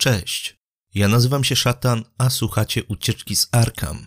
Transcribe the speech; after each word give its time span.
Cześć, 0.00 0.58
ja 0.94 1.08
nazywam 1.08 1.44
się 1.44 1.56
Szatan, 1.56 2.04
a 2.18 2.30
słuchacie 2.30 2.84
Ucieczki 2.84 3.36
z 3.36 3.48
Arkham. 3.52 4.06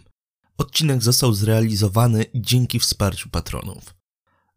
Odcinek 0.57 1.03
został 1.03 1.33
zrealizowany 1.33 2.25
dzięki 2.35 2.79
wsparciu 2.79 3.29
patronów. 3.29 3.95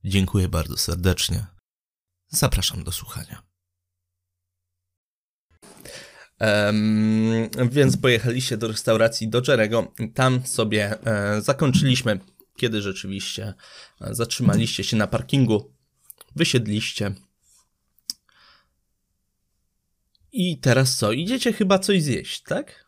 Dziękuję 0.05 0.49
bardzo 0.49 0.77
serdecznie. 0.77 1.47
Zapraszam 2.29 2.85
do 2.85 2.93
słuchania. 2.93 3.43
Um, 6.41 7.51
więc 7.71 7.97
pojechaliście 7.97 8.57
do 8.57 8.69
restauracji 8.69 9.29
do 9.29 9.43
Jerego. 9.49 9.93
Tam 10.15 10.47
sobie 10.47 11.07
e, 11.07 11.43
zakończyliśmy, 11.43 12.21
kiedy 12.57 12.83
rzeczywiście 12.83 13.55
e, 14.01 14.15
zatrzymaliście 14.15 14.85
się 14.85 14.97
na 14.97 15.07
parkingu, 15.07 15.75
wysiedliście. 16.37 17.15
I 20.37 20.59
teraz 20.59 20.97
co? 20.97 21.13
Idziecie 21.13 21.53
chyba 21.53 21.79
coś 21.79 22.03
zjeść, 22.03 22.43
tak? 22.43 22.85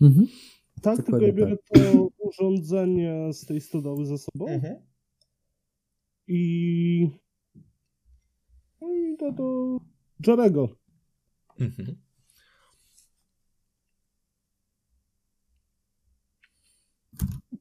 Mhm. 0.00 0.26
Tak, 0.82 0.96
tylko 0.96 1.20
ja 1.20 1.32
biorę 1.32 1.56
tak. 1.56 1.82
to 1.82 2.08
urządzenie 2.18 3.32
z 3.32 3.46
tej 3.46 3.60
stodoły 3.60 4.06
ze 4.06 4.18
sobą. 4.18 4.48
Mhm. 4.48 4.76
I. 6.26 7.10
No 8.80 8.94
i 8.94 9.16
to 9.16 9.32
do 9.32 9.78
Jarego. 10.26 10.68
Mhm. 11.60 11.96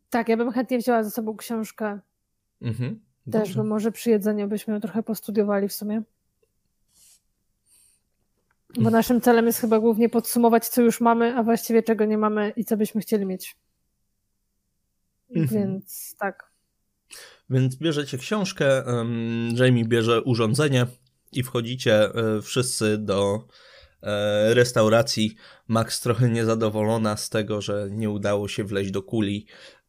Tak, 0.10 0.30
ja 0.30 0.38
bym 0.38 0.52
chętnie 0.52 0.78
wzięła 0.78 1.04
ze 1.04 1.12
sobą 1.12 1.38
książkę. 1.38 2.00
Mhm. 2.62 3.00
Też, 3.32 3.56
bo 3.56 3.64
może 3.64 3.92
przy 3.92 4.10
jedzeniu 4.10 4.48
byśmy 4.48 4.74
ją 4.74 4.80
trochę 4.80 5.04
postudiowali 5.04 5.68
w 5.68 5.74
sumie. 5.74 6.04
Bo 8.76 8.90
naszym 8.90 9.22
celem 9.22 9.46
jest 9.46 9.60
chyba 9.60 9.80
głównie 9.80 10.10
podsumować, 10.10 10.68
co 10.68 10.82
już 10.82 11.02
mamy, 11.02 11.36
a 11.36 11.44
właściwie 11.44 11.84
czego 11.84 12.06
nie 12.06 12.18
mamy 12.18 12.54
i 12.56 12.66
co 12.66 12.78
byśmy 12.78 13.02
chcieli 13.02 13.26
mieć. 13.26 13.56
Mhm. 15.36 15.48
Więc 15.48 16.16
tak. 16.20 16.52
Więc 17.50 17.76
bierzecie 17.76 18.18
książkę, 18.18 18.84
Jamie 19.54 19.86
bierze 19.86 20.22
urządzenie 20.22 20.88
i 21.32 21.44
wchodzicie 21.44 22.14
e, 22.16 22.42
wszyscy 22.42 22.98
do 22.98 23.48
e, 24.04 24.54
restauracji. 24.54 25.36
Max 25.68 26.02
trochę 26.02 26.30
niezadowolona 26.30 27.18
z 27.18 27.30
tego, 27.30 27.62
że 27.62 27.88
nie 27.92 28.10
udało 28.10 28.48
się 28.48 28.64
wleźć 28.64 28.92
do 28.92 29.04
kuli, 29.04 29.46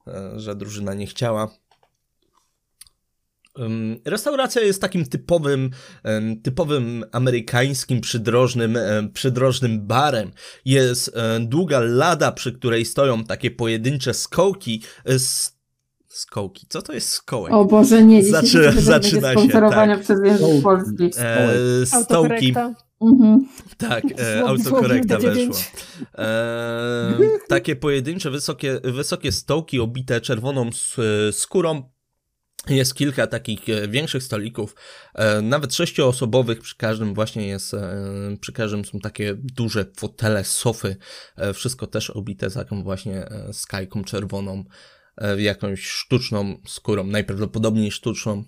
e, 0.06 0.32
że 0.36 0.56
drużyna 0.56 0.94
nie 0.94 1.06
chciała. 1.06 1.48
Restauracja 4.04 4.62
jest 4.62 4.80
takim 4.80 5.06
typowym, 5.06 5.70
typowym 6.42 7.04
amerykańskim 7.12 8.00
przydrożnym, 8.00 8.78
przydrożnym 9.12 9.86
barem. 9.86 10.30
Jest 10.64 11.16
długa 11.40 11.80
lada, 11.80 12.32
przy 12.32 12.52
której 12.52 12.84
stoją 12.84 13.24
takie 13.24 13.50
pojedyncze 13.50 14.14
skołki. 14.14 14.82
Skołki. 16.08 16.66
Co 16.68 16.82
to 16.82 16.92
jest 16.92 17.08
skołek? 17.08 17.52
O 17.52 17.64
Boże, 17.64 18.04
nie. 18.04 18.24
Zaczyna, 18.24 18.72
zaczyna 18.72 19.34
się. 19.34 19.48
Tak. 19.48 20.00
przez 20.00 20.18
język 20.24 20.62
polski. 20.62 21.10
E, 21.18 21.86
stołki. 21.86 22.54
Mhm. 23.00 23.48
Tak, 23.76 24.04
e, 24.20 24.44
autokorekta 24.44 25.18
weszła. 25.18 25.54
E, 26.18 27.18
takie 27.48 27.76
pojedyncze, 27.76 28.30
wysokie, 28.30 28.80
wysokie 28.84 29.32
stołki 29.32 29.80
obite 29.80 30.20
czerwoną 30.20 30.70
skórą 31.32 31.82
jest 32.66 32.94
kilka 32.94 33.26
takich 33.26 33.68
e, 33.68 33.88
większych 33.88 34.22
stolików, 34.22 34.74
e, 35.14 35.42
nawet 35.42 35.74
sześcioosobowych, 35.74 36.60
przy 36.60 36.76
każdym 36.76 37.14
właśnie 37.14 37.48
jest, 37.48 37.74
e, 37.74 38.36
przy 38.40 38.52
każdym 38.52 38.84
są 38.84 38.98
takie 38.98 39.34
duże 39.36 39.84
fotele, 39.96 40.44
sofy, 40.44 40.96
wszystko 41.54 41.86
też 41.86 42.10
obite 42.10 42.50
taką 42.50 42.82
właśnie 42.82 43.28
skajką 43.52 44.04
czerwoną, 44.04 44.64
jakąś 45.36 45.86
sztuczną 45.86 46.62
skórą, 46.66 47.04
najprawdopodobniej 47.04 47.90
sztuczną. 47.90 48.44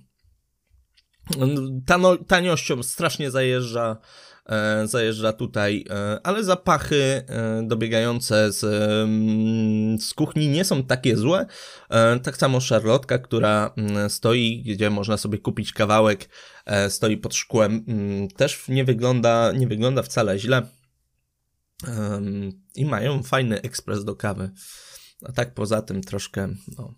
Tano, 1.87 2.16
taniością 2.16 2.82
strasznie 2.82 3.31
zajeżdża 3.31 3.97
zajeżdża 4.84 5.33
tutaj, 5.33 5.84
e, 5.91 6.21
ale 6.22 6.44
zapachy 6.44 7.03
e, 7.03 7.62
dobiegające 7.66 8.53
z, 8.53 8.61
z 10.03 10.15
kuchni 10.15 10.49
nie 10.49 10.65
są 10.65 10.84
takie 10.84 11.16
złe. 11.16 11.47
Tak 12.22 12.37
samo 12.37 12.61
szarlotka, 12.61 13.19
która 13.19 13.75
mm, 13.77 14.11
stoi, 14.11 14.62
gdzie 14.62 14.91
można 14.91 15.16
sobie 15.16 15.38
kupić 15.38 15.72
kawałek, 15.72 16.28
stoi 16.88 17.16
pod 17.16 17.34
szkłem, 17.34 17.84
mm, 17.88 18.28
też 18.28 18.69
nie 18.69 18.84
wygląda, 18.84 19.53
nie 19.53 19.66
wygląda 19.66 20.03
wcale 20.03 20.38
źle. 20.38 20.62
I 22.75 22.84
mają 22.84 23.22
fajny 23.22 23.62
ekspres 23.62 24.05
do 24.05 24.17
kawy. 24.17 24.50
A 25.22 25.32
tak 25.32 25.55
poza 25.55 25.82
tym 25.82 26.00
troszkę 26.00 26.49
no, 26.78 26.94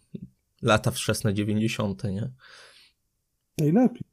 lata 0.62 0.90
wczesne 0.90 1.34
90., 1.34 2.04
nie? 2.04 2.30
Najlepiej 3.58 4.11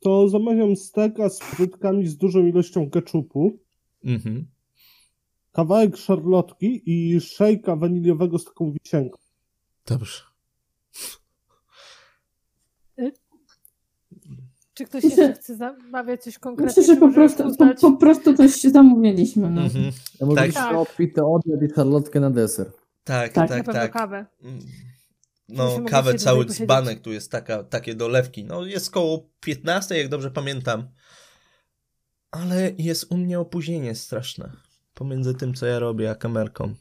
to 0.00 0.28
zamawiam 0.28 0.76
steka 0.76 1.28
z 1.28 1.40
frytkami 1.40 2.06
z 2.06 2.16
dużą 2.16 2.46
ilością 2.46 2.90
keczupu, 2.90 3.58
mhm. 4.04 4.46
kawałek 5.52 5.96
szarlotki 5.96 6.82
i 6.86 7.20
szejka 7.20 7.76
waniliowego 7.76 8.38
z 8.38 8.44
taką 8.44 8.72
wisienką. 8.72 9.18
Dobrze. 9.86 10.22
Czy 14.76 14.84
ktoś 14.84 15.04
jeszcze 15.04 15.32
chce 15.32 15.56
zamawiać 15.56 16.22
coś 16.22 16.38
konkretnego? 16.38 16.80
Myślę, 16.80 16.94
że 16.94 17.00
po 17.00 17.12
prostu, 17.12 17.56
po, 17.56 17.74
po, 17.80 17.96
prostu 17.96 18.34
coś 18.34 18.60
zamówiliśmy. 18.60 19.50
No. 19.50 19.62
Mhm. 19.62 19.92
Ja 20.20 20.26
mogę 20.26 20.52
tak. 20.52 20.76
obfity 20.76 21.24
obiad 21.24 21.62
i 21.62 21.74
szarlotkę 21.74 22.20
na 22.20 22.30
deser. 22.30 22.72
Tak, 23.04 23.32
tak, 23.32 23.48
tak. 23.48 23.66
tak. 23.66 23.92
kawę. 23.92 24.26
No, 25.48 25.80
kawę 25.88 26.14
cały 26.14 26.44
dzbanek, 26.44 27.00
tu 27.00 27.12
jest 27.12 27.30
taka, 27.30 27.64
takie 27.64 27.94
dolewki. 27.94 28.44
No, 28.44 28.64
jest 28.64 28.90
koło 28.90 29.30
15, 29.40 29.98
jak 29.98 30.08
dobrze 30.08 30.30
pamiętam. 30.30 30.88
Ale 32.30 32.72
jest 32.78 33.12
u 33.12 33.16
mnie 33.16 33.40
opóźnienie 33.40 33.94
straszne. 33.94 34.52
Pomiędzy 34.94 35.34
tym, 35.34 35.54
co 35.54 35.66
ja 35.66 35.78
robię, 35.78 36.10
a 36.10 36.14
kamerką. 36.14 36.74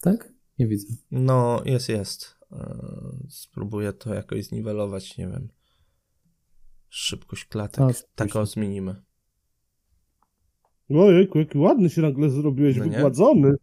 Tak? 0.00 0.32
Nie 0.58 0.66
widzę. 0.66 0.94
No, 1.10 1.62
jest, 1.64 1.88
jest. 1.88 2.36
E, 2.52 2.78
spróbuję 3.28 3.92
to 3.92 4.14
jakoś 4.14 4.44
zniwelować, 4.44 5.18
nie 5.18 5.28
wiem. 5.28 5.48
Szybkość 6.88 7.44
klatek. 7.44 7.80
A, 7.80 7.90
tak 8.14 8.36
o, 8.36 8.46
zmienimy. 8.46 9.02
Ojejku, 10.90 11.38
jaki 11.38 11.58
ładny 11.58 11.90
się 11.90 12.02
nagle 12.02 12.30
zrobiłeś, 12.30 12.76
no 12.76 12.84
wygładzony. 12.84 13.54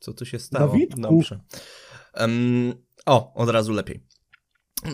Co 0.00 0.12
tu 0.12 0.26
się 0.26 0.38
stało? 0.38 0.72
Dawidku. 0.72 1.00
Dobrze. 1.00 1.40
Um, 2.20 2.74
o, 3.06 3.34
od 3.34 3.48
razu 3.48 3.72
lepiej. 3.72 4.10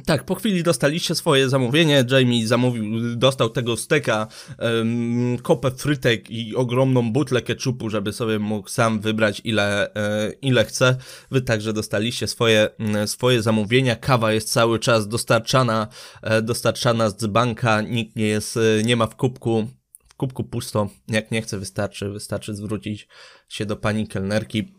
Tak, 0.07 0.25
po 0.25 0.35
chwili 0.35 0.63
dostaliście 0.63 1.15
swoje 1.15 1.49
zamówienie. 1.49 2.05
Jamie 2.11 2.47
zamówił, 2.47 3.17
dostał 3.17 3.51
tego 3.51 3.77
steka, 3.77 4.27
um, 4.59 5.39
kopę 5.39 5.71
frytek 5.71 6.31
i 6.31 6.57
ogromną 6.57 7.13
butlę 7.13 7.43
keczupu, 7.43 7.91
żeby 7.91 8.13
sobie 8.13 8.39
mógł 8.39 8.69
sam 8.69 9.01
wybrać 9.01 9.41
ile, 9.45 9.95
e, 9.95 10.33
ile 10.43 10.65
chce. 10.65 10.97
Wy 11.31 11.43
także 11.43 11.73
dostaliście 11.73 12.27
swoje, 12.27 12.69
swoje 13.07 13.43
zamówienia. 13.43 13.97
Kawa 13.97 14.33
jest 14.33 14.53
cały 14.53 14.79
czas 14.79 15.09
dostarczana, 15.09 15.89
e, 16.23 16.43
dostarczana 16.43 17.11
z 17.11 17.27
banka. 17.27 17.81
Nikt 17.81 18.17
nie 18.17 18.27
jest, 18.27 18.57
e, 18.57 18.83
nie 18.83 18.97
ma 18.97 19.07
w 19.07 19.17
kubku, 19.17 19.67
w 20.09 20.15
kubku 20.15 20.45
pusto. 20.45 20.89
Jak 21.09 21.31
nie 21.31 21.43
chce, 21.43 21.59
wystarczy, 21.59 22.09
wystarczy 22.09 22.55
zwrócić 22.55 23.09
się 23.49 23.67
do 23.67 23.77
pani 23.77 24.09
kelnerki 24.09 24.73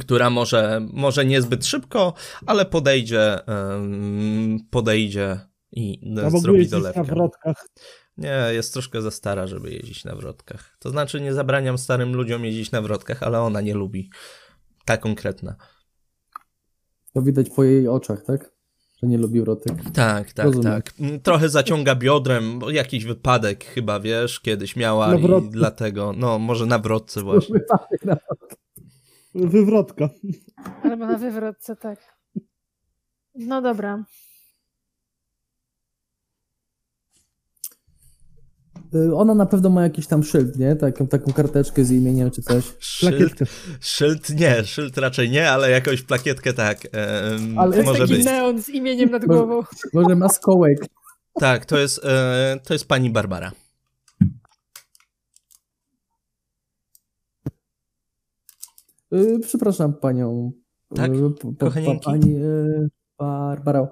która 0.00 0.30
może, 0.30 0.80
może 0.92 1.24
niezbyt 1.24 1.66
szybko, 1.66 2.14
ale 2.46 2.64
podejdzie, 2.64 3.38
podejdzie 4.70 5.40
i 5.72 6.14
A 6.26 6.30
zrobi 6.30 6.68
dolewkę. 6.68 7.00
na 7.00 7.04
wrotkach? 7.04 7.66
Nie, 8.16 8.38
jest 8.52 8.72
troszkę 8.72 9.02
za 9.02 9.10
stara, 9.10 9.46
żeby 9.46 9.70
jeździć 9.70 10.04
na 10.04 10.14
wrotkach. 10.14 10.76
To 10.80 10.90
znaczy 10.90 11.20
nie 11.20 11.34
zabraniam 11.34 11.78
starym 11.78 12.14
ludziom 12.14 12.44
jeździć 12.44 12.70
na 12.72 12.82
wrotkach, 12.82 13.22
ale 13.22 13.40
ona 13.40 13.60
nie 13.60 13.74
lubi. 13.74 14.10
Ta 14.84 14.96
konkretna. 14.96 15.56
To 17.14 17.22
widać 17.22 17.50
po 17.50 17.64
jej 17.64 17.88
oczach, 17.88 18.22
tak? 18.24 18.52
Że 19.02 19.06
nie 19.06 19.18
lubi 19.18 19.40
wrotek. 19.40 19.72
Tak, 19.94 20.32
tak, 20.32 20.46
Rozumiem. 20.46 20.72
tak. 20.72 20.92
Trochę 21.22 21.48
zaciąga 21.48 21.94
biodrem, 21.94 22.58
bo 22.58 22.70
jakiś 22.70 23.04
wypadek 23.04 23.64
chyba, 23.64 24.00
wiesz, 24.00 24.40
kiedyś 24.40 24.76
miała 24.76 25.14
i 25.16 25.48
dlatego, 25.50 26.12
no 26.16 26.38
może 26.38 26.66
na 26.66 26.78
wrotce 26.78 27.22
właśnie. 27.22 27.52
Wypadek 27.54 28.04
na 28.04 28.14
wrotkę. 28.14 28.56
Wywrotka. 29.36 30.08
Albo 30.82 31.06
na 31.06 31.18
wywrotce, 31.18 31.76
tak. 31.76 32.16
No 33.34 33.62
dobra. 33.62 34.04
Y, 38.94 39.14
ona 39.16 39.34
na 39.34 39.46
pewno 39.46 39.70
ma 39.70 39.82
jakiś 39.82 40.06
tam 40.06 40.22
szyld, 40.22 40.58
nie? 40.58 40.76
Taką, 40.76 41.06
taką 41.06 41.32
karteczkę 41.32 41.84
z 41.84 41.90
imieniem 41.90 42.30
czy 42.30 42.42
coś. 42.42 42.64
Szyld, 42.78 43.38
szyld 43.80 44.30
nie, 44.30 44.64
szyld 44.64 44.98
raczej 44.98 45.30
nie, 45.30 45.50
ale 45.50 45.70
jakąś 45.70 46.02
plakietkę 46.02 46.52
tak. 46.52 46.78
Um, 47.30 47.58
ale 47.58 47.82
może 47.82 47.98
jest 47.98 48.00
taki 48.00 48.14
być. 48.14 48.24
neon 48.24 48.62
z 48.62 48.68
imieniem 48.68 49.10
nad 49.10 49.24
głową. 49.24 49.54
Może, 49.54 49.66
może 49.92 50.16
ma 50.16 50.28
skołek. 50.28 50.78
Tak, 51.40 51.66
to 51.66 51.78
jest, 51.78 52.04
e, 52.04 52.60
to 52.64 52.74
jest 52.74 52.88
pani 52.88 53.10
Barbara. 53.10 53.52
Y, 59.16 59.38
Przepraszam 59.40 59.94
panią. 59.94 60.52
Tak, 60.96 61.10
y, 61.14 61.30
p- 61.40 61.48
p- 61.48 61.56
kochanieńki? 61.58 62.04
Pani 62.04 62.36
y, 62.36 62.88
Barbara. 63.18 63.88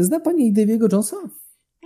Zna 0.00 0.20
pani 0.20 0.52
Daviego 0.52 0.86
Jonesa? 0.92 1.16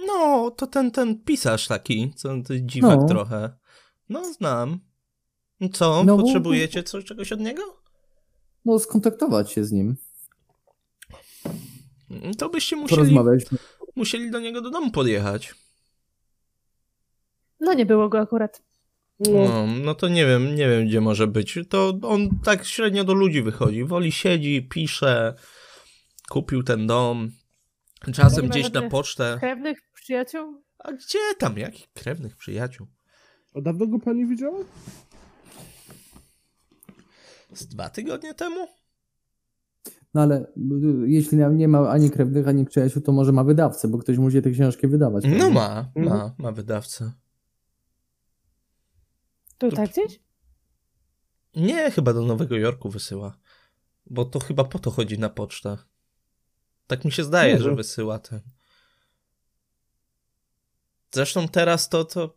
No, 0.06 0.50
to 0.50 0.66
ten, 0.66 0.90
ten 0.90 1.22
pisarz 1.24 1.68
taki, 1.68 2.12
co 2.16 2.28
to 2.46 2.54
dziwak 2.60 3.00
No. 3.00 3.06
trochę. 3.06 3.50
No, 4.08 4.32
znam. 4.32 4.78
Co, 5.72 6.04
No 6.04 6.16
bo- 6.16 6.22
potrzebujecie 6.22 6.82
coś, 6.82 7.04
czegoś 7.04 7.32
od 7.32 7.40
niego? 7.40 7.62
No, 8.64 8.78
skontaktować 8.78 9.52
się 9.52 9.64
z 9.64 9.72
nim. 9.72 9.96
To 12.38 12.48
byście 12.48 12.76
musieli, 12.76 13.18
musieli 13.96 14.30
do 14.30 14.40
niego 14.40 14.60
do 14.60 14.70
domu 14.70 14.90
podjechać. 14.90 15.54
No 17.60 17.74
nie 17.74 17.86
było 17.86 18.08
go 18.08 18.18
akurat. 18.18 18.62
No, 19.20 19.30
No, 19.32 19.66
no 19.84 19.94
to 19.94 20.08
nie 20.08 20.26
wiem, 20.26 20.54
nie 20.54 20.68
wiem 20.68 20.86
gdzie 20.86 21.00
może 21.00 21.26
być. 21.26 21.58
To 21.68 21.98
on 22.02 22.28
tak 22.44 22.64
średnio 22.64 23.04
do 23.04 23.14
ludzi 23.14 23.42
wychodzi. 23.42 23.84
Woli 23.84 24.12
siedzi, 24.12 24.68
pisze, 24.70 25.34
kupił 26.28 26.62
ten 26.62 26.86
dom. 26.86 27.30
Czasem 28.14 28.48
gdzieś 28.48 28.72
na 28.72 28.82
pocztę. 28.88 29.36
Krewnych 29.40 29.78
przyjaciół? 29.94 30.62
A 30.78 30.92
gdzie 30.92 31.18
tam? 31.38 31.58
Jakich 31.58 31.92
krewnych 31.92 32.36
przyjaciół? 32.36 32.86
a 33.54 33.60
dawno 33.60 33.86
go 33.86 33.98
pani 33.98 34.26
widziała? 34.26 34.58
Z 37.52 37.66
dwa 37.66 37.88
tygodnie 37.90 38.34
temu? 38.34 38.66
No 40.14 40.22
ale 40.22 40.40
y, 40.40 40.46
jeśli 41.06 41.38
nie- 41.38 41.68
ma 41.68 41.90
ani 41.90 42.10
krewnych, 42.10 42.48
ani 42.48 42.64
przyjaciół, 42.64 43.02
to 43.02 43.12
może 43.12 43.32
ma 43.32 43.44
wydawcę, 43.44 43.88
bo 43.88 43.98
ktoś 43.98 44.18
musi 44.18 44.42
te 44.42 44.50
książki 44.50 44.86
wydawać. 44.86 45.24
No 45.38 45.50
ma, 45.50 45.90
ma, 45.96 46.02
Mhm. 46.14 46.30
ma 46.38 46.52
wydawcę. 46.52 47.12
Tutaj 49.58 49.88
gdzieś? 49.88 50.20
Nie, 51.56 51.90
chyba 51.90 52.12
do 52.12 52.22
Nowego 52.22 52.56
Jorku 52.56 52.90
wysyła. 52.90 53.38
Bo 54.06 54.24
to 54.24 54.40
chyba 54.40 54.64
po 54.64 54.78
to 54.78 54.90
chodzi 54.90 55.18
na 55.18 55.28
pocztę. 55.28 55.76
Tak 56.86 57.04
mi 57.04 57.12
się 57.12 57.24
zdaje, 57.24 57.52
Może. 57.52 57.64
że 57.64 57.74
wysyła 57.74 58.18
ten. 58.18 58.40
Zresztą 61.12 61.48
teraz 61.48 61.88
to, 61.88 62.04
to 62.04 62.36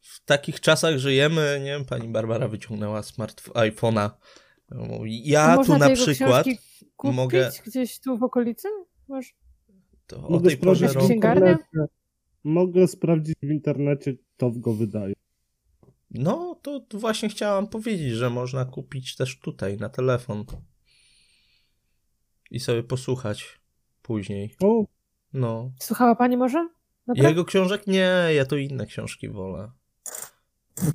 w 0.00 0.24
takich 0.24 0.60
czasach 0.60 0.98
żyjemy, 0.98 1.60
nie 1.64 1.70
wiem, 1.70 1.84
pani 1.84 2.08
Barbara 2.08 2.48
wyciągnęła 2.48 3.02
smart 3.02 3.42
iPhone'a. 3.48 4.10
Mówi, 4.70 5.28
Ja 5.28 5.56
Można 5.56 5.74
tu 5.74 5.80
na 5.80 5.94
przykład 5.94 6.46
kupić 6.96 7.16
mogę- 7.16 7.50
gdzieś 7.66 8.00
tu 8.00 8.18
w 8.18 8.22
okolicy? 8.22 8.68
Może? 9.08 9.30
to 10.06 10.16
o 10.26 10.30
Mogę 10.30 10.48
tej 10.48 10.58
porze 10.58 10.88
sprawdzić 10.88 11.20
w 11.20 11.34
roku... 11.34 11.92
Mogę 12.44 12.88
sprawdzić 12.88 13.34
w 13.42 13.50
internecie, 13.50 14.14
kto 14.36 14.50
go 14.50 14.74
wydaje. 14.74 15.14
No, 16.10 16.60
to, 16.62 16.80
właśnie 16.92 17.28
chciałam 17.28 17.68
powiedzieć, 17.68 18.12
że 18.12 18.30
można 18.30 18.64
kupić 18.64 19.16
też 19.16 19.38
tutaj 19.38 19.76
na 19.76 19.88
telefon. 19.88 20.44
I 22.50 22.60
sobie 22.60 22.82
posłuchać 22.82 23.60
później. 24.02 24.56
O, 24.62 24.84
No. 25.32 25.72
Słuchała 25.80 26.14
pani 26.14 26.36
może? 26.36 26.68
Dobra? 27.06 27.28
Jego 27.28 27.44
książek 27.44 27.86
nie, 27.86 28.10
ja 28.34 28.44
to 28.44 28.56
inne 28.56 28.86
książki 28.86 29.28
wolę. 29.28 29.70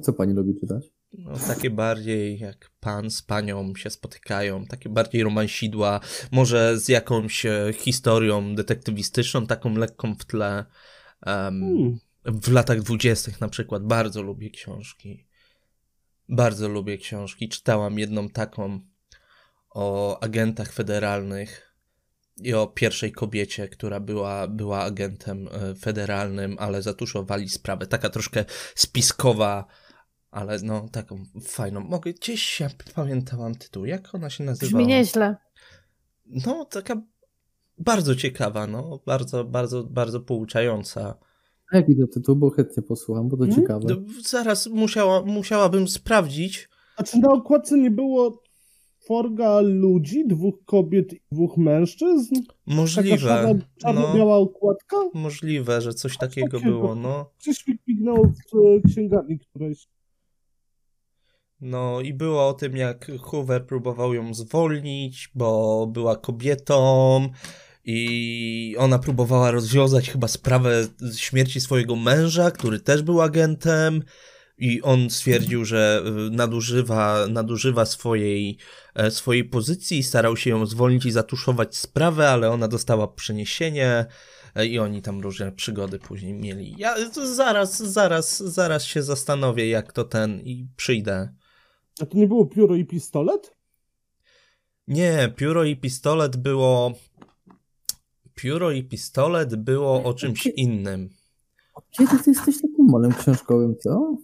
Co 0.02 0.14
pani 0.14 0.34
lubi 0.34 0.60
czytać? 0.60 0.86
No, 1.14 1.32
takie 1.48 1.70
bardziej 1.70 2.40
jak 2.40 2.72
pan 2.80 3.10
z 3.10 3.22
panią 3.22 3.76
się 3.76 3.90
spotykają, 3.90 4.66
takie 4.66 4.90
bardziej 4.90 5.24
romansidła, 5.24 6.00
może 6.32 6.80
z 6.80 6.90
jakąś 6.90 7.46
e, 7.46 7.74
historią 7.74 8.56
detektywistyczną, 8.56 9.48
taką 9.48 9.74
lekką 9.74 10.16
w 10.16 10.26
tle. 10.26 10.66
Em, 11.22 11.62
hmm. 11.62 12.00
W 12.26 12.52
latach 12.52 12.82
dwudziestych 12.82 13.42
na 13.42 13.48
przykład 13.48 13.84
bardzo 13.84 14.22
lubię 14.22 14.50
książki. 14.50 15.28
Bardzo 16.30 16.70
lubię 16.70 16.98
książki. 16.98 17.50
Czytałam 17.50 18.00
jedną 18.00 18.30
taką 18.30 18.80
o 19.70 20.20
agentach 20.24 20.74
federalnych 20.74 21.76
i 22.38 22.54
o 22.54 22.68
pierwszej 22.68 23.12
kobiecie, 23.12 23.68
która 23.68 24.00
była, 24.00 24.48
była 24.48 24.82
agentem 24.82 25.48
e, 25.52 25.76
federalnym, 25.76 26.56
ale 26.60 26.82
zatuszowali 26.82 27.50
sprawę. 27.50 27.88
Taka 27.88 28.10
troszkę 28.10 28.46
spiskowa, 28.76 29.66
ale 30.32 30.60
no 30.64 30.90
taką 30.90 31.24
fajną. 31.44 31.80
Mogę 31.80 32.14
gdzieś 32.14 32.60
ja 32.60 32.70
pamiętałam 32.96 33.56
tytuł. 33.56 33.86
Jak 33.86 34.16
ona 34.16 34.30
się 34.30 34.44
nazywała? 34.44 34.84
Brzmi 34.84 34.88
nieźle. 34.88 35.36
No, 36.26 36.66
taka 36.66 37.02
bardzo 37.78 38.16
ciekawa, 38.16 38.68
no. 38.68 39.00
Bardzo, 39.06 39.44
bardzo, 39.44 39.84
bardzo 39.84 40.20
pouczająca. 40.20 41.18
A 41.72 41.78
jaki 41.78 41.96
to 41.98 42.08
tytuł? 42.08 42.36
Bo 42.36 42.50
chętnie 42.50 42.84
posłucham, 42.84 43.30
bo 43.30 43.38
to 43.38 43.46
Mhm. 43.46 43.62
ciekawe. 43.62 43.86
No, 43.90 43.96
Zaraz 44.24 44.68
musiała, 44.68 45.22
musiałabym 45.26 45.88
sprawdzić. 45.88 46.70
A 46.98 47.04
czy 47.04 47.20
na 47.20 47.30
okładce 47.32 47.78
nie 47.78 47.92
było 47.92 48.44
forga 49.08 49.60
ludzi, 49.62 50.28
dwóch 50.28 50.56
kobiet 50.66 51.14
i 51.14 51.20
dwóch 51.32 51.58
mężczyzn? 51.58 52.36
Taka 52.36 52.54
Możliwe. 52.76 53.18
szara, 53.18 53.54
No, 53.54 53.60
czarno-biała 53.82 54.38
okładka? 54.38 54.98
możliwe, 55.14 55.82
że 55.82 55.94
coś 55.94 56.18
takiego 56.18 56.58
takiego. 56.58 56.72
było, 56.80 56.96
no. 56.96 57.30
Gdzieś 57.40 57.68
mi 57.68 57.78
w 58.28 58.56
e, 58.86 58.90
księgarni 58.90 59.40
którejś. 59.40 59.88
No 61.62 62.02
i 62.02 62.14
było 62.14 62.48
o 62.48 62.54
tym, 62.54 62.78
jak 62.78 63.12
Hoover 63.22 63.66
próbował 63.66 64.14
ją 64.14 64.34
zwolnić, 64.34 65.32
bo 65.36 65.88
była 65.88 66.16
kobietą 66.16 67.30
i 67.86 68.76
ona 68.80 69.00
próbowała 69.00 69.52
rozwiązać 69.52 70.10
chyba 70.10 70.28
sprawę 70.28 70.88
śmierci 71.18 71.62
swojego 71.62 71.96
męża, 71.96 72.52
który 72.52 72.80
też 72.80 73.02
był 73.02 73.22
agentem 73.22 74.04
i 74.58 74.82
on 74.82 75.10
stwierdził, 75.10 75.66
że 75.66 76.04
y, 76.28 76.32
nadużywa, 76.32 77.28
nadużywa 77.28 77.86
swojej, 77.86 78.58
e, 78.96 79.12
swojej 79.12 79.44
pozycji 79.44 79.98
i 79.98 80.04
starał 80.04 80.38
się 80.38 80.50
ją 80.50 80.66
zwolnić 80.66 81.06
i 81.06 81.12
zatuszować 81.12 81.78
sprawę, 81.78 82.30
ale 82.30 82.52
ona 82.52 82.68
dostała 82.68 83.08
przeniesienie 83.08 84.06
e, 84.56 84.66
i 84.66 84.80
oni 84.80 85.02
tam 85.02 85.22
różne 85.22 85.52
przygody 85.52 86.00
później 86.00 86.34
mieli. 86.34 86.76
Ja 86.78 86.96
zaraz, 87.36 87.78
zaraz, 87.78 88.44
zaraz 88.44 88.84
się 88.84 89.04
zastanowię, 89.04 89.70
jak 89.70 89.94
to 89.94 90.04
ten 90.04 90.40
i 90.40 90.68
przyjdę. 90.76 91.34
A 92.02 92.06
to 92.06 92.18
nie 92.18 92.28
było 92.28 92.46
pióro 92.46 92.76
i 92.76 92.86
pistolet? 92.86 93.56
Nie, 94.88 95.34
pióro 95.36 95.64
i 95.64 95.78
pistolet 95.78 96.38
było. 96.38 96.94
Pióro 98.42 98.72
i 98.72 98.84
pistolet 98.84 99.56
było 99.56 100.04
o 100.04 100.14
czymś 100.14 100.46
innym. 100.46 101.10
Kiedy 101.92 102.20
ty 102.24 102.30
jesteś 102.32 102.56
takim 102.56 102.86
molem 102.90 103.12
książkowym, 103.14 103.76
co? 103.80 104.18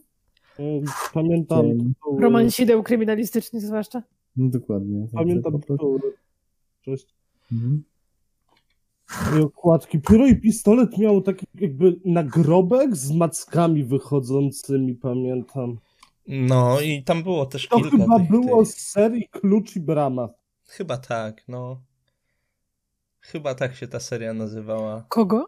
Pamiętam 1.14 1.66
Dzień. 1.66 1.78
tytuł. 1.94 2.20
Romansideł 2.20 2.84
kryminalistycznych 2.84 3.62
zwłaszcza. 3.62 4.04
No 4.38 4.50
dokładnie. 4.50 5.08
Pamiętam 5.14 5.52
Po 5.54 5.60
prostu- 5.60 5.74
tytuł. 6.00 6.12
Cześć. 6.82 7.06
Mhm. 7.52 7.84
I 9.38 9.42
okładki. 9.42 10.00
Pióro 10.00 10.28
i 10.28 10.36
pistolet 10.36 10.98
miał 10.98 11.22
taki 11.22 11.46
jakby 11.56 11.96
nagrobek 12.06 12.96
z 12.96 13.12
mackami 13.12 13.84
wychodzącymi, 13.84 14.96
pamiętam. 14.96 15.78
No 16.28 16.82
i 16.82 17.04
tam 17.04 17.24
było 17.24 17.46
też 17.46 17.68
To 17.68 17.76
kilka. 17.78 17.98
chyba 17.98 18.20
tych, 18.20 18.30
było 18.30 18.64
tych... 18.64 18.74
z 18.74 18.78
serii 18.92 19.28
Klucz 19.32 19.76
i 19.76 19.80
Brama. 19.80 20.30
Chyba 20.68 20.98
tak, 20.98 21.44
no. 21.48 21.82
Chyba 23.32 23.56
tak 23.56 23.76
się 23.76 23.88
ta 23.88 24.00
seria 24.00 24.34
nazywała. 24.34 25.06
Kogo? 25.10 25.46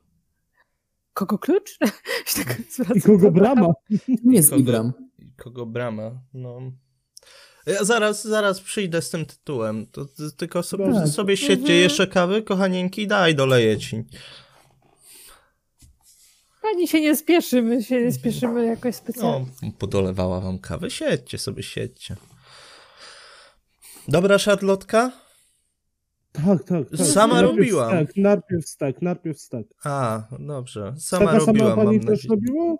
Kogo 1.13 1.37
klucz? 1.37 1.77
Tak 2.37 2.57
I 2.95 3.01
kogo 3.01 3.31
Brama? 3.39 3.67
Nie 4.23 4.41
Kogo- 4.43 4.59
Ibram. 4.59 4.93
I 5.19 5.33
Kogo 5.33 5.65
brama, 5.65 6.11
no. 6.33 6.59
Ja 7.65 7.83
zaraz, 7.83 8.23
zaraz 8.27 8.61
przyjdę 8.61 9.01
z 9.01 9.09
tym 9.09 9.25
tytułem. 9.25 9.87
To, 9.87 10.05
to 10.05 10.31
tylko 10.37 10.63
sobie, 10.63 10.93
Tak. 10.93 11.07
sobie 11.07 11.37
siedźcie 11.37 11.55
Mhm. 11.73 11.79
jeszcze 11.79 12.07
kawy, 12.07 12.41
kochanieńki, 12.41 13.07
daj, 13.07 13.35
doleję 13.35 13.77
ci. 13.77 14.03
Pani 16.61 16.87
się 16.87 17.01
nie 17.01 17.15
spieszy, 17.15 17.61
my 17.61 17.83
się 17.83 18.01
nie 18.01 18.11
spieszymy 18.11 18.65
jakoś 18.65 18.95
specjalnie. 18.95 19.45
No, 19.61 19.71
podolewała 19.79 20.39
wam 20.39 20.59
kawę. 20.59 20.89
Siedźcie 20.89 21.37
sobie, 21.37 21.63
siedźcie. 21.63 22.15
Dobra 24.07 24.37
szarlotka? 24.39 25.11
Tak, 26.31 26.63
tak. 26.63 26.89
tak. 26.89 26.99
Sama 27.07 27.33
najpierw 27.33 27.57
robiła. 27.57 27.87
Stek, 27.89 28.17
najpierw 28.17 28.65
stek, 28.69 29.01
najpierw 29.01 29.39
stek. 29.39 29.67
A, 29.83 30.23
dobrze. 30.39 30.93
Sama 30.97 31.25
Taka 31.25 31.37
robiłam, 31.45 31.69
sama 31.69 31.83
pani 31.83 31.97
mam 31.97 32.07
też 32.07 32.09
nadzieję. 32.09 32.29
robiła? 32.35 32.75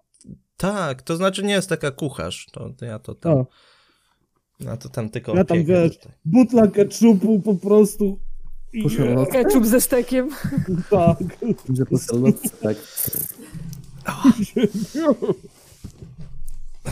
Tak, 0.57 1.01
to 1.01 1.15
znaczy 1.15 1.43
nie 1.43 1.53
jest 1.53 1.69
taka 1.69 1.91
kucharz. 1.91 2.45
To, 2.51 2.69
to 2.77 2.85
ja 2.85 2.99
to 2.99 3.15
tam, 3.15 3.37
A, 3.37 3.45
ja 4.63 4.77
to 4.77 4.89
tam 4.89 5.09
tylko 5.09 5.35
Ja 5.35 5.43
tam, 5.45 5.63
wiesz, 5.63 5.97
tutaj. 5.97 6.11
butla 6.25 6.67
ketchupu 6.67 7.39
po 7.39 7.55
prostu. 7.55 8.19
I, 8.73 8.85
Ketchup 9.31 9.65
ze 9.65 9.81
stekiem. 9.81 10.29
tak. 10.89 11.17
że 11.73 11.85
po 11.85 11.97
tak. 12.61 12.77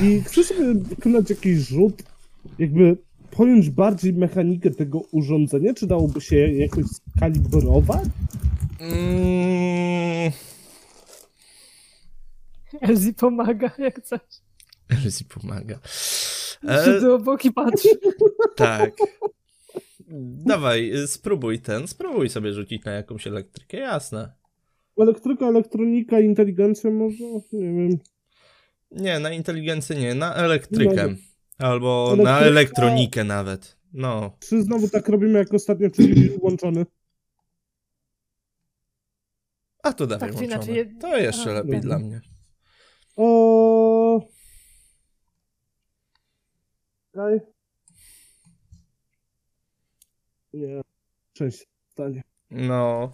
I 0.01 0.21
chcę 0.21 0.43
sobie 0.43 0.73
wykonać 0.73 1.29
jakiś 1.29 1.57
rzut, 1.59 2.03
jakby 2.59 2.97
pojąć 3.37 3.69
bardziej 3.69 4.13
mechanikę 4.13 4.71
tego 4.71 4.99
urządzenia, 5.11 5.73
czy 5.73 5.87
dałoby 5.87 6.21
się 6.21 6.35
je 6.35 6.57
jakoś 6.59 6.85
skalibrować? 6.85 8.09
Mm, 8.79 10.31
Elzi 12.81 13.13
pomaga, 13.13 13.71
jak 13.87 14.01
coś. 14.01 14.19
Elzy 14.89 15.23
pomaga. 15.23 15.79
E, 16.67 16.85
Siedzę 16.85 17.13
obok 17.13 17.45
i 17.45 17.51
patrzę. 17.51 17.89
tak. 18.55 18.95
Dawaj, 20.45 20.91
spróbuj 21.07 21.59
ten, 21.59 21.87
spróbuj 21.87 22.29
sobie 22.29 22.53
rzucić 22.53 22.85
na 22.85 22.91
jakąś 22.91 23.27
elektrykę, 23.27 23.77
jasne. 23.77 24.31
Elektryka, 24.97 25.47
elektronika, 25.47 26.19
inteligencja 26.19 26.91
może? 26.91 27.23
Nie 27.53 27.73
wiem. 27.73 27.97
Nie, 28.91 29.19
na 29.19 29.31
inteligencję 29.31 29.95
nie, 29.95 30.15
na 30.15 30.35
elektrykę. 30.35 31.15
Albo 31.57 32.15
na 32.23 32.39
elektronikę 32.39 33.23
nawet. 33.23 33.77
No. 33.93 34.37
Czy 34.39 34.63
znowu 34.63 34.89
tak 34.89 35.09
robimy 35.09 35.39
jak 35.39 35.53
ostatnio, 35.53 35.89
czyli 35.89 36.29
włączony? 36.39 36.85
A 39.83 39.93
to 39.93 40.07
dawaj 40.07 40.29
Tak 40.29 40.39
czy 40.39 40.47
włączone. 40.47 40.65
inaczej, 40.65 40.75
je- 40.93 40.99
To 41.01 41.17
jeszcze 41.17 41.49
A, 41.49 41.53
lepiej 41.53 41.71
dobra. 41.81 41.81
dla 41.81 41.99
mnie. 41.99 42.21
O. 43.15 44.21
Daj. 47.13 47.39
Nie. 50.53 50.81
Część 51.33 51.67
stanie. 51.89 52.23
No. 52.51 53.11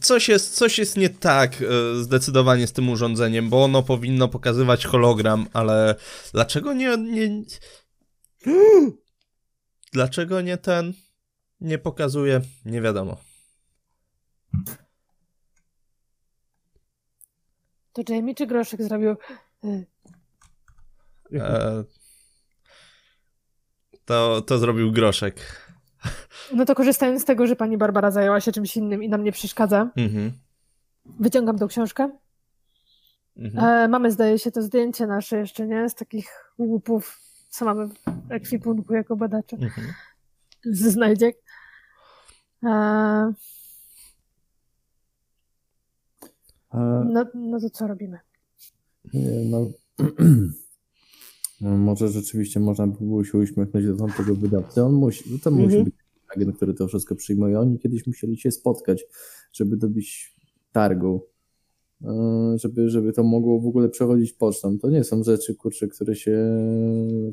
Coś 0.00 0.28
jest, 0.28 0.54
coś 0.54 0.78
jest 0.78 0.96
nie 0.96 1.10
tak 1.10 1.62
e, 1.62 2.02
zdecydowanie 2.02 2.66
z 2.66 2.72
tym 2.72 2.88
urządzeniem, 2.88 3.50
bo 3.50 3.64
ono 3.64 3.82
powinno 3.82 4.28
pokazywać 4.28 4.86
hologram, 4.86 5.46
ale 5.52 5.94
dlaczego 6.32 6.72
nie, 6.72 6.96
nie... 6.96 7.42
Dlaczego 9.92 10.40
nie 10.40 10.56
ten... 10.56 10.92
Nie 11.60 11.78
pokazuje, 11.78 12.40
nie 12.64 12.80
wiadomo. 12.80 13.16
To 17.92 18.02
Jamie 18.08 18.34
czy 18.34 18.46
Groszek 18.46 18.82
zrobił? 18.82 19.16
y, 19.64 19.86
E, 21.32 21.84
to, 24.04 24.42
to 24.42 24.58
zrobił 24.58 24.92
groszek. 24.92 25.63
No 26.52 26.64
to 26.64 26.74
korzystając 26.74 27.22
z 27.22 27.24
tego, 27.24 27.46
że 27.46 27.56
pani 27.56 27.78
Barbara 27.78 28.10
zajęła 28.10 28.40
się 28.40 28.52
czymś 28.52 28.76
innym 28.76 29.02
i 29.02 29.08
nam 29.08 29.24
nie 29.24 29.32
przeszkadza, 29.32 29.90
Mhm. 29.96 30.32
wyciągam 31.20 31.58
tą 31.58 31.68
książkę. 31.68 32.10
Mhm. 33.36 33.64
E, 33.64 33.88
mamy, 33.88 34.10
zdaje 34.10 34.38
się, 34.38 34.50
to 34.50 34.62
zdjęcie 34.62 35.06
nasze 35.06 35.38
jeszcze, 35.38 35.66
nie? 35.66 35.88
Z 35.88 35.94
takich 35.94 36.26
łupów, 36.58 37.20
co 37.50 37.64
mamy 37.64 37.86
w 37.88 37.94
ekwipunku 38.28 38.94
jako 38.94 39.16
badacze. 39.16 39.56
Mhm. 39.56 39.86
Ze 40.64 40.90
znajdziek. 40.90 41.36
E, 42.64 43.32
E, 46.74 47.04
no, 47.12 47.24
no 47.34 47.60
to 47.60 47.70
co 47.70 47.86
robimy? 47.86 48.18
Nie, 49.14 49.30
no, 49.50 49.66
no, 49.98 50.06
może 51.70 52.08
rzeczywiście 52.08 52.60
można 52.60 52.86
by 52.86 53.04
było 53.04 53.24
się 53.24 53.38
uśmiechnąć 53.38 53.86
do 53.86 53.96
tamtego 53.96 54.34
wydawcy. 54.34 54.82
On 54.82 54.92
musi, 54.92 55.24
no 55.32 55.38
to 55.44 55.50
musi 55.50 55.64
Mhm. 55.64 55.84
być 55.84 55.94
agent, 56.36 56.56
który 56.56 56.74
to 56.74 56.88
wszystko 56.88 57.14
przyjmuje. 57.14 57.60
Oni 57.60 57.78
kiedyś 57.78 58.06
musieli 58.06 58.36
się 58.36 58.50
spotkać, 58.50 59.04
żeby 59.52 59.76
dobić 59.76 60.34
targu, 60.72 61.20
e, 62.04 62.54
żeby, 62.58 62.88
żeby 62.90 63.12
to 63.12 63.22
mogło 63.22 63.60
w 63.60 63.66
ogóle 63.66 63.88
przechodzić 63.88 64.32
pocztą. 64.32 64.78
To 64.78 64.90
nie 64.90 65.04
są 65.04 65.22
rzeczy, 65.24 65.54
kurczę, 65.54 65.88
które 65.88 66.14
się 66.14 66.38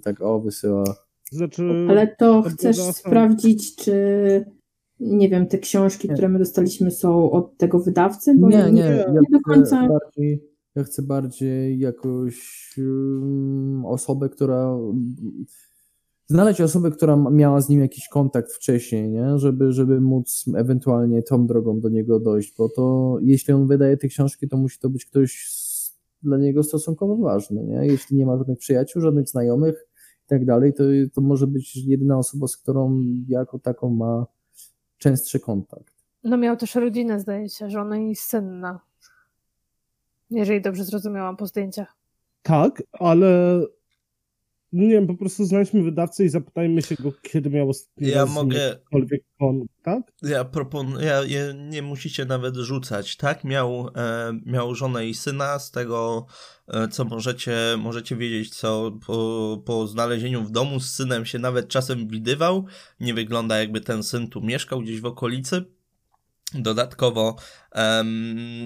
tak 0.04 0.22
o 0.22 0.40
wysyła. 0.40 0.84
Znaczy. 1.32 1.64
Ale 1.90 2.08
to 2.08 2.16
to 2.44 2.50
chcesz 2.50 2.78
była- 2.78 2.94
sprawdzić, 2.94 3.76
czy 3.76 3.94
nie 5.00 5.30
wiem, 5.30 5.48
te 5.48 5.58
książki, 5.58 6.08
Nie. 6.08 6.14
które 6.14 6.30
my 6.30 6.40
dostaliśmy 6.40 6.92
są 6.92 7.32
od 7.32 7.58
tego 7.58 7.80
wydawcy? 7.80 8.36
Bo 8.38 8.50
Nie, 8.50 8.58
nie, 8.58 8.72
nie 8.72 8.80
ja 8.82 9.14
do 9.32 9.40
końca- 9.46 9.88
bardziej, 9.88 10.44
ja 10.76 10.84
chcę 10.84 11.02
bardziej 11.02 11.80
jakąś 11.80 12.70
um, 12.78 13.86
osobę, 13.86 14.30
która 14.30 14.78
znaleźć 16.28 16.62
osobę, 16.62 16.92
która 16.92 17.16
miała 17.32 17.62
z 17.62 17.70
nim 17.70 17.82
jakiś 17.82 18.08
kontakt 18.08 18.52
wcześniej, 18.52 19.10
nie? 19.10 19.38
Żeby, 19.38 19.72
żeby 19.72 20.02
móc 20.02 20.46
ewentualnie 20.56 21.24
tą 21.24 21.48
drogą 21.48 21.80
do 21.80 21.90
niego 21.90 22.20
dojść, 22.20 22.54
bo 22.58 22.70
to 22.70 23.18
jeśli 23.22 23.54
on 23.54 23.68
wydaje 23.68 23.98
te 23.98 24.08
książki, 24.08 24.48
to 24.48 24.58
musi 24.58 24.80
to 24.80 24.90
być 24.90 25.06
ktoś 25.06 25.50
dla 26.24 26.38
niego 26.38 26.64
stosunkowo 26.64 27.18
ważny, 27.18 27.64
nie? 27.64 27.88
Jeśli 27.88 28.18
nie 28.18 28.26
ma 28.26 28.38
żadnych 28.38 28.58
przyjaciół, 28.58 29.02
żadnych 29.02 29.30
znajomych 29.30 29.88
i 30.26 30.28
tak 30.28 30.46
dalej, 30.46 30.74
to, 30.74 30.84
to 31.14 31.22
może 31.22 31.48
być 31.48 31.76
jedyna 31.76 32.18
osoba, 32.18 32.48
z 32.48 32.58
którą 32.58 33.02
jako 33.28 33.60
taką 33.60 33.90
ma 33.90 34.26
częstszy 34.98 35.40
kontakt. 35.40 35.94
No 36.24 36.38
miał 36.38 36.58
też 36.58 36.76
rodzinę, 36.76 37.20
zdaje 37.20 37.50
się, 37.50 37.70
żonę 37.70 38.10
i 38.10 38.16
synna. 38.16 38.91
Jeżeli 40.32 40.62
dobrze 40.62 40.84
zrozumiałam 40.84 41.38
po 41.38 41.48
zdjęciach. 41.48 41.96
Tak, 42.42 42.84
ale. 42.92 43.62
Nie 44.74 44.90
wiem, 44.90 45.08
po 45.08 45.14
prostu 45.14 45.46
znajdźmy 45.46 45.84
wydawcę 45.84 46.24
i 46.24 46.30
zapytajmy 46.30 46.82
się 46.82 46.96
go, 46.96 47.12
kiedy 47.22 47.50
miał 47.50 47.70
ostatni 47.70 48.08
Ja 48.08 48.26
mogę- 48.26 48.58
jakikolwiek 48.58 49.22
kontakt. 49.40 50.14
Ja 50.24 50.46
proponuję, 50.46 51.06
ja, 51.06 51.24
ja, 51.26 51.54
nie 51.54 51.82
musicie 51.82 52.26
nawet 52.26 52.56
rzucać, 52.56 53.18
tak? 53.18 53.44
Miał, 53.44 53.88
e, 53.96 54.34
miał 54.46 54.76
żonę 54.76 55.08
i 55.08 55.14
syna, 55.14 55.60
z 55.60 55.72
tego 55.72 56.26
e, 56.68 56.88
co 56.88 57.06
możecie, 57.06 57.58
możecie 57.78 58.16
wiedzieć, 58.16 58.56
co 58.56 58.92
po, 59.08 59.62
po 59.66 59.88
znalezieniu 59.88 60.44
w 60.44 60.52
domu 60.52 60.80
z 60.80 60.92
synem 60.96 61.26
się 61.26 61.40
nawet 61.40 61.68
czasem 61.68 62.08
widywał. 62.08 62.66
Nie 63.00 63.14
wygląda 63.14 63.60
jakby 63.60 63.82
ten 63.82 64.04
syn 64.04 64.28
tu 64.28 64.42
mieszkał 64.42 64.82
gdzieś 64.82 65.02
w 65.02 65.06
okolicy. 65.06 65.66
Dodatkowo, 66.54 67.36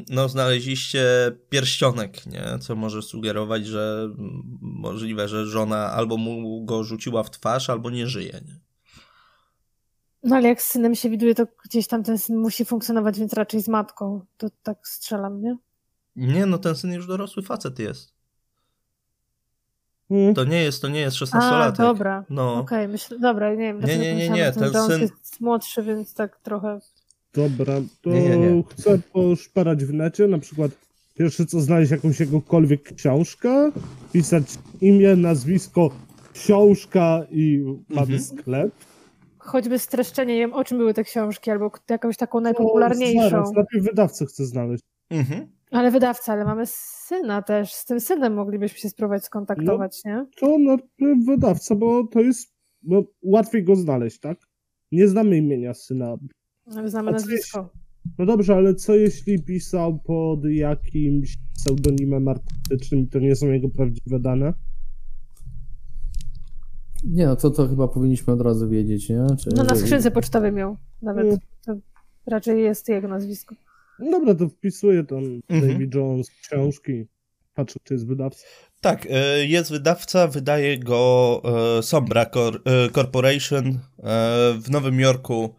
no, 0.10 0.30
znaleźliście 0.30 1.06
pierścionek, 1.50 2.26
nie? 2.26 2.44
Co 2.62 2.76
może 2.76 3.02
sugerować, 3.02 3.66
że 3.66 4.10
możliwe, 4.62 5.28
że 5.28 5.46
żona 5.46 5.92
albo 5.92 6.18
mu 6.18 6.66
go 6.66 6.84
rzuciła 6.84 7.24
w 7.24 7.32
twarz, 7.32 7.70
albo 7.70 7.90
nie 7.90 8.08
żyje, 8.08 8.42
nie? 8.48 8.60
No 10.24 10.36
ale 10.36 10.48
jak 10.50 10.62
z 10.62 10.68
synem 10.68 10.96
się 10.96 11.10
widuje, 11.10 11.36
to 11.36 11.44
gdzieś 11.66 11.88
tam 11.88 12.04
ten 12.04 12.18
syn 12.18 12.38
musi 12.38 12.66
funkcjonować, 12.66 13.20
więc 13.20 13.34
raczej 13.34 13.62
z 13.62 13.68
matką. 13.68 14.26
To 14.38 14.48
tak 14.64 14.88
strzelam, 14.88 15.42
nie? 15.42 15.58
Nie, 16.16 16.46
no 16.46 16.58
ten 16.58 16.76
syn 16.76 16.94
już 16.94 17.08
dorosły 17.08 17.44
facet 17.44 17.80
jest. 17.80 18.16
Hmm. 20.10 20.34
To 20.34 20.44
nie 20.44 20.64
jest, 20.64 20.82
to 20.82 20.88
nie 20.88 21.00
jest 21.00 21.18
A, 21.22 21.26
16-latek. 21.26 21.78
dobra. 21.78 22.26
No. 22.30 22.54
Okej, 22.56 22.88
myślę, 22.88 23.20
dobra, 23.20 23.50
nie 23.52 23.58
wiem, 23.58 23.80
Nie, 23.80 23.98
nie, 23.98 24.16
nie, 24.16 24.30
nie, 24.30 24.52
ten 24.52 24.74
że 24.74 24.80
on 24.80 24.90
syn- 24.92 25.02
jest 25.02 25.42
młodszy, 25.42 25.84
więc 25.84 26.14
tak 26.14 26.40
trochę... 26.40 26.80
Dobra, 27.36 27.74
to 28.02 28.10
Nie, 28.10 28.22
nie, 28.30 28.38
nie. 28.38 28.64
chcę 28.70 29.00
poszperać 29.14 29.86
w 29.86 29.94
necie, 29.94 30.28
na 30.28 30.40
przykład 30.40 30.72
pierwsze 31.14 31.46
co 31.46 31.62
znaleźć 31.62 31.92
jakąś 31.92 32.20
jegokolwiek 32.20 32.94
książkę, 32.96 33.72
pisać 34.14 34.44
imię, 34.82 35.16
nazwisko, 35.16 35.90
książka 36.34 37.26
i 37.32 37.64
mamy 37.90 38.02
Mhm. 38.02 38.20
sklep. 38.22 38.72
Choćby 39.38 39.80
streszczenie, 39.80 40.34
nie 40.34 40.40
wiem, 40.40 40.54
o 40.54 40.64
czym 40.64 40.78
były 40.78 40.94
te 40.94 41.04
książki, 41.04 41.52
albo 41.52 41.72
jakąś 41.90 42.18
taką 42.18 42.40
najpopularniejszą. 42.40 43.30
Zaraz, 43.30 43.52
najpierw 43.56 43.86
wydawcę 43.86 44.26
chcę 44.26 44.46
znaleźć. 44.46 44.84
Mhm. 45.10 45.48
Ale 45.72 45.92
wydawca, 45.92 46.34
ale 46.34 46.46
mamy 46.46 46.64
syna 47.08 47.42
też. 47.42 47.74
Z 47.74 47.86
tym 47.86 48.00
synem 48.00 48.34
moglibyśmy 48.34 48.78
się 48.80 48.90
spróbować 48.90 49.24
skontaktować, 49.26 50.02
nie? 50.06 50.26
To 50.40 50.58
najpierw 50.60 51.26
wydawca, 51.26 51.76
bo 51.76 52.08
to 52.08 52.20
jest 52.22 52.54
no, 52.84 53.04
łatwiej 53.22 53.64
go 53.64 53.76
znaleźć, 53.76 54.20
tak? 54.20 54.38
Nie 54.92 55.08
znamy 55.08 55.38
imienia 55.38 55.74
syna. 55.74 56.16
Znamy 56.68 57.12
nazwisko. 57.12 57.70
No 58.18 58.26
dobrze, 58.26 58.56
ale 58.56 58.76
co 58.76 58.96
jeśli 58.96 59.44
pisał 59.44 60.00
pod 60.00 60.46
jakimś 60.46 61.38
pseudonimem 61.54 62.28
artystycznym 62.28 63.00
i 63.00 63.08
to 63.08 63.20
nie 63.20 63.36
są 63.36 63.48
jego 63.48 63.70
prawdziwe 63.70 64.20
dane? 64.20 64.54
Nie 67.04 67.26
no, 67.26 67.36
to, 67.36 67.50
to 67.52 67.68
chyba 67.68 67.88
powinniśmy 67.88 68.34
od 68.34 68.42
razu 68.42 68.70
wiedzieć, 68.70 69.10
nie? 69.10 69.26
Czy, 69.40 69.50
No 69.56 69.64
na 69.64 69.76
skrzynce 69.76 70.12
pocztowej 70.12 70.52
miał 70.52 70.78
nawet. 71.02 71.40
To 71.66 71.76
raczej 72.28 72.64
jest 72.64 72.90
jego 72.90 73.08
nazwisko. 73.08 73.56
No 74.00 74.12
dobra, 74.12 74.36
to 74.36 74.50
wpisuję 74.50 75.04
ten 75.04 75.42
Mhm. 75.50 75.72
David 75.72 75.96
Jones 75.96 76.30
książki. 76.30 77.06
Patrzę, 77.54 77.80
czy 77.84 77.94
jest 77.94 78.08
wydawca. 78.08 78.46
Tak, 78.82 79.08
e, 79.10 79.46
jest 79.46 79.72
wydawca, 79.72 80.28
wydaje 80.28 80.80
go 80.80 81.42
e, 81.78 81.84
Sombra 81.84 82.24
e, 82.24 82.90
Corporation 82.90 83.80
w 84.62 84.70
Nowym 84.72 85.00
Jorku. 85.00 85.56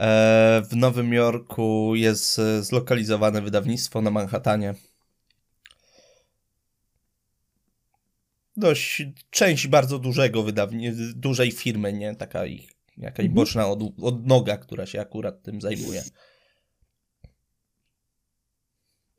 E, 0.00 0.62
W 0.70 0.76
Nowym 0.76 1.12
Jorku 1.12 1.92
jest 1.94 2.38
e, 2.38 2.62
zlokalizowane 2.62 3.42
wydawnictwo 3.42 4.00
na 4.02 4.10
Manhattanie. 4.10 4.74
Dość 8.56 9.02
część 9.30 9.66
bardzo 9.66 9.98
dużego 9.98 10.42
wydawnictwa, 10.42 11.04
dużej 11.14 11.52
firmy, 11.52 11.92
nie? 11.92 12.16
Taka 12.16 12.46
ich, 12.46 12.70
jakaś 12.96 13.26
Mhm. 13.26 13.34
boczna 13.34 13.66
od, 13.66 13.80
odnoga, 14.02 14.56
która 14.56 14.86
się 14.86 15.00
akurat 15.00 15.42
tym 15.42 15.60
zajmuje. 15.60 16.02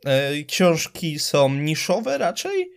E, 0.05 0.43
Książki 0.43 1.19
są 1.19 1.53
niszowe 1.53 2.17
raczej. 2.17 2.71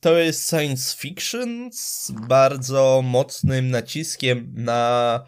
To 0.00 0.16
jest 0.18 0.50
science 0.50 0.96
fiction 0.96 1.70
z 1.72 2.12
bardzo 2.28 3.02
mocnym 3.04 3.70
naciskiem 3.70 4.52
na, 4.56 5.24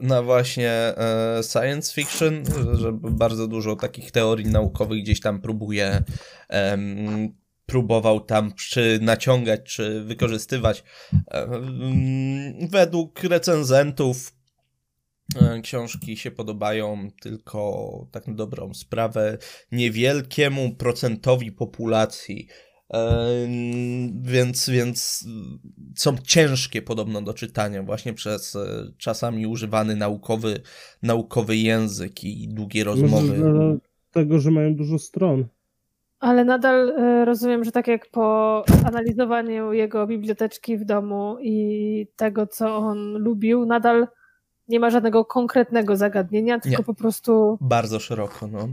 na 0.00 0.22
właśnie 0.22 0.70
e, 0.70 1.40
science 1.42 1.94
fiction, 1.94 2.44
że- 2.72 2.92
bardzo 2.92 3.48
dużo 3.48 3.76
takich 3.76 4.10
teorii 4.10 4.46
naukowych 4.46 5.02
gdzieś 5.02 5.20
tam 5.20 5.40
próbuje 5.40 6.02
próbował 7.66 8.20
tam 8.20 8.52
czy 8.52 8.98
naciągać, 9.02 9.60
czy 9.64 10.04
wykorzystywać. 10.04 10.84
Według 12.70 13.22
recenzentów 13.22 14.32
książki 15.62 16.16
się 16.16 16.30
podobają 16.30 17.10
tylko 17.20 17.90
tak 18.12 18.26
na 18.26 18.34
dobrą 18.34 18.74
sprawę 18.74 19.38
niewielkiemu 19.72 20.74
procentowi 20.74 21.52
populacji. 21.52 22.48
Więc, 24.22 24.70
więc 24.70 25.28
są 25.96 26.16
ciężkie 26.24 26.82
podobno 26.82 27.22
do 27.22 27.34
czytania 27.34 27.82
właśnie 27.82 28.14
przez 28.14 28.56
e, 28.56 28.92
czasami 28.98 29.46
używany 29.46 29.96
naukowy, 29.96 30.60
naukowy 31.02 31.56
język 31.56 32.24
i 32.24 32.48
długie 32.48 32.84
rozmowy. 32.84 33.38
Może 33.38 33.76
tego, 34.10 34.38
że 34.38 34.50
mają 34.50 34.74
dużo 34.74 34.98
stron. 34.98 35.44
Ale 36.20 36.44
nadal 36.44 36.90
e, 36.90 37.24
rozumiem, 37.24 37.64
że 37.64 37.72
tak 37.72 37.86
jak 37.86 38.10
po 38.10 38.64
analizowaniu 38.84 39.72
jego 39.72 40.06
biblioteczki 40.06 40.78
w 40.78 40.84
domu 40.84 41.36
i 41.40 42.06
tego, 42.16 42.46
co 42.46 42.76
on 42.76 43.18
lubił, 43.18 43.66
nadal 43.66 44.08
nie 44.68 44.80
ma 44.80 44.90
żadnego 44.90 45.24
konkretnego 45.24 45.96
zagadnienia, 45.96 46.60
tylko 46.60 46.78
nie. 46.78 46.84
po 46.84 46.94
prostu. 46.94 47.58
Bardzo 47.60 48.00
szeroko, 48.00 48.46
no. 48.46 48.68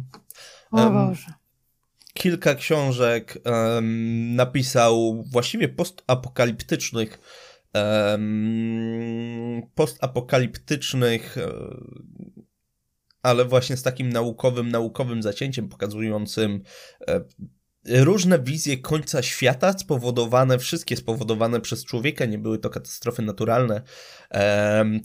O 0.72 0.84
um, 0.84 0.94
Boże. 0.94 1.34
Kilka 2.18 2.56
książek 2.56 3.38
um, 3.46 4.36
napisał 4.36 5.24
właściwie 5.32 5.70
postapokaliptycznych. 5.70 7.20
Um, 7.74 9.62
postapokaliptycznych, 9.76 11.38
e, 11.38 11.52
ale 13.22 13.46
właśnie 13.46 13.78
z 13.78 13.84
takim 13.84 14.10
naukowym, 14.10 14.70
naukowym 14.70 15.24
zacięciem 15.24 15.70
pokazującym 15.70 16.62
e, 17.08 17.24
różne 18.04 18.40
wizje 18.40 18.78
końca 18.78 19.22
świata 19.22 19.78
spowodowane, 19.78 20.60
wszystkie 20.60 20.96
spowodowane 20.98 21.62
przez 21.62 21.86
człowieka, 21.86 22.26
nie 22.26 22.38
były 22.38 22.60
to 22.60 22.70
katastrofy 22.70 23.22
naturalne, 23.22 23.82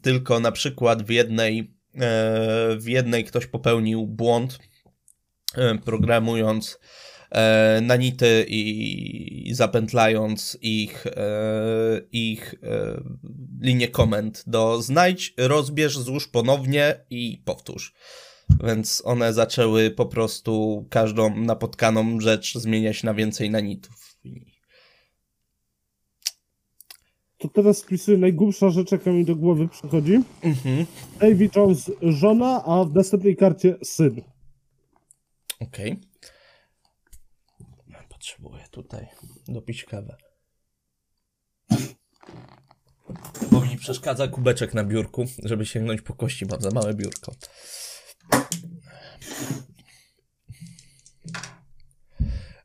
tylko 0.02 0.40
na 0.40 0.52
przykład 0.52 1.02
w 1.02 1.10
jednej, 1.10 1.76
e, 1.94 2.76
w 2.76 2.86
jednej 2.86 3.24
ktoś 3.24 3.46
popełnił 3.46 4.06
błąd, 4.06 4.58
programując 5.84 6.78
e, 7.32 7.80
nanity 7.82 8.46
i, 8.48 9.48
i 9.48 9.54
zapętlając 9.54 10.58
ich, 10.62 11.06
e, 11.06 12.00
ich 12.12 12.54
e, 12.62 13.02
linię 13.60 13.88
komend 13.88 14.44
do 14.46 14.82
znajdź, 14.82 15.34
rozbierz, 15.36 15.98
złóż 15.98 16.28
ponownie 16.28 17.04
i 17.10 17.42
powtórz. 17.44 17.94
Więc 18.64 19.02
one 19.04 19.32
zaczęły 19.32 19.90
po 19.90 20.06
prostu 20.06 20.86
każdą 20.90 21.36
napotkaną 21.36 22.20
rzecz 22.20 22.58
zmieniać 22.58 23.02
na 23.02 23.14
więcej 23.14 23.50
nanitów. 23.50 24.16
To 27.38 27.48
teraz 27.48 27.82
wpisuję 27.82 28.18
najgłupsza 28.18 28.70
rzecz, 28.70 28.92
jaka 28.92 29.10
mi 29.10 29.24
do 29.24 29.36
głowy 29.36 29.68
przychodzi. 29.68 30.20
Mhm. 30.42 30.86
Davy 31.20 31.50
Jones 31.56 31.90
żona, 32.02 32.64
a 32.64 32.84
w 32.84 32.94
następnej 32.94 33.36
karcie 33.36 33.76
syn. 33.82 34.22
Okej. 35.60 35.92
Okay. 35.92 36.11
Potrzebuję 38.22 38.64
tutaj 38.70 39.06
dopić 39.48 39.84
kawę. 39.84 40.16
Bo 43.50 43.60
mi 43.60 43.76
przeszkadza 43.76 44.28
kubeczek 44.28 44.74
na 44.74 44.84
biurku, 44.84 45.24
żeby 45.44 45.66
sięgnąć 45.66 46.02
po 46.02 46.14
kości, 46.14 46.46
mam 46.46 46.60
za 46.60 46.70
małe 46.70 46.94
biurko. 46.94 47.32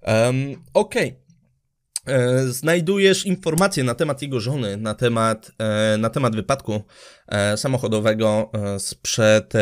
Um, 0.01 0.63
Okej. 0.73 1.07
Okay. 1.07 1.27
E, 2.07 2.47
znajdujesz 2.47 3.25
informacje 3.25 3.83
na 3.83 3.95
temat 3.95 4.21
jego 4.21 4.39
żony, 4.39 4.77
na 4.77 4.93
temat, 4.93 5.51
e, 5.59 5.97
na 5.97 6.09
temat 6.09 6.35
wypadku 6.35 6.81
e, 7.27 7.57
samochodowego 7.57 8.51
sprzed 8.77 9.53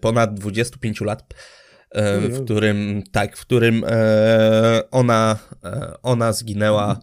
ponad 0.00 0.34
25 0.34 1.00
lat, 1.00 1.34
w 2.30 2.44
którym, 2.44 3.02
tak, 3.12 3.36
w 3.36 3.40
którym 3.40 3.84
ona, 4.90 5.38
ona 6.02 6.32
zginęła. 6.32 7.00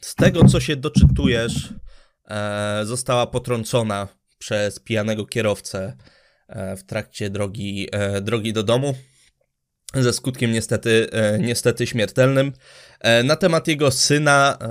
Z 0.00 0.14
tego, 0.14 0.44
co 0.44 0.60
się 0.60 0.76
doczytujesz, 0.76 1.74
została 2.82 3.26
potrącona 3.26 4.08
przez 4.38 4.80
pijanego 4.80 5.26
kierowcę 5.26 5.96
w 6.76 6.82
trakcie 6.86 7.30
drogi, 7.30 7.88
drogi 8.22 8.52
do 8.52 8.62
domu 8.62 8.94
ze 9.94 10.12
skutkiem 10.12 10.52
niestety, 10.52 11.10
e, 11.12 11.38
niestety 11.38 11.86
śmiertelnym. 11.86 12.52
E, 13.00 13.22
na 13.22 13.36
temat 13.36 13.68
jego 13.68 13.90
syna 13.90 14.58
e, 14.60 14.68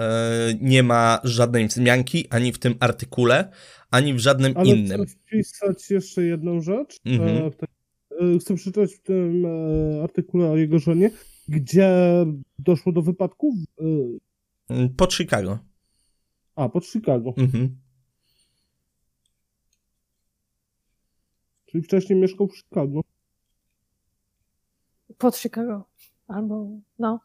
nie 0.62 0.84
ma 0.84 1.20
żadnej 1.24 1.68
wzmianki 1.68 2.28
ani 2.30 2.54
w 2.54 2.60
tym 2.60 2.76
artykule, 2.80 3.52
ani 3.92 4.14
w 4.14 4.20
żadnym 4.20 4.54
Ale 4.56 4.70
innym. 4.70 5.08
Wpisać 5.08 5.90
jeszcze 5.90 6.24
jedną 6.24 6.62
rzecz. 6.62 7.00
Mhm. 7.06 7.52
Chcę 8.40 8.56
przeczytać 8.56 8.94
w 8.94 9.02
tym 9.02 9.46
artykule 10.04 10.52
o 10.52 10.58
jego 10.58 10.80
żonie, 10.80 11.12
gdzie 11.48 11.92
doszło 12.60 12.92
do 12.92 13.02
wypadków. 13.02 13.56
Pod 14.98 15.14
Chicago. 15.14 15.60
A, 16.56 16.70
pod 16.70 16.86
Chicago. 16.86 17.34
Mhm. 17.38 17.78
Czyli 21.66 21.84
wcześniej 21.84 22.20
mieszkał 22.20 22.48
w 22.48 22.58
Chicago. 22.58 23.02
Pod 25.18 25.38
Chicago. 25.38 25.86
Albo, 26.28 26.70
no. 27.00 27.20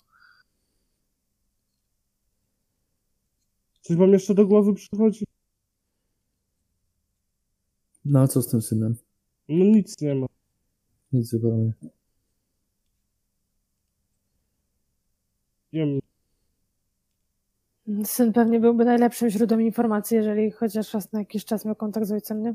Coś 3.80 3.96
wam 3.96 4.12
jeszcze 4.12 4.34
do 4.34 4.46
głowy 4.46 4.74
przychodzi? 4.74 5.24
No 8.04 8.20
a 8.20 8.28
co 8.28 8.42
z 8.42 8.48
tym 8.48 8.62
synem? 8.62 8.96
No 9.48 9.64
nic 9.64 10.00
nie 10.00 10.14
ma. 10.14 10.26
Nic 11.16 11.28
zupełnie. 11.28 11.72
Nie 15.72 15.86
wiem. 15.86 16.00
Syn 18.04 18.32
pewnie 18.32 18.60
byłby 18.60 18.84
najlepszym 18.84 19.30
źródłem 19.30 19.62
informacji, 19.62 20.16
jeżeli 20.16 20.50
chociaż 20.50 20.94
raz 20.94 21.12
na 21.12 21.18
jakiś 21.18 21.44
czas 21.44 21.64
miał 21.64 21.74
kontakt 21.74 22.06
z 22.06 22.12
ojcem, 22.12 22.42
nie? 22.42 22.54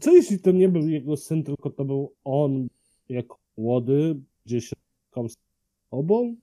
Co 0.00 0.12
jeśli 0.12 0.38
to 0.38 0.52
nie 0.52 0.68
był 0.68 0.88
jego 0.88 1.16
syn, 1.16 1.44
tylko 1.44 1.70
to 1.70 1.84
był 1.84 2.14
on 2.24 2.68
jak 3.08 3.26
młody, 3.56 4.20
gdzieś 4.46 4.68
z 5.28 5.34
obą? 5.90 6.36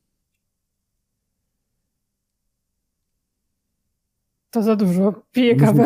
To 4.52 4.64
za 4.64 4.76
dużo. 4.76 5.24
Piję 5.32 5.56
kawę. 5.56 5.86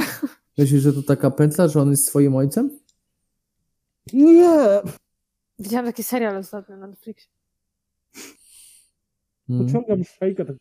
Myślisz, 0.58 0.82
że 0.82 0.94
to 0.94 1.04
taka 1.04 1.32
pętla, 1.32 1.68
że 1.68 1.82
on 1.82 1.90
jest 1.90 2.08
swoim 2.08 2.36
ojcem? 2.36 2.85
Nie! 4.14 4.82
Widziałam 5.60 5.86
taki 5.86 6.04
serial 6.04 6.38
ostatnio 6.38 6.78
na 6.78 6.88
Netflixie. 6.88 7.30
Hmm. 9.48 9.66
Pociągam 9.66 10.04
szejka. 10.04 10.46
Tak... 10.46 10.56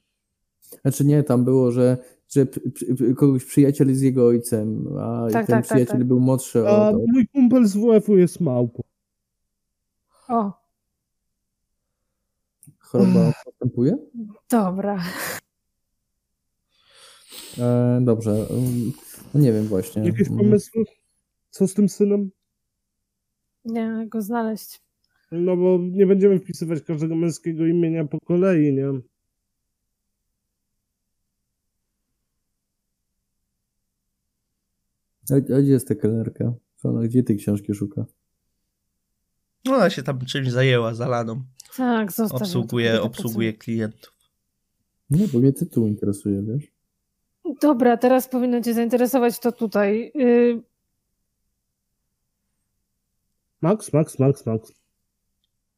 Znaczy 0.82 1.04
nie, 1.04 1.22
tam 1.22 1.44
było, 1.44 1.72
że, 1.72 1.98
że 2.28 2.46
kogoś 3.16 3.44
przyjaciel 3.44 3.88
jest 3.88 4.02
jego 4.02 4.26
ojcem, 4.26 4.98
a 4.98 5.26
tak, 5.32 5.32
ten 5.32 5.46
tak, 5.46 5.46
tak 5.46 5.64
przyjaciel 5.64 5.86
tak, 5.86 5.98
tak. 5.98 6.08
był 6.08 6.20
młodszy. 6.20 6.68
A 6.68 6.92
mój 6.92 7.28
kumpel 7.28 7.66
z 7.66 7.76
WF-u 7.76 8.16
jest 8.16 8.40
małpą. 8.40 8.82
O. 10.28 10.52
Choroba 12.78 13.32
postępuje? 13.44 13.96
Dobra. 14.50 15.02
E, 17.58 18.00
dobrze. 18.02 18.46
No 19.34 19.40
nie 19.40 19.52
wiem 19.52 19.64
właśnie. 19.64 20.04
Jakieś 20.04 20.28
pomysły? 20.28 20.84
Co 21.50 21.68
z 21.68 21.74
tym 21.74 21.88
synem? 21.88 22.30
Nie, 23.64 24.06
go 24.08 24.22
znaleźć. 24.22 24.80
No 25.32 25.56
bo 25.56 25.78
nie 25.82 26.06
będziemy 26.06 26.38
wpisywać 26.38 26.82
każdego 26.82 27.16
męskiego 27.16 27.66
imienia 27.66 28.04
po 28.04 28.20
kolei, 28.20 28.72
nie? 28.72 28.88
A, 35.30 35.34
a 35.34 35.60
gdzie 35.62 35.72
jest 35.72 35.88
ta 35.88 35.94
kelnerka? 35.94 36.52
Gdzie 37.04 37.22
tej 37.22 37.36
książki 37.36 37.74
szuka? 37.74 38.04
No, 39.64 39.74
ona 39.74 39.90
się 39.90 40.02
tam 40.02 40.18
czymś 40.26 40.50
zajęła, 40.50 40.94
zalaną. 40.94 41.42
Tak, 41.76 42.12
zostawiam. 42.12 42.42
Obsługuje, 42.42 43.02
obsługuje 43.02 43.52
klientów. 43.52 44.14
Nie, 45.10 45.28
bo 45.28 45.38
mnie 45.38 45.52
tytuł 45.52 45.86
interesuje, 45.86 46.42
wiesz? 46.42 46.64
Dobra, 47.60 47.96
teraz 47.96 48.28
powinno 48.28 48.60
cię 48.60 48.74
zainteresować 48.74 49.38
to 49.38 49.52
tutaj. 49.52 50.12
Y... 50.16 50.73
Max, 53.64 53.92
Max, 53.92 54.18
Max, 54.18 54.46
Max. 54.46 54.72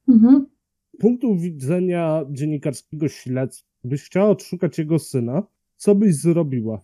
Mhm. 0.09 0.45
Z 0.93 0.97
punktu 0.97 1.35
widzenia 1.35 2.25
dziennikarskiego 2.29 3.07
śledztwa, 3.07 3.67
byś 3.83 4.03
chciała 4.03 4.29
odszukać 4.29 4.77
jego 4.77 4.99
syna, 4.99 5.43
co 5.77 5.95
byś 5.95 6.15
zrobiła? 6.15 6.81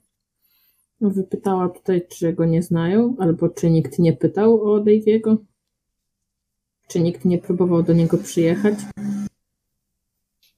Wypytała 1.01 1.69
tutaj, 1.69 2.07
czy 2.07 2.33
go 2.33 2.45
nie 2.45 2.63
znają, 2.63 3.15
albo 3.19 3.49
czy 3.49 3.69
nikt 3.69 3.99
nie 3.99 4.13
pytał 4.13 4.71
o 4.71 4.79
Daviego. 4.79 5.37
Czy 6.87 7.01
nikt 7.01 7.25
nie 7.25 7.37
próbował 7.37 7.83
do 7.83 7.93
niego 7.93 8.17
przyjechać? 8.17 8.75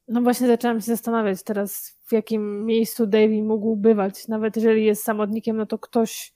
No 0.07 0.21
właśnie 0.21 0.47
zaczęłam 0.47 0.81
się 0.81 0.85
zastanawiać 0.85 1.43
teraz, 1.43 1.97
w 2.05 2.11
jakim 2.11 2.65
miejscu 2.65 3.07
Davy 3.07 3.43
mógł 3.43 3.75
bywać. 3.75 4.27
Nawet 4.27 4.55
jeżeli 4.55 4.85
jest 4.85 5.03
samotnikiem, 5.03 5.57
no 5.57 5.65
to 5.65 5.79
ktoś 5.79 6.34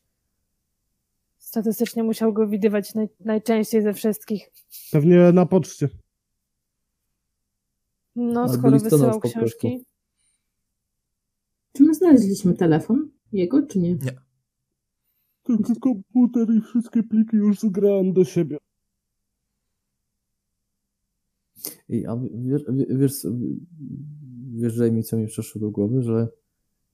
statystycznie 1.50 2.04
musiał 2.04 2.34
go 2.34 2.48
widywać 2.48 2.96
naj, 2.96 3.10
najczęściej 3.20 3.82
ze 3.82 3.94
wszystkich. 3.94 4.52
Pewnie 4.92 5.32
na 5.32 5.46
poczcie. 5.46 5.90
No, 8.16 8.42
Albo 8.42 8.54
skoro 8.54 8.80
wysyłał 8.80 9.20
książki. 9.20 9.86
Czy 11.74 11.84
my 11.84 11.94
znaleźliśmy 11.94 12.54
telefon? 12.54 13.10
Jego 13.32 13.68
czy 13.68 13.80
nie? 13.80 13.98
Tylko 15.44 15.74
komputer 15.82 16.48
i 16.58 16.62
wszystkie 16.62 17.04
pliki 17.04 17.38
już 17.38 17.60
zgrałem 17.60 18.14
do 18.14 18.26
siebie. 18.26 18.58
I, 21.90 22.06
a 22.06 22.20
wiesz, 22.34 22.62
wiesz, 22.90 23.28
wiesz, 24.56 24.74
że 24.74 24.92
mi 24.92 25.04
co 25.04 25.18
mi 25.18 25.28
przyszło 25.28 25.62
do 25.62 25.72
głowy, 25.72 26.02
że 26.02 26.28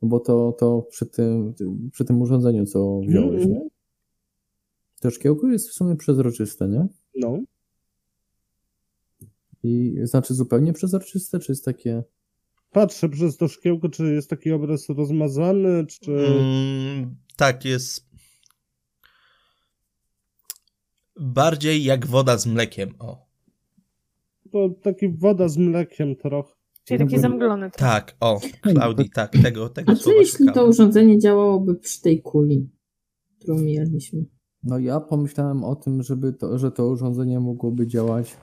no 0.01 0.07
bo 0.07 0.19
to, 0.19 0.51
to 0.59 0.81
przy, 0.81 1.05
tym, 1.05 1.53
przy 1.91 2.05
tym 2.05 2.21
urządzeniu, 2.21 2.65
co 2.65 2.99
wziąłeś, 2.99 3.43
Mhm. 3.43 3.51
nie? 3.51 3.74
To 5.05 5.11
szkiełko 5.11 5.47
jest 5.47 5.69
w 5.69 5.73
sumie 5.73 5.95
przezroczyste, 5.95 6.67
nie? 6.67 6.87
No. 7.15 7.39
I 9.63 9.95
znaczy 10.03 10.33
zupełnie 10.33 10.73
przezroczyste, 10.73 11.39
czy 11.39 11.51
jest 11.51 11.65
takie... 11.65 12.03
Patrzę 12.71 13.09
przez 13.09 13.37
to 13.37 13.47
szkiełko, 13.47 13.89
czy 13.89 14.13
jest 14.13 14.29
taki 14.29 14.51
obraz 14.51 14.89
rozmazany, 14.89 15.85
czy... 15.85 16.11
Mm, 16.11 17.15
tak, 17.37 17.65
jest 17.65 18.09
bardziej 21.19 21.83
jak 21.83 22.07
woda 22.07 22.37
z 22.37 22.45
mlekiem. 22.45 22.95
O. 22.99 23.25
To 24.51 24.69
taki 24.69 25.09
woda 25.09 25.47
z 25.47 25.57
mlekiem 25.57 26.15
trochę. 26.15 26.53
Czyli 26.83 26.99
taki 26.99 27.15
Mhm. 27.15 27.21
zamglony. 27.21 27.71
trochę. 27.71 27.93
Tak, 27.93 28.15
o, 28.19 28.39
Claudii, 28.71 29.09
tak, 29.09 29.31
tego, 29.31 29.69
tego 29.69 29.91
A 29.91 29.95
co 29.95 30.11
jeśli 30.11 30.45
to 30.53 30.65
urządzenie 30.65 31.19
działałoby 31.19 31.75
przy 31.75 32.01
tej 32.01 32.21
kuli, 32.21 32.69
którą 33.39 33.59
mijaliśmy? 33.59 34.25
No 34.65 34.79
ja 34.79 34.99
pomyślałem 34.99 35.63
o 35.63 35.75
tym, 35.75 36.03
żeby 36.03 36.33
to, 36.33 36.57
że 36.57 36.71
to 36.71 36.87
urządzenie 36.87 37.39
mogłoby 37.39 37.87
działać 37.87 38.37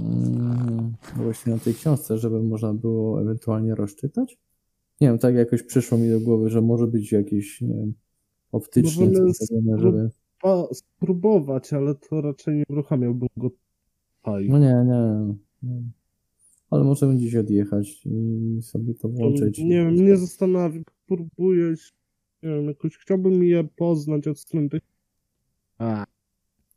mm, 0.00 0.92
właśnie 1.16 1.52
na 1.52 1.58
tej 1.58 1.74
książce, 1.74 2.18
żeby 2.18 2.42
można 2.42 2.74
było 2.74 3.22
ewentualnie 3.22 3.74
rozczytać. 3.74 4.38
Nie 5.00 5.08
wiem, 5.08 5.18
tak 5.18 5.34
jakoś 5.34 5.62
przyszło 5.62 5.98
mi 5.98 6.10
do 6.10 6.20
głowy, 6.20 6.50
że 6.50 6.60
może 6.60 6.86
być 6.86 7.12
jakieś, 7.12 7.60
nie 7.60 7.74
wiem, 7.74 7.94
optycznie 8.52 9.10
zrobione, 9.14 9.78
żeby... 9.78 10.10
Spróbować, 10.72 11.72
ale 11.72 11.94
to 11.94 12.20
raczej 12.20 12.56
nie 12.56 12.64
uruchamiałbym 12.68 13.28
go 13.36 13.50
tutaj. 14.22 14.48
No 14.48 14.58
nie, 14.58 14.84
nie. 14.86 15.34
nie. 15.62 15.82
Ale 16.70 16.84
możemy 16.84 17.16
dziś 17.16 17.36
odjechać 17.36 18.06
i 18.06 18.58
sobie 18.62 18.94
to 18.94 19.08
włączyć. 19.08 19.58
Nie 19.58 19.68
wiem, 19.68 19.92
mnie 19.92 20.16
zastanawia, 20.16 20.80
próbuję, 21.06 21.76
się- 21.76 22.01
nie 22.42 22.50
wiem, 22.50 22.68
jakoś 22.68 22.96
chciałbym 22.96 23.44
je 23.44 23.64
poznać 23.64 24.26
od 24.28 24.38
strony 24.40 24.68
tych, 24.68 24.82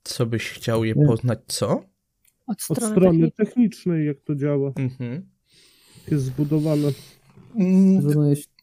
Co 0.03 0.25
byś 0.25 0.49
chciał 0.49 0.85
je 0.85 0.93
Nie. 0.97 1.05
poznać, 1.07 1.39
co? 1.47 1.69
Od 1.71 1.83
od 2.47 2.61
strony, 2.61 2.91
strony 2.91 3.31
technicznej. 3.31 4.07
jak 4.07 4.17
to 4.21 4.35
działa, 4.35 4.71
Mhm. 4.75 5.29
jest 6.11 6.23
zbudowane. 6.23 6.91
Mm, 7.55 8.29
jeśli... 8.29 8.53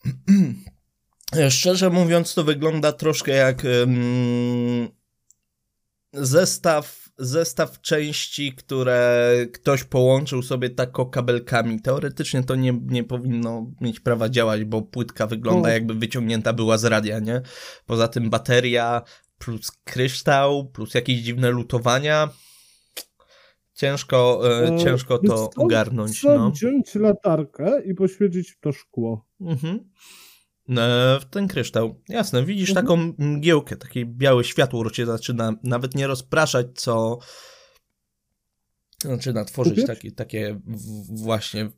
Szczerze 1.51 1.91
mówiąc, 1.91 2.35
to 2.35 2.45
wygląda 2.45 2.93
troszkę 2.93 3.33
jak 3.33 3.65
em, 3.65 4.89
zestaw, 6.13 7.02
zestaw 7.25 7.81
części, 7.81 8.53
które 8.53 9.33
ktoś 9.53 9.85
połączył 9.85 10.43
sobie 10.43 10.71
tako 10.71 11.07
kabelkami. 11.07 11.81
Teoretycznie 11.81 12.43
to 12.45 12.55
nie, 12.55 12.81
nie 12.87 13.05
powinno 13.05 13.71
mieć 13.81 14.01
prawa 14.01 14.29
działać, 14.29 14.65
bo 14.65 14.83
płytka 14.83 15.27
wygląda 15.27 15.69
O. 15.69 15.73
jakby 15.73 15.95
wyciągnięta 15.95 16.53
była 16.53 16.79
z 16.79 16.85
radia, 16.85 17.19
nie? 17.19 17.41
Poza 17.87 18.09
tym 18.09 18.31
bateria 18.31 19.03
plus 19.39 19.73
kryształ 19.85 20.67
plus 20.71 20.95
jakieś 20.95 21.21
dziwne 21.21 21.51
lutowania. 21.51 22.29
Ciężko, 23.75 24.43
e, 24.45 24.69
E, 24.75 24.79
ciężko 24.79 25.19
to 25.19 25.49
co? 25.49 25.63
ogarnąć. 25.63 26.13
Trzeba 26.13 26.35
No. 26.39 26.51
wziąć 26.51 26.95
latarkę 26.95 27.83
i 27.85 27.95
poświecić 27.95 28.51
w 28.51 28.61
to 28.61 28.73
szkło. 28.73 29.27
Mhm. 29.41 29.91
E, 30.69 31.19
w 31.21 31.25
ten 31.25 31.49
kryształ. 31.49 32.01
Jasne, 32.09 32.45
widzisz 32.45 32.71
Mhm. 32.71 32.87
taką 32.87 33.15
mgiełkę, 33.19 33.77
takie 33.77 34.07
białe 34.07 34.45
światło, 34.45 34.91
cię 34.91 35.07
zaczyna 35.07 35.53
nawet 35.63 35.95
nie 35.95 36.07
rozpraszać, 36.07 36.67
co 36.75 37.19
zaczyna 39.05 39.45
tworzyć 39.45 39.75
Kupiec? 39.75 39.87
takie, 39.87 40.13
takie 40.13 40.61
właśnie, 41.09 41.71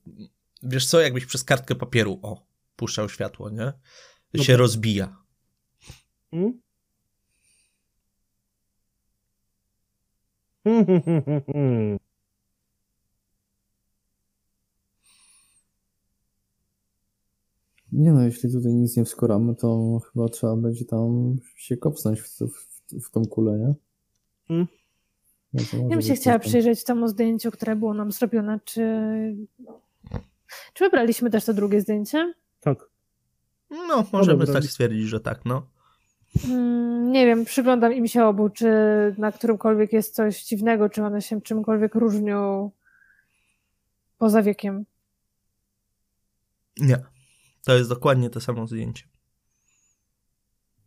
wiesz 0.62 0.86
co, 0.86 1.00
jakbyś 1.00 1.26
przez 1.26 1.44
kartkę 1.44 1.74
papieru, 1.74 2.18
o, 2.22 2.46
puszczał 2.76 3.08
światło, 3.08 3.50
nie? 3.50 3.72
No 4.34 4.44
Się 4.44 4.52
tak. 4.52 4.58
rozbija. 4.60 5.16
Hmm? 6.30 6.60
Hmm, 10.64 10.86
hmm, 10.86 11.02
hmm, 11.02 11.22
hmm, 11.24 11.42
hmm. 11.46 11.98
Nie 17.94 18.12
no, 18.12 18.22
jeśli 18.22 18.52
tutaj 18.52 18.74
nic 18.74 18.96
nie 18.96 19.04
wskoramy, 19.04 19.54
to 19.54 19.98
chyba 20.12 20.28
trzeba 20.28 20.57
będzie 20.57 20.85
tam 20.85 21.37
się 21.57 21.76
kopsnąć 21.76 22.20
w, 22.20 22.28
w, 22.28 22.66
w 23.07 23.11
tą 23.11 23.24
kulę, 23.24 23.59
nie? 23.59 23.74
Mm. 24.57 24.66
No 25.52 25.61
Ja 25.83 25.88
bym 25.88 26.02
się 26.02 26.14
chciała 26.14 26.38
tam. 26.38 26.48
przyjrzeć 26.48 26.85
temu 26.85 27.09
zdjęciu, 27.09 27.50
które 27.50 27.76
było 27.76 27.94
nam 27.94 28.12
zrobione. 28.12 28.61
Czy, 28.64 28.83
czy 30.72 30.85
wybraliśmy 30.85 31.30
też 31.30 31.44
to 31.44 31.54
drugie 31.54 31.80
zdjęcie? 31.80 32.35
Tak. 32.61 32.78
No, 33.70 34.07
możemy 34.12 34.46
tak 34.46 34.64
stwierdzić, 34.64 35.02
że 35.09 35.20
tak, 35.20 35.44
no. 35.44 35.66
Mm, 36.48 37.12
nie 37.12 37.26
wiem, 37.26 37.44
przyglądam 37.44 37.92
im 37.92 38.07
się 38.07 38.24
obu, 38.24 38.48
czy 38.48 38.68
na 39.18 39.33
którymkolwiek 39.33 39.92
jest 39.92 40.14
coś 40.14 40.44
dziwnego, 40.44 40.88
czy 40.88 41.02
one 41.02 41.22
się 41.22 41.40
czymkolwiek 41.40 41.94
różnią 41.94 42.70
poza 44.18 44.42
wiekiem. 44.42 44.85
Nie. 46.80 47.13
To 47.64 47.77
jest 47.77 47.90
dokładnie 47.90 48.31
to 48.31 48.40
samo 48.40 48.66
zdjęcie. 48.66 49.05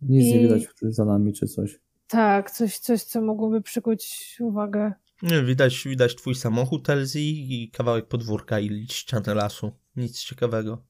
Nic 0.02 0.26
nie 0.26 0.40
I- 0.40 0.44
widać 0.44 0.64
za 0.82 1.06
nami 1.06 1.34
czy 1.34 1.48
coś. 1.48 1.80
Tak, 2.08 2.52
coś, 2.52 2.78
coś 2.80 3.04
co 3.04 3.22
mogłoby 3.22 3.62
przykuć 3.62 4.36
uwagę. 4.40 4.94
Nie, 5.22 5.44
widać, 5.44 5.84
widać 5.88 6.16
twój 6.16 6.36
samochód, 6.36 6.90
Elzi, 6.90 7.54
i 7.64 7.72
kawałek 7.72 8.08
podwórka 8.08 8.60
i 8.60 8.88
ścianę 8.90 9.34
lasu. 9.36 9.72
Nic 9.96 10.20
ciekawego. 10.24 10.84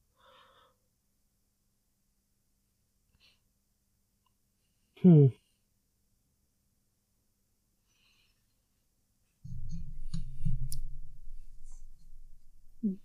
Hmm. 5.03 5.29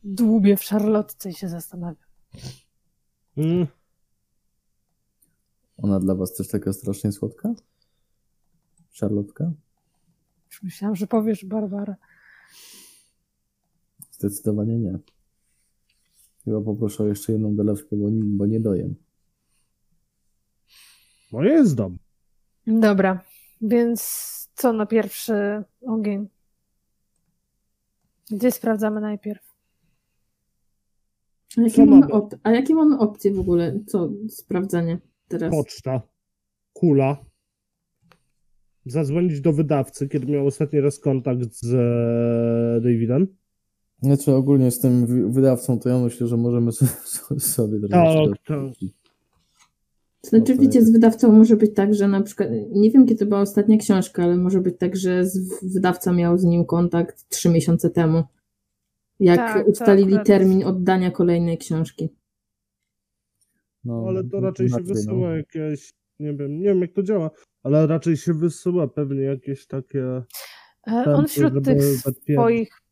Dłubię 0.05 0.57
w 0.57 0.65
szarlotce 0.65 1.31
i 1.31 1.35
się 1.35 1.49
zastanawiam. 1.49 1.97
Hmm. 3.35 3.67
Ona 5.77 6.01
dla 6.01 6.15
was 6.15 6.35
też 6.35 6.49
taka 6.49 6.73
strasznie 6.73 7.13
słodka? 7.13 7.55
Szarlotka? 8.91 9.53
Już 10.51 10.63
myślałam, 10.63 10.97
że 10.97 11.07
powiesz 11.07 11.45
Barbara. 11.45 11.97
Zdecydowanie 14.11 14.79
nie. 14.79 14.99
Chyba 16.45 16.61
poproszę 16.61 17.03
o 17.03 17.07
jeszcze 17.07 17.33
jedną 17.33 17.57
dolewkę, 17.57 17.97
bo 17.97 18.11
nie, 18.11 18.25
bo 18.25 18.47
nie 18.47 18.61
dojem. 18.61 18.95
No 21.33 21.43
jest 21.43 21.75
dom. 21.75 21.99
Dobra, 22.67 23.25
więc 23.61 24.03
co 24.55 24.73
na 24.73 24.87
pierwszy 24.87 25.65
ogień? 25.87 26.29
Gdzie 28.31 28.51
sprawdzamy 28.51 29.01
najpierw? 29.01 29.52
A 31.59 31.61
jakie, 31.63 31.87
mamy 31.87 32.07
op- 32.07 32.37
a 32.43 32.51
jakie 32.51 32.75
mamy 32.75 32.99
opcje 32.99 33.35
w 33.35 33.41
ogóle? 33.41 33.81
Co 33.87 34.11
sprawdzanie 34.29 34.99
teraz? 35.29 35.51
Poczta. 35.51 36.03
Kula. 36.73 37.17
Zadzwonić 38.87 39.41
do 39.41 39.53
wydawcy, 39.53 40.09
kiedy 40.09 40.27
miał 40.33 40.47
ostatni 40.47 40.81
raz 40.81 40.99
kontakt 40.99 41.55
z 41.55 41.75
e, 41.75 42.81
Davidem. 42.81 43.27
Znaczy 44.03 44.33
ogólnie 44.35 44.71
z 44.71 44.81
tym 44.81 45.07
wy- 45.07 45.29
wydawcą, 45.29 45.79
to 45.79 45.89
ja 45.89 45.99
myślę, 45.99 46.27
że 46.27 46.37
możemy 46.37 46.73
sobie, 47.39 47.81
Tak, 47.81 47.91
trochę 47.91 48.29
tak. 48.45 48.89
To 50.21 50.29
znaczy, 50.29 50.55
No 50.55 50.63
wiecie, 50.63 50.83
z 50.83 50.91
wydawcą 50.93 51.33
może 51.33 51.57
być 51.57 51.75
tak, 51.75 51.95
że 51.95 52.09
na 52.09 52.23
przykład, 52.23 52.49
nie 52.73 52.91
wiem 52.91 53.07
kiedy 53.07 53.27
była 53.27 53.41
ostatnia 53.41 53.77
książka, 53.77 54.23
ale 54.25 54.37
może 54.37 54.61
być 54.61 54.79
tak, 54.79 54.97
że 54.97 55.27
z- 55.27 55.75
wydawca 55.75 56.13
miał 56.13 56.39
z 56.39 56.45
nim 56.45 56.65
kontakt 56.65 57.29
trzy 57.29 57.49
miesiące 57.49 57.91
temu. 57.91 58.23
Jak 59.23 59.37
Tak, 59.37 59.69
ustalili 59.69 60.15
akurat- 60.15 60.27
termin 60.27 60.65
oddania 60.65 61.11
kolejnej 61.11 61.59
książki. 61.59 62.09
No, 63.85 64.05
Ale 64.09 64.25
to 64.25 64.41
raczej 64.41 64.69
się 64.69 64.75
inaczej, 64.75 64.95
wysyła 64.95 65.29
no. 65.29 65.37
jakieś, 65.37 65.93
nie 66.21 66.35
wiem, 66.35 66.59
nie 66.59 66.69
wiem 66.69 66.81
jak 66.81 66.93
to 66.93 67.03
działa, 67.03 67.31
ale 67.63 67.87
raczej 67.87 68.17
się 68.17 68.35
wysyła 68.35 68.89
pewnie 68.89 69.23
jakieś 69.23 69.67
takie... 69.67 70.05
E, 70.87 71.05
Tam, 71.05 71.15
On 71.15 71.27
wśród 71.27 71.65
tych 71.65 71.83
swoich 71.83 72.83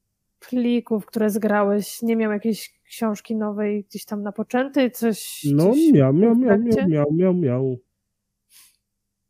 plików, 0.49 1.07
które 1.07 1.31
zgrałeś, 1.31 2.03
nie 2.03 2.17
miał 2.17 2.33
jakiejś 2.33 2.81
książki 2.85 3.37
nowej 3.37 3.85
gdzieś 3.85 4.05
tam 4.05 4.23
napoczętej, 4.23 4.91
coś... 4.91 5.47
No, 5.55 5.71
coś 5.71 5.79
miał, 5.93 6.13
miał, 6.15 6.37
miał, 6.37 6.59
miał, 6.59 6.89
miał, 6.89 7.13
miał, 7.13 7.35
miał. 7.35 7.79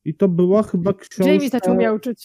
I 0.04 0.14
to 0.14 0.28
była 0.28 0.62
chyba 0.62 0.92
książka... 0.94 1.32
Jamie 1.32 1.48
zaczął 1.50 1.74
miauczyć. 1.76 2.24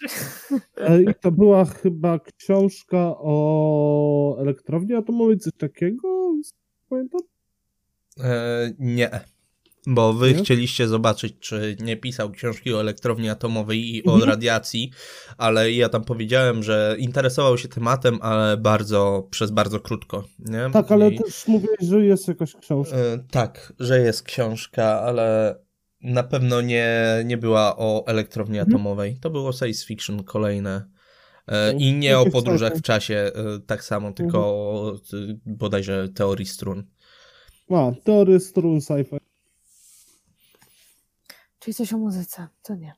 E, 0.78 1.02
I 1.04 1.08
to 1.22 1.32
była 1.32 1.66
chyba 1.66 2.20
książka 2.20 2.98
o 3.18 4.38
elektrowni 4.40 4.94
atomowej, 4.96 5.38
coś 5.40 5.54
takiego? 5.58 6.34
Pamiętam? 6.90 7.22
E, 8.24 8.72
nie. 8.80 9.10
Bo 9.88 10.14
wy 10.14 10.34
Nie? 10.34 10.40
chcieliście 10.44 10.88
zobaczyć, 10.88 11.36
czy 11.40 11.76
nie 11.80 11.98
pisał 11.98 12.32
książki 12.32 12.74
o 12.74 12.80
elektrowni 12.82 13.30
atomowej 13.30 13.96
i 13.96 14.06
o 14.06 14.12
Mhm. 14.14 14.30
radiacji, 14.30 14.92
ale 15.38 15.72
ja 15.72 15.90
tam 15.90 16.04
powiedziałem, 16.04 16.64
że 16.64 16.96
interesował 17.00 17.58
się 17.58 17.68
tematem, 17.68 18.18
ale 18.22 18.58
bardzo, 18.58 19.28
przez 19.32 19.52
bardzo 19.52 19.80
krótko. 19.80 20.24
Nie? 20.40 20.70
Tak, 20.74 20.92
ale 20.92 21.10
I, 21.10 21.18
też 21.20 21.48
mówiłeś, 21.48 21.80
że 21.82 22.06
jest 22.06 22.28
jakaś 22.28 22.56
książka. 22.56 22.96
e, 22.98 23.20
tak, 23.32 23.74
że 23.80 24.00
jest 24.00 24.24
książka, 24.24 25.02
ale 25.02 25.56
na 26.06 26.24
pewno 26.24 26.62
nie, 26.62 26.96
nie 27.26 27.38
była 27.38 27.78
o 27.78 28.04
elektrowni 28.08 28.60
Mhm. 28.60 28.72
atomowej. 28.76 29.18
To 29.22 29.30
było 29.30 29.54
science 29.54 29.86
fiction 29.86 30.24
kolejne. 30.24 30.86
E, 31.48 31.74
No, 31.74 31.80
I 31.80 31.94
nie 31.94 32.20
o 32.20 32.26
podróżach 32.26 32.74
w 32.74 32.82
czasie 32.82 33.16
e, 33.16 33.32
tak 33.68 33.84
samo, 33.84 34.12
tylko 34.12 34.38
Mhm. 34.38 34.50
o 34.56 34.94
y, 35.14 35.40
bodajże 35.46 36.10
teorii 36.10 36.46
strun. 36.46 36.84
A, 37.70 37.92
teorie 38.04 38.40
strun 38.40 38.80
sci-fi. 38.80 39.18
Czyli 41.60 41.74
coś 41.76 41.94
o 41.94 41.98
muzyce, 41.98 42.48
to 42.64 42.76
nie. 42.76 42.94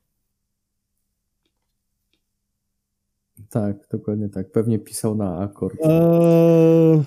Tak, 3.49 3.75
dokładnie 3.91 4.29
tak. 4.29 4.51
Pewnie 4.51 4.79
pisał 4.79 5.15
na 5.15 5.39
akord. 5.39 5.75
Eee... 5.83 7.03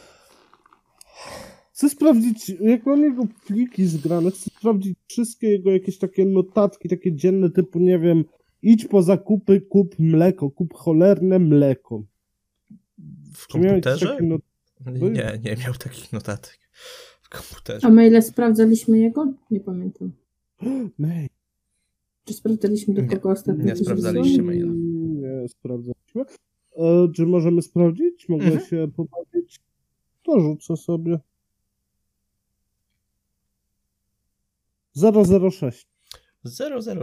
Chcę 1.80 1.88
sprawdzić, 1.88 2.48
jak 2.60 2.86
mam 2.86 3.02
jego 3.02 3.22
pliki 3.46 3.86
zgrane, 3.86 4.30
chcę 4.30 4.50
sprawdzić 4.50 4.98
wszystkie 5.06 5.50
jego 5.50 5.70
jakieś 5.70 5.98
takie 5.98 6.24
notatki, 6.24 6.88
takie 6.88 7.12
dzienne 7.16 7.50
typu, 7.50 7.78
nie 7.78 7.98
wiem, 7.98 8.24
idź 8.62 8.84
po 8.84 9.02
zakupy, 9.02 9.60
kup 9.60 9.98
mleko, 9.98 10.50
kup 10.50 10.74
cholerne 10.74 11.38
mleko. 11.38 12.02
W 13.34 13.48
komputerze? 13.48 14.06
takie 14.06 14.24
not... 14.24 14.40
Nie, 14.86 15.40
nie 15.44 15.56
miał 15.64 15.74
takich 15.74 16.12
notatek 16.12 16.58
w 17.22 17.28
komputerze. 17.28 17.86
A 17.86 17.90
maile 17.90 18.22
sprawdzaliśmy 18.22 18.98
jego? 18.98 19.32
Nie 19.50 19.60
pamiętam. 19.60 20.12
Nej, 20.98 21.28
Czy 22.24 22.34
sprawdzaliśmy 22.34 22.94
do 22.94 23.06
kogo 23.06 23.30
ostatnio 23.30 23.64
nie 23.64 23.76
sprawdzaliście 23.76 24.42
maila. 24.42 24.72
Nie, 24.74 25.48
sprawdzaliśmy. 25.48 26.24
E, 26.76 27.08
czy 27.14 27.26
możemy 27.26 27.62
sprawdzić? 27.62 28.28
Mogę 28.28 28.44
Mhm. 28.44 28.66
się 28.66 28.88
pobawić? 28.96 29.60
To 30.22 30.40
rzucę 30.40 30.76
sobie. 30.76 31.18
006. 34.96 35.86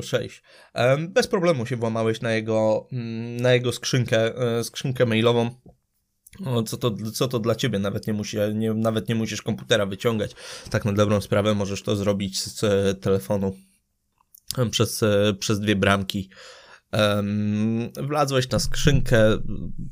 006. 0.01 0.43
Em, 0.73 1.13
Bez 1.13 1.27
problemu 1.27 1.65
się 1.65 1.75
włamałeś 1.75 2.21
na 2.21 2.33
jego, 2.33 2.87
mm, 2.91 3.37
na 3.37 3.53
jego 3.53 3.71
skrzynkę, 3.71 4.35
e, 4.35 4.63
skrzynkę 4.63 5.05
mailową. 5.05 5.49
Co, 6.65 6.77
to, 6.77 6.95
co 7.13 7.27
to 7.27 7.39
dla 7.39 7.55
ciebie? 7.55 7.79
Nawet 7.79 8.07
nie, 8.07 8.13
musi, 8.13 8.37
nie, 8.53 8.73
nawet 8.73 9.09
nie 9.09 9.15
musisz 9.15 9.41
komputera 9.41 9.85
wyciągać. 9.85 10.31
Tak 10.69 10.85
na 10.85 10.93
dobrą 10.93 11.21
sprawę 11.21 11.55
możesz 11.55 11.83
to 11.83 11.95
zrobić 11.95 12.43
z 12.43 12.63
e, 12.63 12.93
telefonu 12.93 13.55
przez, 14.71 15.03
e, 15.03 15.33
przez 15.39 15.59
dwie 15.59 15.75
bramki. 15.75 16.29
Em, 16.91 17.89
wlazłeś 17.95 18.49
na 18.49 18.59
skrzynkę, 18.59 19.37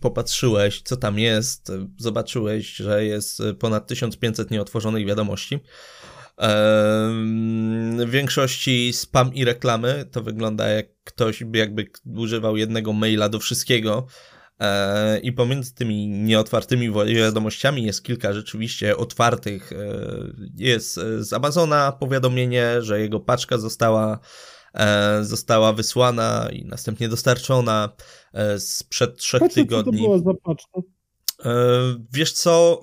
popatrzyłeś, 0.01 0.81
co 0.81 0.97
tam 0.97 1.19
jest, 1.19 1.71
zobaczyłeś, 1.97 2.75
że 2.75 3.05
jest 3.05 3.41
ponad 3.59 3.87
1500 3.87 4.51
nieotworzonych 4.51 5.05
wiadomości. 5.05 5.59
W 6.37 8.09
większości 8.09 8.93
spam 8.93 9.33
i 9.33 9.45
reklamy 9.45 10.05
to 10.11 10.21
wygląda 10.21 10.67
jak 10.67 10.85
ktoś 11.03 11.43
by 11.43 11.57
jakby 11.57 11.87
używał 12.15 12.57
jednego 12.57 12.93
maila 12.93 13.29
do 13.29 13.39
wszystkiego. 13.39 14.05
E, 14.59 15.19
I 15.19 15.31
pomiędzy 15.33 15.73
tymi 15.73 16.07
nieotwartymi 16.07 16.91
wiadomościami 17.15 17.83
jest 17.83 18.03
kilka 18.03 18.33
rzeczywiście 18.33 18.97
otwartych. 18.97 19.71
E, 19.71 19.75
Jest 20.55 20.97
e, 20.97 21.23
z 21.23 21.33
Amazona 21.33 21.91
powiadomienie, 21.91 22.81
że 22.81 22.99
jego 22.99 23.19
paczka 23.19 23.57
została, 23.57 24.19
została 25.21 25.73
wysłana 25.73 26.49
i 26.53 26.65
następnie 26.65 27.09
dostarczona 27.09 27.89
sprzed 28.57 29.17
trzech 29.17 29.39
Patrzę, 29.41 29.55
co 29.55 29.61
to 29.61 29.77
tygodni. 29.83 30.01
była 30.01 30.17
za 30.17 30.33
paczka. 30.43 30.79
Wiesz 32.13 32.31
co? 32.31 32.81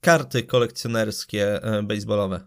Karty 0.00 0.42
kolekcjonerskie 0.42 1.62
e, 1.62 1.82
baseballowe. 1.82 2.40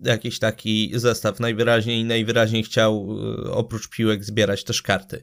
Jakiś 0.00 0.38
taki 0.38 0.92
zestaw. 0.94 1.40
Najwyraźniej 1.40 2.04
najwyraźniej 2.04 2.62
chciał 2.62 3.08
e, 3.46 3.50
oprócz 3.50 3.88
piłek 3.88 4.24
zbierać 4.24 4.64
też 4.64 4.82
karty. 4.82 5.22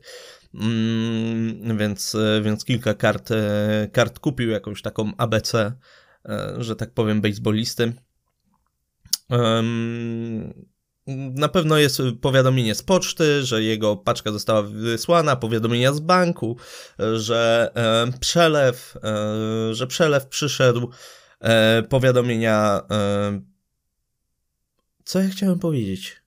Mm, 0.53 1.77
więc, 1.77 2.15
e, 2.15 2.41
więc 2.41 2.65
kilka 2.65 2.93
kart, 2.93 3.29
kart 3.91 4.19
kupił, 4.19 4.49
jakąś 4.49 4.81
taką 4.81 5.11
ABC, 5.17 5.71
że 6.57 6.75
tak 6.75 6.93
powiem, 6.93 7.21
baseballisty. 7.21 7.93
Na 11.07 11.47
pewno 11.47 11.77
jest 11.77 12.01
powiadomienie 12.21 12.75
z 12.75 12.81
poczty, 12.81 13.43
że 13.43 13.63
jego 13.63 13.95
paczka 13.95 14.31
została 14.31 14.61
wysłana, 14.61 15.35
powiadomienia 15.35 15.93
z 15.93 15.99
banku, 15.99 16.57
że 17.15 17.71
e, 17.75 18.19
przelew, 18.19 18.97
e, 19.03 19.73
że 19.73 19.87
przelew 19.87 20.27
przyszedł, 20.27 20.89
e, 21.39 21.83
powiadomienia. 21.83 22.81
Co 25.03 25.19
ja 25.19 25.29
chciałem 25.29 25.59
powiedzieć? 25.59 26.23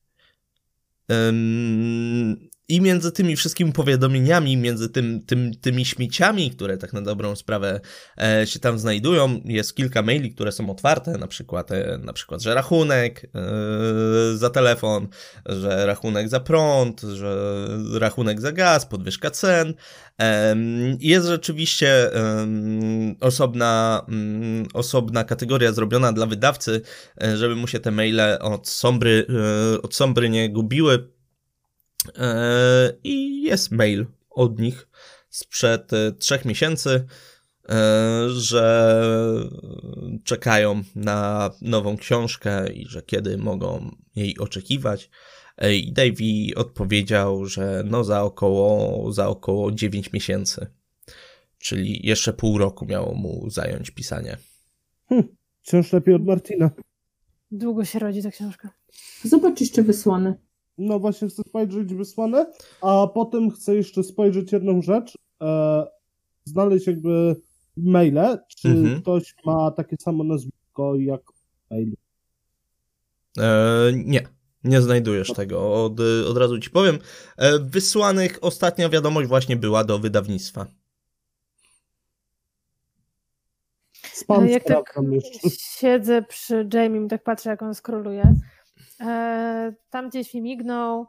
I 2.68 2.80
między 2.80 3.12
tymi 3.12 3.36
wszystkimi 3.36 3.72
powiadomieniami, 3.72 4.56
między 4.56 4.88
tym, 4.88 5.24
tym, 5.26 5.54
tymi 5.54 5.84
śmieciami, 5.84 6.50
które 6.50 6.78
tak 6.78 6.92
na 6.92 7.02
dobrą 7.02 7.36
sprawę 7.36 7.80
e, 8.18 8.46
się 8.46 8.60
tam 8.60 8.78
znajdują, 8.78 9.40
jest 9.44 9.76
kilka 9.76 10.02
maili, 10.02 10.34
które 10.34 10.52
są 10.52 10.70
otwarte, 10.70 11.18
na 11.18 11.26
przykład, 11.26 11.72
e, 11.72 11.98
na 11.98 12.12
przykład 12.12 12.42
że 12.42 12.54
rachunek 12.54 13.26
e, 13.34 14.36
za 14.36 14.50
telefon, 14.50 15.08
że 15.46 15.86
rachunek 15.86 16.28
za 16.28 16.40
prąd, 16.40 17.00
że 17.00 17.66
rachunek 17.92 18.40
za 18.40 18.52
gaz, 18.52 18.86
podwyżka 18.86 19.30
cen. 19.30 19.74
Jest 21.00 21.26
rzeczywiście 21.26 22.10
osobna, 23.20 24.02
mm, 24.08 24.66
osobna 24.74 25.24
kategoria 25.24 25.72
zrobiona 25.72 26.12
dla 26.12 26.26
wydawcy, 26.26 26.80
e, 27.22 27.36
żeby 27.36 27.56
mu 27.56 27.66
się 27.66 27.80
te 27.80 27.90
maile 27.90 28.38
od 28.40 28.68
Sombry, 28.68 29.26
e, 29.74 29.82
od 29.82 29.94
Sombry 29.94 30.28
nie 30.30 30.50
gubiły. 30.50 31.15
E, 32.18 32.92
I 33.04 33.42
jest 33.42 33.70
mail 33.70 34.06
od 34.30 34.58
nich 34.58 34.88
sprzed 35.28 35.92
e, 35.92 36.12
trzech 36.12 36.44
miesięcy, 36.44 37.06
e, 37.68 38.28
że 38.28 39.02
czekają 40.24 40.82
na 40.94 41.50
nową 41.62 41.96
książkę 41.96 42.72
i 42.72 42.86
że 42.88 43.02
kiedy 43.02 43.38
mogą 43.38 43.90
jej 44.16 44.38
oczekiwać. 44.38 45.10
I 45.72 45.92
Davey 45.92 46.54
odpowiedział, 46.56 47.46
że 47.46 47.82
no 47.86 48.04
za 48.04 48.22
około, 48.22 49.12
za 49.12 49.28
około 49.28 49.72
9 49.72 50.12
miesięcy. 50.12 50.66
Czyli 51.58 52.06
jeszcze 52.06 52.32
pół 52.32 52.58
roku 52.58 52.86
miało 52.86 53.14
mu 53.14 53.50
zająć 53.50 53.90
pisanie. 53.90 54.36
Wciąż 55.62 55.92
lepiej 55.92 56.14
od 56.14 56.24
Martina. 56.24 56.70
Długo 57.50 57.84
się 57.84 57.98
rodzi 57.98 58.22
ta 58.22 58.30
książka. 58.30 58.70
Zobacz 59.24 59.60
jeszcze 59.60 59.82
wysłane. 59.82 60.45
No 60.78 60.98
właśnie 60.98 61.28
chcę 61.28 61.42
spojrzeć 61.48 61.94
wysłane, 61.94 62.52
a 62.80 63.06
potem 63.14 63.50
chcę 63.50 63.74
jeszcze 63.74 64.02
spojrzeć 64.02 64.52
jedną 64.52 64.82
rzecz. 64.82 65.14
E, 65.42 65.86
znaleźć 66.44 66.86
jakby 66.86 67.36
maile, 67.76 68.38
czy 68.56 68.68
Mhm. 68.68 69.02
ktoś 69.02 69.34
ma 69.44 69.70
takie 69.70 69.96
samo 70.00 70.24
nazwisko 70.24 70.94
jak 70.96 71.20
mail. 71.70 71.92
E, 73.38 73.92
nie, 73.94 74.28
nie 74.64 74.82
znajdujesz 74.82 75.32
tego. 75.32 75.84
Od, 75.84 76.00
od 76.30 76.36
razu 76.36 76.58
ci 76.58 76.70
powiem. 76.70 76.98
E, 77.36 77.58
wysłanych 77.58 78.38
ostatnia 78.40 78.88
wiadomość 78.88 79.28
właśnie 79.28 79.56
była 79.56 79.84
do 79.84 79.98
wydawnictwa. 79.98 80.66
Spam 84.12 84.36
Ale 84.40 84.50
jak 84.50 84.64
tak 84.64 84.94
jeszcze. 85.10 85.50
siedzę 85.50 86.22
przy 86.22 86.68
Jamie, 86.74 87.08
tak 87.08 87.22
patrzę, 87.24 87.50
jak 87.50 87.62
on 87.62 87.74
skroluje. 87.74 88.34
E, 89.00 89.72
tam 89.90 90.08
gdzieś 90.08 90.34
mi 90.34 90.42
mignął 90.42 91.06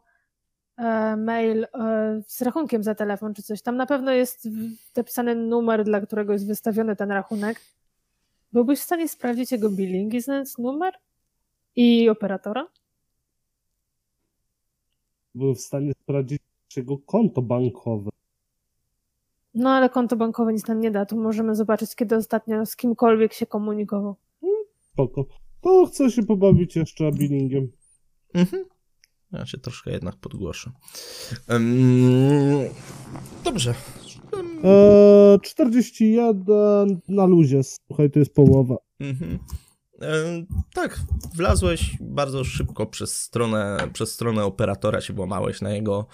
e, 0.77 1.15
mail 1.17 1.63
e, 1.63 2.21
z 2.27 2.41
rachunkiem 2.41 2.83
za 2.83 2.95
telefon 2.95 3.33
czy 3.33 3.43
coś. 3.43 3.61
Tam 3.61 3.75
na 3.75 3.85
pewno 3.85 4.11
jest 4.11 4.47
napisany 4.95 5.35
numer, 5.35 5.83
dla 5.83 6.01
którego 6.01 6.33
jest 6.33 6.47
wystawiony 6.47 6.95
ten 6.95 7.11
rachunek. 7.11 7.61
Byłbyś 8.53 8.79
w 8.79 8.83
stanie 8.83 9.07
sprawdzić 9.07 9.51
jego 9.51 9.69
billing 9.69 10.13
i 10.13 10.21
znając 10.21 10.57
numer 10.57 10.93
i 11.75 12.09
operatora? 12.09 12.67
Był 15.35 15.55
w 15.55 15.61
stanie 15.61 15.93
sprawdzić 15.93 16.41
jego 16.77 16.97
konto 16.97 17.41
bankowe. 17.41 18.09
No 19.53 19.69
ale 19.69 19.89
konto 19.89 20.15
bankowe 20.15 20.53
nic 20.53 20.67
nam 20.67 20.79
nie 20.79 20.91
da, 20.91 21.05
to 21.05 21.15
możemy 21.15 21.55
zobaczyć, 21.55 21.95
kiedy 21.95 22.15
ostatnio 22.15 22.65
z 22.65 22.75
kimkolwiek 22.75 23.33
się 23.33 23.45
komunikował. 23.45 24.15
Spoko. 24.79 25.25
To 25.61 25.85
chcę 25.85 26.11
się 26.11 26.23
pobawić 26.23 26.75
jeszcze 26.75 27.11
billingiem. 27.11 27.71
Mhm. 28.37 28.65
Ja 29.31 29.45
się 29.45 29.57
troszkę 29.57 29.91
jednak 29.91 30.15
podgłoszę. 30.15 30.71
Um, 31.49 32.69
dobrze. 33.43 33.73
Um, 34.31 34.59
Eee, 34.63 35.39
41 35.41 37.01
na 37.07 37.25
luzie, 37.25 37.61
słuchaj, 37.63 38.11
to 38.11 38.19
jest 38.19 38.33
połowa. 38.33 38.75
Mhm. 38.99 39.39
Tak, 40.73 40.99
wlazłeś 41.35 41.91
bardzo 42.01 42.43
szybko 42.43 42.85
przez 42.85 43.21
stronę, 43.21 43.77
przez 43.93 44.13
stronę 44.13 44.43
operatora, 44.43 45.01
się 45.01 45.13
włamałeś 45.13 45.61
na 45.61 45.69
jego, 45.73 46.07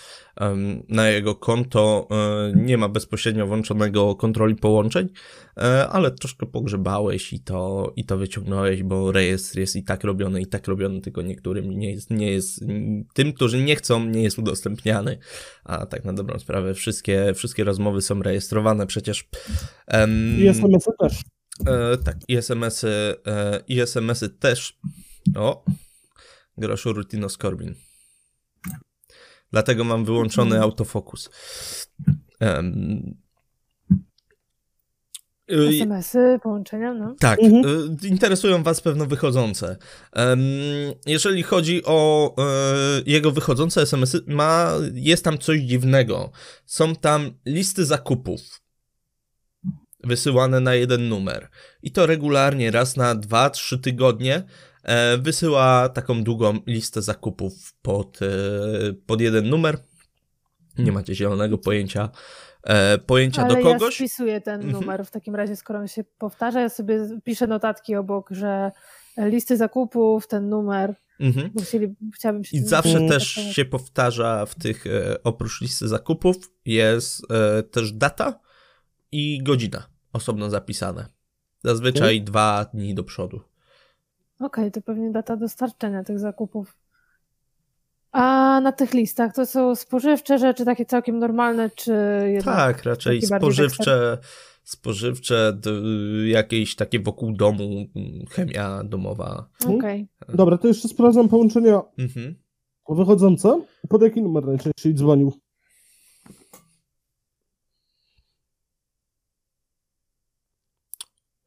na 0.89 1.09
jego 1.09 1.35
konto. 1.35 2.07
E, 2.11 2.53
nie 2.55 2.77
ma 2.77 2.89
bezpośrednio 2.89 3.47
włączonego 3.47 4.15
kontroli 4.15 4.55
połączeń, 4.55 5.09
e, 5.57 5.87
ale 5.87 6.11
troszkę 6.11 6.45
pogrzebałeś 6.45 7.33
i 7.33 7.39
to, 7.39 7.93
i 7.95 8.05
to 8.05 8.17
wyciągnąłeś, 8.17 8.83
bo 8.83 9.11
rejestr 9.11 9.59
jest 9.59 9.75
i 9.75 9.83
tak 9.83 10.03
robiony, 10.03 10.41
i 10.41 10.47
tak 10.47 10.67
robiony, 10.67 11.01
tylko 11.01 11.21
niektórym 11.21 11.69
nie 11.69 11.91
jest, 11.91 12.09
nie 12.09 12.31
jest 12.31 12.65
tym, 13.13 13.33
którzy 13.33 13.63
nie 13.63 13.75
chcą, 13.75 14.05
nie 14.05 14.23
jest 14.23 14.39
udostępniany. 14.39 15.17
A 15.63 15.85
tak 15.85 16.05
na 16.05 16.13
dobrą 16.13 16.39
sprawę, 16.39 16.73
wszystkie, 16.73 17.33
wszystkie 17.35 17.63
rozmowy 17.63 18.01
są 18.01 18.21
rejestrowane 18.21 18.87
przecież. 18.87 19.29
Em, 19.87 20.39
I 20.39 20.47
SMS-y 20.47 20.91
też. 20.99 21.21
E, 21.59 21.97
tak, 21.97 22.17
i 22.27 22.37
SMS-y, 22.37 23.15
e, 23.27 23.63
i 23.67 23.81
SMS-y 23.81 24.29
też. 24.29 24.79
O, 25.35 25.65
groszu 26.57 26.93
Rutino 26.93 27.29
Scorbin. 27.29 27.75
Dlatego 29.51 29.83
mam 29.83 30.05
wyłączony 30.05 30.61
autofokus. 30.61 31.29
Em, 32.39 33.15
y, 35.51 35.69
SMS-y, 35.69 36.39
połączenia, 36.43 36.93
no. 36.93 37.15
tak, 37.19 37.39
Mhm. 37.39 37.65
y, 38.03 38.07
interesują 38.07 38.63
Was 38.63 38.81
pewno 38.81 39.05
wychodzące. 39.05 39.77
Em, 40.13 40.39
jeżeli 41.05 41.43
chodzi 41.43 41.81
o 41.85 42.33
e, 42.37 42.43
jego 43.05 43.31
wychodzące 43.31 43.81
SMS-y, 43.81 44.23
ma, 44.27 44.71
jest 44.93 45.23
tam 45.23 45.37
coś 45.37 45.59
dziwnego. 45.59 46.31
Są 46.65 46.95
tam 46.95 47.31
listy 47.45 47.85
zakupów 47.85 48.62
wysyłane 50.03 50.59
na 50.59 50.75
jeden 50.75 51.09
numer. 51.09 51.49
I 51.83 51.91
to 51.91 52.05
regularnie, 52.05 52.71
raz 52.71 52.97
na 52.97 53.15
dwa, 53.15 53.49
trzy 53.49 53.79
tygodnie 53.79 54.43
e, 54.83 55.17
wysyła 55.17 55.89
taką 55.89 56.23
długą 56.23 56.59
listę 56.67 57.01
zakupów 57.01 57.73
pod, 57.81 58.19
e, 58.21 58.27
pod 59.05 59.21
jeden 59.21 59.49
numer. 59.49 59.77
Nie 60.77 60.91
macie 60.91 61.15
zielonego 61.15 61.57
pojęcia, 61.57 62.09
e, 62.63 62.97
pojęcia 62.97 63.41
Ale 63.43 63.53
do 63.53 63.59
ja 63.69 63.73
kogoś. 63.73 63.95
spisuję 63.95 64.41
ten 64.41 64.61
Mhm. 64.61 64.71
numer 64.73 65.05
w 65.05 65.11
takim 65.11 65.35
razie, 65.35 65.55
skoro 65.55 65.79
on 65.79 65.87
się 65.87 66.03
powtarza, 66.03 66.61
ja 66.61 66.69
sobie 66.69 66.99
piszę 67.23 67.47
notatki 67.47 67.95
obok, 67.95 68.27
że 68.31 68.71
listy 69.17 69.57
zakupów, 69.57 70.27
ten 70.27 70.49
numer, 70.49 70.95
Mhm. 71.19 71.51
chcieli, 71.63 71.95
chciałabym 72.15 72.43
się 72.43 72.57
I 72.57 72.59
zawsze 72.59 72.93
też 72.93 72.93
zainteresować. 72.99 73.55
się 73.55 73.65
powtarza 73.65 74.45
w 74.45 74.55
tych, 74.55 74.87
e, 74.87 75.23
oprócz 75.23 75.61
listy 75.61 75.87
zakupów, 75.87 76.35
jest 76.65 77.21
też 77.71 77.91
data 77.91 78.39
i 79.11 79.43
godzina 79.43 79.92
osobno 80.13 80.49
zapisane. 80.49 81.05
Zazwyczaj 81.63 82.21
dwa 82.21 82.65
dni 82.73 82.95
do 82.95 83.03
przodu. 83.03 83.39
Okej, 84.39 84.71
to 84.71 84.81
pewnie 84.81 85.11
data 85.11 85.37
dostarczenia 85.37 86.03
tych 86.03 86.19
zakupów. 86.19 86.77
A 88.11 88.59
na 88.63 88.71
tych 88.71 88.93
listach 88.93 89.33
to 89.33 89.45
są 89.45 89.75
spożywcze 89.75 90.37
rzeczy, 90.39 90.65
takie 90.65 90.85
całkiem 90.85 91.19
normalne, 91.19 91.69
czy 91.69 91.93
jednak... 92.25 92.55
Tak, 92.55 92.83
raczej 92.83 93.21
spożywcze, 93.21 94.17
spożywcze, 94.63 95.57
jakieś 96.25 96.75
takie 96.75 96.99
wokół 96.99 97.33
domu, 97.33 97.85
chemia 98.31 98.83
domowa. 98.83 99.49
Okej. 99.67 100.07
Dobra, 100.33 100.57
to 100.57 100.67
jeszcze 100.67 100.87
sprawdzam 100.87 101.29
połączenia 101.29 101.81
Mhm. 101.97 102.35
wychodzące. 102.89 103.61
Pod 103.89 104.01
jaki 104.01 104.21
numer 104.21 104.45
najczęściej 104.45 104.95
dzwonił? 104.95 105.33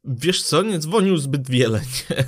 Wiesz 0.06 0.42
co, 0.42 0.62
nie 0.62 0.78
dzwonił 0.78 1.16
zbyt 1.16 1.50
wiele, 1.50 1.80
nie, 2.10 2.24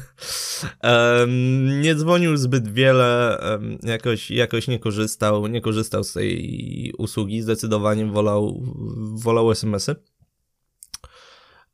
Em, 0.81 1.81
nie 1.81 1.95
dzwonił 1.95 2.37
zbyt 2.37 2.73
wiele, 2.73 3.39
em, 3.41 3.79
jakoś, 3.83 4.31
jakoś 4.31 4.69
nie 4.69 4.79
korzystał, 4.79 5.47
nie 5.47 5.61
korzystał 5.61 6.05
z 6.05 6.13
tej 6.13 6.93
usługi, 6.99 7.43
zdecydowanie 7.43 8.07
wolał, 8.07 8.63
wolał 9.15 9.51
SMS-y. 9.51 9.97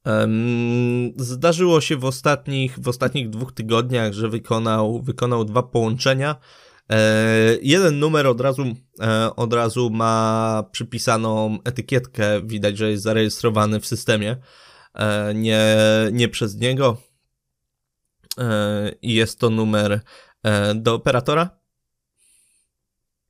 Em, 0.04 1.12
Zdarzyło 1.16 1.80
się 1.80 1.96
w 1.96 2.04
ostatnich, 2.04 2.78
w 2.78 2.88
ostatnich 2.88 3.30
dwóch 3.30 3.52
tygodniach, 3.52 4.12
że 4.12 4.28
wykonał, 4.28 5.02
wykonał 5.02 5.44
dwa 5.44 5.62
połączenia. 5.62 6.36
E, 6.90 7.58
jeden 7.62 7.98
numer 7.98 8.26
od 8.26 8.40
razu, 8.40 8.64
e, 9.00 9.36
od 9.36 9.52
razu 9.52 9.90
ma 9.90 10.64
przypisaną 10.72 11.58
etykietkę, 11.64 12.42
widać, 12.42 12.78
że 12.78 12.90
jest 12.90 13.02
zarejestrowany 13.02 13.80
w 13.80 13.86
systemie 13.86 14.36
nie, 15.34 15.66
nie 16.12 16.28
przez 16.28 16.56
niego. 16.56 17.02
E, 18.38 18.92
I 19.02 19.14
jest 19.14 19.38
to 19.38 19.50
numer 19.50 20.00
e, 20.42 20.74
do 20.74 20.94
operatora. 20.94 21.58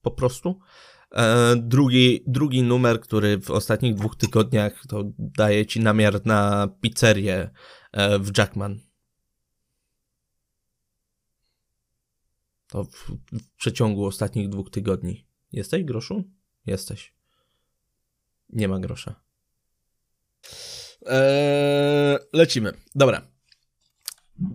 Po 0.03 0.11
prostu. 0.11 0.61
E, 1.12 1.57
Drugi, 1.57 2.24
drugi 2.27 2.62
numer, 2.62 3.00
który 3.00 3.38
w 3.38 3.50
ostatnich 3.50 3.94
dwóch 3.94 4.16
tygodniach 4.16 4.83
to 4.88 5.03
daje 5.18 5.66
ci 5.66 5.81
namiar 5.81 6.27
na 6.27 6.68
pizzerię 6.81 7.50
e, 7.92 8.18
w 8.18 8.38
Jackman. 8.38 8.81
To 12.68 12.85
w, 12.85 13.11
w 13.33 13.57
przeciągu 13.57 14.07
ostatnich 14.07 14.48
dwóch 14.48 14.70
tygodni. 14.70 15.27
Jesteś, 15.53 15.85
groszu? 15.85 16.24
Jesteś. 16.66 17.14
Nie 18.48 18.68
ma 18.68 18.79
grosza. 18.79 19.14
Eee, 21.06 22.18
lecimy. 22.32 22.72
Dobra. 22.94 23.20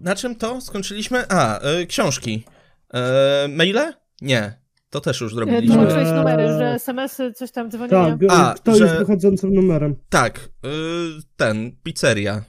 Na 0.01 0.15
czym 0.15 0.35
to 0.35 0.61
skończyliśmy? 0.61 1.23
A, 1.29 1.59
e, 1.59 1.85
książki. 1.85 2.43
E, 2.93 3.47
maile? 3.49 3.93
Nie. 4.21 4.59
To 4.89 5.01
też 5.01 5.21
już 5.21 5.31
E, 5.31 5.35
zrobiliśmy. 5.35 5.75
Tłumaczyłeś 5.75 6.07
numery, 6.11 6.47
że 6.47 6.65
SMS-y, 6.73 7.33
coś 7.33 7.51
tam 7.51 7.71
dzwonienia. 7.71 8.17
Tak, 8.27 8.29
A, 8.31 8.53
kto 8.53 8.75
że- 8.75 8.85
jest 8.85 8.97
wychodzącym 8.97 9.53
numerem? 9.53 9.95
Tak, 10.09 10.39
y, 10.39 10.39
ten, 11.35 11.71
pizzeria. 11.83 12.43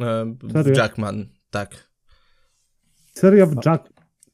E, 0.00 0.34
Serio? 0.52 0.74
Jackman, 0.76 1.26
tak. 1.50 1.90
Seria 3.14 3.46
w 3.46 3.54
Jack. 3.66 3.88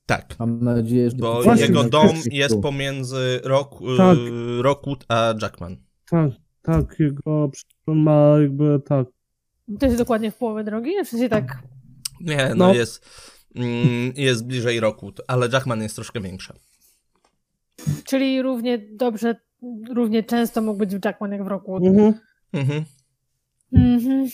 Tak. 0.06 0.38
Mam 0.38 0.64
nadzieję, 0.64 1.10
że... 1.10 1.16
Bo 1.16 1.42
Właśnie, 1.42 1.66
jego 1.66 1.84
dom 1.84 2.08
jest 2.30 2.60
pomiędzy 2.62 3.40
Rock, 3.44 3.82
y, 3.82 3.96
Tak. 3.96 4.18
Rockwood 4.60 5.04
a 5.08 5.34
Jackman. 5.42 5.76
Tak, 6.10 6.30
tak, 6.62 7.00
jego 7.00 7.50
on 7.86 7.98
ma 7.98 8.38
jakby 8.40 8.80
tak. 8.84 9.06
To 9.80 9.86
jest 9.86 9.98
dokładnie 9.98 10.30
w 10.30 10.36
połowie 10.36 10.64
drogi? 10.64 10.90
W 11.04 11.08
sensie 11.08 11.28
tak... 11.28 11.58
Nie, 12.20 12.48
no, 12.48 12.54
No. 12.66 12.74
jest, 12.74 13.06
mm, 13.54 14.12
jest 14.16 14.46
bliżej 14.46 14.80
Rockwood, 14.80 15.20
ale 15.28 15.48
Jackman 15.52 15.82
jest 15.82 15.94
troszkę 15.94 16.20
większy. 16.20 16.52
Czyli 18.04 18.42
równie 18.42 18.78
dobrze, 18.78 19.36
równie 19.90 20.22
często 20.24 20.62
mógł 20.62 20.78
być 20.78 20.96
w 20.96 21.04
Jackman 21.04 21.32
jak 21.32 21.44
w 21.44 21.46
Rockwood. 21.46 21.82
Mhm. 21.84 22.14
Mhm. 22.52 22.84
Mhm. 23.72 24.28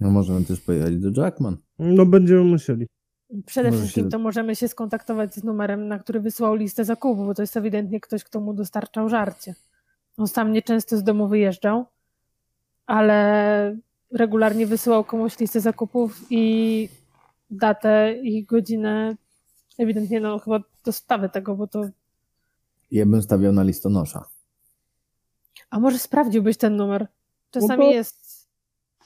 No 0.00 0.10
możemy 0.10 0.44
też 0.44 0.60
pojechać 0.60 0.96
do 0.96 1.22
Jackman. 1.22 1.56
No 1.78 2.06
będziemy 2.06 2.44
musieli. 2.44 2.86
Przede 3.46 3.70
Może 3.70 3.80
wszystkim 3.82 4.04
się- 4.04 4.10
to 4.10 4.18
możemy 4.18 4.56
się 4.56 4.68
skontaktować 4.68 5.34
z 5.34 5.44
numerem, 5.44 5.88
na 5.88 5.98
który 5.98 6.20
wysłał 6.20 6.54
listę 6.54 6.84
zakupów, 6.84 7.26
bo 7.26 7.34
to 7.34 7.42
jest 7.42 7.56
ewidentnie 7.56 8.00
ktoś, 8.00 8.24
kto 8.24 8.40
mu 8.40 8.54
dostarczał 8.54 9.08
żarcie. 9.08 9.54
On 10.16 10.28
sam 10.28 10.52
nieczęsto 10.52 10.96
z 10.96 11.02
domu 11.02 11.28
wyjeżdżał, 11.28 11.84
ale 12.86 13.76
regularnie 14.10 14.66
wysyłał 14.66 15.04
komuś 15.04 15.38
listę 15.38 15.60
zakupów 15.60 16.20
i 16.30 16.88
datę 17.50 18.14
i 18.22 18.44
godzinę. 18.44 19.16
Ewidentnie, 19.78 20.20
no 20.20 20.38
chyba 20.38 20.60
dostawy 20.84 21.28
tego, 21.28 21.54
bo 21.54 21.66
to. 21.66 21.82
Ja 22.90 23.06
bym 23.06 23.22
stawiał 23.22 23.52
na 23.52 23.62
listonosza. 23.62 24.24
A 25.70 25.80
może 25.80 25.98
sprawdziłbyś 25.98 26.56
ten 26.56 26.76
numer? 26.76 27.06
Czasami 27.50 27.84
No 27.84 27.90
to- 27.90 27.90
jest. 27.96 28.48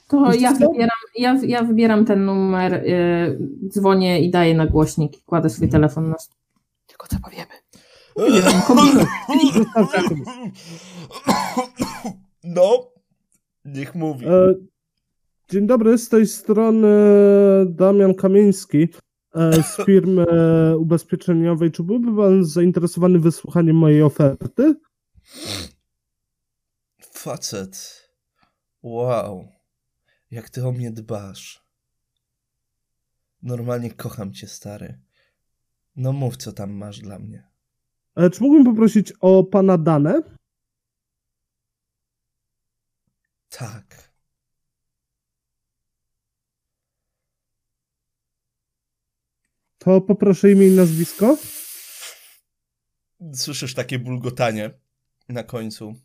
To 0.07 0.33
ja 0.33 0.51
wybieram, 0.53 0.96
ja, 1.17 1.39
ja 1.43 1.63
wybieram 1.63 2.05
ten 2.05 2.25
numer, 2.25 2.73
y, 2.73 3.39
dzwonię 3.67 4.21
i 4.21 4.31
daję 4.31 4.55
na 4.55 4.67
głośnik 4.67 5.17
i 5.17 5.21
kładę 5.21 5.49
swój 5.49 5.69
telefon 5.69 6.09
na 6.09 6.17
stół. 6.17 6.37
Tylko 6.87 7.07
co 7.07 7.17
powiemy? 7.19 7.51
No, 12.43 12.91
niech 13.65 13.95
mówi. 13.95 14.25
E, 14.25 14.53
dzień 15.49 15.67
dobry, 15.67 15.97
z 15.97 16.09
tej 16.09 16.27
strony 16.27 16.87
Damian 17.65 18.13
Kamieński 18.13 18.87
e, 19.35 19.63
z 19.63 19.85
firmy 19.85 20.25
ubezpieczeniowej. 20.77 21.71
Czy 21.71 21.83
byłby 21.83 22.15
Pan 22.15 22.45
zainteresowany 22.45 23.19
wysłuchaniem 23.19 23.75
mojej 23.75 24.01
oferty? 24.01 24.75
Facet. 26.99 28.07
Wow. 28.83 29.56
Jak 30.31 30.49
ty 30.49 30.67
o 30.67 30.71
mnie 30.71 30.91
dbasz. 30.91 31.63
Normalnie 33.41 33.91
kocham 33.91 34.33
cię, 34.33 34.47
stary. 34.47 34.99
No 35.95 36.13
mów, 36.13 36.37
co 36.37 36.51
tam 36.53 36.71
masz 36.71 36.99
dla 36.99 37.19
mnie. 37.19 37.47
E, 38.15 38.29
Czy 38.29 38.43
mógłbym 38.43 38.65
poprosić 38.65 39.13
o 39.19 39.43
pana 39.43 39.77
dane? 39.77 40.21
Tak. 43.49 44.11
To 49.77 50.01
poproszę 50.01 50.51
imię 50.51 50.67
i 50.67 50.71
nazwisko. 50.75 51.37
Słyszysz 53.33 53.73
takie 53.73 53.99
bulgotanie 53.99 54.71
na 55.29 55.43
końcu. 55.43 55.95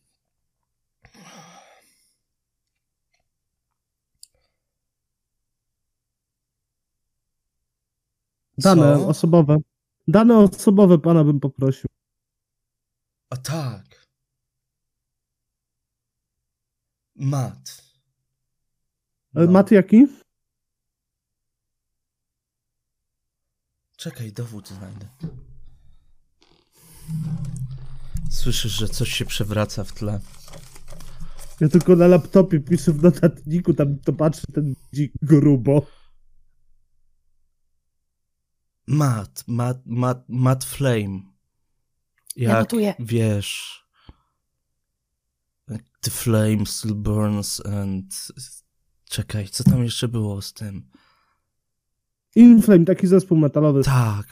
Dane 8.58 8.96
Co? 8.96 9.08
osobowe. 9.08 9.56
Dane 10.08 10.38
osobowe 10.38 10.98
pana 10.98 11.24
bym 11.24 11.40
poprosił. 11.40 11.88
A 13.30 13.36
tak. 13.36 14.06
Mat. 17.16 17.82
E, 19.34 19.40
No. 19.46 19.52
Mat 19.52 19.70
jaki? 19.70 20.06
Czekaj, 23.96 24.32
dowód 24.32 24.68
znajdę. 24.68 25.06
Słyszysz, 28.30 28.72
że 28.72 28.88
coś 28.88 29.08
się 29.12 29.24
przewraca 29.24 29.84
w 29.84 29.92
tle. 29.92 30.20
Ja 31.60 31.68
tylko 31.68 31.96
na 31.96 32.06
laptopie 32.06 32.60
piszę 32.60 32.92
w 32.92 33.02
notatniku, 33.02 33.74
tam 33.74 33.98
to 33.98 34.12
patrzę 34.12 34.46
ten 34.54 34.74
dzik 34.94 35.12
grubo. 35.22 35.86
Mat, 38.92 39.44
mat, 39.48 39.78
mat, 39.86 40.24
mat 40.28 40.64
flame. 40.64 41.20
Ja 42.36 42.50
Jak 42.50 42.58
notuję. 42.60 42.94
wiesz. 42.98 43.82
The 46.00 46.10
flame 46.10 46.66
still 46.66 46.94
burns 46.94 47.66
and... 47.66 48.04
Czekaj, 49.04 49.48
co 49.48 49.64
tam 49.64 49.84
jeszcze 49.84 50.08
było 50.08 50.42
z 50.42 50.52
tym? 50.52 50.90
Inflame, 52.36 52.84
taki 52.84 53.06
zespół 53.06 53.38
metalowy. 53.38 53.82
Tak. 53.82 54.26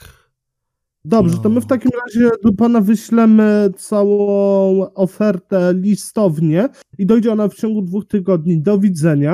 Dobrze, 1.05 1.37
to 1.37 1.49
my 1.49 1.55
No. 1.55 1.61
w 1.61 1.65
takim 1.65 1.91
razie 2.05 2.29
do 2.43 2.53
pana 2.53 2.81
wyślemy 2.81 3.69
całą 3.77 4.93
ofertę 4.93 5.73
listownie 5.73 6.69
i 6.97 7.05
dojdzie 7.05 7.31
ona 7.31 7.47
w 7.47 7.53
ciągu 7.55 7.81
dwóch 7.81 8.07
tygodni. 8.07 8.61
Do 8.61 8.79
widzenia. 8.79 9.31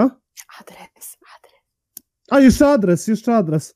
Adres, 0.59 1.17
adres. 1.37 1.61
A, 2.29 2.39
jeszcze 2.39 2.67
adres, 2.71 3.07
jeszcze 3.07 3.35
adres. 3.35 3.75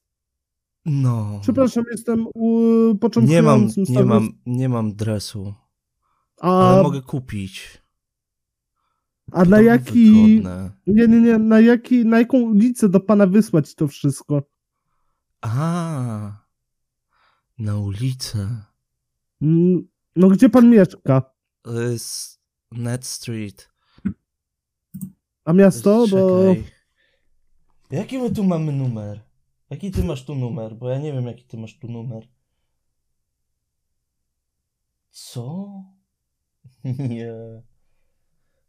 No. 0.85 1.39
Przepraszam, 1.41 1.83
jestem 1.91 2.27
u, 2.33 2.59
Nie 2.59 2.87
mam, 2.87 2.99
początkującym 2.99 3.83
nie 3.89 4.03
mam, 4.03 4.29
nie 4.45 4.69
mam 4.69 4.95
dresu, 4.95 5.53
A, 6.41 6.69
ale 6.69 6.83
mogę 6.83 7.01
kupić. 7.01 7.81
a 9.31 9.45
na 9.45 9.61
jaki... 9.61 10.11
wygodne. 10.11 10.71
Nie, 10.87 11.07
nie, 11.07 11.21
nie, 11.21 11.37
na, 11.37 11.59
jaki, 11.59 12.05
na 12.05 12.19
jaką 12.19 12.37
ulicę 12.37 12.89
do 12.89 12.99
pana 12.99 13.27
wysłać 13.27 13.75
to 13.75 13.87
wszystko? 13.87 14.43
A, 15.41 16.31
na 17.57 17.77
ulicę. 17.77 18.65
No, 20.15 20.27
gdzie 20.29 20.49
pan 20.49 20.69
mieszka? 20.69 21.21
To 21.61 21.81
jest 21.81 22.41
Net 22.71 23.05
Street. 23.05 23.71
A 25.45 25.53
miasto? 25.53 26.05
Bo... 26.11 26.39
Czekaj. 26.55 26.71
Jaki 27.91 28.17
my 28.19 28.31
tu 28.31 28.43
mamy 28.43 28.71
numer? 28.71 29.21
Jaki 29.71 29.91
ty 29.91 30.03
masz 30.03 30.25
tu 30.25 30.35
numer? 30.35 30.75
Bo 30.75 30.89
ja 30.89 30.99
nie 30.99 31.13
wiem, 31.13 31.25
jaki 31.27 31.43
ty 31.43 31.57
masz 31.57 31.79
tu 31.79 31.87
numer. 31.91 32.27
Co? 35.09 35.67
Nie. 36.83 37.33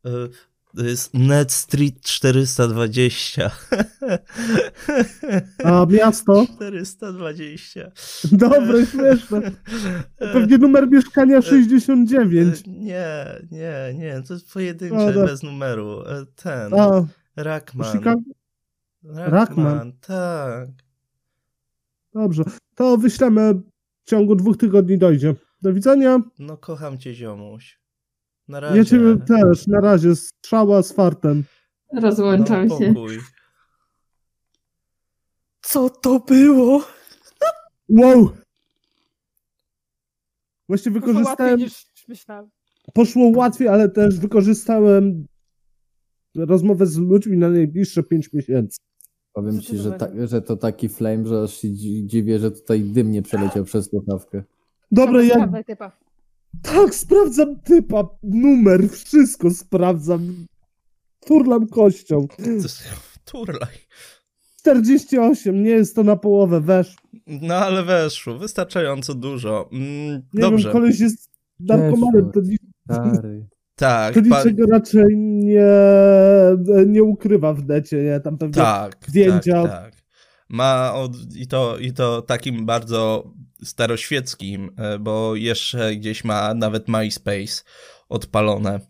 E, 0.04 0.10
To 0.76 0.84
jest 0.84 1.14
Net 1.14 1.52
Street 1.52 2.00
420. 2.00 3.50
A 5.64 5.86
miasto? 5.86 6.46
420. 6.56 7.80
Dobre, 8.32 8.86
śmieszne. 8.86 9.50
Pewnie 10.18 10.58
numer 10.58 10.90
mieszkania 10.90 11.42
69. 11.42 12.58
E, 12.66 12.70
Nie, 12.70 13.26
nie, 13.50 13.94
nie, 13.94 14.22
to 14.22 14.34
jest 14.34 14.50
A, 14.50 14.52
pojedyncze, 14.52 15.12
dobra. 15.12 15.26
bez 15.26 15.42
numeru. 15.42 16.00
E, 16.00 16.26
Ten, 16.36 16.74
A, 16.74 17.06
Rackman. 17.36 17.92
Rackman, 17.94 18.24
Rackman. 19.04 19.92
tak. 20.00 20.68
Dobrze. 22.14 22.44
To 22.74 22.96
wyślemy 22.96 23.54
w 24.04 24.10
ciągu 24.10 24.36
dwóch 24.36 24.56
tygodni 24.56 24.98
dojdzie. 24.98 25.34
Do 25.62 25.74
widzenia. 25.74 26.20
No 26.38 26.56
kocham 26.56 26.98
cię, 26.98 27.14
ziomuś. 27.14 27.80
Na 28.48 28.60
razie. 28.60 28.78
Ja 28.78 28.84
ciebie 28.84 29.16
też. 29.26 29.66
Na 29.66 29.80
razie. 29.80 30.16
Strzała 30.16 30.82
z 30.82 30.92
fartem. 30.92 31.44
Rozłączam 31.92 32.66
no, 32.66 32.78
się. 32.78 32.94
Co 35.60 35.90
to 35.90 36.20
było? 36.20 36.84
Wow! 37.88 38.30
Właśnie 40.68 40.92
wykorzystałem... 40.92 41.60
Poszło 42.94 43.28
łatwiej, 43.28 43.68
ale 43.68 43.88
też 43.88 44.18
wykorzystałem 44.20 45.26
rozmowę 46.34 46.86
z 46.86 46.96
ludźmi 46.98 47.36
na 47.36 47.50
najbliższe 47.50 48.02
5 48.02 48.32
miesięcy. 48.32 48.78
Powiem 49.32 49.60
ci, 49.60 49.78
że, 49.78 49.92
ta, 49.92 50.08
że 50.26 50.42
to 50.42 50.56
taki 50.56 50.88
flame, 50.88 51.26
że 51.26 51.42
aż 51.42 51.56
się 51.56 51.68
dzi- 51.68 52.06
dziwię, 52.06 52.38
że 52.38 52.50
tutaj 52.50 52.80
dym 52.80 53.12
nie 53.12 53.22
przeleciał 53.22 53.64
przez 53.64 53.90
słuchawkę. 53.90 54.42
Dobra, 54.90 55.22
ja 55.22 55.48
typa. 55.66 55.92
tak 56.62 56.94
sprawdzam 56.94 57.60
typa, 57.60 58.08
numer, 58.22 58.88
wszystko 58.90 59.50
sprawdzam. 59.50 60.46
Turlam 61.26 61.66
kością. 61.68 62.26
Turlaj. 63.24 63.76
48, 64.58 65.62
nie 65.62 65.70
jest 65.70 65.94
to 65.96 66.02
na 66.04 66.16
połowę, 66.16 66.60
wesz. 66.60 66.96
No 67.26 67.54
ale 67.54 67.82
weszło, 67.82 68.38
wystarczająco 68.38 69.14
dużo. 69.14 69.68
Mm, 69.72 70.22
Nie 70.34 70.40
dobrze. 70.40 70.68
wiem, 70.68 70.72
koleś 70.72 71.00
jest 71.00 71.30
narkomanem, 71.60 72.32
to, 72.32 72.40
ni- 72.40 72.56
Stary. 72.84 73.46
Tak, 73.76 74.14
to 74.14 74.20
pan... 74.20 74.38
niczego 74.38 74.72
raczej 74.72 75.16
nie, 75.16 75.72
nie 76.86 77.02
ukrywa 77.02 77.54
w 77.54 77.66
necie, 77.66 78.02
nie? 78.02 78.20
Tam 78.20 78.38
pewnie 78.38 78.54
tak, 78.54 78.96
zdjęcia. 79.06 79.62
tak, 79.62 79.70
tak. 79.70 80.02
Ma 80.48 80.94
od... 80.94 81.16
I, 81.36 81.46
to, 81.46 81.78
i 81.78 81.92
to 81.92 82.22
takim 82.22 82.66
bardzo 82.66 83.32
staroświeckim, 83.64 84.70
e, 84.76 84.98
bo 84.98 85.36
jeszcze 85.36 85.96
gdzieś 85.96 86.24
ma 86.24 86.54
nawet 86.54 86.88
MySpace 86.88 87.62
odpalone. 88.08 88.80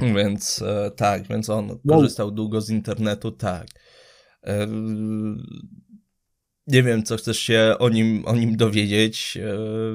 Więc 0.00 0.62
e, 0.62 0.90
tak, 0.90 1.26
więc 1.28 1.50
on 1.50 1.78
korzystał 1.88 2.30
długo 2.30 2.60
z 2.60 2.70
internetu, 2.70 3.30
tak. 3.30 3.66
Nie 6.66 6.82
wiem, 6.82 7.02
co 7.02 7.16
chcesz 7.16 7.38
się 7.38 7.74
o 7.78 7.88
nim, 7.88 8.22
o 8.26 8.36
nim 8.36 8.56
dowiedzieć. 8.56 9.38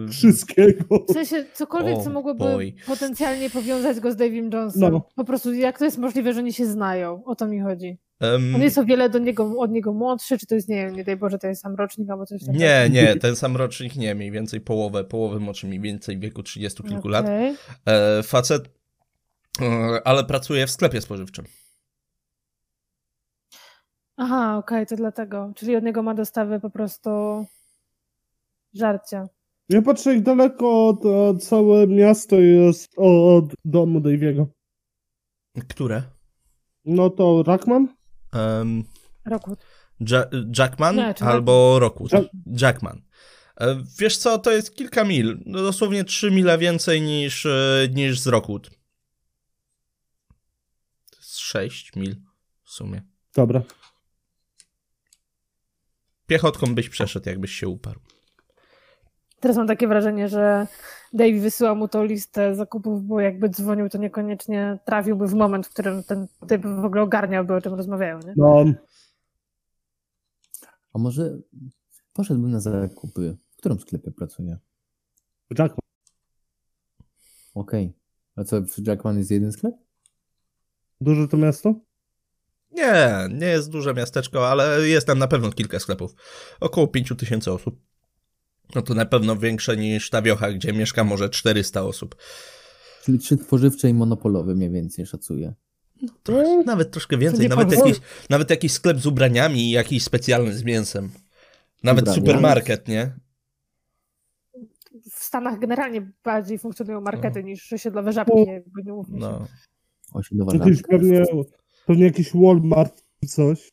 e, 0.08 0.12
wszystkiego. 0.12 1.06
W 1.10 1.14
sensie 1.14 1.46
cokolwiek, 1.54 1.98
O, 1.98 2.02
co 2.04 2.10
mogłoby 2.10 2.40
boy. 2.40 2.74
potencjalnie 2.88 3.50
powiązać 3.50 4.00
go 4.00 4.12
z 4.12 4.16
Davim 4.16 4.50
Jonesem. 4.54 4.82
No. 4.92 5.08
Po 5.16 5.24
prostu 5.24 5.54
jak 5.54 5.80
to 5.80 5.86
jest 5.86 5.98
możliwe, 5.98 6.34
że 6.34 6.40
oni 6.40 6.54
się 6.54 6.66
znają? 6.66 7.24
O 7.26 7.36
to 7.36 7.48
mi 7.48 7.62
chodzi. 7.62 7.98
em, 8.20 8.56
On 8.56 8.62
jest 8.62 8.78
o 8.78 8.86
wiele 8.86 9.10
do 9.10 9.20
niego, 9.20 9.60
od 9.60 9.72
niego 9.72 9.94
młodszy, 9.94 10.38
czy 10.38 10.48
to 10.48 10.56
jest, 10.56 10.70
nie 10.70 10.76
wiem, 10.86 10.96
nie 10.96 11.04
daj 11.04 11.18
Boże, 11.18 11.38
to 11.38 11.48
jest 11.48 11.62
sam 11.62 11.76
rocznik 11.76 12.10
albo 12.10 12.26
coś 12.26 12.42
takiego. 12.42 12.60
Nie, 12.60 12.90
nie, 12.92 13.16
ten 13.16 13.36
sam 13.36 13.58
rocznik 13.58 13.96
nie, 13.96 14.16
mniej 14.16 14.32
więcej 14.32 14.62
połowę, 14.62 15.04
połowę 15.04 15.40
młodszy, 15.40 15.68
mniej 15.68 15.80
więcej 15.80 16.18
w 16.18 16.20
wieku 16.20 16.44
30 16.44 16.84
kilku 16.84 17.08
lat. 17.08 17.26
Okej. 17.26 17.56
E, 17.86 18.24
facet, 18.24 18.70
e, 19.62 20.02
ale 20.08 20.24
pracuje 20.24 20.68
w 20.68 20.72
sklepie 20.72 21.02
spożywczym. 21.02 21.46
Aha, 24.18 24.58
okej, 24.58 24.86
to 24.88 24.96
dlatego. 24.96 25.52
Czyli 25.56 25.76
od 25.76 25.84
niego 25.84 26.04
ma 26.04 26.14
dostawy 26.14 26.60
po 26.60 26.70
prostu 26.70 27.10
żarcia. 28.74 29.28
Ja 29.70 29.82
patrzę 29.82 30.14
jak 30.14 30.24
daleko 30.24 30.98
to 31.02 31.36
całe 31.36 31.88
miasto 31.88 32.36
jest 32.36 32.92
od 32.98 33.46
domu 33.66 34.00
Daviego. 34.02 34.48
Które? 35.70 36.04
No 36.86 37.10
to 37.10 37.44
Rackman? 37.44 37.88
Em, 38.34 38.84
Roku. 39.26 39.56
ja 40.00 40.26
Jackman 40.58 40.96
Nie, 40.96 41.14
czy 41.14 41.26
albo 41.26 41.80
Rockwood? 41.80 42.12
Jack- 42.12 42.30
Jackman. 42.62 43.02
E, 43.60 43.84
wiesz 44.00 44.18
co, 44.18 44.38
to 44.40 44.52
jest 44.52 44.76
kilka 44.76 45.04
mil, 45.04 45.40
no 45.46 45.60
dosłownie 45.62 46.04
3 46.04 46.32
mile 46.32 46.58
więcej 46.58 47.02
niż, 47.02 47.46
e, 47.46 47.88
niż 47.94 48.20
z 48.20 48.28
Rockwood. 48.28 48.70
To 51.12 51.18
jest 51.18 51.38
6 51.38 51.96
mil 51.96 52.16
w 52.64 52.72
sumie. 52.72 53.02
Dobra. 53.36 53.62
Piechotką 56.28 56.76
byś 56.76 56.90
przeszedł, 56.90 57.30
jakbyś 57.30 57.52
się 57.52 57.68
uparł. 57.68 58.00
Teraz 59.40 59.58
mam 59.58 59.68
takie 59.68 59.88
wrażenie, 59.88 60.30
że 60.30 60.68
Dave 61.14 61.40
wysyła 61.42 61.76
mu 61.76 61.88
tą 61.88 62.04
listę 62.04 62.56
zakupów, 62.56 63.04
bo 63.04 63.20
jakby 63.20 63.50
dzwonił, 63.50 63.90
to 63.90 63.98
niekoniecznie 63.98 64.80
trafiłby 64.86 65.28
w 65.28 65.34
moment, 65.34 65.68
w 65.68 65.70
którym 65.70 66.04
ten 66.04 66.28
typ 66.48 66.66
w 66.66 66.86
ogóle 66.86 67.02
ogarniałby, 67.02 67.54
o 67.54 67.62
czym 67.62 67.74
rozmawiają, 67.74 68.20
nie? 68.20 68.34
No, 68.38 68.66
A 70.94 71.00
może 71.00 71.38
poszedłbym 72.14 72.52
na 72.52 72.60
zakupy. 72.60 73.38
W 73.52 73.58
którym 73.58 73.80
sklepie 73.80 74.12
pracuję? 74.12 74.58
Jackman. 75.50 75.80
Okej. 77.54 77.94
A 78.36 78.44
co, 78.44 78.62
przy 78.62 78.84
Jackman 78.88 79.18
jest 79.18 79.32
jeden 79.32 79.52
sklep? 79.52 79.76
Duże 81.02 81.28
to 81.28 81.38
miasto? 81.38 81.87
Nie, 82.78 83.28
nie 83.30 83.48
jest 83.48 83.70
duże 83.70 83.94
miasteczko, 83.94 84.50
ale 84.50 84.88
jest 84.88 85.08
tam 85.08 85.20
na 85.20 85.28
pewno 85.28 85.52
kilka 85.52 85.80
sklepów. 85.80 86.16
Około 86.60 86.88
5000 86.88 87.54
osób. 87.54 87.80
No 88.76 88.82
to 88.82 88.94
na 88.94 89.06
pewno 89.06 89.36
większe 89.36 89.78
niż 89.78 90.10
ta 90.10 90.22
wiocha, 90.22 90.52
gdzie 90.52 90.74
mieszka 90.74 91.04
może 91.04 91.30
400 91.30 91.84
osób. 91.84 92.16
Czyli 93.04 93.20
trzy 93.20 93.38
spożywcze 93.38 93.90
i 93.90 93.94
monopolowe 93.94 94.56
mniej 94.56 94.70
więcej 94.70 95.06
szacuję. 95.06 95.54
Trochę, 96.24 96.64
nawet 96.64 96.92
troszkę 96.92 97.18
więcej, 97.18 97.50
nawet 97.50 97.68
powiem. 97.68 97.88
jakiś, 97.88 98.02
nawet 98.30 98.50
jakiś 98.50 98.72
sklep 98.72 99.00
z 99.00 99.06
ubraniami 99.06 99.60
i 99.60 99.72
jakiś 99.72 100.04
specjalny 100.04 100.54
z 100.54 100.64
mięsem. 100.64 101.10
Nawet 101.84 102.02
Ubrania. 102.04 102.20
supermarket, 102.20 102.88
nie? 102.88 103.16
W 105.12 105.24
Stanach 105.24 105.60
generalnie 105.60 106.12
bardziej 106.24 106.60
funkcjonują 106.60 107.02
markety 107.02 107.44
niż 107.44 107.74
osiedlowe 107.74 108.12
żabki, 108.14 108.46
jakby 108.48 108.84
nie 108.84 108.94
mówmy 108.94 109.20
się. 109.20 109.26
No. 109.26 109.48
Osiedlowa 110.14 110.54
Jakiś 110.54 110.76
żabka. 110.78 110.92
pewnie, 110.92 111.26
pewnie 111.88 112.04
jakiś 112.06 112.32
Walmart 112.34 113.04
czy 113.22 113.28
coś. 113.30 113.72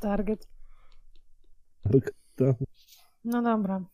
Target. 0.00 0.48
Tak, 1.82 2.12
tak. 2.36 2.56
No 3.24 3.42
dobra. 3.42 3.84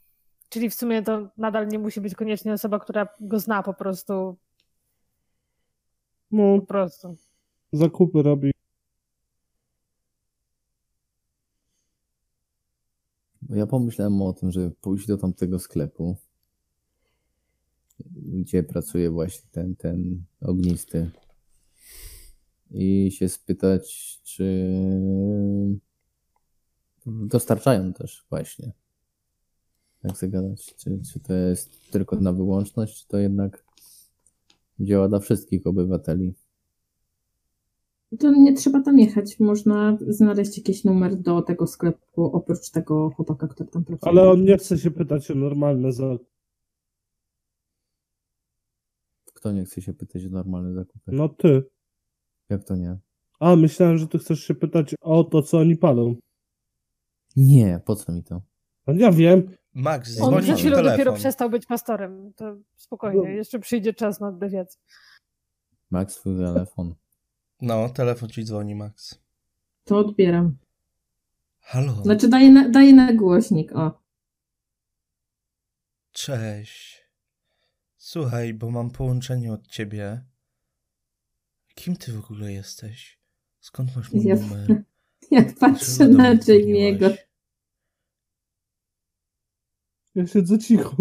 Czyli 0.48 0.70
w 0.70 0.74
sumie 0.74 1.02
to 1.02 1.28
nadal 1.36 1.68
nie 1.68 1.78
musi 1.78 2.00
być 2.00 2.14
koniecznie 2.14 2.52
osoba, 2.52 2.78
która 2.78 3.08
go 3.20 3.40
zna 3.40 3.62
po 3.62 3.74
prostu. 3.74 4.36
No, 6.30 6.60
Po 6.60 6.66
prostu. 6.66 7.16
zakupy 7.72 8.22
robi. 8.22 8.50
Bo 13.42 13.56
Ja 13.56 13.66
pomyślałem 13.66 14.22
o 14.22 14.32
tym, 14.32 14.50
żeby 14.52 14.70
pójść 14.70 15.06
do 15.06 15.16
tamtego 15.18 15.58
sklepu, 15.58 16.16
gdzie 18.16 18.62
pracuje 18.62 19.10
właśnie 19.10 19.48
ten, 19.52 19.76
ten 19.76 20.24
ognisty 20.40 21.10
i 22.74 23.10
się 23.10 23.28
spytać, 23.28 24.20
czy 24.22 24.68
dostarczają 27.06 27.92
też 27.92 28.26
właśnie. 28.30 28.72
Jak 30.04 30.16
zagadać, 30.16 30.74
czy, 30.76 31.00
czy 31.12 31.20
to 31.20 31.34
jest 31.34 31.90
tylko 31.90 32.16
na 32.16 32.32
wyłączność, 32.32 33.02
czy 33.02 33.08
to 33.08 33.18
jednak 33.18 33.64
działa 34.80 35.08
dla 35.08 35.18
wszystkich 35.18 35.66
obywateli. 35.66 36.34
To 38.18 38.32
nie 38.32 38.54
trzeba 38.54 38.82
tam 38.82 38.98
jechać. 38.98 39.40
Można 39.40 39.98
znaleźć 40.08 40.58
jakiś 40.58 40.84
numer 40.84 41.16
do 41.16 41.42
tego 41.42 41.66
sklepu, 41.66 42.24
oprócz 42.24 42.70
tego 42.70 43.10
chłopaka, 43.10 43.48
który 43.48 43.70
tam 43.70 43.84
pracuje. 43.84 44.12
Ale 44.12 44.30
on 44.30 44.44
nie 44.44 44.58
chce 44.58 44.78
się 44.78 44.90
pytać 44.90 45.30
o 45.30 45.34
normalne 45.34 45.92
zakupy. 45.92 46.24
Kto 49.34 49.52
nie 49.52 49.64
chce 49.64 49.82
się 49.82 49.92
pytać 49.92 50.26
o 50.26 50.28
normalne 50.28 50.74
zakupy? 50.74 51.12
No 51.12 51.28
ty. 51.28 51.62
Jak 52.52 52.64
to 52.64 52.76
nie? 52.76 52.96
A, 53.40 53.56
myślałem, 53.56 53.98
że 53.98 54.08
ty 54.08 54.18
chcesz 54.18 54.40
się 54.40 54.54
pytać 54.54 54.94
o 55.00 55.24
to, 55.24 55.42
co 55.42 55.58
oni 55.58 55.76
palą. 55.76 56.16
Nie, 57.36 57.80
po 57.84 57.96
co 57.96 58.12
mi 58.12 58.22
to? 58.24 58.42
No 58.86 58.94
ja 58.94 59.12
wiem. 59.12 59.50
Max, 59.74 60.20
On 60.20 60.42
przed 60.42 60.58
chwilą 60.58 60.82
dopiero 60.82 61.12
przestał 61.12 61.50
być 61.50 61.66
pastorem. 61.66 62.32
To 62.36 62.56
spokojnie, 62.76 63.20
No. 63.22 63.28
jeszcze 63.28 63.58
przyjdzie 63.58 63.94
czas 63.94 64.20
na 64.20 64.32
dewiację. 64.32 64.80
Max, 65.90 66.14
twój 66.14 66.36
telefon. 66.36 66.94
No, 67.60 67.88
telefon 67.88 68.28
ci 68.28 68.44
dzwoni, 68.44 68.74
Max. 68.74 69.18
To 69.84 69.98
odbieram. 69.98 70.56
Halo, 71.60 71.92
Znaczy 71.92 72.28
daję 72.28 72.50
na, 72.50 72.68
daję 72.68 72.92
na 72.92 73.12
głośnik, 73.12 73.76
o. 73.76 74.02
cześć. 76.12 77.08
Słuchaj, 77.96 78.54
bo 78.54 78.70
mam 78.70 78.90
połączenie 78.90 79.52
od 79.52 79.66
ciebie. 79.66 80.22
Kim 81.74 81.96
ty 81.96 82.12
w 82.12 82.18
ogóle 82.24 82.52
jesteś? 82.52 83.18
Skąd 83.60 83.96
masz 83.96 84.12
mój 84.12 84.24
Ja- 84.24 84.34
numer? 84.36 84.82
Jak 85.30 85.58
patrzę 85.58 86.08
na 86.08 86.34
Jamie'ego. 86.34 87.16
Ja 90.14 90.26
siedzę 90.26 90.58
cicho. 90.58 90.96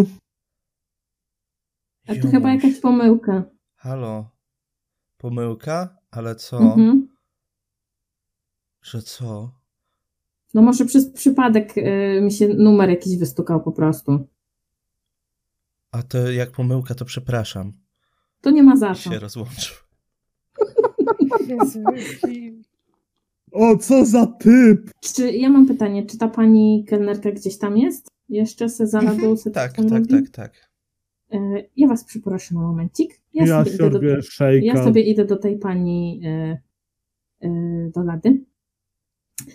A 2.08 2.16
to 2.16 2.28
chyba 2.32 2.54
jakaś 2.54 2.80
pomyłka. 2.80 3.44
Halo. 3.76 4.30
Pomyłka? 5.18 5.98
Ale 6.12 6.36
co? 6.36 6.58
Mhm. 6.60 7.16
Że 8.82 9.02
co? 9.02 9.52
No 10.54 10.62
może 10.62 10.86
przez 10.86 11.12
przypadek 11.12 11.78
y, 11.78 12.20
mi 12.22 12.32
się 12.32 12.48
numer 12.48 12.90
jakiś 12.90 13.18
wystukał 13.18 13.64
po 13.64 13.72
prostu. 13.72 14.28
A 15.92 16.04
to 16.04 16.32
jak 16.32 16.52
pomyłka, 16.52 16.96
to 16.96 17.06
przepraszam. 17.06 17.74
To 18.42 18.52
nie 18.52 18.64
ma 18.64 18.76
za 18.78 18.96
co. 18.96 19.02
się 19.02 19.20
rozłączył. 19.20 19.76
Jezu, 21.48 21.84
O, 23.52 23.78
co 23.78 24.06
za 24.06 24.26
typ! 24.26 24.92
Czy 25.02 25.32
ja 25.32 25.50
mam 25.50 25.66
pytanie, 25.68 26.06
czy 26.06 26.18
ta 26.18 26.28
pani 26.28 26.86
kelnerka 26.88 27.32
gdzieś 27.32 27.58
tam 27.58 27.78
jest? 27.78 28.08
Jeszcze 28.30 28.70
Sezana 28.70 29.12
Mhm, 29.12 29.36
do 29.36 29.52
Tak, 29.52 29.74
tak, 29.76 30.08
tak, 30.10 30.30
tak. 30.32 30.70
Y, 31.34 31.70
Ja 31.78 31.88
was 31.88 32.04
przeproszę 32.04 32.56
na 32.56 32.62
momencik. 32.62 33.22
Ja, 33.34 33.46
Ja 33.46 33.66
sobie, 33.66 33.76
idę 33.76 33.90
do, 33.90 34.22
szejka. 34.22 34.66
ja 34.66 34.84
sobie 34.84 35.02
idę 35.02 35.26
do 35.26 35.36
tej 35.36 35.58
pani 35.60 36.22
y, 36.26 37.48
y, 37.48 37.92
do 37.96 38.04
lady. 38.04 38.46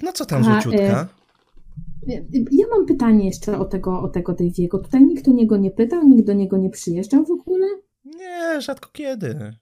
No 0.02 0.12
co 0.12 0.26
tam, 0.26 0.44
A, 0.44 0.60
Ja 2.50 2.66
mam 2.70 2.86
pytanie 2.86 3.26
jeszcze 3.26 3.58
o 3.58 3.64
tego, 3.64 4.00
o 4.00 4.08
tego 4.08 4.32
Daviego. 4.32 4.78
Tutaj 4.78 5.04
nikt 5.04 5.28
o 5.28 5.32
niego 5.32 5.56
nie 5.56 5.70
pytał, 5.70 6.08
nikt 6.08 6.26
do 6.26 6.32
niego 6.32 6.56
nie 6.56 6.70
przyjeżdżał 6.70 7.24
w 7.24 7.30
ogóle, 7.30 7.66
Nie, 8.04 8.60
rzadko 8.60 8.90
kiedy. 8.92 9.56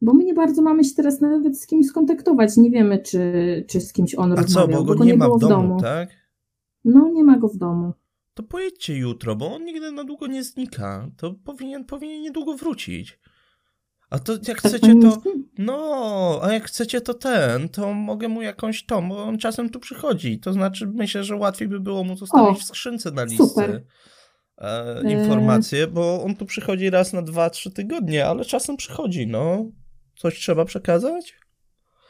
Bo 0.00 0.14
my 0.14 0.24
nie 0.24 0.34
bardzo 0.34 0.62
mamy 0.62 0.84
się 0.84 0.94
teraz 0.94 1.20
nawet 1.20 1.60
z 1.60 1.66
kimś 1.66 1.86
skontaktować. 1.86 2.56
Nie 2.56 2.70
wiemy, 2.70 2.98
czy, 2.98 3.64
czy 3.68 3.80
z 3.80 3.92
kimś 3.92 4.14
on 4.14 4.32
A 4.32 4.34
co, 4.34 4.42
rozmawiał, 4.42 4.84
bo 4.84 4.94
go 4.94 5.04
nie 5.04 5.16
ma 5.16 5.24
było 5.24 5.38
w 5.38 5.40
domu, 5.40 5.80
tak? 5.80 6.08
No, 6.84 7.08
nie 7.08 7.24
ma 7.24 7.38
go 7.38 7.48
w 7.48 7.56
domu. 7.56 7.92
To 8.34 8.42
pojedźcie 8.42 8.96
jutro, 8.96 9.36
bo 9.36 9.54
on 9.54 9.64
nigdy 9.64 9.92
na 9.92 10.04
długo 10.04 10.26
nie 10.26 10.44
znika. 10.44 11.10
To 11.16 11.34
powinien, 11.44 11.84
powinien 11.84 12.22
niedługo 12.22 12.56
wrócić. 12.56 13.18
A 14.10 14.18
to 14.18 14.32
jak 14.32 14.42
Tak 14.44 14.58
chcecie 14.58 14.94
to... 15.02 15.22
No, 15.58 16.40
a 16.42 16.52
jak 16.52 16.64
chcecie 16.64 17.00
to 17.00 17.14
ten, 17.14 17.68
to 17.68 17.92
mogę 17.94 18.28
mu 18.28 18.42
jakąś 18.42 18.86
tą, 18.86 19.08
bo 19.08 19.24
on 19.24 19.38
czasem 19.38 19.70
tu 19.70 19.80
przychodzi. 19.80 20.38
To 20.38 20.52
znaczy 20.52 20.86
myślę, 20.86 21.24
że 21.24 21.36
łatwiej 21.36 21.68
by 21.68 21.80
było 21.80 22.04
mu 22.04 22.16
zostawić 22.16 22.56
O, 22.56 22.60
w 22.60 22.64
skrzynce 22.64 23.10
na 23.10 23.24
listy 23.24 23.82
e, 24.58 25.00
E. 25.04 25.12
informacje, 25.12 25.86
bo 25.86 26.22
on 26.24 26.36
tu 26.36 26.46
przychodzi 26.46 26.90
raz 26.90 27.12
na 27.12 27.22
dwa, 27.22 27.50
trzy 27.50 27.70
tygodnie, 27.70 28.26
ale 28.26 28.44
czasem 28.44 28.76
przychodzi, 28.76 29.26
no. 29.26 29.70
Coś 30.20 30.38
trzeba 30.38 30.64
przekazać? 30.64 31.34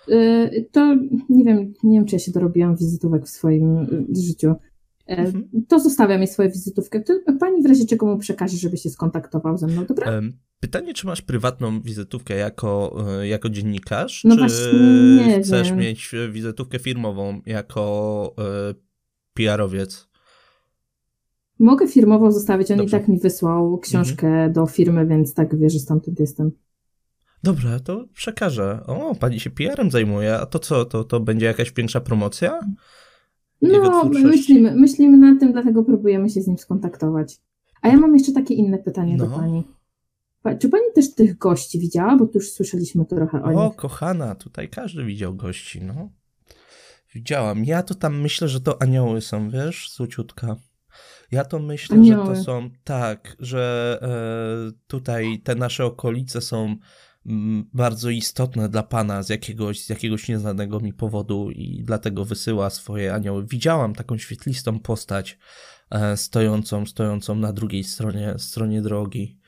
Y, 0.09 0.69
To 0.73 0.95
nie 1.29 1.45
wiem, 1.45 1.73
nie 1.85 1.99
wiem, 1.99 2.07
czy 2.07 2.15
ja 2.15 2.19
się 2.19 2.33
dorobiłam 2.33 2.77
wizytówek 2.77 3.25
w 3.25 3.29
swoim 3.29 3.79
y, 3.79 4.07
życiu. 4.27 4.49
E, 5.07 5.17
Mhm. 5.17 5.49
To 5.69 5.81
zostawiam 5.81 6.19
jej 6.19 6.29
swoją 6.29 6.49
wizytówkę. 6.51 7.01
To 7.01 7.15
pani 7.41 7.63
w 7.63 7.67
razie 7.67 7.87
czego 7.87 8.07
mu 8.07 8.19
przekaże, 8.19 8.57
żeby 8.57 8.77
się 8.77 8.91
skontaktował 8.91 9.57
ze 9.59 9.67
mną, 9.67 9.85
dobra? 9.87 10.21
Pytanie, 10.61 10.95
czy 10.95 11.07
masz 11.07 11.23
prywatną 11.23 11.81
wizytówkę 11.83 12.35
jako, 12.37 12.97
e, 13.21 13.29
jako 13.29 13.49
dziennikarz, 13.49 14.25
No 14.25 14.35
czy 14.35 14.41
właśnie, 14.41 14.79
nie 15.27 15.43
chcesz 15.43 15.69
wiem. 15.69 15.79
mieć 15.79 16.15
e, 16.15 16.29
wizytówkę 16.29 16.79
firmową 16.79 17.41
jako 17.47 18.35
PR-owiec? 19.35 20.09
Mogę 21.59 21.89
firmowo 21.89 22.33
zostawić, 22.33 22.71
on 22.71 22.77
Dobrze. 22.79 22.97
i 22.97 23.01
tak 23.01 23.09
mi 23.09 23.19
wysłał 23.19 23.79
książkę 23.79 24.51
do 24.51 24.67
firmy, 24.67 25.07
więc 25.07 25.35
tak 25.35 25.57
wie, 25.59 25.71
że 25.71 25.79
stamtąd 25.79 26.21
jestem. 26.21 26.51
Dobra, 27.43 27.81
to 27.81 28.05
przekażę. 28.15 28.81
O, 28.87 29.15
pani 29.15 29.41
się 29.41 29.51
PR-em 29.51 29.91
zajmuje, 29.91 30.39
a 30.39 30.47
to 30.47 30.59
co, 30.59 30.85
to, 30.85 31.05
to 31.05 31.21
będzie 31.21 31.47
jakaś 31.47 31.73
większa 31.73 32.01
promocja? 32.01 32.61
No, 33.63 34.05
myślimy, 34.05 34.75
myślimy 34.77 35.17
nad 35.17 35.41
tym, 35.41 35.53
dlatego 35.53 35.85
próbujemy 35.85 36.31
się 36.31 36.41
z 36.43 36.47
nim 36.47 36.59
skontaktować. 36.59 37.37
A 37.83 37.89
ja 37.89 37.97
mam 37.97 38.15
jeszcze 38.15 38.33
takie 38.33 38.55
inne 38.55 38.79
pytanie 38.79 39.17
do 39.17 39.27
No. 39.27 39.37
pani. 39.39 39.65
Pa- 40.43 40.55
Czy 40.55 40.69
pani 40.69 40.85
też 40.95 41.15
tych 41.15 41.39
gości 41.39 41.79
widziała? 41.79 42.17
Bo 42.17 42.27
tu 42.27 42.33
już 42.35 42.53
słyszeliśmy 42.53 43.05
trochę 43.05 43.43
o 43.43 43.45
O, 43.45 43.67
nich. 43.69 43.77
kochana, 43.77 44.35
tutaj 44.35 44.69
każdy 44.69 45.05
widział 45.05 45.35
gości, 45.35 45.83
no. 45.83 46.11
Widziałam. 47.15 47.65
Ja 47.65 47.83
to 47.83 47.95
tam 47.95 48.21
myślę, 48.21 48.49
że 48.49 48.61
to 48.61 48.83
anioły 48.83 49.21
są, 49.21 49.51
wiesz, 49.51 49.91
złociutka. 49.95 50.57
Ja 51.31 51.45
to 51.45 51.59
myślę, 51.59 52.05
że 52.05 52.13
Anioły. 52.15 52.35
to 52.37 52.43
są, 52.43 52.71
tak, 52.85 53.37
że 53.39 53.99
e, 54.03 54.73
tutaj 54.87 55.41
te 55.45 55.55
nasze 55.55 55.85
okolice 55.85 56.41
są 56.41 56.77
bardzo 57.75 58.11
istotne 58.11 58.69
dla 58.69 58.83
Pana 58.83 59.23
z 59.23 59.29
jakiegoś, 59.29 59.85
z 59.85 59.89
jakiegoś 59.89 60.29
nieznanego 60.29 60.81
mi 60.81 60.93
powodu 60.93 61.51
i 61.51 61.83
dlatego 61.85 62.25
wysyła 62.25 62.71
swoje 62.71 63.15
anioły. 63.15 63.47
Widziałam 63.47 63.95
taką 63.95 64.19
świetlistą 64.19 64.79
postać 64.79 65.39
e, 65.91 66.17
stojącą, 66.17 66.87
stojącą 66.87 67.35
na 67.35 67.53
drugiej 67.53 67.85
stronie, 67.85 68.35
stronie 68.39 68.83
drogi. 68.83 69.39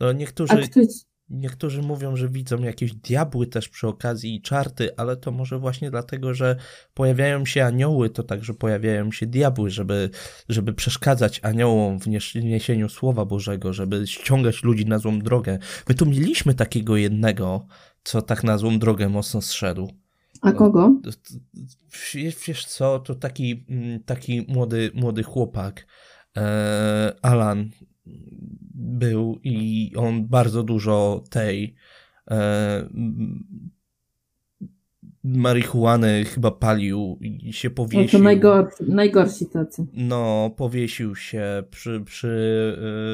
No 0.00 0.08
A 0.08 0.12
niektórzy, 0.12 0.56
ktoś, 0.68 0.86
niektórzy 1.32 1.82
mówią, 1.82 2.16
że 2.16 2.28
widzą 2.28 2.58
jakieś 2.62 2.94
diabły 2.94 3.46
też 3.46 3.68
przy 3.68 3.88
okazji 3.88 4.34
i 4.34 4.42
czarty, 4.42 4.96
ale 4.96 5.16
to 5.16 5.30
może 5.30 5.58
właśnie 5.58 5.90
dlatego, 5.90 6.34
że 6.34 6.56
pojawiają 6.94 7.46
się 7.46 7.64
anioły, 7.64 8.10
to 8.10 8.22
także 8.22 8.54
pojawiają 8.54 9.12
się 9.12 9.26
diabły, 9.26 9.70
żeby, 9.70 10.10
żeby 10.48 10.72
przeszkadzać 10.72 11.40
aniołom 11.42 12.00
w 12.00 12.06
nies- 12.06 12.44
niesieniu 12.44 12.88
Słowa 12.88 13.24
Bożego, 13.24 13.72
żeby 13.72 14.06
ściągać 14.06 14.62
ludzi 14.62 14.86
na 14.86 14.98
złą 14.98 15.18
drogę. 15.18 15.58
My 15.88 15.94
tu 15.94 16.06
mieliśmy 16.06 16.54
takiego 16.54 16.96
jednego, 16.96 17.66
co 18.04 18.22
tak 18.22 18.44
na 18.44 18.58
złą 18.58 18.78
drogę 18.78 19.08
mocno 19.08 19.42
zszedł. 19.42 19.90
a 20.42 20.52
kogo? 20.52 21.00
Wiesz 22.46 22.64
co, 22.64 22.98
to 22.98 23.14
taki, 23.14 23.64
mm, 23.68 24.00
taki 24.04 24.46
młody, 24.48 24.90
młody 24.94 25.22
chłopak, 25.22 25.86
e, 26.36 27.12
Alan, 27.22 27.70
był 28.74 29.40
i 29.44 29.92
on 29.96 30.26
bardzo 30.28 30.62
dużo 30.62 31.24
tej 31.30 31.74
e, 32.30 32.88
marihuany 35.24 36.24
chyba 36.24 36.50
palił 36.50 37.18
i 37.20 37.52
się 37.52 37.68
No 37.68 37.74
powiesił. 37.74 38.18
to 38.18 38.24
najgorsi, 38.24 38.84
najgorsi 38.88 39.46
tacy. 39.46 39.86
No, 39.92 40.50
powiesił 40.56 41.16
się 41.16 41.62
przy, 41.70 42.00
przy, 42.04 42.28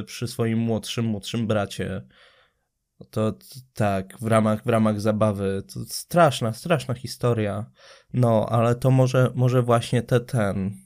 y, 0.01 0.05
przy 0.05 0.29
swoim 0.29 0.59
młodszym, 0.59 1.05
młodszym 1.05 1.47
bracie. 1.47 2.03
To 3.11 3.39
tak, 3.75 4.19
w 4.21 4.27
ramach, 4.27 4.65
w 4.65 4.69
ramach 4.69 5.01
zabawy. 5.01 5.63
To 5.75 5.81
straszna, 5.85 6.53
straszna 6.53 6.95
historia. 6.95 7.71
No, 8.15 8.47
ale 8.51 8.75
to 8.75 8.91
może, 8.91 9.31
może 9.35 9.63
właśnie 9.63 10.03
te 10.03 10.21
ten. 10.21 10.77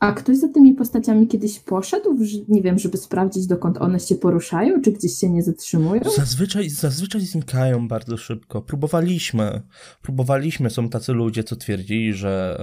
A 0.00 0.12
ktoś 0.12 0.36
za 0.36 0.48
tymi 0.48 0.74
postaciami 0.74 1.26
kiedyś 1.26 1.58
poszedł, 1.58 2.16
nie 2.48 2.62
wiem, 2.62 2.78
żeby 2.78 2.98
sprawdzić, 2.98 3.46
dokąd 3.46 3.78
one 3.78 4.00
się 4.00 4.14
poruszają, 4.14 4.82
czy 4.82 4.92
gdzieś 4.92 5.12
się 5.12 5.30
nie 5.30 5.42
zatrzymują? 5.42 6.02
Zazwyczaj, 6.16 6.70
zazwyczaj 6.70 7.20
znikają 7.20 7.88
bardzo 7.88 8.16
szybko. 8.16 8.62
Próbowaliśmy. 8.62 9.62
Próbowaliśmy. 10.02 10.70
Są 10.70 10.88
tacy 10.88 11.12
ludzie, 11.12 11.44
co 11.44 11.56
twierdzili, 11.56 12.14
że, 12.14 12.60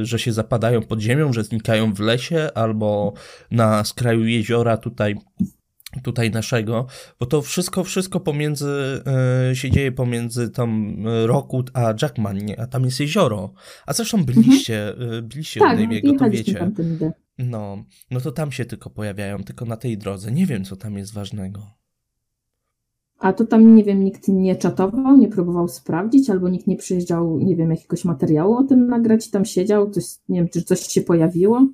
e, 0.00 0.04
że 0.04 0.18
się 0.18 0.32
zapadają 0.32 0.82
pod 0.82 1.00
ziemią, 1.00 1.32
że 1.32 1.44
znikają 1.44 1.94
w 1.94 2.00
lesie 2.00 2.48
albo 2.54 3.12
na 3.50 3.84
skraju 3.84 4.24
jeziora 4.24 4.76
tutaj, 4.76 5.16
tutaj 6.02 6.30
naszego, 6.30 6.86
bo 7.20 7.26
to 7.26 7.42
wszystko, 7.42 7.84
wszystko 7.84 8.20
pomiędzy, 8.20 9.02
e, 9.50 9.56
się 9.56 9.70
dzieje 9.70 9.92
pomiędzy 9.92 10.50
tam 10.50 10.96
e, 11.06 11.26
Rockwood 11.26 11.70
a 11.74 11.94
Jackman, 12.02 12.38
nie? 12.38 12.60
A 12.60 12.66
tam 12.66 12.84
jest 12.84 13.00
jezioro. 13.00 13.52
A 13.86 13.92
zresztą 13.92 14.24
byliście, 14.24 14.88
e, 14.88 15.22
byliście 15.22 15.60
w 15.60 15.62
tak, 15.62 15.78
Daviego, 15.78 16.12
to 16.18 16.30
wiecie. 16.30 16.70
No, 17.38 17.84
no 18.10 18.20
to 18.20 18.32
tam 18.32 18.52
się 18.52 18.64
tylko 18.64 18.90
pojawiają, 18.90 19.44
tylko 19.44 19.64
na 19.64 19.76
tej 19.76 19.98
drodze. 19.98 20.32
Nie 20.32 20.46
wiem, 20.46 20.64
co 20.64 20.76
tam 20.76 20.98
jest 20.98 21.14
ważnego. 21.14 21.77
A 23.18 23.32
to 23.32 23.46
tam, 23.46 23.74
nie 23.74 23.84
wiem, 23.84 24.04
nikt 24.04 24.28
nie 24.28 24.56
czatował, 24.56 25.16
nie 25.16 25.28
próbował 25.28 25.68
sprawdzić, 25.68 26.30
albo 26.30 26.48
nikt 26.48 26.66
nie 26.66 26.76
przyjeżdżał, 26.76 27.38
nie 27.38 27.56
wiem, 27.56 27.70
jakiegoś 27.70 28.04
materiału 28.04 28.56
o 28.56 28.64
tym 28.64 28.86
nagrać, 28.86 29.30
tam 29.30 29.44
siedział, 29.44 29.90
coś, 29.90 30.04
nie 30.28 30.40
wiem, 30.40 30.48
czy 30.48 30.62
coś 30.62 30.80
się 30.80 31.02
pojawiło? 31.02 31.68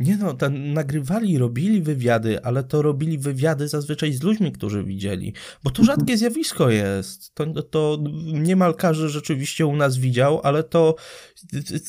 Nie 0.00 0.16
no, 0.16 0.34
tam 0.34 0.72
nagrywali, 0.72 1.38
robili 1.38 1.82
wywiady, 1.82 2.42
ale 2.42 2.64
to 2.64 2.82
robili 2.82 3.18
wywiady 3.18 3.68
zazwyczaj 3.68 4.12
z 4.12 4.22
ludźmi, 4.22 4.52
którzy 4.52 4.84
widzieli, 4.84 5.32
bo 5.64 5.70
to 5.70 5.82
Mhm. 5.82 5.98
rzadkie 5.98 6.16
zjawisko 6.18 6.70
jest. 6.70 7.34
To, 7.34 7.62
to 7.62 7.98
niemal 8.32 8.74
każdy 8.74 9.08
rzeczywiście 9.08 9.66
u 9.66 9.76
nas 9.76 9.96
widział, 9.96 10.40
ale 10.42 10.62
to 10.62 10.94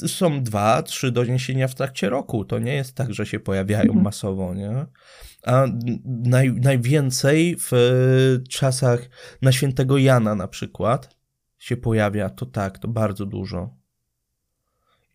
są 0.08 0.44
dwa, 0.44 0.84
trzy 0.84 1.12
doniesienia 1.12 1.68
w 1.68 1.76
trakcie 1.76 2.10
roku. 2.10 2.46
To 2.46 2.60
nie 2.60 2.74
jest 2.76 2.94
tak, 2.94 3.14
że 3.14 3.26
się 3.26 3.40
pojawiają 3.40 3.84
Mhm. 3.84 4.04
masowo, 4.04 4.54
nie? 4.54 4.86
A 5.46 5.66
naj, 6.06 6.54
najwięcej 6.54 7.56
w 7.60 7.74
e, 7.74 7.78
czasach 8.50 9.10
na 9.42 9.52
świętego 9.52 9.98
Jana 9.98 10.36
na 10.36 10.48
przykład 10.48 11.16
się 11.58 11.78
pojawia, 11.78 12.30
to 12.30 12.46
tak, 12.46 12.80
to 12.80 12.88
bardzo 12.88 13.26
dużo. 13.26 13.76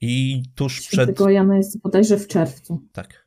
I 0.01 0.43
tuż 0.55 0.81
przed... 0.81 0.93
Świętego 0.93 1.31
Jana 1.31 1.57
jest 1.57 1.81
bodajże 1.81 2.17
w 2.17 2.27
czerwcu. 2.29 2.83
Tak. 2.93 3.27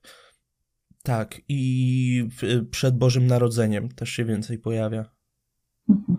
Tak, 1.04 1.42
i 1.50 2.30
w- 2.42 2.70
przed 2.70 2.98
Bożym 2.98 3.28
Narodzeniem 3.28 3.90
też 3.90 4.10
się 4.10 4.26
więcej 4.26 4.58
pojawia. 4.60 5.06
Mhm. 5.90 6.18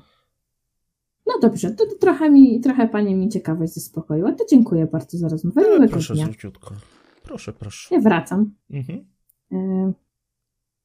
No 1.27 1.35
dobrze, 1.43 1.71
to, 1.71 1.87
to 1.87 1.95
trochę 2.01 2.31
mi, 2.31 2.61
trochę 2.61 2.89
Pani 2.89 3.15
mi 3.15 3.29
ciekawość 3.29 3.75
zaspokoiła. 3.75 4.33
To 4.33 4.45
dziękuję 4.51 4.87
bardzo 4.87 5.19
za 5.19 5.29
rozmowę. 5.29 5.61
Miłego 5.61 5.89
proszę, 5.89 6.15
dnia. 6.15 6.25
złociutko. 6.25 6.75
Proszę, 7.23 7.53
proszę. 7.53 7.95
Ja 7.95 8.01
wracam. 8.01 8.55
Mhm. 8.71 9.05
E, 9.53 9.93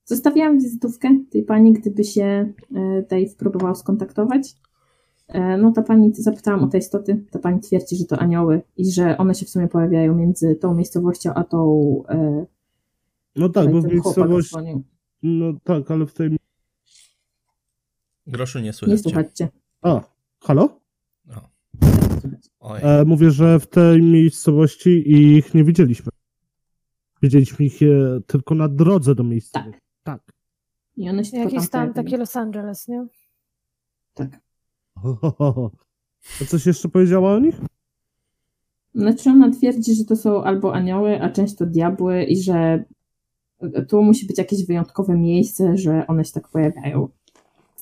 Zostawiłam 0.10 0.60
wizytówkę 0.60 1.20
tej 1.32 1.44
pani, 1.44 1.74
gdyby 1.74 2.04
się 2.04 2.24
e, 2.24 3.04
Dave 3.10 3.36
próbował 3.38 3.76
skontaktować. 3.76 4.56
E, 5.28 5.58
No 5.58 5.72
ta 5.72 5.82
pani, 5.82 6.14
zapytałam 6.14 6.64
o 6.64 6.68
te 6.68 6.78
istoty, 6.78 7.26
ta 7.32 7.40
pani 7.40 7.60
twierdzi, 7.60 7.96
że 7.96 8.06
to 8.06 8.18
anioły 8.20 8.62
i 8.78 8.92
że 8.92 9.18
one 9.18 9.36
się 9.36 9.46
w 9.46 9.50
sumie 9.50 9.68
pojawiają 9.68 10.16
między 10.16 10.56
tą 10.56 10.74
miejscowością 10.76 11.34
a 11.34 11.44
tą 11.44 11.60
e, 12.10 12.46
No 13.36 13.50
tak, 13.50 13.72
bo 13.72 13.82
w 13.82 13.86
miejscowości. 13.86 14.56
No 15.24 15.54
tak, 15.64 15.92
ale 15.92 16.06
w 16.06 16.14
tej. 16.14 16.38
Groszu 18.28 18.60
nie 18.60 18.66
Nie 18.66 18.74
słychać. 18.74 19.02
słuchajcie. 19.02 19.50
A, 19.82 20.02
halo? 20.40 20.80
Oj. 22.60 22.80
E, 22.84 23.06
mówię, 23.06 23.32
że 23.32 23.60
w 23.60 23.68
tej 23.68 24.02
miejscowości 24.02 25.12
ich 25.14 25.54
nie 25.54 25.64
widzieliśmy. 25.64 26.12
Widzieliśmy 27.22 27.66
ich 27.66 27.80
tylko 28.28 28.56
na 28.56 28.70
drodze 28.70 29.16
do 29.16 29.24
miejscowości. 29.24 29.72
Tak. 29.72 29.89
I 30.98 31.10
one 31.10 31.26
się 31.26 31.38
Jakiś 31.38 31.54
tam 31.54 31.64
stan, 31.64 31.82
pojawiają. 31.82 32.06
taki 32.06 32.18
Los 32.18 32.36
Angeles, 32.36 32.88
nie? 32.88 33.08
Tak. 34.14 34.40
A 36.42 36.46
coś 36.48 36.66
jeszcze 36.66 36.90
powiedziała 36.90 37.34
o 37.36 37.40
nich? 37.40 37.56
Znaczy 38.96 39.30
ona 39.30 39.52
twierdzi, 39.52 39.96
że 39.96 40.06
to 40.06 40.16
są 40.16 40.44
albo 40.44 40.74
anioły, 40.74 41.22
a 41.22 41.30
często 41.30 41.66
diabły 41.66 42.24
i 42.24 42.44
że 42.44 42.84
tu 43.90 44.04
musi 44.04 44.26
być 44.28 44.38
jakieś 44.38 44.66
wyjątkowe 44.66 45.18
miejsce, 45.18 45.78
że 45.78 46.08
one 46.08 46.26
się 46.26 46.32
tak 46.32 46.48
pojawiają. 46.48 47.10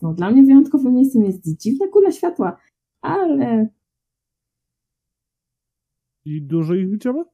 No, 0.01 0.13
dla 0.13 0.31
mnie 0.31 0.43
wyjątkowym 0.43 0.93
miejscem 0.93 1.23
jest 1.23 1.57
dziwna 1.61 1.87
kula 1.87 2.11
światła, 2.11 2.57
ale 3.01 3.67
I 6.25 6.41
dużo 6.41 6.73
ich 6.73 6.89
widziała? 6.89 7.25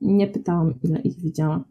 nie 0.00 0.26
pytałam, 0.26 0.74
ile 0.82 1.00
ich 1.00 1.20
widziała. 1.20 1.64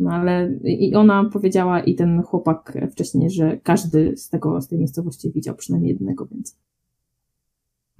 No 0.00 0.10
ale 0.10 0.52
i 0.64 0.94
ona 0.94 1.24
powiedziała 1.32 1.80
i 1.80 1.94
ten 1.94 2.22
chłopak 2.22 2.78
wcześniej, 2.92 3.30
że 3.30 3.56
każdy 3.62 4.16
z 4.16 4.28
tego, 4.28 4.60
z 4.60 4.68
tej 4.68 4.78
miejscowości 4.78 5.32
widział 5.32 5.54
przynajmniej 5.54 5.92
jednego, 5.92 6.26
więc 6.26 6.56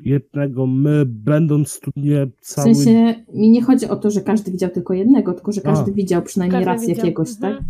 Jednego, 0.05 0.66
my 0.66 1.07
będąc 1.07 1.80
tu 1.80 1.90
nie 1.96 2.26
w 2.26 2.40
cały... 2.40 2.74
sensie 2.74 3.14
mi 3.34 3.51
nie 3.51 3.62
chodzi 3.62 3.88
o 3.88 3.96
to, 3.96 4.11
że 4.11 4.20
każdy 4.20 4.51
widział 4.51 4.70
tylko 4.70 4.94
jednego, 4.94 5.34
tylko 5.34 5.53
że 5.53 5.61
każdy 5.61 5.90
A. 5.90 5.94
widział 5.94 6.22
przynajmniej 6.22 6.64
Każdy 6.64 6.72
raz 6.72 6.86
widział. 6.86 6.96
jakiegoś, 7.07 7.28
Mhm. 7.30 7.57
tak? 7.57 7.64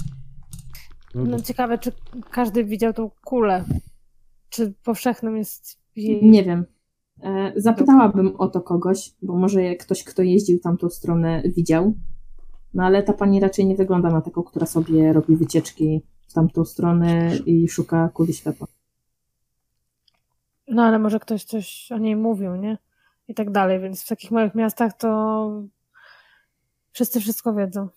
No 1.14 1.40
ciekawe, 1.40 1.78
czy 1.78 1.92
każdy 2.30 2.64
widział 2.64 2.92
tą 2.92 3.10
kulę. 3.24 3.64
Czy 4.50 4.74
powszechnym 4.84 5.36
jest 5.36 5.78
jej... 5.96 6.24
Nie 6.30 6.44
wiem. 6.44 6.64
E, 7.22 7.52
Zapytałabym 7.56 8.36
o 8.38 8.48
to 8.48 8.60
kogoś, 8.60 9.14
bo 9.22 9.36
może 9.36 9.74
ktoś, 9.76 10.04
kto 10.04 10.22
jeździł 10.22 10.58
tamtą 10.58 10.90
stronę, 10.90 11.42
widział. 11.56 11.94
No 12.74 12.84
ale 12.84 13.02
ta 13.02 13.12
pani 13.12 13.40
raczej 13.40 13.66
nie 13.66 13.76
wygląda 13.76 14.10
na 14.10 14.20
taką, 14.20 14.42
która 14.42 14.66
sobie 14.66 15.12
robi 15.12 15.36
wycieczki 15.36 16.02
w 16.28 16.32
tamtą 16.32 16.64
stronę 16.64 17.36
i 17.36 17.68
szuka 17.68 18.08
kuli 18.08 18.34
światła. 18.34 18.66
No 20.68 20.82
ale 20.82 20.98
może 20.98 21.20
ktoś 21.20 21.44
coś 21.44 21.92
o 21.92 21.98
niej 21.98 22.16
mówił, 22.16 22.56
nie? 22.56 22.78
I 23.28 23.34
tak 23.34 23.50
dalej, 23.50 23.80
więc 23.80 24.02
w 24.02 24.08
takich 24.08 24.30
małych 24.30 24.54
miastach 24.54 24.96
to 24.96 25.62
wszyscy 26.92 27.20
wszystko 27.20 27.54
wiedzą. 27.54 27.88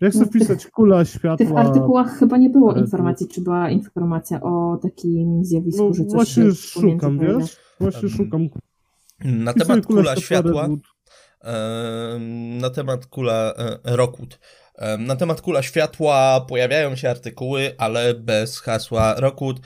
Jak 0.00 0.12
chcę 0.12 0.26
wpisać 0.26 0.66
kula 0.66 1.04
W 1.04 1.08
tych 1.08 1.20
światła... 1.20 1.60
artykułach 1.60 2.18
chyba 2.18 2.36
nie 2.36 2.50
było 2.50 2.74
informacji, 2.74 3.28
czy 3.28 3.40
była 3.40 3.70
informacja 3.70 4.42
o 4.42 4.78
takim 4.82 5.44
zjawisku, 5.44 5.84
No 5.84 5.94
że 5.94 6.04
coś 6.04 6.12
właśnie 6.12 6.44
się 6.44 6.54
szukam, 6.54 7.18
wiesz? 7.18 7.56
Właśnie 7.80 8.08
szukam. 8.08 8.48
Na 9.24 9.52
temat 9.52 9.86
kula 9.86 10.16
światła, 10.16 10.62
Redwood. 10.62 10.93
Na 12.60 12.70
temat 12.70 13.06
kula 13.06 13.54
e, 13.56 13.96
Rockwood. 13.96 14.38
Na 14.98 15.16
temat 15.16 15.40
kula 15.40 15.62
światła 15.62 16.40
pojawiają 16.48 16.96
się 16.96 17.10
artykuły, 17.10 17.74
ale 17.78 18.14
bez 18.14 18.60
hasła 18.60 19.14
Rockwood. 19.20 19.56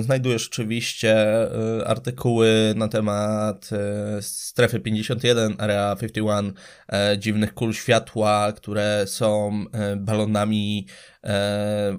Znajdujesz 0.00 0.48
oczywiście 0.48 1.12
e, 1.16 1.86
artykuły 1.86 2.74
na 2.76 2.88
temat 2.88 3.70
e, 3.72 4.22
strefy 4.22 4.80
51, 4.80 5.54
area 5.58 5.96
51, 5.96 6.52
e, 6.88 7.18
dziwnych 7.18 7.54
kul 7.54 7.74
światła, 7.74 8.52
które 8.56 9.04
są 9.06 9.64
balonami 9.96 10.86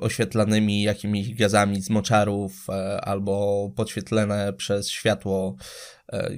oświetlanymi 0.01 0.81
jakimiś 0.81 1.35
gazami 1.35 1.81
z 1.81 1.89
moczarów 1.89 2.67
albo 3.01 3.69
podświetlone 3.75 4.53
przez 4.53 4.89
światło 4.89 5.55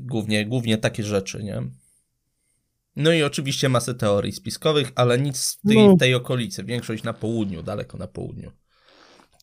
Głównie, 0.02 0.46
głównie 0.46 0.78
takie 0.78 1.04
rzeczy, 1.04 1.44
nie? 1.44 1.64
No 2.96 3.12
i 3.14 3.24
oczywiście 3.24 3.70
masę 3.70 3.96
teorii 3.96 4.32
spiskowych, 4.32 4.92
ale 4.96 5.20
nic 5.20 5.58
w 5.64 5.68
tej, 5.68 5.78
No. 5.78 5.98
tej 5.98 6.16
okolicy. 6.16 6.64
Większość 6.64 7.04
na 7.04 7.14
południu, 7.14 7.64
daleko 7.64 7.98
na 7.98 8.08
południu. 8.08 8.52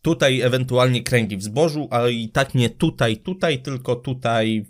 Tutaj 0.03 0.41
ewentualnie 0.41 1.03
kręgi 1.03 1.37
w 1.37 1.43
zbożu, 1.43 1.89
ale 1.91 2.13
i 2.13 2.29
tak 2.31 2.55
nie 2.55 2.71
tutaj, 2.71 3.17
tutaj, 3.17 3.63
tylko 3.63 3.97
tutaj 3.97 4.67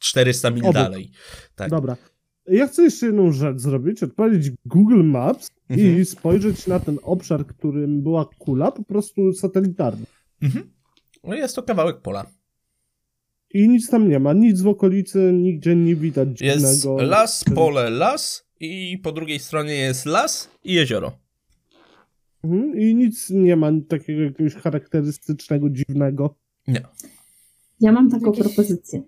400 0.00 0.50
mil 0.50 0.62
Obok. 0.62 0.74
dalej. 0.74 1.10
Tak. 1.54 1.70
Dobra. 1.70 1.96
Ja 2.46 2.66
chcę 2.68 2.82
jeszcze 2.82 3.06
jedną 3.06 3.32
rzecz 3.32 3.58
zrobić, 3.58 4.02
odpalić 4.02 4.50
Google 4.64 5.02
Maps 5.04 5.48
Mhm. 5.70 6.00
i 6.00 6.04
spojrzeć 6.04 6.66
na 6.66 6.80
ten 6.80 6.98
obszar, 7.02 7.46
którym 7.46 8.02
była 8.02 8.26
kula, 8.38 8.72
po 8.72 8.84
prostu 8.84 9.32
satelitarny. 9.32 10.06
Mhm. 10.42 10.70
No 11.24 11.34
jest 11.34 11.56
to 11.56 11.62
kawałek 11.62 12.00
pola. 12.00 12.26
I 13.54 13.68
nic 13.68 13.90
tam 13.90 14.08
nie 14.08 14.18
ma, 14.18 14.32
nic 14.32 14.60
w 14.62 14.68
okolicy, 14.68 15.32
nigdzie 15.32 15.76
nie 15.76 15.96
widać 15.96 16.40
Jest 16.40 16.80
dziwnego. 16.82 17.02
las, 17.02 17.44
pole, 17.54 17.90
las 17.90 18.46
i 18.60 18.98
po 19.02 19.12
drugiej 19.12 19.38
stronie 19.38 19.74
jest 19.74 20.06
las 20.06 20.50
i 20.64 20.72
jezioro. 20.74 21.12
Mhm, 22.44 22.80
I 22.80 22.94
nic 22.94 23.30
nie 23.30 23.56
ma 23.56 23.70
takiego 23.88 24.22
jakiegoś 24.22 24.54
charakterystycznego, 24.54 25.70
dziwnego. 25.70 26.34
Nie. 26.68 26.80
Ja 27.80 27.92
mam 27.92 28.10
taką 28.10 28.26
Jakieś- 28.26 28.44
propozycję. 28.44 29.02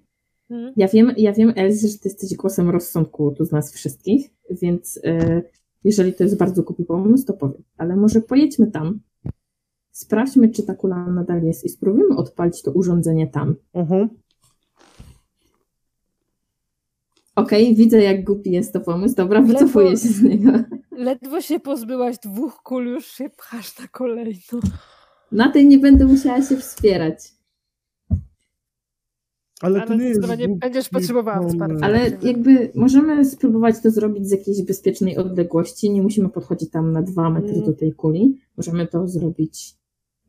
Mhm. 0.50 0.72
Ja 0.76 0.88
wiem, 0.88 1.12
ja 1.16 1.32
wiem, 1.32 1.52
Elzy, 1.56 1.88
że 1.88 1.98
ty 1.98 2.08
jesteś 2.08 2.34
głosem 2.34 2.70
rozsądku 2.70 3.30
tu 3.38 3.44
z 3.44 3.52
nas 3.52 3.72
wszystkich, 3.74 4.30
więc 4.62 5.00
e, 5.04 5.42
jeżeli 5.84 6.14
to 6.14 6.24
jest 6.24 6.36
bardzo 6.38 6.62
głupi 6.62 6.84
pomysł, 6.84 7.26
to 7.26 7.32
powiem. 7.32 7.62
Ale 7.76 7.96
może 7.96 8.20
pojedźmy 8.20 8.70
tam, 8.70 9.00
sprawdźmy, 9.90 10.48
czy 10.48 10.62
ta 10.62 10.74
kula 10.74 11.06
nadal 11.06 11.42
jest 11.42 11.64
i 11.64 11.68
spróbujmy 11.68 12.16
odpalić 12.16 12.62
to 12.62 12.72
urządzenie 12.72 13.26
tam. 13.26 13.54
Aha. 13.72 14.08
Okej, 17.38 17.74
widzę, 17.76 18.02
jak 18.02 18.24
głupi 18.24 18.50
jest 18.50 18.72
to 18.72 18.80
pomysł. 18.80 19.14
Dobra, 19.14 19.40
Ledwo- 19.40 19.46
wycofuję 19.52 19.90
się 19.90 19.96
z 20.08 20.22
niego. 20.22 20.52
Ledwo 20.90 21.40
się 21.40 21.60
pozbyłaś 21.60 22.18
dwóch 22.18 22.54
kul, 22.62 22.86
już 22.86 23.06
się 23.06 23.28
pchasz 23.30 23.78
na 23.78 23.86
kolejną. 23.88 24.60
Na 25.32 25.52
tej 25.52 25.66
nie 25.66 25.78
będę 25.78 26.04
musiała 26.06 26.42
się 26.42 26.56
wspierać. 26.56 27.18
Ale, 29.60 29.80
to 29.80 29.86
Ale 29.86 29.96
nie 29.96 30.04
jest 30.04 30.16
zdecydowanie 30.18 30.46
głupi 30.48 30.60
będziesz 30.60 30.88
potrzebowała 30.88 31.48
wsparcia. 31.48 31.76
Ale 31.86 32.10
jakby 32.22 32.70
możemy 32.74 33.24
spróbować 33.24 33.80
to 33.82 33.90
zrobić 33.90 34.26
z 34.28 34.30
jakiejś 34.30 34.62
bezpiecznej 34.62 35.16
odległości. 35.16 35.90
Nie 35.90 36.02
musimy 36.02 36.28
podchodzić 36.28 36.70
tam 36.70 36.92
na 36.92 37.02
dwa 37.02 37.30
metry 37.30 37.52
Mm. 37.54 37.64
do 37.66 37.72
tej 37.72 37.92
kuli. 37.92 38.40
Możemy 38.56 38.86
to 38.86 39.08
zrobić, 39.08 39.74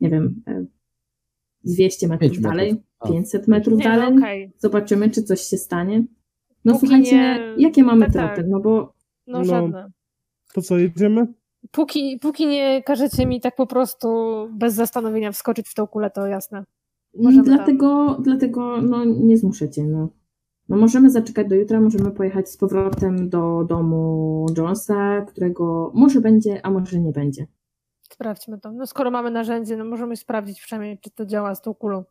nie 0.00 0.10
wiem, 0.10 0.42
e, 0.46 0.64
200 1.64 2.08
metrów 2.08 2.20
Pięć 2.30 2.38
metrów. 2.38 2.50
dalej, 2.52 2.82
A. 2.98 3.08
500 3.08 3.48
metrów 3.48 3.78
Nie, 3.78 3.84
no 3.88 3.90
dalej. 3.96 4.18
okej. 4.18 4.52
Zobaczymy, 4.58 5.10
czy 5.10 5.22
coś 5.22 5.40
się 5.40 5.56
stanie. 5.58 6.04
No 6.64 6.72
Póki 6.72 6.86
słuchajcie, 6.86 7.16
nie- 7.16 7.62
jakie 7.62 7.84
mamy 7.84 8.06
tak, 8.06 8.14
tak. 8.14 8.34
tropy? 8.34 8.48
No 8.50 8.60
bo 8.60 8.92
No, 9.26 9.38
No. 9.38 9.44
żadne. 9.44 9.90
To 10.54 10.62
co, 10.62 10.78
jedziemy? 10.78 11.26
Póki, 11.70 12.18
póki 12.22 12.46
nie 12.46 12.82
każecie 12.82 13.26
mi 13.26 13.40
tak 13.40 13.56
po 13.56 13.66
prostu 13.66 14.08
bez 14.52 14.74
zastanowienia 14.74 15.32
wskoczyć 15.32 15.68
w 15.68 15.74
tą 15.74 15.86
kulę, 15.86 16.10
to 16.10 16.26
jasne. 16.26 16.64
Możemy 17.18 17.44
tam. 17.44 17.54
dlatego, 17.56 18.16
dlatego 18.22 18.82
no, 18.82 19.04
nie 19.04 19.38
zmuszę 19.38 19.66
no. 19.86 20.08
No 20.68 20.76
możemy 20.76 21.10
zaczekać 21.10 21.48
do 21.48 21.54
jutra, 21.54 21.80
możemy 21.80 22.10
pojechać 22.10 22.48
z 22.50 22.56
powrotem 22.56 23.28
do 23.28 23.64
domu 23.68 24.46
Jonesa, 24.56 25.20
którego 25.28 25.92
może 25.94 26.20
będzie, 26.20 26.66
a 26.66 26.70
może 26.70 27.00
nie 27.00 27.12
będzie. 27.12 27.46
Sprawdźmy 28.12 28.58
to. 28.60 28.72
No 28.72 28.86
skoro 28.86 29.10
mamy 29.10 29.30
narzędzie, 29.30 29.76
no 29.76 29.84
możemy 29.84 30.16
sprawdzić 30.16 30.60
przynajmniej, 30.60 30.98
czy 30.98 31.10
to 31.10 31.26
działa 31.26 31.54
z 31.54 31.62
tą 31.62 31.74
kulą. 31.74 32.04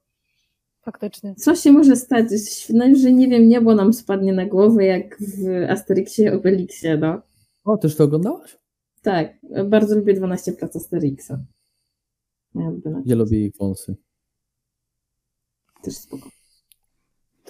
Faktycznie. 0.81 1.35
Co 1.35 1.55
się 1.55 1.71
może 1.71 1.95
stać? 1.95 2.25
Najwyżej, 2.69 3.13
nie 3.13 3.27
wiem, 3.27 3.47
niebo 3.47 3.75
nam 3.75 3.93
spadnie 3.93 4.33
na 4.33 4.45
głowę, 4.45 4.85
jak 4.85 5.17
w 5.19 5.69
Asterixie 5.69 6.33
Obelixie, 6.33 6.97
no. 6.97 7.21
O, 7.63 7.77
też 7.77 7.95
to 7.95 8.03
oglądałaś? 8.03 8.57
Tak, 9.01 9.37
bardzo 9.65 9.95
lubię 9.95 10.13
12 10.13 10.51
prac 10.51 10.75
Asterixa. 10.75 11.31
Ja 12.55 12.69
lubię 12.69 13.01
Ja 13.05 13.15
lubię 13.15 13.45
ich 13.45 13.57
wąsy. 13.57 13.95
też 15.83 15.95
spoko. 15.95 16.29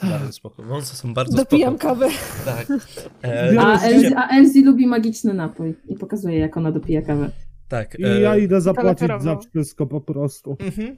Bardzo 0.02 0.32
spoko. 0.34 0.64
Wąsy 0.64 0.96
są 0.96 1.14
bardzo 1.14 1.38
Dopijam 1.38 1.78
spoko. 1.78 1.88
kawę. 1.88 2.08
Tak. 2.46 2.68
E, 3.24 3.60
A 3.60 3.80
Elzy, 3.82 4.16
a 4.16 4.28
Elzy 4.38 4.62
lubi 4.62 4.88
magiczny 4.88 5.34
napój 5.34 5.76
i 5.88 5.96
pokazuje, 5.96 6.38
jak 6.40 6.58
ona 6.58 6.72
dopija 6.72 7.02
kawę. 7.02 7.32
tak. 7.68 8.00
I 8.00 8.04
e, 8.06 8.22
ja 8.22 8.38
idę 8.38 8.62
zapłacić 8.62 9.10
za 9.22 9.38
wszystko 9.38 9.86
po 9.88 10.02
prostu. 10.02 10.58
Mhm. 10.60 10.96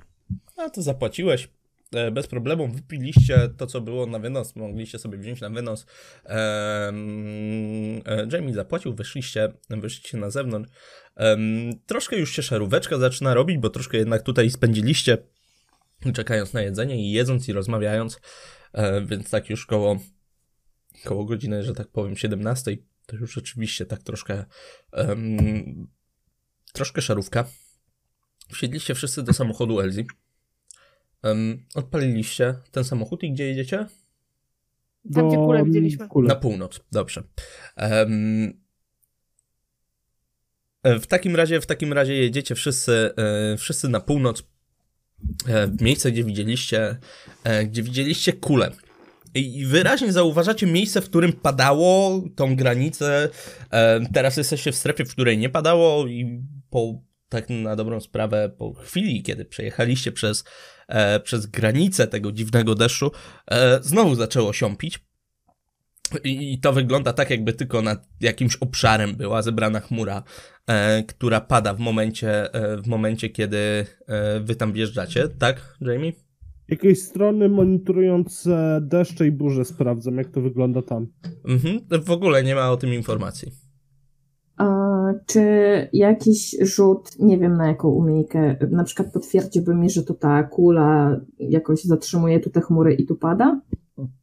A 0.58 0.70
to 0.70 0.82
zapłaciłeś. 0.82 1.50
E, 1.96 2.12
Bez 2.12 2.28
problemu 2.28 2.68
wypiliście 2.68 3.50
to, 3.58 3.68
co 3.68 3.82
było 3.82 4.06
na 4.06 4.20
wynos, 4.20 4.56
mogliście 4.56 5.00
sobie 5.00 5.18
wziąć 5.18 5.42
na 5.42 5.50
wynos. 5.50 5.86
E, 6.26 6.94
Jamie 8.32 8.54
zapłacił, 8.54 8.94
wyszliście, 8.94 9.54
wyszliście 9.70 10.18
na 10.18 10.30
zewnątrz. 10.30 10.72
Troszkę 11.86 12.16
już 12.16 12.36
się 12.36 12.44
szaróweczka 12.44 12.98
zaczyna 12.98 13.34
robić, 13.34 13.58
bo 13.58 13.70
troszkę 13.70 13.98
jednak 13.98 14.24
tutaj 14.24 14.50
spędziliście, 14.50 15.18
czekając 16.14 16.54
na 16.54 16.62
jedzenie 16.62 17.08
i 17.08 17.12
jedząc 17.12 17.50
i 17.50 17.54
rozmawiając, 17.54 18.20
e, 18.74 19.06
więc 19.06 19.30
tak 19.30 19.50
już 19.50 19.66
koło, 19.66 20.00
koło 21.04 21.26
godziny, 21.26 21.64
że 21.64 21.74
tak 21.74 21.88
powiem, 21.88 22.18
17, 22.18 22.78
to 23.06 23.16
już 23.16 23.34
rzeczywiście 23.34 23.86
tak 23.86 24.04
troszkę 24.04 24.46
troszkę 26.74 27.02
szarówka. 27.02 27.46
Wsiedliście 28.54 28.96
wszyscy 28.96 29.24
do 29.24 29.34
samochodu 29.34 29.80
Elzy. 29.80 30.06
Um, 31.24 31.66
odpaliliście 31.76 32.56
ten 32.72 32.84
samochód 32.84 33.24
i 33.24 33.32
gdzie 33.32 33.48
jedziecie? 33.48 33.86
Tam, 35.14 35.28
gdzie 35.28 35.38
kulę 35.38 35.66
widzieliśmy. 35.66 36.08
kulę. 36.08 36.28
Na 36.28 36.36
północ, 36.36 36.80
dobrze. 36.92 37.24
E, 37.78 38.08
w 41.00 41.08
takim 41.08 41.36
razie, 41.36 41.62
w 41.62 41.66
takim 41.66 41.94
razie 41.94 42.16
jedziecie 42.16 42.56
wszyscy, 42.56 43.14
e, 43.18 43.58
wszyscy 43.58 43.90
na 43.90 44.00
północ, 44.00 44.44
e, 45.48 45.68
w 45.68 45.82
miejsce, 45.82 46.12
gdzie 46.12 46.24
widzieliście, 46.24 46.98
e, 47.44 47.66
gdzie 47.66 47.84
widzieliście 47.84 48.34
kulę. 48.34 48.72
I 49.34 49.60
i 49.60 49.66
wyraźnie 49.66 50.12
zauważacie 50.12 50.68
miejsce, 50.68 51.02
w 51.02 51.10
którym 51.10 51.34
padało 51.34 52.24
tą 52.36 52.56
granicę. 52.56 53.30
Teraz 54.14 54.38
jesteście 54.38 54.72
w 54.72 54.76
strefie, 54.76 55.06
w 55.06 55.12
której 55.12 55.38
nie 55.38 55.50
padało 55.50 56.08
i 56.08 56.42
po 56.70 57.02
tak 57.30 57.50
na 57.50 57.76
dobrą 57.76 58.00
sprawę 58.00 58.50
po 58.58 58.74
chwili, 58.74 59.24
kiedy 59.24 59.46
przejechaliście 59.46 60.12
przez, 60.12 60.44
e, 60.92 61.20
przez 61.20 61.46
granicę 61.46 62.08
tego 62.08 62.32
dziwnego 62.32 62.76
deszczu, 62.76 63.12
e, 63.52 63.80
znowu 63.84 64.16
zaczęło 64.16 64.54
siąpić. 64.54 65.00
I, 66.24 66.54
I 66.54 66.60
to 66.60 66.74
wygląda 66.74 67.14
tak, 67.14 67.30
jakby 67.30 67.54
tylko 67.54 67.82
nad 67.82 68.08
jakimś 68.22 68.56
obszarem 68.56 69.16
była 69.16 69.42
zebrana 69.42 69.80
chmura, 69.80 70.24
e, 70.68 71.04
która 71.04 71.42
pada 71.42 71.74
w 71.74 71.80
momencie, 71.80 72.54
e, 72.54 72.78
w 72.78 72.88
momencie, 72.88 73.30
kiedy 73.30 73.58
e, 73.58 74.40
wy 74.40 74.56
tam 74.56 74.74
wjeżdżacie, 74.74 75.28
tak, 75.28 75.78
Jamie? 75.82 76.12
Jakieś 76.68 77.02
strony 77.02 77.50
monitorujące 77.50 78.80
deszcze 78.82 79.28
i 79.28 79.32
burze 79.32 79.66
sprawdzam, 79.66 80.18
jak 80.18 80.28
to 80.28 80.42
wygląda 80.42 80.82
tam. 80.82 81.08
Mhm. 81.46 82.04
W 82.04 82.12
ogóle 82.12 82.44
nie 82.44 82.56
ma 82.56 82.72
o 82.72 82.78
tym 82.78 82.94
informacji. 82.94 83.52
Czy 85.26 85.42
jakiś 85.94 86.56
rzut, 86.62 87.20
nie 87.20 87.38
wiem 87.38 87.58
na 87.58 87.68
jaką 87.68 87.90
umiejkę, 87.90 88.56
na 88.72 88.84
przykład 88.84 89.14
potwierdziłby 89.14 89.76
mi, 89.76 89.90
że 89.90 90.04
to 90.04 90.14
ta 90.14 90.44
kula 90.44 91.20
jakoś 91.40 91.84
zatrzymuje 91.84 92.40
tu 92.40 92.50
te 92.50 92.62
chmury 92.62 92.94
i 92.94 93.06
tu 93.06 93.16
pada? 93.16 93.62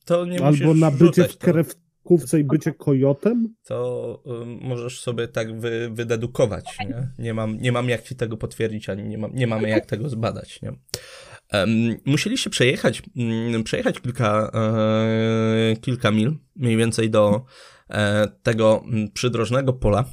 To 0.04 0.24
nie 0.26 0.44
Albo 0.44 0.50
musisz 0.50 0.80
na 0.80 0.90
bycie 0.90 1.04
rzucać 1.04 1.32
w 1.32 1.36
to. 1.36 1.46
krewkówce 1.46 2.40
i 2.40 2.44
bycie 2.44 2.72
kojotem? 2.72 3.54
to 3.64 4.22
ym, 4.42 4.58
możesz 4.62 5.00
sobie 5.00 5.28
tak 5.28 5.60
wy, 5.60 5.90
wydedukować, 5.92 6.78
nie? 6.80 7.08
Nie 7.18 7.34
mam, 7.34 7.58
nie 7.58 7.72
mam 7.72 7.88
jak 7.88 8.02
ci 8.02 8.16
tego 8.16 8.36
potwierdzić, 8.36 8.88
ani 8.88 9.02
nie, 9.04 9.18
mam, 9.18 9.34
nie 9.34 9.46
mamy 9.46 9.68
jak 9.68 9.86
tego 9.86 10.08
zbadać, 10.08 10.62
nie? 10.62 10.72
Um, 11.52 11.96
musieliście 12.06 12.50
przejechać, 12.50 13.02
mm, 13.16 13.64
przejechać 13.64 14.00
kilka, 14.00 14.50
e, 14.54 15.76
kilka 15.76 16.10
mil, 16.10 16.36
mniej 16.56 16.76
więcej 16.76 17.10
do 17.10 17.44
e, 17.90 18.28
tego 18.42 18.84
mm, 18.86 19.10
przydrożnego 19.10 19.72
pola. 19.72 20.04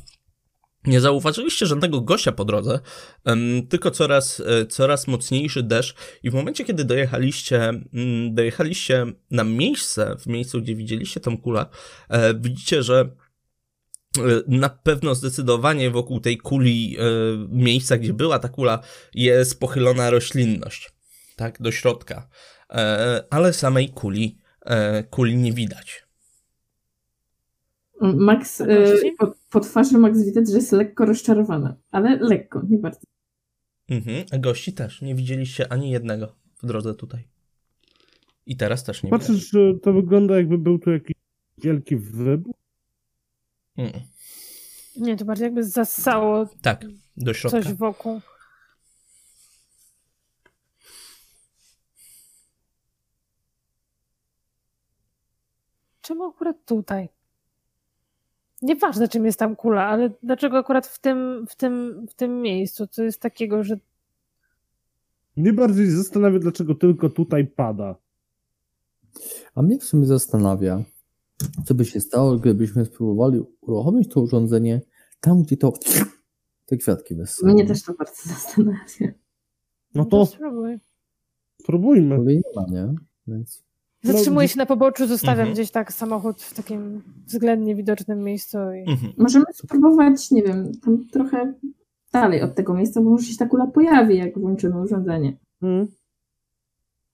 Nie 0.88 1.02
zauważyliście 1.02 1.66
żadnego 1.66 2.02
gościa 2.02 2.32
po 2.32 2.46
drodze, 2.46 2.80
tylko 3.70 3.92
coraz, 3.92 4.40
e, 4.40 4.66
coraz 4.66 5.08
mocniejszy 5.08 5.64
deszcz 5.64 5.96
i 6.24 6.30
w 6.30 6.34
momencie, 6.34 6.66
kiedy 6.66 6.86
dojechaliście, 6.86 7.74
dojechaliście 8.32 9.06
na 9.32 9.44
miejsce, 9.44 10.16
w 10.20 10.28
miejscu, 10.28 10.62
gdzie 10.62 10.76
widzieliście 10.76 11.20
tą 11.20 11.38
kulę, 11.38 11.66
e, 12.10 12.34
widzicie, 12.34 12.84
że 12.84 13.10
e, 14.18 14.22
na 14.48 14.70
pewno 14.70 15.16
zdecydowanie 15.16 15.92
wokół 15.92 16.20
tej 16.20 16.38
kuli, 16.38 16.98
miejsca, 17.50 17.98
gdzie 17.98 18.14
była 18.14 18.40
ta 18.40 18.50
kula, 18.50 18.80
jest 19.14 19.60
pochylona 19.60 20.10
roślinność, 20.10 20.92
tak, 21.36 21.62
do 21.62 21.72
środka, 21.72 22.30
ale 23.30 23.54
samej 23.54 23.90
kuli, 23.90 24.38
kuli 25.10 25.38
nie 25.38 25.54
widać. 25.54 26.06
Max, 28.02 28.62
y? 28.62 29.16
po 29.56 29.60
twarzy 29.60 29.98
Max 29.98 30.26
widać, 30.26 30.50
że 30.50 30.56
jest 30.56 30.72
lekko 30.72 31.06
rozczarowana, 31.06 31.76
ale 31.92 32.16
lekko, 32.16 32.62
nie 32.70 32.78
bardzo. 32.78 33.00
Mhm, 33.90 34.26
a 34.32 34.38
gości 34.38 34.74
też. 34.74 35.02
Nie 35.02 35.16
widzieliście 35.16 35.72
ani 35.72 35.92
jednego 35.92 36.36
w 36.64 36.66
drodze 36.66 36.96
tutaj. 36.96 37.28
I 38.46 38.58
teraz 38.58 38.84
też 38.84 39.04
nie 39.04 39.10
Patrzysz, 39.10 39.52
że 39.52 39.60
to 39.84 39.94
wygląda 39.94 40.38
jakby 40.38 40.58
był 40.58 40.80
tu 40.80 40.92
jakiś 40.92 41.16
wielki 41.58 41.96
wybuch? 41.96 42.56
Mm. 43.78 43.92
Nie, 44.98 45.18
to 45.18 45.26
bardziej 45.26 45.46
jakby 45.46 45.64
zasało 45.64 46.48
tak, 46.62 46.86
do 47.18 47.34
środka. 47.34 47.62
coś 47.62 47.74
wokół. 47.74 48.22
Czemu 56.02 56.24
akurat 56.24 56.66
tutaj? 56.66 57.15
Nieważne, 58.66 59.08
czym 59.08 59.26
jest 59.26 59.40
tam 59.40 59.56
kula, 59.56 59.86
ale 59.86 60.10
dlaczego 60.24 60.58
akurat 60.58 60.88
w 60.88 61.00
tym, 61.00 61.46
w 61.50 61.56
tym, 61.56 62.06
w 62.10 62.14
tym 62.14 62.42
miejscu? 62.42 62.88
Co 62.88 63.04
jest 63.04 63.22
takiego, 63.22 63.64
że 63.64 63.78
Mnie 65.38 65.54
bardziej 65.54 65.88
zastanawia, 65.88 66.40
dlaczego 66.40 66.76
tylko 66.76 67.10
tutaj 67.10 67.48
pada. 67.48 67.96
A 69.56 69.62
mnie 69.62 69.80
w 69.80 69.84
sumie 69.84 70.06
zastanawia, 70.06 70.84
co 71.66 71.74
by 71.74 71.86
się 71.86 72.00
stało, 72.00 72.38
gdybyśmy 72.38 72.86
spróbowali 72.86 73.44
uruchomić 73.62 74.14
to 74.14 74.22
urządzenie 74.22 74.82
tam, 75.20 75.44
gdzie 75.44 75.58
to 75.58 75.74
te 76.66 76.78
kwiatki 76.78 77.16
bez 77.16 77.30
sensu. 77.30 77.54
Mnie 77.54 77.66
też 77.66 77.84
to 77.84 77.94
bardzo 77.94 78.24
zastanawia. 78.26 79.14
No 79.96 80.06
to 80.06 80.26
spróbuj. 80.26 80.80
spróbujmy. 81.62 82.16
Ale 82.16 82.26
nie 82.26 82.42
ma, 82.56 82.66
nie? 82.70 82.94
Więc 83.28 83.65
Zatrzymuję 84.06 84.46
No, 84.46 84.48
się 84.52 84.58
na 84.58 84.66
poboczu, 84.66 85.08
zostawiam 85.08 85.40
Mhm. 85.40 85.54
gdzieś 85.54 85.72
tak 85.72 85.94
samochód 85.94 86.42
w 86.42 86.54
takim 86.54 87.02
względnie 87.28 87.76
widocznym 87.76 88.20
miejscu 88.24 88.58
i 88.58 88.90
Mhm. 88.92 89.14
Możemy 89.18 89.46
spróbować, 89.54 90.32
nie 90.32 90.44
wiem, 90.44 90.72
tam 90.86 91.08
trochę 91.12 91.54
dalej 92.14 92.42
od 92.42 92.56
tego 92.56 92.74
miejsca, 92.74 93.02
bo 93.02 93.10
może 93.10 93.26
się 93.26 93.38
ta 93.38 93.46
kula 93.46 93.68
pojawi, 93.68 94.18
jak 94.18 94.40
włączymy 94.40 94.82
urządzenie. 94.82 95.38
Hmm. 95.62 95.88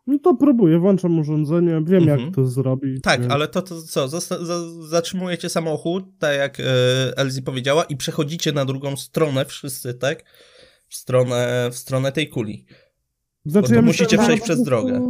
No 0.08 0.20
to 0.20 0.36
próbuję, 0.36 0.80
włączam 0.80 1.20
urządzenie, 1.20 1.82
wiem 1.86 2.04
Mhm. 2.04 2.20
jak 2.22 2.36
to 2.36 2.46
zrobić. 2.46 3.02
Tak, 3.04 3.22
więc- 3.22 3.34
ale 3.34 3.48
to, 3.48 3.62
to 3.62 3.82
co? 3.82 4.08
Zatrzymujecie 4.88 5.50
samochód, 5.50 6.04
tak 6.20 6.38
jak 6.38 6.58
Elsie 7.18 7.42
powiedziała, 7.42 7.84
i 7.84 7.98
przechodzicie 7.98 8.52
na 8.52 8.66
drugą 8.66 8.96
stronę 8.98 9.46
wszyscy, 9.46 9.94
tak? 9.94 10.24
W 10.88 10.96
stronę, 10.96 11.70
w 11.72 11.76
stronę 11.78 12.12
tej 12.12 12.30
kuli. 12.30 12.66
Znaczy, 13.46 13.76
ja 13.76 13.82
musicie 13.82 14.04
myślałem, 14.04 14.22
że 14.22 14.28
przejść 14.28 14.44
przez 14.44 14.64
drogę. 14.64 15.02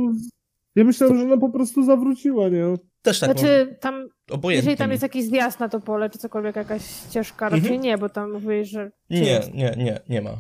Ja 0.76 0.84
myślałem, 0.84 1.18
że 1.18 1.24
ona 1.24 1.38
po 1.38 1.50
prostu 1.50 1.84
zawróciła, 1.84 2.50
nie? 2.50 2.64
Też 3.02 3.20
tak 3.20 3.32
Znaczy, 3.32 3.78
tam, 3.80 4.08
obojętnie. 4.32 4.56
jeżeli 4.56 4.78
tam 4.78 4.92
jest 4.92 5.04
jakiś 5.04 5.24
zjazd 5.26 5.60
na 5.60 5.70
to 5.70 5.80
pole, 5.80 6.10
czy 6.10 6.18
cokolwiek, 6.20 6.56
jakaś 6.56 6.82
ścieżka, 7.10 7.46
raczej 7.50 7.60
Mhm. 7.66 7.82
nie, 7.82 7.98
bo 7.98 8.10
tam 8.10 8.32
mówisz, 8.32 8.70
że... 8.70 8.92
Nie, 9.10 9.24
jest? 9.24 9.54
nie, 9.54 9.74
nie, 9.78 10.00
nie 10.10 10.22
ma. 10.22 10.32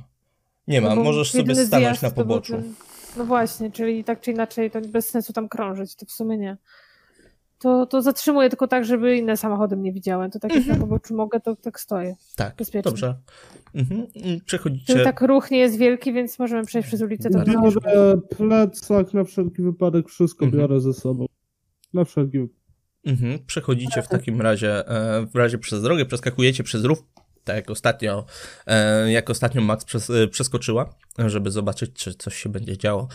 Nie 0.67 0.81
ma, 0.81 0.95
No 0.95 1.03
możesz 1.03 1.31
sobie 1.31 1.55
stanąć 1.55 2.01
na 2.01 2.09
to 2.09 2.15
poboczu. 2.15 2.53
ten- 2.53 2.73
No 3.17 3.25
właśnie, 3.25 3.71
czyli 3.71 4.03
tak 4.03 4.21
czy 4.21 4.31
inaczej 4.31 4.71
to 4.71 4.81
bez 4.81 5.09
sensu 5.09 5.33
tam 5.33 5.49
krążyć, 5.49 5.95
to 5.95 6.05
w 6.05 6.11
sumie 6.11 6.37
nie. 6.37 6.57
To, 7.61 7.85
to 7.85 8.01
zatrzymuję 8.01 8.49
tylko 8.49 8.67
tak, 8.67 8.85
żeby 8.85 9.17
inne 9.17 9.37
samochody 9.37 9.75
mnie 9.77 9.93
widziały. 9.93 10.29
To 10.29 10.39
tak 10.39 10.51
jak 10.51 10.59
Mhm. 10.59 10.79
na 10.79 10.85
poboczu 10.85 11.15
mogę, 11.15 11.39
to 11.39 11.55
tak 11.55 11.79
stoję. 11.79 12.15
Tak, 12.35 12.55
bezpiecznie. 12.55 12.81
dobrze. 12.91 13.15
Mhm. 13.75 14.07
Przechodzicie. 14.45 14.93
Czyli 14.93 15.05
tak 15.05 15.21
ruch 15.21 15.51
nie 15.51 15.57
jest 15.57 15.77
wielki, 15.77 16.13
więc 16.13 16.39
możemy 16.39 16.65
przejść 16.65 16.87
przez 16.87 17.01
ulicę. 17.01 17.29
To 17.29 17.39
Biorę 17.43 18.17
plecak 18.37 19.13
na 19.13 19.23
wszelki 19.23 19.61
wypadek, 19.61 20.09
wszystko 20.09 20.45
Mhm. 20.45 20.61
biorę 20.61 20.79
ze 20.81 20.93
sobą. 20.93 21.25
Na 21.93 22.03
wszelki 22.05 22.39
wypadek. 22.39 22.61
Mhm, 23.05 23.39
przechodzicie 23.45 24.01
w 24.01 24.07
takim 24.07 24.41
razie, 24.41 24.87
e, 24.87 25.25
w 25.25 25.35
razie 25.35 25.57
przez 25.57 25.81
drogę, 25.81 26.05
przeskakujecie 26.05 26.63
przez 26.63 26.83
rów, 26.83 27.03
tak 27.43 27.55
jak 27.55 27.69
ostatnio, 27.69 28.25
e, 28.67 29.11
jak 29.11 29.29
ostatnio 29.29 29.61
Max 29.61 29.85
przes, 29.85 30.09
e, 30.09 30.27
przeskoczyła, 30.27 30.95
żeby 31.27 31.51
zobaczyć, 31.51 31.93
czy 31.93 32.13
coś 32.13 32.35
się 32.35 32.49
będzie 32.49 32.77
działo. 32.77 33.07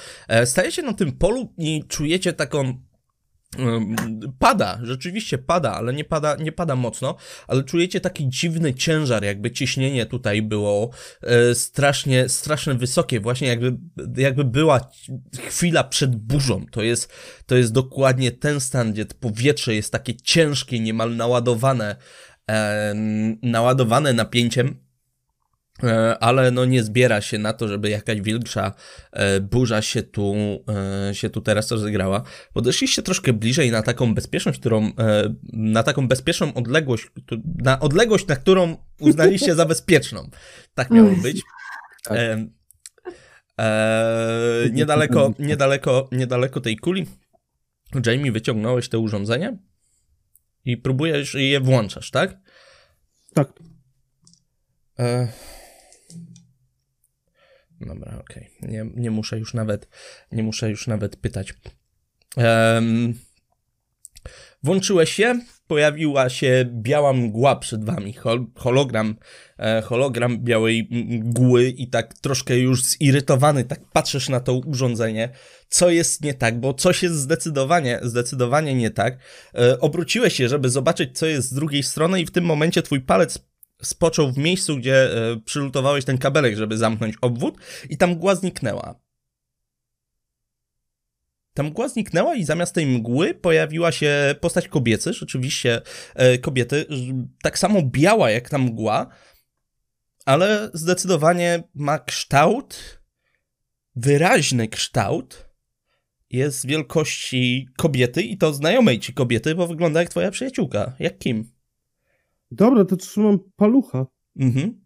Stajecie 0.45 0.83
na 0.83 0.93
tym 0.93 1.13
polu 1.13 1.53
i 1.59 1.85
czujecie 1.89 2.33
taką 2.33 2.75
Pada, 4.39 4.79
rzeczywiście 4.83 5.39
pada, 5.39 5.73
ale 5.73 5.95
nie 5.95 6.05
pada, 6.05 6.37
nie 6.37 6.53
pada 6.53 6.77
mocno, 6.77 7.17
ale 7.49 7.65
czujecie 7.65 8.01
taki 8.01 8.29
dziwny 8.29 8.75
ciężar, 8.75 9.25
jakby 9.25 9.51
ciśnienie 9.51 10.07
tutaj 10.07 10.43
było 10.43 10.91
e, 11.23 11.55
strasznie, 11.55 12.29
strasznie 12.29 12.75
wysokie, 12.75 13.21
właśnie 13.21 13.49
jakby, 13.49 13.77
jakby 14.17 14.45
była 14.45 14.91
chwila 15.49 15.85
przed 15.85 16.17
burzą. 16.17 16.67
To 16.71 16.83
jest, 16.83 17.13
to 17.47 17.57
jest 17.57 17.73
dokładnie 17.73 18.33
ten 18.33 18.61
stan, 18.61 18.93
gdzie 18.93 19.05
powietrze 19.07 19.75
jest 19.75 19.93
takie 19.93 20.17
ciężkie, 20.17 20.81
niemal 20.81 21.17
naładowane, 21.17 21.97
naładowane 23.43 24.13
napięciem, 24.13 24.86
ale 26.21 26.51
no 26.51 26.65
nie 26.65 26.83
zbiera 26.83 27.21
się 27.21 27.39
na 27.39 27.53
to, 27.53 27.69
żeby 27.69 27.91
jakaś 27.91 28.21
większa 28.21 28.73
e, 29.13 29.41
burza 29.41 29.83
się 29.83 30.03
tu, 30.03 30.35
e, 31.11 31.15
się 31.15 31.31
tu 31.31 31.41
teraz 31.41 31.71
rozegrała. 31.71 32.23
Podeszliście 32.53 33.03
troszkę 33.03 33.33
bliżej 33.33 33.71
na 33.71 33.83
taką 33.83 34.15
bezpieczność, 34.15 34.61
którą, 34.61 34.87
e, 34.87 35.35
na 35.53 35.83
taką 35.83 36.09
bezpieczną 36.09 36.55
odległość, 36.55 37.07
na 37.59 37.81
odległość, 37.81 38.27
na 38.27 38.37
którą 38.37 38.77
uznaliście 39.01 39.55
za 39.55 39.67
bezpieczną. 39.67 40.31
Tak 40.75 40.91
miało 40.91 41.11
być. 41.23 41.43
Tak. 42.05 42.19
E, 42.19 42.47
e, 43.59 44.71
niedaleko, 44.73 45.35
niedaleko, 45.39 46.09
niedaleko 46.13 46.61
tej 46.61 46.77
kuli 46.77 47.07
Jamie, 48.07 48.33
wyciągnąłeś 48.33 48.89
to 48.89 49.01
urządzenie 49.01 49.59
i 50.65 50.77
próbujesz 50.77 51.35
i 51.35 51.51
je 51.51 51.61
włączasz, 51.61 52.11
tak? 52.11 52.37
Tak. 53.35 53.49
E... 54.99 55.29
Dobra, 57.81 58.19
okej. 58.21 58.51
Nie, 58.63 58.87
nie 58.97 59.11
muszę 59.11 59.39
już 59.39 59.55
nawet, 59.55 59.89
nie 60.33 60.43
muszę 60.43 60.71
już 60.71 60.87
nawet 60.87 61.17
pytać. 61.17 61.55
Em, 62.37 63.15
Włączyłeś 64.63 65.13
się, 65.13 65.41
pojawiła 65.67 66.29
się 66.29 66.71
biała 66.73 67.13
mgła 67.13 67.57
przed 67.57 67.85
wami, 67.85 68.13
hol, 68.13 68.47
hologram, 68.55 69.17
e, 69.59 69.83
hologram 69.83 70.39
białej 70.39 70.89
mgły 70.91 71.69
i 71.69 71.89
tak 71.89 72.15
troszkę 72.15 72.59
już 72.59 72.85
zirytowany, 72.85 73.65
tak 73.65 73.81
patrzysz 73.93 74.29
na 74.29 74.41
to 74.41 74.55
urządzenie, 74.55 75.29
co 75.69 75.91
jest 75.91 76.23
nie 76.23 76.35
tak, 76.35 76.61
bo 76.61 76.75
coś 76.75 77.03
jest 77.03 77.15
zdecydowanie, 77.15 78.01
zdecydowanie 78.03 78.75
nie 78.75 78.91
tak. 78.91 79.19
E, 79.55 79.81
obróciłeś 79.81 80.35
się, 80.35 80.49
żeby 80.49 80.71
zobaczyć, 80.71 81.19
co 81.19 81.27
jest 81.27 81.49
z 81.49 81.55
drugiej 81.55 81.83
strony 81.83 82.21
i 82.21 82.27
w 82.27 82.31
tym 82.31 82.45
momencie 82.45 82.83
twój 82.83 83.01
palec 83.01 83.39
spoczął 83.83 84.33
w 84.33 84.39
miejscu, 84.39 84.77
gdzie 84.77 85.17
e, 85.33 85.37
przylutowałeś 85.37 86.05
ten 86.05 86.19
kabelek, 86.19 86.57
żeby 86.57 86.77
zamknąć 86.77 87.15
obwód 87.21 87.59
i 87.91 87.97
ta 87.97 88.07
mgła 88.07 88.35
zniknęła. 88.35 89.01
Ta 91.55 91.63
mgła 91.63 91.89
zniknęła 91.89 92.35
i 92.35 92.45
zamiast 92.45 92.75
tej 92.75 92.87
mgły 92.87 93.35
pojawiła 93.35 93.93
się 93.93 94.35
postać 94.41 94.69
kobiecy, 94.69 95.13
rzeczywiście 95.13 95.83
e, 96.15 96.39
kobiety, 96.39 96.87
tak 97.43 97.59
samo 97.59 97.83
biała 97.83 98.31
jak 98.31 98.51
ta 98.51 98.59
mgła, 98.59 99.07
ale 100.25 100.71
zdecydowanie 100.75 101.63
ma 101.75 101.99
kształt, 101.99 103.01
wyraźny 103.97 104.69
kształt, 104.69 105.47
jest 106.31 106.67
wielkości 106.67 107.69
kobiety 107.77 108.23
i 108.23 108.39
to 108.39 108.55
znajomej 108.55 109.01
ci 109.01 109.15
kobiety, 109.15 109.55
bo 109.55 109.67
wygląda 109.67 110.01
jak 110.01 110.09
twoja 110.09 110.31
przyjaciółka, 110.31 110.97
jak 110.99 111.19
Kim. 111.19 111.56
Dobra, 112.51 112.85
to 112.85 112.97
trzymam 112.97 113.39
palucha. 113.57 114.07
Mhm. 114.37 114.81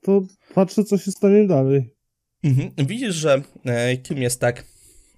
To 0.00 0.22
patrzę, 0.54 0.84
co 0.84 0.98
się 0.98 1.10
stanie 1.10 1.46
dalej. 1.46 1.94
Mhm. 2.42 2.86
Widzisz, 2.86 3.14
że 3.14 3.42
e, 3.64 3.96
Kim 3.96 4.18
jest 4.18 4.40
tak 4.40 4.64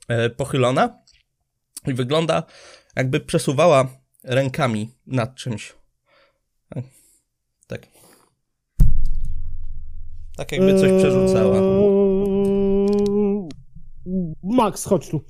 e, 0.08 0.30
pochylona 0.30 1.02
i 1.86 1.94
wygląda 1.94 2.42
jakby 2.96 3.20
przesuwała 3.20 3.88
rękami 4.24 4.90
nad 5.06 5.34
czymś. 5.34 5.74
E, 6.76 6.82
Tak. 7.66 7.86
Tak 10.36 10.52
jakby 10.52 10.80
coś 10.80 10.90
przerzucała. 10.98 11.58
Eee, 11.58 13.48
Max, 14.42 14.84
chodź 14.84 15.08
tu. 15.08 15.24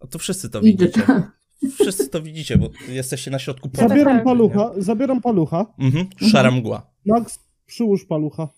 A 0.00 0.06
to 0.06 0.18
wszyscy 0.18 0.50
to 0.50 0.60
widzicie. 0.60 1.02
Wszyscy 1.80 2.08
to 2.08 2.22
widzicie, 2.22 2.58
bo 2.58 2.70
jesteście 2.88 3.30
na 3.30 3.38
środku 3.38 3.68
pola. 3.68 3.88
Zabieram 3.88 4.16
tak. 4.16 4.24
palucha, 4.24 4.72
zabieram 4.76 5.20
palucha. 5.20 5.66
Mhm. 5.78 6.06
Szara 6.30 6.50
mgła. 6.50 6.90
Max, 7.06 7.38
przyłóż 7.66 8.04
palucha. 8.04 8.48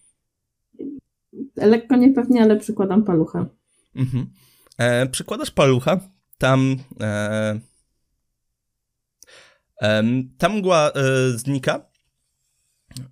Lekko 1.56 1.96
niepewnie, 1.96 2.42
ale 2.42 2.56
przykładam 2.56 3.04
palucha. 3.04 3.46
Mhm. 3.94 4.26
E, 4.78 5.06
przykładasz 5.06 5.50
palucha, 5.50 6.00
tam 6.38 6.76
e, 7.00 7.60
em, 9.80 10.34
ta 10.38 10.48
mgła 10.48 10.90
e, 10.90 11.30
znika 11.30 11.90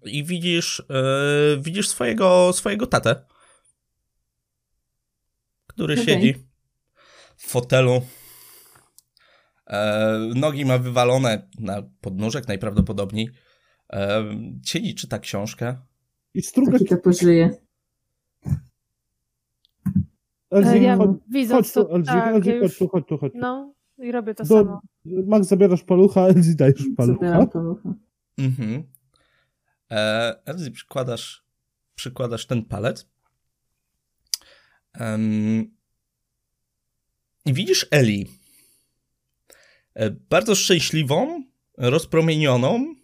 i 0.05 0.25
widzisz, 0.25 0.83
e, 0.91 1.57
widzisz 1.61 1.89
swojego, 1.89 2.53
swojego 2.53 2.87
tatę, 2.87 3.25
który 5.67 5.95
Okej. 5.95 6.07
siedzi 6.07 6.35
w 7.37 7.47
fotelu. 7.47 8.03
E, 9.67 10.19
nogi 10.35 10.65
ma 10.65 10.79
wywalone 10.79 11.49
na 11.59 11.83
podnóżek 12.01 12.49
najprawdopodobniej. 12.49 13.31
E, 13.93 14.25
siedzi, 14.65 14.95
czyta 14.95 15.19
książkę. 15.19 15.77
I 16.35 16.43
strugać. 16.43 16.73
Taki 16.83 16.89
to 16.95 16.97
pożyje. 16.97 17.51
Elzi, 20.51 20.71
E, 20.77 20.83
Ja 20.83 20.97
chodź, 20.97 21.11
widząc 21.31 21.73
chodź 21.75 21.87
tu, 21.87 22.03
tak, 22.05 22.47
ja 22.47 22.61
chodź 22.61 22.79
tu, 22.79 22.89
chodź 22.89 23.05
tu, 23.09 23.19
chodź 23.19 23.33
tu. 23.33 23.39
no 23.39 23.75
i 23.99 24.13
robię 24.13 24.35
to 24.35 24.45
Do- 24.45 24.49
samo. 24.49 24.81
Max, 25.05 25.47
zabierasz 25.49 25.83
palucha, 25.83 26.21
Elzi, 26.21 26.57
dajesz 26.57 26.85
palucha. 26.97 27.21
Zabieram 27.27 27.49
palucha. 27.51 27.95
Mhm. 28.39 28.83
E, 29.91 30.35
Elzy, 30.45 30.71
przykładasz, 30.71 31.45
przykładasz 31.95 32.47
ten 32.47 32.65
palec. 32.65 33.09
Em, 34.93 35.71
I 37.47 37.53
widzisz 37.53 37.87
Eli. 37.91 38.27
E, 39.97 40.11
bardzo 40.11 40.55
szczęśliwą, 40.55 41.43
rozpromienioną, 41.79 42.95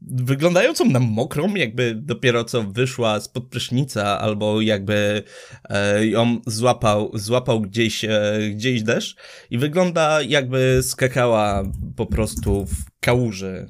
wyglądającą 0.00 0.84
na 0.84 1.00
mokrą, 1.00 1.54
jakby 1.54 1.94
dopiero 1.94 2.44
co 2.44 2.62
wyszła 2.62 3.20
spod 3.20 3.48
prysznica, 3.48 4.18
albo 4.18 4.60
jakby 4.60 5.22
e, 5.68 6.06
ją 6.06 6.40
złapał, 6.46 7.10
złapał 7.14 7.60
gdzieś, 7.60 8.04
e, 8.04 8.38
gdzieś 8.54 8.82
deszcz 8.82 9.16
i 9.50 9.58
wygląda 9.58 10.22
jakby 10.22 10.80
skakała 10.82 11.64
po 11.96 12.06
prostu 12.06 12.66
w 12.66 13.00
kałuży. 13.00 13.66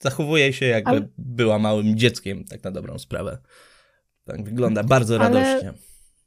Zachowuje 0.00 0.52
się 0.52 0.66
jakby 0.66 0.90
Ale... 0.90 1.08
była 1.18 1.58
małym 1.58 1.96
dzieckiem, 1.96 2.44
tak 2.44 2.64
na 2.64 2.70
dobrą 2.70 2.98
sprawę. 2.98 3.38
Tak, 4.24 4.44
wygląda 4.44 4.82
bardzo 4.82 5.20
Ale... 5.20 5.74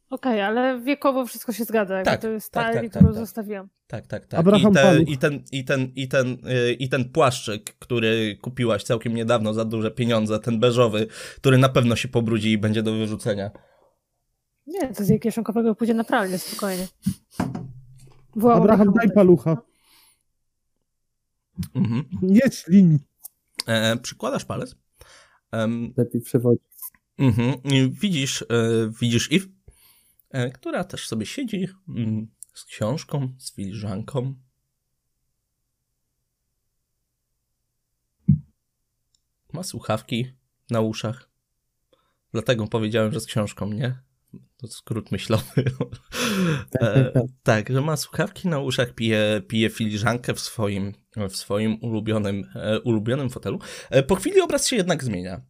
Okej, 0.09 0.31
okay, 0.31 0.45
ale 0.45 0.79
wiekowo 0.79 1.25
wszystko 1.25 1.51
się 1.51 1.63
zgadza. 1.63 2.03
Tak, 2.03 2.21
to 2.21 2.29
jest 2.29 2.51
ta 2.51 2.63
tak, 2.63 2.73
tak, 2.73 2.89
którą 2.89 3.05
tak, 3.05 3.13
tak, 3.13 3.19
zostawiłam. 3.19 3.69
Tak, 3.87 4.07
tak, 4.07 4.25
tak. 4.25 4.39
Abraham 4.39 4.71
I, 4.71 4.75
te, 4.75 5.01
i, 5.01 5.17
ten, 5.17 5.43
i, 5.51 5.65
ten, 5.65 5.91
i, 5.95 6.07
ten, 6.07 6.37
yy, 6.43 6.73
I 6.73 6.89
ten 6.89 7.11
płaszczyk, 7.11 7.75
który 7.79 8.37
kupiłaś 8.41 8.83
całkiem 8.83 9.15
niedawno 9.15 9.53
za 9.53 9.65
duże 9.65 9.91
pieniądze, 9.91 10.39
ten 10.39 10.59
beżowy, 10.59 11.07
który 11.35 11.57
na 11.57 11.69
pewno 11.69 11.95
się 11.95 12.07
pobrudzi 12.07 12.51
i 12.51 12.57
będzie 12.57 12.83
do 12.83 12.93
wyrzucenia. 12.93 13.51
Nie, 14.67 14.93
to 14.93 15.03
z 15.03 15.09
jej 15.09 15.19
kieszonkowego 15.19 15.75
pójdzie 15.75 15.93
na 15.93 16.03
pralnię, 16.03 16.37
spokojnie. 16.37 16.87
Wołam 18.35 18.57
Abraham, 18.57 18.93
daj 18.93 19.11
palucha. 19.11 19.57
Mhm. 21.75 22.03
Nie 22.21 22.51
ślin. 22.51 22.99
E, 23.67 23.97
przykładasz 23.97 24.45
palec. 24.45 24.75
Um, 25.53 25.93
Lepiej 25.97 26.21
przewodzi. 26.21 26.61
Mhm. 27.17 27.53
Widzisz, 27.91 28.41
e, 28.41 28.45
widzisz 29.01 29.31
e, 29.31 29.56
która 30.53 30.83
też 30.83 31.07
sobie 31.07 31.25
siedzi 31.25 31.67
mm, 31.89 32.27
z 32.53 32.65
książką, 32.65 33.35
z 33.37 33.53
filiżanką. 33.55 34.35
Ma 39.53 39.63
słuchawki 39.63 40.33
na 40.69 40.81
uszach. 40.81 41.29
Dlatego 42.31 42.67
powiedziałem, 42.67 43.11
że 43.11 43.19
z 43.19 43.25
książką, 43.25 43.73
nie? 43.73 43.99
To 44.57 44.67
skrót 44.67 45.11
myślowy. 45.11 45.45
e, 46.81 47.11
tak, 47.43 47.69
że 47.69 47.81
ma 47.81 47.97
słuchawki 47.97 48.47
na 48.47 48.59
uszach, 48.59 48.93
pije, 48.93 49.41
pije 49.47 49.69
filiżankę 49.69 50.33
w 50.33 50.39
swoim, 50.39 50.93
w 51.29 51.35
swoim 51.35 51.77
ulubionym, 51.81 52.43
e, 52.55 52.79
ulubionym 52.79 53.29
fotelu. 53.29 53.59
E, 53.89 54.03
po 54.03 54.15
chwili 54.15 54.41
obraz 54.41 54.67
się 54.67 54.75
jednak 54.75 55.03
zmienia. 55.03 55.41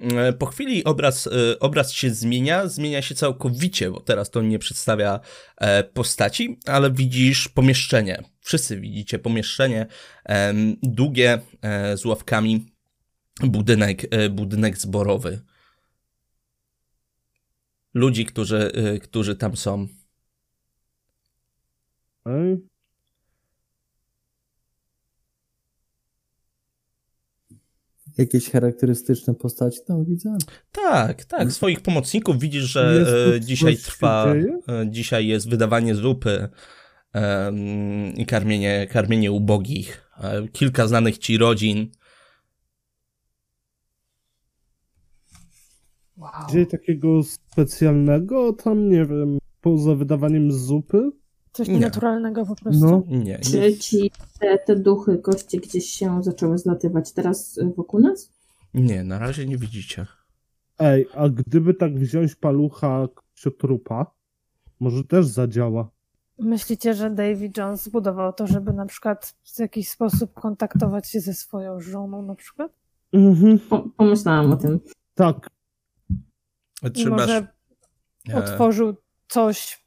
E, 0.00 0.32
po 0.32 0.46
chwili 0.46 0.84
obraz, 0.84 1.26
e, 1.26 1.58
obraz 1.58 1.92
się 1.92 2.14
zmienia, 2.14 2.68
zmienia 2.68 3.02
się 3.02 3.14
całkowicie, 3.14 3.90
bo 3.90 4.00
teraz 4.00 4.30
to 4.30 4.42
nie 4.42 4.58
przedstawia 4.58 5.20
e, 5.56 5.84
postaci, 5.84 6.58
ale 6.66 6.90
widzisz 6.90 7.48
pomieszczenie. 7.48 8.22
Wszyscy 8.40 8.80
widzicie 8.80 9.18
pomieszczenie, 9.18 9.86
długie, 10.82 11.38
z 11.96 12.04
ławkami, 12.04 12.66
budynek, 13.40 14.02
budynek 14.30 14.78
zborowy. 14.78 15.40
Ludzi, 17.94 18.26
którzy, 18.26 18.72
którzy 19.02 19.36
tam 19.36 19.56
są. 19.56 19.88
Jakieś 28.18 28.50
charakterystyczne 28.50 29.34
postaci 29.34 29.78
tam 29.86 30.04
widzę? 30.04 30.36
Tak, 30.72 31.24
tak. 31.24 31.52
Swoich 31.52 31.80
pomocników 31.80 32.38
widzisz, 32.38 32.64
że 32.64 33.04
e, 33.36 33.40
dzisiaj 33.40 33.76
trwa, 33.76 34.34
e, 34.34 34.90
dzisiaj 34.90 35.26
jest 35.26 35.50
wydawanie 35.50 35.94
zupy 35.94 36.48
i 38.16 38.26
karmienie, 38.26 38.86
karmienie 38.90 39.32
ubogich. 39.32 40.10
E, 40.20 40.48
kilka 40.48 40.86
znanych 40.86 41.18
ci 41.18 41.38
rodzin. 41.38 41.90
Wow. 46.16 46.30
Dzieje 46.50 46.66
takiego 46.66 47.22
specjalnego 47.22 48.52
tam, 48.52 48.88
nie 48.88 49.04
wiem, 49.04 49.38
poza 49.60 49.94
wydawaniem 49.94 50.52
zupy? 50.52 51.10
Coś 51.58 51.68
nienaturalnego 51.68 52.46
po 52.46 52.56
prostu. 52.56 52.86
No. 52.86 53.02
Nie, 53.06 53.18
nie. 53.18 53.38
Czy 53.38 53.78
ci 53.78 54.10
te, 54.40 54.58
te 54.58 54.76
duchy, 54.76 55.18
goście 55.18 55.58
gdzieś 55.58 55.86
się 55.86 56.22
zaczęły 56.22 56.58
zlatywać 56.58 57.12
teraz 57.12 57.58
y, 57.58 57.72
wokół 57.76 58.00
nas? 58.00 58.32
Nie, 58.74 59.04
na 59.04 59.18
razie 59.18 59.46
nie 59.46 59.56
widzicie. 59.56 60.06
Ej, 60.78 61.06
a 61.14 61.28
gdyby 61.28 61.74
tak 61.74 61.98
wziąć 61.98 62.34
palucha 62.34 63.08
trupa, 63.58 64.06
może 64.80 65.04
też 65.04 65.26
zadziała. 65.26 65.90
Myślicie, 66.38 66.94
że 66.94 67.10
Davy 67.10 67.50
Jones 67.56 67.82
zbudował 67.82 68.32
to, 68.32 68.46
żeby 68.46 68.72
na 68.72 68.86
przykład 68.86 69.34
w 69.56 69.58
jakiś 69.58 69.88
sposób 69.88 70.34
kontaktować 70.34 71.08
się 71.08 71.20
ze 71.20 71.34
swoją 71.34 71.80
żoną 71.80 72.22
na 72.22 72.34
przykład? 72.34 72.72
Mhm. 73.12 73.58
pomyślałam 73.96 74.52
o 74.52 74.56
tym. 74.56 74.80
Tak. 75.14 75.50
Trzymasz... 76.94 77.20
może 77.20 77.46
e. 78.28 78.36
otworzył 78.36 78.94
coś 79.28 79.84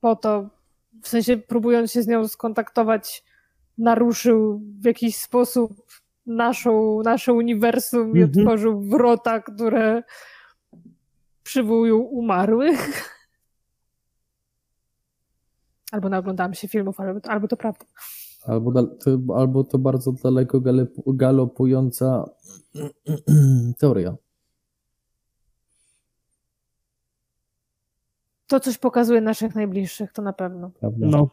po 0.00 0.16
to, 0.16 0.59
w 1.02 1.08
sensie 1.08 1.36
próbując 1.36 1.92
się 1.92 2.02
z 2.02 2.06
nią 2.06 2.28
skontaktować, 2.28 3.24
naruszył 3.78 4.62
w 4.80 4.84
jakiś 4.84 5.16
sposób 5.16 5.72
naszą, 6.26 7.02
nasze 7.04 7.32
uniwersum 7.32 8.16
i 8.16 8.22
mhm. 8.22 8.30
otworzył 8.30 8.80
wrota, 8.80 9.40
które 9.40 10.02
przywołują 11.42 11.96
umarłych. 11.96 12.80
Albo 15.92 16.08
naoglądałam 16.08 16.54
się 16.54 16.68
filmów, 16.68 17.00
albo, 17.00 17.20
albo 17.30 17.48
to 17.48 17.56
prawda. 17.56 17.86
Albo, 18.42 18.72
albo 19.34 19.64
to 19.64 19.78
bardzo 19.78 20.12
daleko 20.12 20.60
galopująca 21.06 22.30
teoria. 23.80 24.16
To 28.50 28.60
coś 28.60 28.78
pokazuje 28.78 29.20
naszych 29.20 29.54
najbliższych, 29.54 30.12
to 30.12 30.22
na 30.22 30.32
pewno. 30.32 30.70
Prawda? 30.70 31.06
No. 31.06 31.30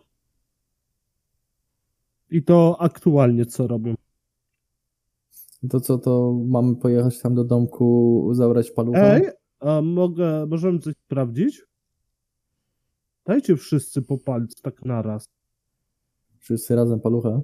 I 2.30 2.44
to 2.44 2.78
aktualnie 2.80 3.46
co 3.46 3.68
robią? 3.68 3.96
To 5.70 5.80
co, 5.80 5.98
to 5.98 6.34
mamy 6.48 6.76
pojechać 6.76 7.22
tam 7.22 7.36
do 7.36 7.44
domku, 7.44 8.30
zabrać 8.32 8.72
palucha? 8.72 9.00
Ej, 9.00 9.30
a 9.60 9.82
mogę, 9.82 10.46
możemy 10.46 10.80
coś 10.80 10.94
sprawdzić? 11.06 11.64
Dajcie 13.26 13.56
wszyscy 13.56 14.02
po 14.02 14.18
palcu 14.18 14.62
tak 14.62 14.86
naraz. 14.86 15.30
Wszyscy 16.40 16.76
razem 16.76 17.00
palucha? 17.00 17.42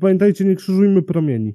Pamiętajcie, 0.00 0.44
nie 0.44 0.56
krzyżujmy 0.56 1.02
promieni. 1.02 1.54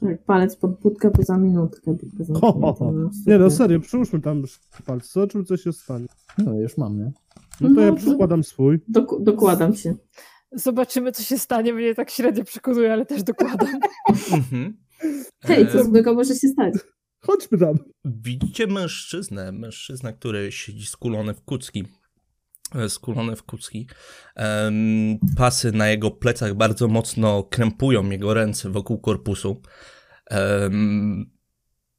Tak, 0.00 0.24
palec 0.24 0.56
pod 0.56 0.80
budkę, 0.80 1.10
poza 1.10 1.38
minutkę. 1.38 1.96
Poza 2.18 2.34
ho, 2.34 2.52
ho, 2.52 2.72
ho. 2.72 2.92
Nie 3.26 3.38
no, 3.38 3.50
serio, 3.50 3.80
przyłóżmy 3.80 4.20
tam 4.20 4.42
palec, 4.86 5.12
zobaczymy 5.12 5.44
co 5.44 5.56
się 5.56 5.72
stanie. 5.72 6.06
No 6.38 6.60
już 6.60 6.76
mam, 6.76 6.98
nie? 6.98 7.12
No 7.60 7.68
to 7.68 7.74
no, 7.74 7.82
ja 7.82 7.92
przykładam 7.92 8.44
swój. 8.44 8.78
Dok 8.88 9.22
dokładam 9.22 9.74
się. 9.74 9.94
Zobaczymy 10.52 11.12
co 11.12 11.22
się 11.22 11.38
stanie, 11.38 11.72
mnie 11.72 11.94
tak 11.94 12.10
średnio 12.10 12.44
przekonuje, 12.44 12.92
ale 12.92 13.06
też 13.06 13.22
dokładam. 13.22 13.68
Mhm. 14.32 14.76
Hej, 15.40 15.68
co 15.72 15.84
złego 15.84 16.14
może 16.14 16.34
się 16.34 16.48
stać? 16.48 16.74
Chodźmy 17.20 17.58
tam. 17.58 17.74
Widzicie 18.04 18.66
mężczyznę, 18.66 19.52
mężczyznę, 19.52 20.12
który 20.12 20.52
siedzi 20.52 20.86
skulony 20.86 21.34
w 21.34 21.44
kucki 21.44 21.84
E, 21.84 21.99
skulone 22.88 23.36
w 23.36 23.42
kucki. 23.42 23.86
Pasy 25.36 25.72
na 25.72 25.88
jego 25.88 26.10
plecach 26.10 26.54
bardzo 26.54 26.88
mocno 26.88 27.42
krępują 27.42 28.10
jego 28.10 28.34
ręce 28.34 28.70
wokół 28.70 29.00
korpusu. 29.00 29.62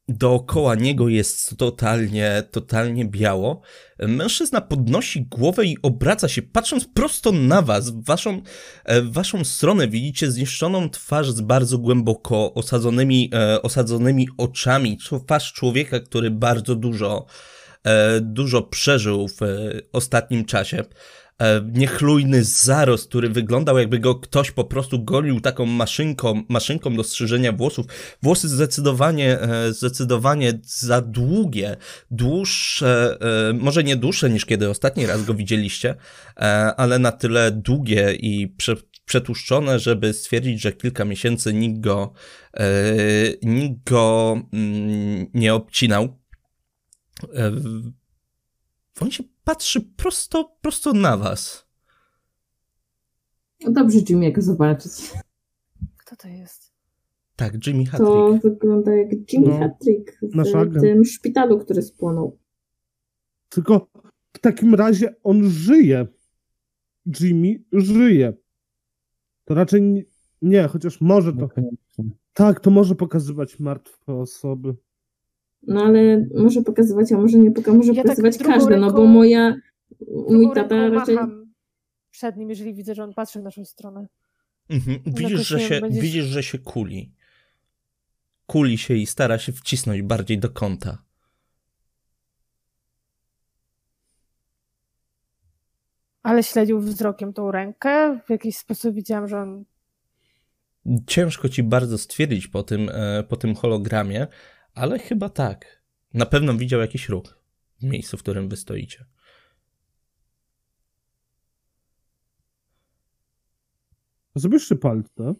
Dookoła 0.08 0.74
niego 0.74 1.08
jest 1.08 1.56
totalnie, 1.56 2.42
totalnie 2.50 3.04
biało. 3.04 3.60
Mężczyzna 3.98 4.60
podnosi 4.60 5.26
głowę 5.26 5.64
i 5.64 5.76
obraca 5.82 6.28
się, 6.28 6.42
patrząc 6.42 6.88
prosto 6.94 7.32
na 7.32 7.62
was, 7.62 7.90
w 7.90 8.04
waszą, 8.04 8.42
e, 8.84 9.02
w 9.02 9.12
waszą 9.12 9.44
stronę. 9.44 9.88
Widzicie 9.88 10.30
zniszczoną 10.30 10.90
twarz 10.90 11.30
z 11.30 11.40
bardzo 11.40 11.78
głęboko 11.78 12.54
osadzonymi, 12.54 13.30
e, 13.34 13.62
osadzonymi 13.62 14.28
oczami. 14.38 14.98
Twarz 15.26 15.52
człowieka, 15.52 16.00
który 16.00 16.30
bardzo 16.30 16.74
dużo, 16.74 17.26
E, 17.26 17.61
dużo 18.20 18.62
przeżył 18.62 19.28
w 19.28 19.42
e, 19.42 19.46
ostatnim 19.92 20.44
czasie. 20.44 20.84
E, 21.40 21.60
niechlujny 21.72 22.44
zarost, 22.44 23.08
który 23.08 23.28
wyglądał 23.28 23.78
jakby 23.78 23.98
go 23.98 24.14
ktoś 24.14 24.50
po 24.50 24.64
prostu 24.64 25.04
golił 25.04 25.40
taką 25.40 25.66
maszynką, 25.66 26.42
maszynką 26.48 26.96
do 26.96 27.04
strzyżenia 27.04 27.52
włosów. 27.52 27.86
Włosy 28.22 28.48
zdecydowanie, 28.48 29.38
zdecydowanie 29.70 30.60
za 30.62 31.00
długie, 31.00 31.76
dłuższe, 32.10 33.18
może 33.54 33.84
nie 33.84 33.96
dłuższe 33.96 34.30
niż 34.30 34.46
kiedy 34.46 34.68
ostatni 34.68 35.06
raz 35.06 35.24
go 35.24 35.34
widzieliście, 35.34 35.94
ale 36.76 36.98
na 36.98 37.12
tyle 37.12 37.50
długie 37.50 38.14
i 38.14 38.48
prze, 38.48 38.76
przetłuszczone, 39.04 39.78
żeby 39.78 40.12
stwierdzić, 40.12 40.60
że 40.60 40.72
kilka 40.72 41.04
miesięcy 41.04 41.52
nikt 41.52 41.80
go, 41.80 42.12
nikt 43.42 43.90
go 43.90 44.36
mm, 44.52 45.26
nie 45.34 45.54
obcinał. 45.54 46.21
On 49.00 49.10
się 49.10 49.22
patrzy 49.44 49.80
prosto, 49.80 50.56
prosto 50.60 50.92
na 50.92 51.16
was. 51.16 51.66
No 53.64 53.70
dobrze 53.72 53.98
Jimmy'ego 53.98 54.40
zobaczyć. 54.40 54.92
Kto 55.96 56.16
to 56.16 56.28
jest? 56.28 56.72
Tak, 57.36 57.66
Jimmy 57.66 57.84
To 57.84 57.90
Hattrick. 57.90 58.42
wygląda 58.42 58.94
jak 58.94 59.32
Jimmy 59.32 59.48
No, 59.48 59.58
Hattrick 59.58 60.18
w 60.22 60.34
nasz 60.34 60.54
agent. 60.54 60.80
tym 60.80 61.04
szpitalu, 61.04 61.58
który 61.58 61.82
spłonął. 61.82 62.38
Tylko 63.48 63.90
w 64.32 64.38
takim 64.38 64.74
razie 64.74 65.14
on 65.22 65.50
żyje. 65.50 66.06
Jimmy 67.20 67.62
żyje. 67.72 68.32
To 69.44 69.54
raczej 69.54 69.82
nie, 69.82 70.04
nie 70.42 70.68
chociaż 70.68 71.00
może 71.00 71.32
to. 71.32 71.40
Niekoniecznie. 71.42 72.04
Tak, 72.34 72.60
to 72.60 72.70
może 72.70 72.94
pokazywać 72.94 73.60
martwe 73.60 74.14
osoby. 74.14 74.74
No 75.66 75.84
ale 75.84 76.26
może 76.34 76.62
pokazywać, 76.62 77.12
a 77.12 77.16
może 77.18 77.38
nie 77.38 77.50
poka- 77.50 77.74
może 77.74 77.92
Ja 77.92 77.94
tak 77.94 78.02
pokazywać 78.02 78.38
drugą 78.38 78.54
każdy, 78.54 78.76
no 78.76 78.90
bo 78.92 78.98
ręką- 78.98 79.06
moja 79.12 79.54
mój 80.30 80.52
tata 80.54 80.76
ręką 80.76 80.94
raczej 80.98 81.18
przed 82.10 82.36
nim, 82.36 82.50
jeżeli 82.50 82.74
widzę, 82.74 82.94
że 82.94 83.04
on 83.04 83.14
patrzy 83.14 83.40
w 83.40 83.42
naszą 83.42 83.64
stronę. 83.64 84.06
Mhm. 84.70 84.98
Widzisz, 85.06 85.40
że 85.48 85.60
się, 85.60 85.80
będziesz- 85.80 86.02
widzisz, 86.02 86.24
że 86.24 86.42
się 86.42 86.58
kuli. 86.58 87.12
Kuli 88.46 88.78
się 88.78 88.94
i 88.94 89.06
stara 89.06 89.38
się 89.38 89.52
wcisnąć 89.52 90.02
bardziej 90.02 90.38
do 90.38 90.50
kąta. 90.50 90.98
Ale 96.22 96.42
śledził 96.42 96.80
wzrokiem 96.80 97.32
tą 97.32 97.50
rękę. 97.50 98.18
W 98.26 98.30
jakiś 98.30 98.56
sposób 98.56 98.94
widziałam, 98.94 99.28
że 99.28 99.38
on. 99.38 99.64
Ciężko 101.06 101.48
ci 101.48 101.62
bardzo 101.62 101.98
stwierdzić 101.98 102.46
po 102.48 102.62
tym, 102.62 102.88
e, 102.92 103.22
po 103.28 103.36
tym 103.36 103.54
hologramie, 103.54 104.26
ale 104.74 104.98
chyba 104.98 105.28
tak. 105.28 105.82
Na 106.14 106.26
pewno 106.26 106.54
widział 106.56 106.80
jakiś 106.80 107.08
ruch 107.08 107.38
w 107.80 107.84
miejscu, 107.84 108.16
w 108.16 108.22
którym 108.22 108.48
wy 108.48 108.56
stoicie. 108.56 109.04
Zabierzcie 114.34 114.76
palce. 114.76 115.34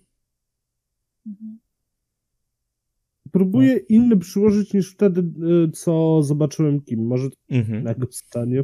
Próbuję 3.32 3.76
inny 3.76 4.16
przyłożyć 4.16 4.72
niż 4.74 4.92
wtedy, 4.92 5.20
y, 5.68 5.70
co 5.70 6.22
zobaczyłem 6.22 6.80
kim. 6.80 7.06
Może 7.06 7.28
Mhm. 7.48 7.80
innego 7.80 8.06
stanie. 8.10 8.62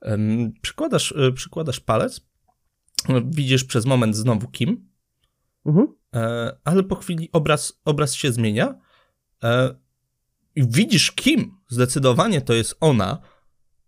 Em, 0.00 0.52
Przykładasz, 0.62 1.12
e, 1.16 1.32
przykładasz 1.32 1.80
palec, 1.80 2.26
widzisz 3.24 3.64
przez 3.64 3.86
moment 3.86 4.16
znowu 4.16 4.48
kim, 4.48 4.88
Mhm. 5.64 5.86
e, 6.14 6.56
ale 6.64 6.82
po 6.82 6.94
chwili 6.94 7.28
obraz, 7.32 7.80
obraz 7.84 8.14
się 8.14 8.32
zmienia 8.32 8.78
i 10.56 10.62
widzisz 10.68 11.12
kim. 11.12 11.56
Zdecydowanie 11.68 12.40
to 12.40 12.54
jest 12.54 12.76
ona, 12.80 13.18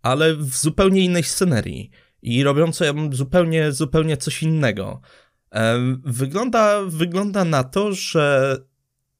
ale 0.02 0.34
w 0.36 0.56
zupełnie 0.56 1.00
innej 1.00 1.22
scenerii 1.22 1.90
i 2.22 2.42
robiąca 2.42 2.84
zupełnie, 3.12 3.72
zupełnie 3.72 4.16
coś 4.16 4.42
innego. 4.42 5.00
E, 5.54 5.78
Wygląda, 6.04 6.82
wygląda 6.86 7.44
na 7.44 7.64
to, 7.64 7.92
że 7.92 8.56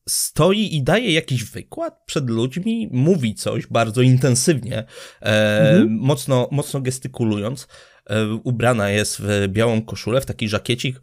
stoi 0.08 0.76
i 0.76 0.82
daje 0.82 1.12
jakiś 1.12 1.44
wykład 1.44 2.02
przed 2.06 2.30
ludźmi, 2.30 2.88
mówi 2.92 3.34
coś 3.34 3.66
bardzo 3.66 4.02
intensywnie, 4.02 4.84
e, 5.22 5.70
Mhm. 5.70 5.98
mocno, 6.00 6.48
mocno 6.52 6.80
gestykulując. 6.80 7.68
E, 8.10 8.26
ubrana 8.26 8.90
jest 8.90 9.16
w 9.20 9.48
białą 9.48 9.82
koszulę, 9.82 10.20
w 10.20 10.26
taki 10.26 10.48
żakiecik, 10.48 11.00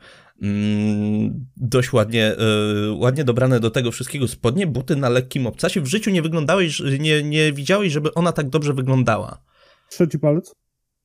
dość 1.58 1.94
ładnie, 1.94 2.38
e, 2.38 2.92
ładnie 2.92 3.24
dobrane 3.24 3.60
do 3.60 3.72
tego 3.72 3.92
wszystkiego 3.92 4.28
spodnie, 4.28 4.68
buty 4.68 4.96
na 4.96 5.10
lekkim 5.10 5.48
obcasie. 5.48 5.82
W 5.82 5.88
życiu 5.88 6.12
nie 6.12 6.22
wyglądałeś, 6.22 6.82
nie, 7.00 7.24
nie 7.24 7.54
widziałeś, 7.54 7.94
żeby 7.94 8.14
ona 8.14 8.32
tak 8.32 8.50
dobrze 8.50 8.74
wyglądała. 8.74 9.42
Trzeci 9.90 10.20
palec. 10.20 10.56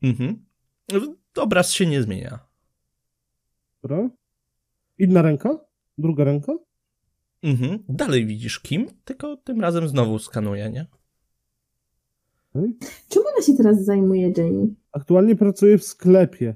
Mhm. 0.02 0.44
Obraz 1.36 1.72
się 1.72 1.86
nie 1.86 2.02
zmienia. 2.02 2.38
Dobra. 3.82 4.10
Inna 4.98 5.22
ręka. 5.22 5.58
Druga 5.98 6.24
ręka. 6.24 6.52
Mhm. 7.42 7.78
Dalej 7.88 8.26
widzisz 8.26 8.60
kim, 8.60 8.86
tylko 9.04 9.36
tym 9.36 9.60
razem 9.60 9.88
znowu 9.88 10.18
skanuje, 10.18 10.70
nie? 10.70 10.86
Czym 13.08 13.22
ona 13.34 13.46
się 13.46 13.54
teraz 13.56 13.84
zajmuje, 13.84 14.32
Jamie? 14.36 14.66
Aktualnie 14.92 15.36
pracuję 15.36 15.78
w 15.78 15.84
sklepie. 15.84 16.54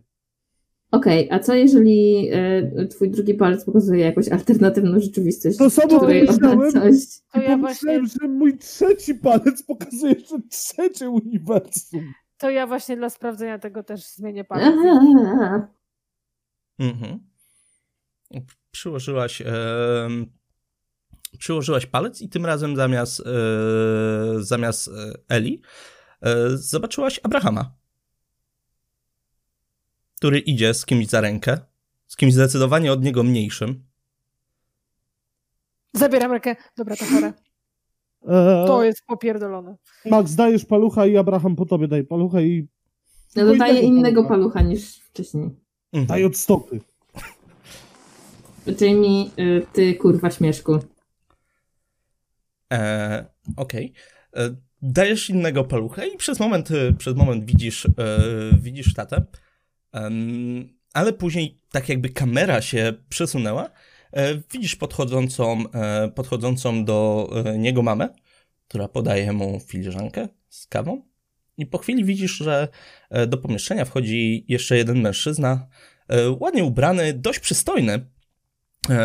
Okej, 0.95 1.29
a 1.31 1.39
co 1.39 1.55
jeżeli 1.55 2.29
e, 2.33 2.87
twój 2.87 3.11
drugi 3.11 3.35
palec 3.35 3.65
pokazuje 3.65 4.01
jakąś 4.05 4.29
alternatywną 4.29 5.01
rzeczywistość, 5.01 5.59
To 5.59 5.71
samo 5.71 6.01
pomyślałem. 6.01 6.73
coś... 6.73 6.95
To 7.33 7.41
ja 7.41 7.59
właśnie, 7.59 8.01
że 8.07 8.29
mój 8.29 8.59
trzeci 8.59 9.15
palec 9.15 9.63
pokazuje 9.63 10.13
jeszcze 10.13 10.37
trzecie 10.51 11.11
uniwersum. 11.11 12.13
to 12.39 12.51
ja 12.51 12.67
właśnie 12.67 12.97
dla 12.97 13.11
sprawdzenia 13.11 13.59
tego 13.59 13.83
też 13.83 14.07
zmienię 14.07 14.45
palec. 14.45 14.75
Aha, 14.79 15.69
Mhm. 16.79 17.19
Przyłożyłaś, 18.71 19.43
em, 19.43 20.27
przyłożyłaś 21.39 21.87
palec 21.87 22.21
i 22.21 22.29
tym 22.29 22.47
razem 22.47 22.77
zamiast, 22.77 23.21
e, 23.21 23.25
zamiast 24.39 24.89
e, 24.89 24.93
Eli 25.29 25.63
e, 26.23 26.51
zobaczyłaś 26.57 27.21
Abrahama, 27.23 27.75
który 30.17 30.39
idzie 30.39 30.75
z 30.75 30.87
kimś 30.87 31.07
za 31.07 31.21
rękę, 31.21 31.59
z 32.07 32.17
kimś 32.17 32.35
zdecydowanie 32.35 32.93
od 32.93 33.05
niego 33.05 33.23
mniejszym. 33.23 33.85
Zabieram 35.93 36.33
rękę. 36.33 36.57
Dobra, 36.77 36.97
to 36.97 37.05
chore. 37.05 37.27
Eee, 38.29 38.67
To 38.67 38.85
jest 38.85 39.03
popierdolone. 39.07 39.77
Max, 40.07 40.35
dajesz 40.35 40.65
palucha 40.65 41.07
i 41.07 41.17
Abraham 41.17 41.57
po 41.57 41.67
tobie 41.67 41.89
daj 41.89 42.05
palucha 42.05 42.41
i 42.41 42.69
no 43.37 43.45
dodaję 43.45 43.75
Pójdę- 43.75 43.85
innego 43.87 44.25
palucha 44.25 44.63
niż 44.63 44.99
wcześniej. 44.99 45.45
Mhm. 45.93 46.07
daj 46.07 46.25
od 46.25 46.37
stopy. 46.37 46.81
Jamie, 48.81 49.25
y, 49.39 49.67
ty 49.73 49.95
kurwa 49.95 50.31
śmieszku. 50.31 50.79
E, 52.73 53.27
Okej. 53.57 53.93
E, 54.37 54.57
Dajesz 54.83 55.31
innego 55.31 55.65
palucha 55.65 56.05
i 56.05 56.17
przez 56.17 56.41
moment, 56.41 56.71
e, 56.71 56.93
przez 56.93 57.15
moment 57.17 57.45
widzisz, 57.45 57.87
e, 57.87 57.91
widzisz 58.63 58.95
tatę. 58.95 59.25
Ale 60.93 61.13
później, 61.13 61.59
tak 61.71 61.89
jakby 61.89 62.09
kamera 62.09 62.63
się 62.63 62.93
przesunęła, 63.09 63.71
e, 64.13 64.35
widzisz 64.53 64.77
podchodzącą, 64.77 65.65
e, 65.75 66.09
podchodzącą 66.09 66.85
do 66.85 67.31
e, 67.45 67.59
niego 67.59 67.83
mamę, 67.83 68.09
która 68.69 68.89
podaje 68.89 69.33
mu 69.33 69.61
filiżankę 69.67 70.29
z 70.49 70.67
kawą. 70.67 71.03
I 71.59 71.67
po 71.67 71.79
chwili 71.79 72.05
widzisz, 72.05 72.33
że 72.37 72.69
do 73.27 73.39
pomieszczenia 73.39 73.85
wchodzi 73.85 74.45
jeszcze 74.49 74.77
jeden 74.77 75.01
mężczyzna, 75.01 75.67
ładnie 76.41 76.65
ubrany, 76.65 77.13
dość 77.13 77.39
przystojny. 77.39 78.07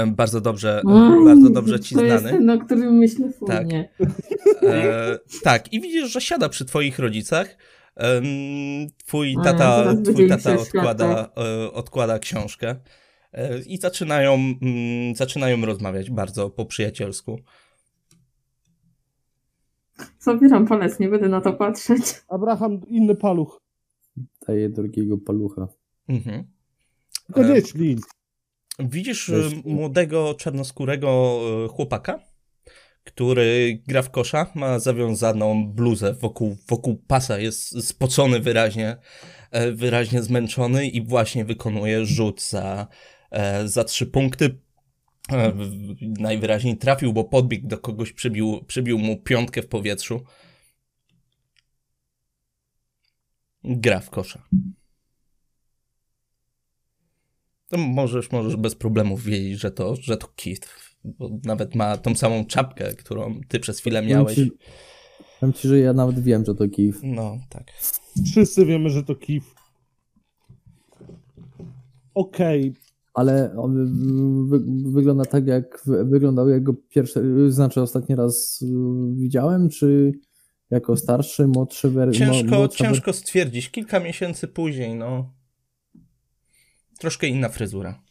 Bardzo 0.07 0.41
dobrze, 0.41 0.81
Oj, 0.85 1.25
bardzo 1.25 1.49
dobrze 1.49 1.79
ci 1.79 1.95
to 1.95 2.03
jest 2.03 2.23
znany. 2.23 2.37
ten, 2.37 2.49
o 2.49 2.59
którym 2.65 2.93
myślę 2.93 3.31
Tak. 3.47 3.67
E, 4.63 5.19
tak, 5.43 5.73
i 5.73 5.81
widzisz, 5.81 6.11
że 6.11 6.21
siada 6.21 6.49
przy 6.49 6.65
twoich 6.65 6.99
rodzicach. 6.99 7.57
Twój 9.05 9.35
tata, 9.43 9.95
twój 10.03 10.29
tata 10.29 10.55
odkłada, 10.55 11.29
e, 11.37 11.71
odkłada 11.73 12.19
książkę 12.19 12.75
e, 13.33 13.59
i 13.59 13.77
zaczynają, 13.77 14.33
mm, 14.33 15.15
zaczynają 15.15 15.65
rozmawiać 15.65 16.11
bardzo 16.11 16.49
po 16.49 16.65
przyjacielsku. 16.65 17.39
Zabieram 20.19 20.67
palec, 20.67 20.99
nie 20.99 21.09
będę 21.09 21.29
na 21.29 21.41
to 21.41 21.53
patrzeć. 21.53 22.01
Abraham, 22.27 22.81
inny 22.87 23.15
paluch. 23.15 23.61
Daje 24.47 24.69
drugiego 24.69 25.17
palucha. 25.17 25.67
Mhm. 26.07 26.43
Tylko 27.25 27.41
E. 27.41 27.61
Widzisz 28.79 29.31
młodego, 29.65 30.33
czarnoskórego 30.33 31.39
chłopaka, 31.69 32.19
który 33.09 33.81
gra 33.87 34.01
w 34.01 34.11
kosza, 34.11 34.51
ma 34.55 34.79
zawiązaną 34.79 35.67
bluzę 35.73 36.13
wokół, 36.13 36.57
wokół 36.67 37.03
pasa, 37.07 37.39
jest 37.39 37.87
spocony 37.87 38.39
wyraźnie, 38.39 38.97
e, 39.51 39.71
wyraźnie 39.71 40.23
zmęczony 40.23 40.87
i 40.87 41.01
właśnie 41.01 41.45
wykonuje 41.45 42.05
rzut 42.05 42.41
za, 42.41 42.87
e, 43.31 43.67
za 43.67 43.83
trzy 43.83 44.05
punkty. 44.05 44.59
E, 45.31 45.53
Najwyraźniej 46.01 46.77
trafił, 46.77 47.13
bo 47.13 47.23
podbiegł 47.23 47.67
do 47.67 47.77
kogoś, 47.77 48.13
przybił, 48.13 48.65
przybił 48.67 48.97
mu 48.97 49.17
piątkę 49.17 49.61
w 49.61 49.67
powietrzu. 49.67 50.23
Gra 53.63 53.99
w 53.99 54.09
kosza. 54.09 54.47
To 57.67 57.77
możesz, 57.77 58.31
możesz 58.31 58.55
bez 58.55 58.75
problemów 58.75 59.23
wiedzieć, 59.23 59.59
że 59.59 59.71
to, 59.71 59.95
że 59.95 60.17
to 60.17 60.27
Keith. 60.35 60.88
Bo 61.05 61.29
nawet 61.45 61.75
ma 61.75 61.97
tą 61.97 62.15
samą 62.15 62.45
czapkę, 62.45 62.93
którą 62.95 63.39
ty 63.47 63.59
przez 63.59 63.79
chwilę 63.79 64.01
miałeś. 64.01 64.35
Powiem 64.35 64.49
ci, 64.49 64.57
powiem 65.39 65.53
ci, 65.53 65.67
że 65.67 65.79
ja 65.79 65.93
nawet 65.93 66.19
wiem, 66.19 66.45
że 66.45 66.55
to 66.55 66.67
Kiev. 66.69 66.99
No, 67.03 67.37
tak. 67.49 67.63
Wszyscy 68.25 68.65
wiemy, 68.65 68.89
że 68.89 69.03
to 69.03 69.15
Kif. 69.15 69.55
Okej, 72.13 72.73
Ale 73.13 73.53
on 73.57 73.75
wy, 74.49 74.59
wygląda 74.91 75.25
tak, 75.25 75.47
jak 75.47 75.81
wy- 75.85 76.05
wyglądał 76.05 76.49
jego 76.49 76.73
pierwszy, 76.73 77.51
znaczy 77.51 77.81
ostatni 77.81 78.15
raz 78.15 78.61
y, 78.61 78.65
widziałem, 79.15 79.69
czy 79.69 80.11
Jako 80.71 80.97
starszy, 80.97 81.47
młodszy 81.47 81.89
wersja. 81.89 82.25
Ciężko, 82.31 82.67
ciężko 82.67 83.13
stwierdzić. 83.13 83.69
Kilka 83.69 83.99
miesięcy 83.99 84.47
później, 84.47 84.95
no. 84.95 85.33
Troszkę 86.99 87.27
inna 87.27 87.49
fryzura. 87.49 88.01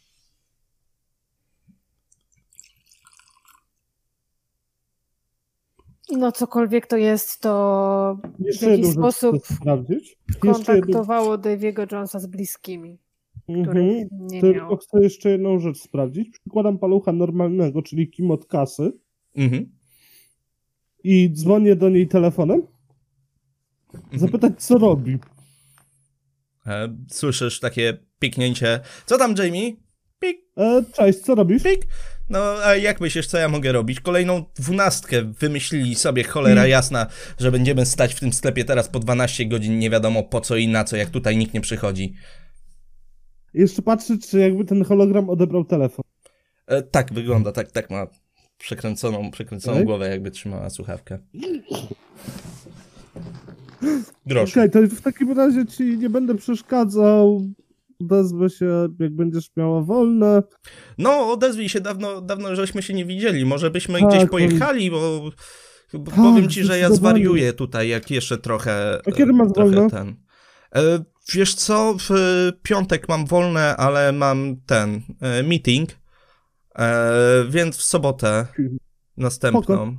No 6.11 6.31
cokolwiek 6.31 6.87
to 6.87 6.97
jest, 6.97 7.41
to 7.41 8.17
w 8.39 8.45
Jeszcze 8.45 8.65
jakiś 8.71 8.85
jedną 8.85 8.87
rzecz 9.11 9.15
sposób 9.15 9.35
kontaktowało 10.39 11.37
Daviego 11.37 11.81
Jonesa 11.91 12.19
z 12.19 12.27
bliskimi, 12.27 12.97
mhm. 13.49 13.77
nie 14.11 14.41
Tylko 14.41 14.59
miał. 14.67 14.77
chcę 14.77 15.03
jeszcze 15.03 15.29
jedną 15.29 15.59
rzecz 15.59 15.77
sprawdzić. 15.77 16.29
Przykładam 16.39 16.77
palucha 16.79 17.11
normalnego, 17.11 17.81
czyli 17.81 18.09
Kim 18.09 18.31
od 18.31 18.45
kasy 18.45 18.91
Mhm. 19.35 19.71
i 21.03 21.29
dzwonię 21.33 21.75
do 21.75 21.89
niej 21.89 22.07
telefonem, 22.07 22.61
Mhm. 23.93 24.19
zapytać 24.19 24.53
co 24.63 24.77
robi. 24.77 25.17
E, 26.67 26.95
Słyszysz 27.09 27.59
takie 27.59 27.97
piknięcie. 28.19 28.79
Co 29.05 29.17
tam, 29.17 29.33
Jamie? 29.37 29.71
Pik, 30.19 30.37
E, 30.57 30.83
cześć, 30.93 31.19
co 31.19 31.35
robisz? 31.35 31.63
pik. 31.63 31.87
No, 32.29 32.39
a 32.65 32.75
jak 32.75 33.01
myślisz, 33.01 33.27
co 33.27 33.37
ja 33.37 33.49
mogę 33.49 33.71
robić? 33.71 33.99
Kolejną 33.99 34.45
dwunastkę 34.55 35.21
wymyślili 35.21 35.95
sobie, 35.95 36.23
cholera 36.23 36.67
jasna, 36.67 37.07
że 37.39 37.51
będziemy 37.51 37.85
stać 37.85 38.13
w 38.13 38.19
tym 38.19 38.33
sklepie 38.33 38.65
teraz 38.65 38.89
po 38.89 38.99
12 38.99 39.45
godzin, 39.45 39.79
nie 39.79 39.89
wiadomo 39.89 40.23
po 40.23 40.41
co 40.41 40.55
i 40.55 40.67
na 40.67 40.83
co, 40.83 40.97
jak 40.97 41.09
tutaj 41.09 41.37
nikt 41.37 41.53
nie 41.53 41.61
przychodzi. 41.61 42.13
Jeszcze 43.53 43.81
patrzę, 43.81 44.17
czy 44.17 44.39
jakby 44.39 44.65
ten 44.65 44.85
hologram 44.85 45.29
odebrał 45.29 45.65
telefon. 45.65 46.05
E, 46.67 46.81
tak 46.81 47.13
wygląda, 47.13 47.51
tak, 47.51 47.71
tak 47.71 47.89
ma 47.89 48.07
przekręconą, 48.57 49.31
przekręconą 49.31 49.73
Okej. 49.73 49.85
głowę, 49.85 50.09
jakby 50.09 50.31
trzymała 50.31 50.69
słuchawkę. 50.69 51.19
Grosz. 54.25 54.51
Okej, 54.51 54.69
to 54.69 54.79
w 54.81 55.01
takim 55.01 55.37
razie 55.37 55.65
ci 55.65 55.97
nie 55.97 56.09
będę 56.09 56.35
przeszkadzał. 56.35 57.41
Odezwę 58.03 58.49
się, 58.49 58.87
jak 58.99 59.15
będziesz 59.15 59.49
miała 59.57 59.81
wolne. 59.81 60.43
No, 60.97 61.31
odezwij 61.31 61.69
się, 61.69 61.81
dawno, 61.81 62.21
dawno 62.21 62.55
żeśmy 62.55 62.81
się 62.81 62.93
nie 62.93 63.05
widzieli. 63.05 63.45
Może 63.45 63.71
byśmy 63.71 63.99
Tak, 63.99 64.09
gdzieś 64.09 64.21
on- 64.21 64.27
pojechali, 64.29 64.91
bo, 64.91 65.29
Tak, 65.91 66.15
powiem 66.15 66.49
ci, 66.49 66.63
że 66.63 66.79
ja 66.79 66.89
zwariuję 66.93 67.53
tutaj, 67.53 67.89
jak 67.89 68.11
jeszcze 68.11 68.37
trochę. 68.37 69.01
A 69.07 69.11
kiedy 69.11 69.33
masz 69.33 69.47
wolne? 69.55 69.89
ten. 69.89 70.15
E, 70.75 71.03
wiesz 71.33 71.55
co, 71.55 71.95
w 72.09 72.11
piątek 72.63 73.09
mam 73.09 73.25
wolne, 73.25 73.77
ale 73.77 74.11
mam 74.11 74.55
ten 74.65 75.01
e, 75.21 75.43
meeting, 75.43 75.89
e, 76.75 77.45
więc 77.49 77.77
w 77.77 77.83
sobotę 77.83 78.47
następną. 79.17 79.61
Spoko. 79.63 79.93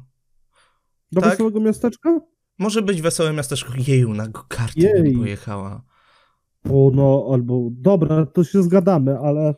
Do 1.13 1.21
Tak? 1.21 1.31
wesołego 1.31 1.61
miasteczka? 1.61 2.21
Może 2.59 2.83
być 2.83 3.03
wesołe 3.03 3.33
miasteczko. 3.33 3.73
Jeju, 3.87 4.15
na 4.15 4.29
Jej. 4.77 5.03
bym 5.03 5.19
pojechała. 5.21 5.83
O, 6.65 6.91
no, 6.95 7.28
albo 7.32 7.69
dobra, 7.73 8.27
to 8.27 8.45
się 8.45 8.62
zgadamy, 8.62 9.19
ale 9.19 9.55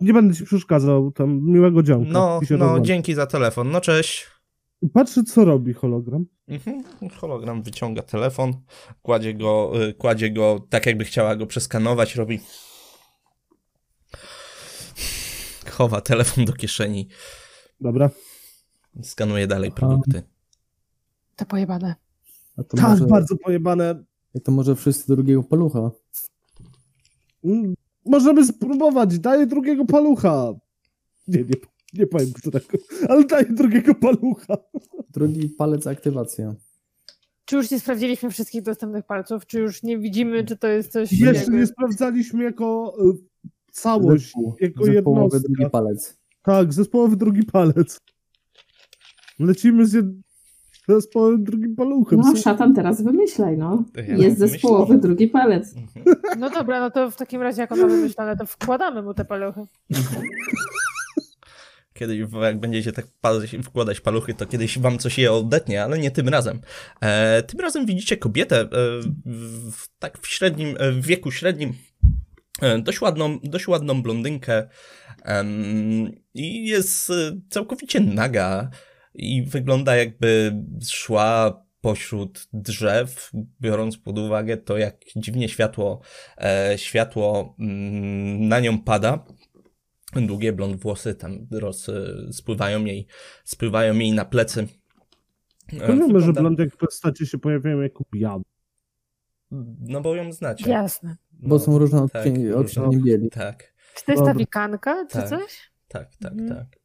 nie 0.00 0.12
będę 0.12 0.34
ci 0.34 0.44
przeszkadzał. 0.44 1.12
Tam 1.12 1.40
miłego 1.42 1.82
działka. 1.82 2.10
No, 2.10 2.40
no, 2.58 2.80
dzięki 2.80 3.14
za 3.14 3.26
telefon. 3.26 3.70
No 3.70 3.80
cześć. 3.80 4.26
Patrzę, 4.92 5.24
co 5.24 5.44
robi 5.44 5.72
hologram. 5.72 6.26
Mhm. 6.48 6.82
Hologram 7.10 7.62
wyciąga 7.62 8.02
telefon, 8.02 8.52
kładzie 9.02 9.34
go, 9.34 9.72
y, 9.88 9.94
kładzie 9.94 10.30
go 10.30 10.66
tak, 10.70 10.86
jakby 10.86 11.04
chciała 11.04 11.36
go 11.36 11.46
przeskanować, 11.46 12.16
robi. 12.16 12.40
Chowa 15.70 16.00
telefon 16.00 16.44
do 16.44 16.52
kieszeni, 16.52 17.08
Dobra. 17.80 18.10
skanuje 19.02 19.46
dalej 19.46 19.72
produkty. 19.72 20.22
To 21.36 21.46
pojebane. 21.46 21.94
A 22.56 22.62
to 22.62 22.76
Tak, 22.76 22.88
może, 22.88 23.06
bardzo 23.06 23.36
pojebane. 23.36 24.04
To 24.44 24.52
może 24.52 24.76
wszyscy 24.76 25.14
drugiego 25.14 25.42
palucha. 25.42 25.90
Mm, 27.44 27.74
Możemy 28.06 28.46
spróbować. 28.46 29.18
Daję 29.18 29.46
drugiego 29.46 29.84
palucha. 29.86 30.52
Nie, 31.28 31.38
nie, 31.40 31.54
nie 31.94 32.06
powiem 32.06 32.32
którego, 32.32 32.66
ale 33.08 33.24
daję 33.24 33.46
drugiego 33.50 33.94
palucha. 33.94 34.56
Drugi 35.10 35.48
palec 35.48 35.86
aktywacja. 35.86 36.54
Czy 37.44 37.56
już 37.56 37.70
nie 37.70 37.80
sprawdziliśmy 37.80 38.30
wszystkich 38.30 38.62
dostępnych 38.62 39.06
palców? 39.06 39.46
Czy 39.46 39.58
już 39.60 39.82
nie 39.82 39.98
widzimy, 39.98 40.44
czy 40.44 40.56
to 40.56 40.66
jest 40.68 40.92
coś 40.92 41.12
Jeszcze 41.12 41.40
jakby- 41.40 41.56
nie 41.56 41.66
sprawdzaliśmy 41.66 42.44
jako 42.44 42.96
y, 43.14 43.18
całość, 43.72 44.24
Zespół, 44.24 44.54
jako 44.60 44.86
jednostka. 44.86 45.40
drugi 45.40 45.70
palec. 45.70 46.18
Tak, 46.42 46.72
zespołowy 46.72 47.16
drugi 47.16 47.42
palec. 47.42 47.98
Lecimy 49.38 49.86
z 49.86 49.92
jed... 49.92 50.06
zespołowym 50.88 51.44
drugim 51.44 51.76
paluchem. 51.76 52.20
No, 52.20 52.36
szatan 52.36 52.74
teraz 52.74 53.02
wymyślaj, 53.02 53.58
no. 53.58 53.84
Ja 53.96 54.02
Jest 54.02 54.20
myślę. 54.20 54.48
zespołowy 54.48 54.98
drugi 54.98 55.28
palec. 55.28 55.74
Mhm. 55.76 56.16
No 56.38 56.50
dobra, 56.50 56.80
no 56.80 56.90
to 56.90 57.10
w 57.10 57.16
takim 57.16 57.42
razie 57.42 57.60
jak 57.60 57.72
ona 57.72 57.86
wymyślane, 57.86 58.36
to 58.36 58.46
wkładamy 58.46 59.02
mu 59.02 59.14
te 59.14 59.24
paluchy. 59.24 59.60
Kiedyś, 61.94 62.20
jak 62.42 62.60
będziecie 62.60 62.92
tak 62.92 63.06
wkładać 63.62 64.00
paluchy, 64.00 64.34
to 64.34 64.46
kiedyś 64.46 64.78
wam 64.78 64.98
coś 64.98 65.18
je 65.18 65.32
odetnie, 65.32 65.84
ale 65.84 65.98
nie 65.98 66.10
tym 66.10 66.28
razem. 66.28 66.60
E, 67.00 67.42
tym 67.42 67.60
razem 67.60 67.86
widzicie 67.86 68.16
kobietę 68.16 68.60
e, 68.60 68.66
w, 69.26 69.72
w, 69.72 69.88
tak 69.98 70.18
w 70.18 70.26
średnim, 70.28 70.76
e, 70.78 70.92
w 70.92 71.06
wieku 71.06 71.30
średnim, 71.30 71.72
e, 72.62 72.78
dość 72.78 73.00
ładną, 73.00 73.38
dość 73.42 73.68
ładną 73.68 74.02
blondynkę 74.02 74.68
i 76.34 76.66
jest 76.66 77.10
e, 77.10 77.14
całkowicie 77.50 78.00
naga 78.00 78.70
i 79.14 79.42
wygląda 79.42 79.96
jakby 79.96 80.52
szła 80.90 81.62
pośród 81.80 82.48
drzew, 82.52 83.30
biorąc 83.60 83.98
pod 83.98 84.18
uwagę 84.18 84.56
to, 84.56 84.78
jak 84.78 84.96
dziwnie 85.16 85.48
światło, 85.48 86.00
e, 86.38 86.72
światło 86.76 87.56
mm, 87.58 88.48
na 88.48 88.60
nią 88.60 88.78
pada 88.78 89.24
długie 90.16 90.52
blond 90.52 90.80
włosy 90.82 91.14
tam 91.14 91.46
roz, 91.50 91.86
spływają 92.32 92.84
jej, 92.84 93.06
spływają 93.44 93.94
jej 93.94 94.12
na 94.12 94.24
plecy. 94.24 94.66
E, 95.80 95.86
Wiemy, 95.96 96.20
że 96.20 96.32
blondek 96.32 96.74
w 96.74 96.76
postaci 96.76 97.26
się 97.26 97.38
pojawiają 97.38 97.80
jako 97.80 98.04
biały. 98.14 98.42
No 99.80 100.00
bo 100.00 100.14
ją 100.14 100.32
znacie. 100.32 100.70
Jasne. 100.70 101.16
Bo 101.32 101.58
są 101.58 101.78
różne 101.78 102.08
tak, 102.08 102.26
odcienie, 102.26 102.56
odcienie 102.56 102.98
bieli. 102.98 103.30
Tak, 103.30 103.74
Czy 103.94 104.04
to 104.04 104.12
jest 104.12 104.24
ta 104.24 104.34
wikanka, 104.34 105.06
czy 105.06 105.18
Tak. 105.18 105.28
coś? 105.28 105.70
tak, 105.88 106.16
tak, 106.16 106.32
Mhm. 106.32 106.48
tak. 106.48 106.79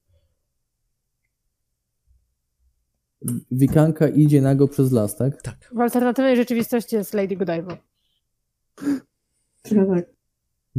Wikanka 3.51 4.07
idzie 4.07 4.41
nago 4.41 4.67
przez 4.67 4.91
las, 4.91 5.15
tak? 5.15 5.41
Tak. 5.41 5.69
W 5.73 5.79
alternatywnej 5.79 6.35
rzeczywistości 6.35 6.95
jest 6.95 7.13
Lady 7.13 7.35
Godiva. 7.35 7.77
Trochę 9.61 9.87
tak. 9.95 10.05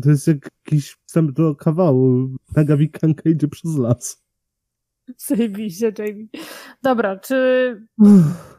To 0.03 0.11
jest 0.11 0.27
jak 0.27 0.51
jakiś 0.67 0.97
wstęp 1.07 1.31
do 1.33 1.55
kawału. 1.55 2.29
Naga 2.57 2.77
wikanka 2.77 3.31
idzie 3.31 3.49
przez 3.49 3.77
las. 3.77 4.23
Zajebiście, 5.17 5.93
Jamie. 5.99 6.27
Dobra, 6.83 7.17
czy 7.19 7.37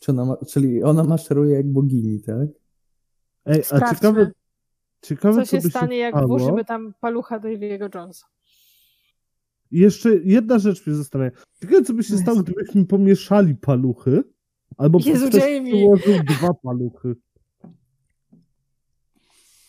Czy 0.00 0.12
ona 0.12 0.24
ma, 0.24 0.36
czyli 0.36 0.82
ona 0.82 1.04
maszeruje 1.04 1.56
jak 1.56 1.72
bogini, 1.72 2.20
tak? 2.20 2.48
Ej, 3.46 3.62
a 3.70 3.94
ciekawe, 3.94 4.30
ciekawe 5.02 5.44
co 5.44 5.50
się 5.56 5.60
by 5.62 5.70
stanie, 5.70 5.98
jak 5.98 6.14
stało. 6.14 6.26
włożymy 6.28 6.64
tam 6.64 6.94
palucha 7.00 7.40
Davy'ego 7.40 7.94
Jonesa? 7.94 8.26
Jeszcze 9.70 10.16
jedna 10.16 10.58
rzecz 10.58 10.86
mnie 10.86 10.96
zastanawia. 10.96 11.30
Ciekawe, 11.60 11.82
co 11.82 11.92
by 11.94 12.02
się 12.02 12.12
Jezu. 12.14 12.22
stało, 12.22 12.42
gdybyśmy 12.42 12.84
pomieszali 12.86 13.54
paluchy, 13.54 14.24
albo 14.76 14.98
Jezu, 15.04 15.28
ktoś 15.28 15.42
Jamie. 15.42 15.72
przyłożył 15.72 16.14
dwa 16.24 16.54
paluchy. 16.54 17.16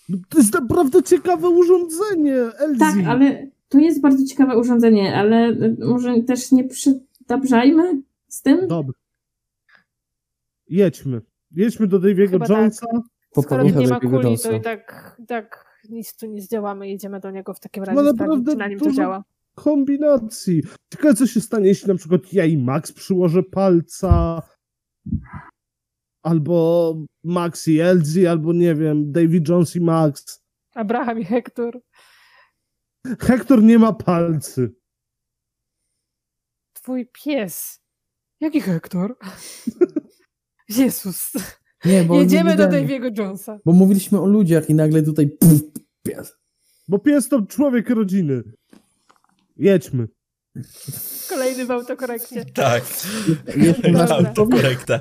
No, 0.10 0.18
To 0.30 0.38
jest 0.38 0.54
naprawdę 0.54 1.04
ciekawe 1.04 1.50
urządzenie, 1.50 2.36
Elzi. 2.36 2.80
Tak, 2.80 2.96
ale 3.08 3.48
to 3.70 3.80
jest 3.80 4.02
bardzo 4.02 4.26
ciekawe 4.26 4.58
urządzenie, 4.58 5.16
ale 5.16 5.50
y, 5.50 5.76
może 5.80 6.24
też 6.24 6.52
nie 6.52 6.64
przydabrzajmy 6.64 8.02
z 8.28 8.42
tym? 8.42 8.68
Dobra. 8.68 8.94
Jedźmy. 10.70 11.22
Jedźmy 11.52 11.88
do 11.88 12.00
Davy'ego 12.00 12.50
Jonesa. 12.50 12.86
Po 13.34 13.42
Skoro 13.42 13.64
nie 13.64 13.88
ma 13.88 14.00
kuli, 14.00 14.38
to 14.44 14.52
i 14.52 14.62
tak, 14.62 15.16
i 15.24 15.26
tak 15.26 15.66
nic 15.90 16.16
tu 16.16 16.26
nie 16.28 16.42
zdziałamy. 16.42 16.90
Jedziemy 16.90 17.20
do 17.20 17.32
niego 17.32 17.54
w 17.54 17.60
takim 17.60 17.84
razie 17.84 17.96
No 17.96 18.02
sprawdzić, 18.02 18.20
naprawdę 18.20 18.52
czy 18.52 18.58
na 18.58 18.68
nim 18.68 18.80
to 18.80 18.86
dużo- 18.86 18.98
działa. 18.98 19.24
Kombinacji. 19.58 20.64
Ciekawe, 20.94 21.14
co 21.14 21.28
się 21.28 21.42
stanie, 21.42 21.68
jeśli 21.68 21.88
na 21.88 21.96
przykład 21.96 22.34
ja 22.34 22.46
i 22.46 22.58
Max 22.58 22.92
przyłożę 22.92 23.44
palca, 23.44 24.42
albo 26.24 26.96
Max 27.24 27.68
i 27.68 27.80
Elzy, 27.80 28.30
albo 28.30 28.54
nie 28.54 28.76
wiem, 28.76 29.12
Davy 29.12 29.42
Jones 29.48 29.76
i 29.76 29.82
Max. 29.82 30.44
Abraham 30.76 31.20
i 31.20 31.26
Hektor. 31.26 31.82
Hektor 33.20 33.64
nie 33.64 33.80
ma 33.80 33.94
palcy. 33.94 34.76
Twój 36.74 37.10
pies. 37.24 37.80
Jaki 38.40 38.62
Hektor? 38.62 39.18
Jezus. 40.78 41.32
Nie, 41.86 42.04
bo 42.04 42.20
Jedziemy 42.20 42.50
nie 42.50 42.58
do 42.58 42.64
Davy'ego 42.64 43.20
Jonesa. 43.20 43.60
Bo 43.66 43.74
mówiliśmy 43.74 44.22
o 44.22 44.26
ludziach 44.26 44.70
i 44.70 44.74
nagle 44.74 45.04
tutaj 45.04 45.30
puf, 45.30 45.62
pies. 46.04 46.34
Bo 46.88 47.00
pies 47.00 47.30
to 47.30 47.42
człowiek 47.42 47.90
rodziny. 47.90 48.44
Jedźmy. 49.60 50.08
Kolejny 51.30 51.66
w 51.66 51.72
autokorekcie. 51.72 52.46
Tak. 52.46 52.84
Jeszcze 53.58 53.92
Dobra. 53.92 54.16
Autokorekta. 54.16 55.00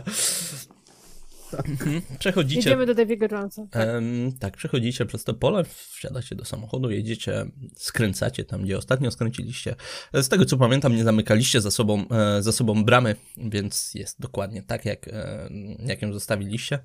Mhm. 1.52 2.02
Przechodzicie. 2.18 2.60
Jedziemy 2.60 2.86
do 2.86 2.94
Daviego 2.94 3.26
Jonesa. 3.30 3.66
Tak. 3.70 3.88
Em, 3.88 4.32
tak, 4.40 4.56
przechodzicie 4.56 5.06
przez 5.06 5.24
to 5.24 5.34
pole, 5.34 5.64
wsiadacie 5.64 6.34
do 6.34 6.44
samochodu, 6.44 6.90
jedziecie, 6.90 7.46
skręcacie 7.76 8.44
tam, 8.44 8.62
gdzie 8.62 8.78
ostatnio 8.78 9.10
skręciliście. 9.10 9.74
Z 10.12 10.28
tego 10.28 10.44
co 10.44 10.56
pamiętam, 10.56 10.96
nie 10.96 11.04
zamykaliście 11.04 11.60
za 11.60 11.70
sobą, 11.70 12.04
e, 12.08 12.42
za 12.42 12.52
sobą 12.52 12.84
bramy, 12.84 13.16
więc 13.36 13.94
jest 13.94 14.20
dokładnie 14.20 14.62
tak, 14.62 14.84
jak, 14.84 15.08
e, 15.08 15.48
jak 15.86 16.02
ją 16.02 16.12
zostawiliście. 16.12 16.78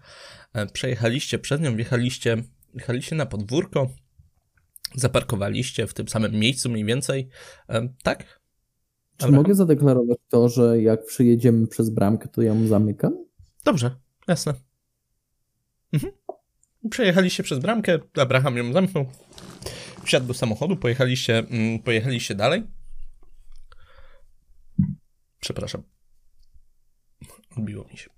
E, 0.53 0.67
przejechaliście 0.67 1.39
przez 1.39 1.61
nią, 1.61 1.75
wjechaliście, 1.75 2.43
wjechaliście 2.73 3.15
na 3.15 3.25
podwórko, 3.25 3.89
zaparkowaliście 4.95 5.87
w 5.87 5.93
tym 5.93 6.07
samym 6.07 6.31
miejscu 6.31 6.69
mniej 6.69 6.85
więcej. 6.85 7.29
Tak? 8.03 8.41
Czy 9.17 9.31
mogę 9.31 9.55
zadeklarować 9.55 10.17
to, 10.29 10.49
że 10.49 10.81
jak 10.81 11.05
przyjedziemy 11.05 11.67
przez 11.67 11.89
bramkę, 11.89 12.27
to 12.27 12.41
ja 12.41 12.53
ją 12.53 12.67
zamykam? 12.67 13.25
Dobrze, 13.65 13.95
jasne. 14.27 14.53
Mhm. 15.93 16.13
Przejechaliście 16.89 17.43
przez 17.43 17.59
bramkę, 17.59 17.99
Abraham 18.17 18.57
ją 18.57 18.73
zamknął, 18.73 19.05
wsiadł 20.03 20.27
do 20.27 20.33
samochodu, 20.33 20.77
pojechaliście, 20.77 21.39
mm, 21.39 21.79
pojechaliście 21.79 22.35
dalej. 22.35 22.63
Przepraszam. 25.39 25.83
Odbiło 27.57 27.85
mi 27.91 27.97
się. 27.97 28.09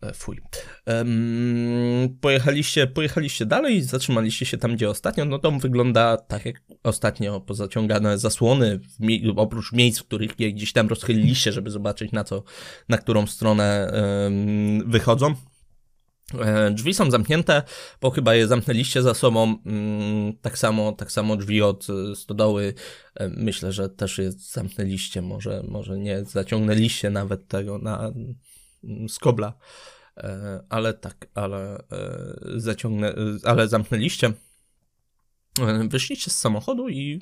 E, 0.00 0.12
Fuj. 0.12 0.40
Em, 0.86 2.18
pojechaliście, 2.20 2.86
pojechaliście 2.86 3.46
dalej, 3.46 3.82
zatrzymaliście 3.82 4.46
się 4.46 4.58
tam, 4.58 4.76
gdzie 4.76 4.90
ostatnio. 4.90 5.24
No 5.24 5.38
dom 5.38 5.58
wygląda 5.58 6.16
tak 6.16 6.46
jak 6.46 6.62
ostatnio, 6.82 7.40
pozaciągane 7.40 8.18
zasłony, 8.18 8.80
oprócz 9.36 9.72
miejsc, 9.72 10.00
w 10.00 10.04
których 10.04 10.40
je 10.40 10.52
gdzieś 10.52 10.72
tam 10.72 10.88
rozchyliliście, 10.88 11.52
żeby 11.52 11.70
zobaczyć 11.70 12.12
na 12.12 12.24
co, 12.24 12.42
na 12.88 12.98
którą 12.98 13.26
stronę 13.26 13.90
em, 13.92 14.90
wychodzą. 14.90 15.34
E, 16.40 16.70
Drzwi 16.70 16.94
są 16.94 17.10
zamknięte, 17.10 17.62
bo 18.00 18.10
chyba 18.10 18.34
je 18.34 18.46
zamknęliście 18.46 19.02
za 19.02 19.14
sobą. 19.14 19.56
Mm, 19.66 20.32
Tak 20.42 20.58
samo, 20.58 20.92
tak 20.92 21.12
samo 21.12 21.36
drzwi 21.36 21.62
od 21.62 21.86
e, 21.90 22.16
stodoły. 22.16 22.74
Myślę, 23.36 23.72
że 23.72 23.88
też 23.88 24.18
je 24.18 24.32
zamknęliście. 24.32 25.22
Może, 25.22 25.62
może 25.68 25.98
nie 25.98 26.24
zaciągnęliście 26.24 27.10
nawet 27.10 27.48
tego 27.48 27.78
na 27.78 28.12
skobla. 29.08 29.52
E, 30.16 30.60
Ale 30.68 30.94
tak, 30.94 31.28
ale 31.34 31.78
e, 31.78 31.84
zaciągnę, 32.56 33.14
ale 33.44 33.68
zamknęliście. 33.68 34.32
E, 35.60 35.88
Wyszliście 35.88 36.30
z 36.30 36.38
samochodu 36.38 36.88
i 36.88 37.20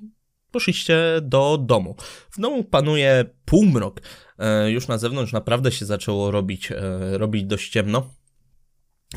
poszliście 0.51 1.21
do 1.23 1.59
domu. 1.59 1.97
W 2.31 2.41
domu 2.41 2.65
panuje 2.65 3.25
półmrok. 3.45 4.01
Już 4.67 4.89
na 4.89 4.99
zewnątrz 4.99 5.33
naprawdę 5.33 5.73
się 5.73 5.87
zaczęło 5.87 6.31
robić, 6.31 6.73
robić 7.13 7.45
dość 7.45 7.71
ciemno. 7.71 8.15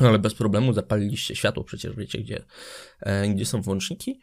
Ale 0.00 0.18
bez 0.18 0.34
problemu 0.34 0.72
zapaliliście 0.72 1.36
światło, 1.36 1.64
przecież 1.64 1.96
wiecie, 1.96 2.18
gdzie, 2.18 2.44
gdzie 3.34 3.46
są 3.46 3.62
włączniki. 3.62 4.20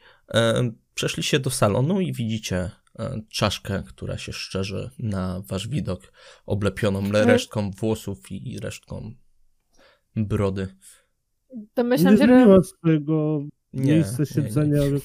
Przeszliście 0.93 1.39
do 1.39 1.49
salonu 1.49 2.01
i 2.01 2.13
widzicie 2.13 2.71
czaszkę, 3.29 3.83
która 3.87 4.17
się 4.17 4.33
szczerzy 4.33 4.89
na 4.99 5.41
wasz 5.41 5.67
widok, 5.67 6.13
oblepioną 6.45 7.11
le- 7.11 7.25
resztką 7.25 7.71
włosów 7.71 8.31
i 8.31 8.59
resztką 8.59 9.13
brody. 10.15 10.67
Domyślam 11.75 12.13
Nie 12.13 12.19
się, 12.19 12.27
że, 12.27 12.33
zmieniła 12.33 12.63
swojego 12.63 13.39
Nie, 13.73 13.93
miejsca 13.93 14.19
nie, 14.19 14.25
siedzenia. 14.25 14.77
nie. 14.83 14.91
Nie, 14.91 14.99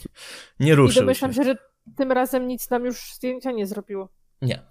Nie 0.61 0.73
I 0.73 0.75
ruszył 0.75 1.03
domyślam 1.03 1.33
się. 1.33 1.37
się, 1.37 1.45
że 1.45 1.57
tym 1.97 2.13
razem 2.13 2.47
nic 2.47 2.71
nam 2.71 2.85
już 2.85 3.15
zdjęcia 3.15 3.51
nie 3.53 3.67
zrobiło. 3.67 4.09
Nie. 4.43 4.63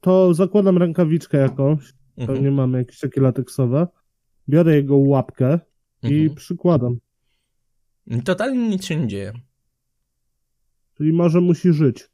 To 0.00 0.34
zakładam 0.34 0.78
rękawiczkę 0.78 1.38
jakąś. 1.38 1.92
Mhm. 2.16 2.26
Pewnie 2.36 2.50
mamy 2.50 2.78
jakieś 2.78 3.00
takie 3.00 3.20
lateksowe. 3.20 3.86
Biorę 4.48 4.74
jego 4.76 4.96
łapkę 4.96 5.58
i 6.02 6.06
Mhm. 6.20 6.34
przykładam. 6.34 6.98
Totalnie 8.24 8.68
nic 8.68 8.84
się 8.84 8.96
nie 8.96 9.06
dzieje. 9.06 9.32
Czyli 10.98 11.12
może 11.12 11.40
musi 11.40 11.72
żyć. 11.72 12.10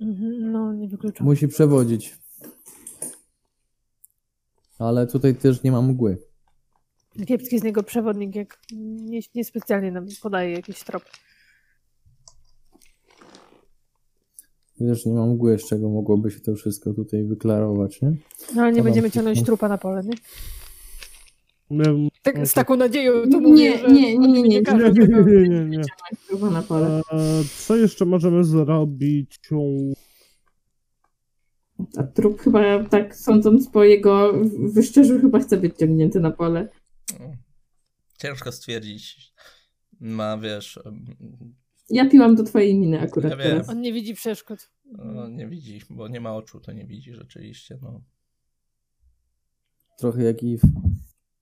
Mhm, 0.00 0.52
No, 0.52 0.72
nie 0.74 0.88
wykluczam. 0.88 1.26
Musi 1.26 1.48
przewodzić. 1.48 2.18
Ale 4.78 5.06
tutaj 5.06 5.34
też 5.36 5.62
nie 5.62 5.72
ma 5.72 5.82
mgły. 5.82 6.18
Kiepski 7.26 7.58
z 7.58 7.62
niego 7.62 7.82
przewodnik, 7.82 8.34
jak 8.34 8.58
nie, 8.72 9.20
niespecjalnie 9.34 9.92
nam 9.92 10.06
podaje 10.22 10.52
jakiś 10.52 10.84
trop. 10.84 11.02
Też 14.78 15.06
nie 15.06 15.12
ma 15.14 15.26
mgły, 15.26 15.58
z 15.58 15.68
czego 15.68 15.88
mogłoby 15.88 16.30
się 16.30 16.40
to 16.40 16.54
wszystko 16.54 16.94
tutaj 16.94 17.24
wyklarować, 17.24 18.02
nie? 18.02 18.12
No 18.54 18.62
ale 18.62 18.72
nie 18.72 18.82
będziemy 18.82 19.08
ci- 19.10 19.14
ciągnąć 19.14 19.42
trupa 19.44 19.68
na 19.68 19.78
pole, 19.78 20.02
nie? 20.04 20.14
Nie, 21.70 22.08
Tak, 22.22 22.46
z 22.46 22.54
taką 22.54 22.76
nadzieją 22.76 23.24
Nie, 23.24 23.40
mówię, 23.40 23.78
że 23.78 23.88
nie, 23.88 24.18
nie, 24.18 24.28
nie, 24.28 24.42
nie. 24.42 24.60
nie, 24.60 24.62
nie, 24.62 25.48
nie, 25.48 25.64
nie, 25.64 25.82
Co 27.58 27.76
jeszcze 27.76 28.04
możemy 28.04 28.44
zrobić? 28.44 29.40
A 31.96 32.02
trup 32.02 32.40
chyba, 32.40 32.84
tak 32.84 33.16
sądząc 33.16 33.70
po 33.70 33.84
jego 33.84 34.32
wyszczerzu, 34.72 35.20
chyba 35.20 35.38
chce 35.38 35.56
być 35.56 35.76
ciągnięty 35.78 36.20
na 36.20 36.30
pole. 36.30 36.68
Ciężko 38.18 38.52
stwierdzić. 38.52 39.32
Ma, 40.00 40.38
wiesz, 40.38 40.80
Ja 41.90 42.08
piłam 42.10 42.34
do 42.34 42.42
twojej 42.42 42.78
miny 42.78 43.00
akurat 43.00 43.30
Ja 43.30 43.36
teraz. 43.36 43.68
On 43.68 43.80
nie 43.80 43.92
widzi 43.92 44.14
przeszkód. 44.14 44.70
no, 44.84 45.28
nie 45.28 45.48
widzi, 45.48 45.80
bo 45.90 46.08
nie 46.08 46.20
ma 46.20 46.34
oczu, 46.36 46.60
to 46.60 46.72
nie 46.72 46.86
widzi 46.86 47.14
rzeczywiście. 47.14 47.78
No. 47.82 48.02
Trochę 49.98 50.22
jak 50.22 50.42
i 50.42 50.58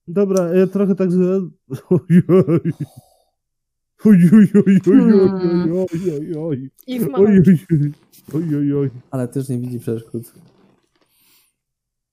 Dobra, 0.07 0.55
ja 0.55 0.67
trochę 0.67 0.95
tak 0.95 1.11
z... 1.11 1.17
Ojoj. 1.89 2.71
Ojoj, 4.05 4.47
oj, 4.53 4.61
oj, 4.65 4.81
oj, 4.87 5.71
oj, 5.71 6.11
oj, 6.11 6.35
oj. 6.37 6.69
I 6.87 6.99
w 6.99 7.09
Oj, 7.13 7.25
oj, 7.25 7.43
oj, 7.71 7.91
oj, 8.33 8.55
oj, 8.55 8.73
oj. 8.73 8.89
ale 9.11 9.27
też 9.27 9.49
nie 9.49 9.57
widzi 9.57 9.79
przeszkód. 9.79 10.33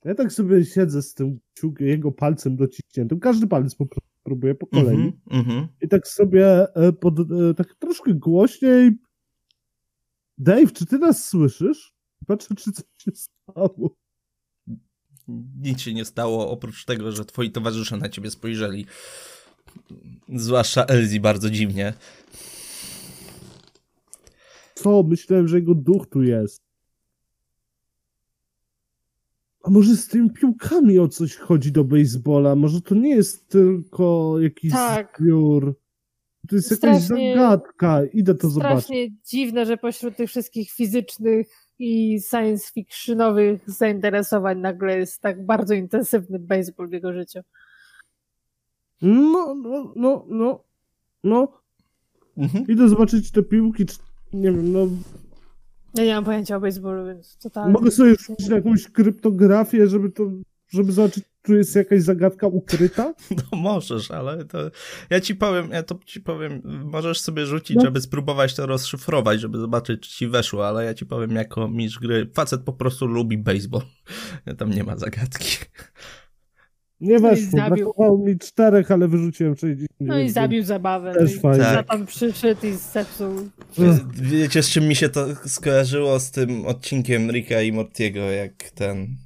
Ja 0.04 0.14
tak 0.14 0.32
sobie 0.32 0.64
siedzę 0.64 1.02
z 1.02 1.14
tym 1.14 1.38
kciukiem, 1.54 1.86
jego 1.88 2.12
palcem 2.12 2.56
dociśniętym. 2.56 3.20
Każdy 3.20 3.46
palec 3.46 3.74
po 3.74 3.86
prostu 3.86 4.10
próbuję 4.22 4.54
po 4.54 4.66
kolei. 4.66 4.96
Mhm, 4.96 5.12
mhm. 5.30 5.68
I 5.80 5.88
tak 5.88 6.08
sobie 6.08 6.74
e, 6.76 6.92
pod, 6.92 7.20
e, 7.20 7.54
tak 7.56 7.74
troszkę 7.74 8.14
głośniej. 8.14 8.90
Dave, 10.38 10.72
czy 10.72 10.86
ty 10.86 10.98
nas 10.98 11.28
słyszysz? 11.28 11.94
Patrzę, 12.26 12.54
czy 12.54 12.72
coś 12.72 12.84
się 12.98 13.10
stało. 13.14 13.96
Nic 15.62 15.80
się 15.80 15.94
nie 15.94 16.04
stało, 16.04 16.50
oprócz 16.50 16.84
tego, 16.84 17.12
że 17.12 17.24
twoi 17.24 17.50
towarzysze 17.50 17.96
na 17.96 18.08
ciebie 18.08 18.30
spojrzeli. 18.30 18.86
Zwłaszcza 20.28 20.84
Elzi 20.84 21.20
bardzo 21.20 21.50
dziwnie. 21.50 21.92
Co? 24.74 25.02
Myślałem, 25.02 25.48
że 25.48 25.56
jego 25.56 25.74
duch 25.74 26.06
tu 26.06 26.22
jest. 26.22 26.62
A 29.62 29.70
może 29.70 29.96
z 29.96 30.08
tymi 30.08 30.30
piłkami 30.30 30.98
o 30.98 31.08
coś 31.08 31.36
chodzi 31.36 31.72
do 31.72 31.84
baseballa? 31.84 32.54
Może 32.56 32.80
to 32.80 32.94
nie 32.94 33.14
jest 33.16 33.48
tylko 33.48 34.36
jakiś 34.40 34.72
Tak. 34.72 35.16
zbiór. 35.20 35.78
To 36.48 36.56
jest 36.56 36.70
jakaś 36.70 37.02
Strasznie- 37.04 37.34
zagadka. 37.34 38.04
Idę 38.04 38.34
to 38.34 38.48
zobaczyć. 38.50 38.84
Strasznie 38.84 39.10
dziwne, 39.26 39.66
że 39.66 39.76
pośród 39.76 40.16
tych 40.16 40.30
wszystkich 40.30 40.70
fizycznych 40.70 41.63
i 41.78 42.20
science 42.30 42.72
fictionowych 42.72 43.70
zainteresowań 43.70 44.58
nagle 44.60 44.98
jest 44.98 45.20
tak 45.20 45.46
bardzo 45.46 45.74
intensywny 45.74 46.38
baseball 46.38 46.88
w 46.88 46.92
jego 46.92 47.12
życiu. 47.12 47.40
No, 49.02 49.54
no, 49.54 49.92
no, 49.96 50.24
no. 50.28 50.64
No, 51.24 51.48
Mhm. 52.36 52.64
idę 52.68 52.88
zobaczyć 52.88 53.30
te 53.30 53.42
piłki. 53.42 53.86
Czy, 53.86 53.98
nie 54.32 54.52
wiem, 54.52 54.72
no. 54.72 54.88
Ja 55.94 56.04
nie 56.04 56.14
mam 56.14 56.24
pojęcia 56.24 56.56
o 56.56 56.60
baseballu, 56.60 57.06
więc 57.06 57.36
totalnie. 57.38 57.72
Mogę 57.72 57.90
sobie 57.90 58.14
rzucić 58.14 58.48
na 58.48 58.56
jakąś 58.56 58.88
kryptografię, 58.88 59.86
żeby 59.86 60.10
to. 60.10 60.30
Żeby 60.68 60.92
zobaczyć, 60.92 61.24
czy 61.46 61.56
jest 61.56 61.76
jakaś 61.76 62.02
zagadka 62.02 62.46
ukryta? 62.46 63.14
No 63.52 63.58
możesz, 63.58 64.10
ale 64.10 64.44
to 64.44 64.58
ja 65.10 65.20
ci 65.20 65.34
powiem, 65.34 65.70
ja 65.72 65.82
to 65.82 65.98
ci 66.06 66.20
powiem, 66.20 66.62
możesz 66.84 67.20
sobie 67.20 67.46
rzucić, 67.46 67.76
No. 67.76 67.82
żeby 67.82 68.00
spróbować 68.00 68.54
to 68.54 68.66
rozszyfrować, 68.66 69.40
żeby 69.40 69.58
zobaczyć, 69.58 70.00
czy 70.02 70.10
ci 70.10 70.28
weszło, 70.28 70.68
ale 70.68 70.84
ja 70.84 70.94
ci 70.94 71.06
powiem 71.06 71.30
jako 71.30 71.68
mistrz 71.68 71.98
gry, 71.98 72.30
facet 72.34 72.62
po 72.62 72.72
prostu 72.72 73.06
lubi 73.06 73.38
baseball. 73.38 73.82
Tam 74.58 74.70
nie 74.70 74.84
ma 74.84 74.96
zagadki. 74.96 75.56
Nie 77.00 77.14
No 77.18 77.28
weszło. 77.28 77.50
zabił. 77.58 77.84
Brakowało 77.84 78.18
mi 78.26 78.38
czterech, 78.38 78.90
ale 78.90 79.08
wyrzuciłem 79.08 79.56
60. 79.56 79.90
No 80.00 80.18
i 80.18 80.30
zabił 80.30 80.62
zabawę. 80.64 81.14
Też 81.14 81.34
no 81.34 81.40
fajnie. 81.40 81.64
Tak. 81.64 81.88
tam 81.88 82.06
przyszedł 82.06 82.66
i 82.66 82.72
zepsuł. 82.72 83.48
Wiecie, 84.12 84.62
z 84.62 84.70
czym 84.70 84.88
mi 84.88 84.94
się 84.96 85.08
to 85.08 85.26
skojarzyło 85.46 86.20
z 86.20 86.30
tym 86.30 86.66
odcinkiem 86.66 87.30
Ricka 87.30 87.62
i 87.62 87.72
Mortiego, 87.72 88.20
jak 88.20 88.70
ten. 88.70 89.16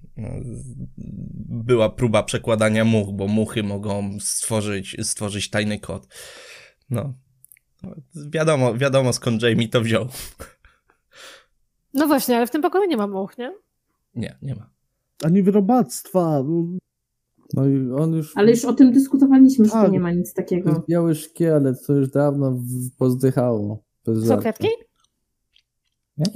Była 1.49 1.91
próba 1.91 2.23
przekładania 2.23 2.85
much, 2.85 3.13
bo 3.17 3.27
muchy 3.29 3.63
mogą 3.63 4.21
stworzyć, 4.21 4.97
stworzyć 5.03 5.51
tajny 5.51 5.81
kod. 5.81 6.07
No. 6.91 7.15
Wiadomo, 8.31 8.75
wiadomo 8.75 9.13
skąd 9.13 9.43
Jamie 9.43 9.69
to 9.69 9.81
wziął. 9.81 10.09
No 11.95 12.07
właśnie, 12.07 12.37
ale 12.37 12.47
w 12.47 12.51
tym 12.51 12.63
pokoju 12.63 12.89
nie 12.89 12.97
ma 12.97 13.07
much, 13.07 13.39
nie? 13.39 13.55
Nie, 14.15 14.39
nie 14.43 14.55
ma. 14.55 14.71
Ani 15.25 15.43
wyrobactwa. 15.43 16.43
No, 16.43 16.79
No 17.55 17.67
i 17.69 17.91
on 17.93 18.13
już... 18.13 18.37
Ale 18.37 18.51
już 18.51 18.65
o 18.65 18.73
tym 18.73 18.93
dyskutowaliśmy, 18.93 19.65
że 19.65 19.71
Tak. 19.71 19.93
nie 19.93 20.01
ma 20.01 20.13
nic 20.13 20.35
takiego. 20.35 20.85
biały 20.89 21.15
szkielet, 21.15 21.87
to 21.87 21.93
już 21.93 22.11
dawno 22.11 22.59
pozdychało. 22.99 23.85
Bez 24.07 24.19
Są 24.21 24.27
żartu. 24.27 24.41
kwiatki? 24.43 24.69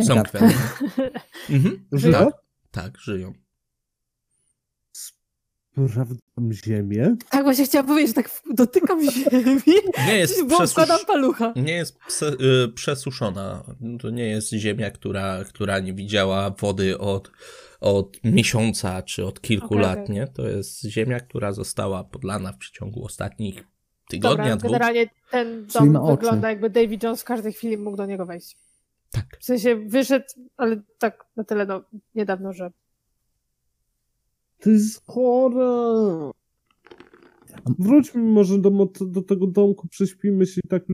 Są 0.04 0.22
kwiatki? 0.22 0.54
Mhm. 1.50 1.84
Żyją? 1.92 2.12
Tak, 2.12 2.32
tak, 2.70 2.98
żyją. 2.98 3.32
Sprawdzam 5.72 6.52
ziemię. 6.52 7.16
Tak, 7.30 7.44
właśnie 7.44 7.64
chciałam 7.64 7.86
powiedzieć, 7.86 8.08
że 8.16 8.22
tak 8.22 8.30
dotykam 8.54 9.00
ziemi, 9.10 9.62
Nie 10.06 10.18
jest, 10.18 10.46
bo 10.46 10.56
przesusz... 10.56 11.04
palucha. 11.06 11.52
nie 11.56 11.72
jest 11.72 11.98
pse, 11.98 12.26
y, 12.64 12.68
przesuszona. 12.74 13.64
To 14.00 14.10
nie 14.10 14.26
jest 14.26 14.50
ziemia, 14.52 14.90
która, 14.90 15.44
która 15.44 15.78
nie 15.78 15.94
widziała 15.94 16.50
wody 16.50 16.98
od, 16.98 17.30
od 17.80 18.18
miesiąca 18.24 19.02
czy 19.02 19.26
od 19.26 19.40
kilku 19.40 19.66
Okej, 19.66 19.78
lat, 19.78 19.98
okej. 19.98 20.14
nie? 20.14 20.26
To 20.26 20.48
jest 20.48 20.82
ziemia, 20.84 21.20
która 21.20 21.52
została 21.52 22.04
podlana 22.04 22.52
w 22.52 22.58
przeciągu 22.58 23.04
ostatnich 23.04 23.64
tygodnia, 24.08 24.36
Dobra, 24.44 24.56
dwóch. 24.56 24.70
generalnie 24.70 25.10
ten 25.30 25.66
dom 25.66 26.06
wygląda 26.16 26.48
jakby 26.50 26.70
Davy 26.70 26.98
Jones 27.02 27.20
w 27.22 27.24
każdej 27.24 27.52
chwili 27.52 27.78
mógł 27.78 27.96
do 27.96 28.06
niego 28.06 28.26
wejść. 28.26 28.56
Tak. 29.10 29.24
W 29.40 29.44
sensie 29.44 29.76
wyszedł, 29.76 30.24
ale 30.56 30.82
tak 30.98 31.24
na 31.36 31.44
tyle 31.44 31.66
no, 31.66 31.82
niedawno, 32.14 32.52
że 32.52 32.70
To 34.62 34.70
jest 34.70 35.06
chore. 35.06 36.30
Wróćmy 37.78 38.22
może 38.22 38.58
do, 38.58 38.70
do 39.00 39.22
tego 39.22 39.46
domku, 39.46 39.88
prześpimy 39.88 40.46
się 40.46 40.60
i 40.64 40.68
tak 40.68 40.84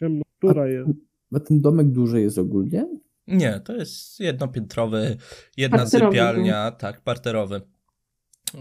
ciemno. 0.00 0.22
Która 0.38 0.66
jest? 0.66 0.90
A 1.34 1.40
ten 1.40 1.60
domek 1.60 1.88
duży 1.88 2.20
jest 2.20 2.38
ogólnie? 2.38 2.86
Nie, 3.26 3.60
to 3.60 3.76
jest 3.76 4.20
jednopiętrowy, 4.20 5.16
jedna 5.56 5.78
Parterowy 5.78 6.12
sypialnia, 6.12 6.70
tak, 6.70 7.00
parterowy. 7.00 7.60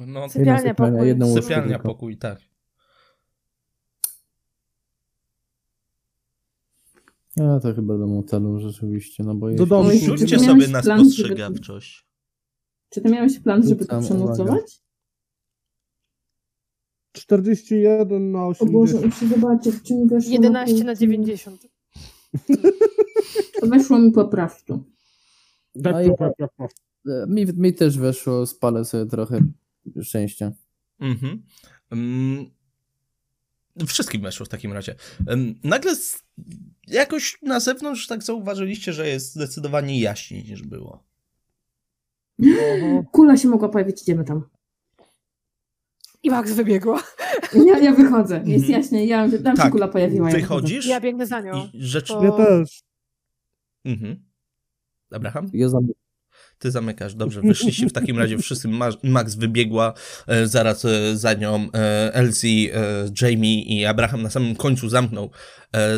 No, 0.07 0.29
Sypialnia, 0.29 0.57
sypialnia, 0.57 0.73
pokój. 0.73 1.07
jedno 1.07 1.25
łóżko 1.25 1.41
sypialnia, 1.41 1.75
tylko. 1.77 1.89
pokój, 1.89 2.17
tak. 2.17 2.39
Ja 7.37 7.59
to 7.59 7.73
chyba 7.73 7.97
do 7.97 8.07
motelu 8.07 8.59
rzeczywiście, 8.59 9.23
no 9.23 9.35
bo 9.35 9.51
Do 9.51 9.65
domu. 9.65 9.89
Rzućcie 10.05 10.37
ty 10.37 10.45
sobie 10.45 10.67
na 10.67 10.81
spostrzegawczość. 10.81 12.10
Czy 12.91 13.01
ty 13.01 13.09
miałeś 13.09 13.39
plan, 13.39 13.67
żeby 13.67 13.85
to 13.85 14.01
Rzucam, 14.01 14.17
przenocować? 14.19 14.81
41 17.13 18.31
na 18.31 18.45
O 18.47 18.53
Boże, 18.65 18.97
80. 18.97 19.05
muszę 19.05 19.27
zobaczyć, 19.27 19.75
czy 19.83 19.93
mi 19.95 20.07
weszło 20.07 20.31
11 20.31 20.75
pół- 20.75 20.83
na 20.85 20.95
90. 20.95 21.67
Weszło 23.63 23.99
mi 23.99 24.11
po 24.11 24.25
prostu. 24.25 24.83
Tak, 25.83 25.93
No 25.93 26.01
i- 26.01 26.11
tak. 26.17 26.33
E, 27.07 27.25
Mi, 27.27 27.45
mi 27.45 27.73
też 27.73 27.97
weszło, 27.97 28.45
spalę 28.45 28.85
sobie 28.85 29.05
trochę 29.05 29.39
szczęścia. 30.01 30.51
Mhm. 30.99 31.43
Mm, 31.91 32.45
Wszystkim 33.87 34.21
weszło 34.21 34.45
w 34.45 34.49
takim 34.49 34.73
razie. 34.73 34.95
Nagle 35.63 35.95
z, 35.95 36.23
jakoś 36.87 37.37
na 37.41 37.59
zewnątrz 37.59 38.07
tak 38.07 38.23
zauważyliście, 38.23 38.93
że 38.93 39.07
jest 39.07 39.33
zdecydowanie 39.33 39.99
jaśniej 39.99 40.43
niż 40.43 40.61
było. 40.63 41.03
Oho. 42.41 43.03
Kula 43.11 43.37
się 43.37 43.47
mogła 43.47 43.69
pojawić, 43.69 44.01
idziemy 44.01 44.23
tam. 44.23 44.43
I 46.23 46.29
Max 46.29 46.51
wybiegła. 46.51 47.03
Ja, 47.65 47.77
ja 47.79 47.91
wychodzę, 47.93 48.35
jest 48.45 48.65
Mhm. 48.65 48.81
jaśnie, 48.81 49.05
ja, 49.05 49.27
tam 49.43 49.55
się 49.55 49.61
Tak, 49.61 49.71
kula 49.71 49.87
pojawiła. 49.87 50.29
ja 50.29 50.35
Wychodzisz 50.35 50.87
Ja 50.87 51.01
biegnę 51.01 51.25
za 51.27 51.41
nią. 51.41 51.67
i 51.73 51.83
rzecz... 51.83 52.09
Ja 52.09 52.31
też. 52.31 52.81
Mhm. 53.85 54.23
Abraham? 55.11 55.49
Ja. 55.53 55.67
Ty 56.61 56.71
zamykasz, 56.71 57.15
dobrze. 57.15 57.41
Wyszliście 57.41 57.87
w 57.87 57.93
takim 57.93 58.19
razie 58.19 58.37
wszyscy. 58.37 58.67
Ma- 58.67 58.89
Max 59.03 59.35
wybiegła, 59.35 59.93
e, 60.27 60.47
zaraz 60.47 60.85
e, 60.85 61.17
za 61.17 61.33
nią 61.33 61.67
e, 61.73 62.13
Elsie, 62.13 62.69
Jamie 63.21 63.63
i 63.63 63.85
Abraham 63.85 64.21
na 64.21 64.29
samym 64.29 64.55
końcu 64.55 64.89
zamknął, 64.89 65.31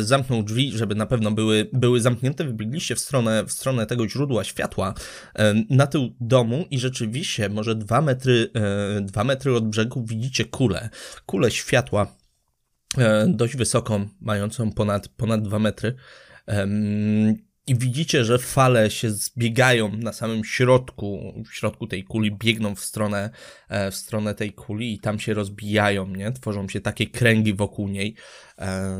zamknął 0.00 0.42
drzwi, 0.42 0.72
żeby 0.74 0.94
na 0.94 1.06
pewno 1.06 1.30
były, 1.30 1.70
były 1.72 2.00
zamknięte. 2.00 2.44
Wybiegliście 2.44 2.94
w 2.94 3.00
stronę, 3.00 3.44
w 3.44 3.52
stronę 3.52 3.86
tego 3.86 4.08
źródła 4.08 4.44
światła 4.44 4.94
na 5.70 5.86
tył 5.86 6.16
domu 6.20 6.64
i 6.70 6.78
rzeczywiście 6.78 7.48
może 7.48 7.74
dwa 7.74 8.00
metry, 8.00 8.50
dwa 9.00 9.24
metry 9.24 9.54
od 9.54 9.68
brzegu 9.68 10.04
widzicie 10.06 10.44
kulę. 10.44 10.88
Kulę 11.26 11.50
światła 11.50 12.16
dość 13.26 13.56
wysoką, 13.56 14.08
mającą 14.20 14.72
ponad, 14.72 15.08
ponad 15.08 15.42
dwa 15.42 15.58
metry. 15.58 15.94
I 17.66 17.74
widzicie, 17.74 18.24
że 18.24 18.38
fale 18.38 18.90
się 18.90 19.10
zbiegają 19.10 19.96
na 19.96 20.12
samym 20.12 20.44
środku, 20.44 21.34
w 21.46 21.54
środku 21.54 21.86
tej 21.86 22.04
kuli, 22.04 22.32
biegną 22.32 22.74
w 22.74 22.80
stronę, 22.80 23.30
e, 23.68 23.90
w 23.90 23.96
stronę 23.96 24.34
tej 24.34 24.52
kuli 24.52 24.94
i 24.94 24.98
tam 24.98 25.20
się 25.20 25.34
rozbijają, 25.34 26.06
nie? 26.06 26.32
Tworzą 26.32 26.68
się 26.68 26.80
takie 26.80 27.06
kręgi 27.06 27.54
wokół 27.54 27.88
niej, 27.88 28.14
e, 28.58 28.98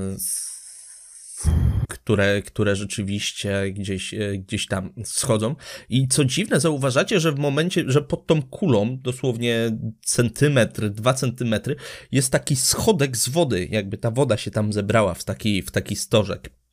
które, 1.89 2.43
które 2.43 2.77
rzeczywiście 2.77 3.73
gdzieś, 3.73 4.15
e, 4.15 4.39
gdzieś 4.39 4.67
tam 4.67 4.93
schodzą. 5.05 5.55
I 5.89 6.09
co 6.09 6.25
dziwne, 6.25 6.61
zauważacie, 6.61 7.21
że 7.21 7.33
w 7.33 7.39
momencie, 7.39 7.85
że 7.87 8.03
pod 8.03 8.27
tą 8.27 8.43
kulą, 8.43 8.99
dosłownie 9.01 9.79
centymetr, 10.03 10.91
dwa 10.91 11.15
centymetry, 11.15 11.77
jest 12.13 12.33
taki 12.33 12.57
schodek 12.57 13.17
z 13.17 13.29
wody, 13.29 13.69
jakby 13.71 13.99
ta 13.99 14.11
woda 14.11 14.37
się 14.37 14.51
tam 14.51 14.73
zebrała 14.73 15.15
w 15.15 15.25
taki, 15.25 15.63
w 15.63 15.71
taki 15.71 15.97
stożek. 15.97 16.64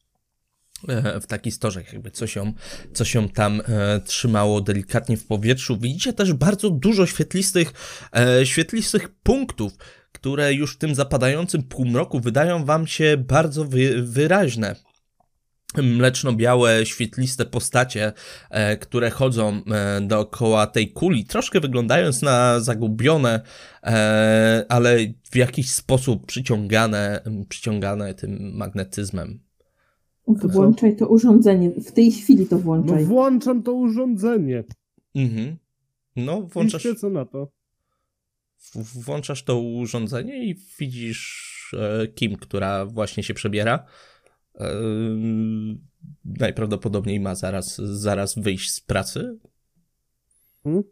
E, 0.88 1.20
W 1.20 1.28
taki 1.28 1.52
stożek, 1.52 1.94
jakby 1.94 2.12
coś 2.12 2.36
ją, 2.36 2.54
coś 2.94 3.14
ją 3.14 3.30
tam 3.30 3.62
e, 3.68 4.00
trzymało 4.00 4.62
delikatnie 4.62 5.18
w 5.18 5.26
powietrzu. 5.26 5.78
Widzicie 5.78 6.14
też 6.14 6.34
bardzo 6.34 6.70
dużo 6.70 7.06
świetlistych, 7.06 7.74
e, 8.16 8.46
świetlistych 8.46 9.10
punktów, 9.10 9.74
które 10.12 10.54
już 10.54 10.76
w 10.76 10.78
tym 10.78 10.96
zapadającym 10.96 11.64
półmroku 11.64 12.20
wydają 12.20 12.66
wam 12.66 12.88
się 12.88 13.18
bardzo 13.18 13.66
wy, 13.66 14.02
wyraźne 14.04 14.76
mleczno-białe, 15.78 16.86
świetliste 16.86 17.46
postacie, 17.46 18.14
e, 18.50 18.78
które 18.78 19.10
chodzą 19.10 19.62
e, 19.72 20.02
dookoła 20.02 20.68
tej 20.68 20.92
kuli, 20.92 21.26
troszkę 21.26 21.60
wyglądając 21.60 22.22
na 22.22 22.60
zagubione, 22.60 23.42
e, 23.84 24.66
ale 24.70 24.98
w 25.32 25.36
jakiś 25.36 25.72
sposób 25.72 26.26
przyciągane, 26.26 27.22
przyciągane 27.50 28.14
tym 28.14 28.54
magnetyzmem. 28.54 29.51
Włączaj 30.28 30.96
to 30.96 31.08
urządzenie, 31.08 31.72
w 31.72 31.92
tej 31.92 32.12
chwili 32.12 32.46
to 32.48 32.56
No 32.56 32.62
włączaj. 32.62 33.06
włączam 33.06 33.64
to 33.64 33.74
urządzenie. 33.74 34.64
Mhm. 35.16 35.58
No, 36.16 36.42
I 36.48 36.54
włączasz, 36.54 36.82
świecę 36.82 37.10
na 37.10 37.26
to. 37.26 37.52
włączasz 38.76 39.44
to 39.44 39.60
urządzenie 39.60 40.46
i 40.46 40.56
widzisz 40.80 41.76
e, 41.80 42.08
Kim, 42.08 42.36
która 42.36 42.86
właśnie 42.86 43.24
się 43.24 43.34
przebiera. 43.34 43.86
E, 44.60 44.72
najprawdopodobniej 46.26 47.20
ma 47.20 47.36
zaraz, 47.36 47.76
zaraz 47.78 48.36
wyjść 48.40 48.72
z 48.72 48.82
pracy. 48.82 49.38
Hmm? 50.64 50.84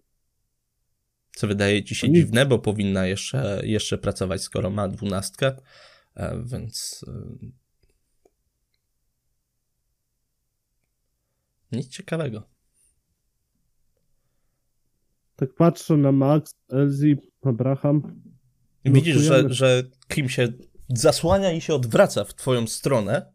Co 1.36 1.48
wydaje 1.48 1.84
ci 1.84 1.96
się 1.96 2.08
Nic. 2.08 2.16
dziwne, 2.18 2.46
bo 2.46 2.60
powinna 2.60 3.08
jeszcze, 3.08 3.62
jeszcze 3.64 3.98
pracować, 3.98 4.42
skoro 4.42 4.70
ma 4.70 4.88
dwunastkę. 4.88 5.56
E, 6.16 6.44
więc. 6.46 7.06
Nic 11.72 11.88
ciekawego. 11.88 12.44
Tak 15.36 15.54
patrzę 15.54 15.98
na 15.98 16.12
Max, 16.12 16.56
Elsie, 16.70 17.16
Abraham. 17.42 18.22
Widzisz, 18.86 19.18
że, 19.18 19.44
że 19.54 19.84
Kim 20.08 20.30
się 20.30 20.48
zasłania 20.90 21.52
i 21.52 21.62
się 21.62 21.74
odwraca 21.74 22.24
w 22.24 22.36
twoją 22.36 22.68
stronę. 22.68 23.32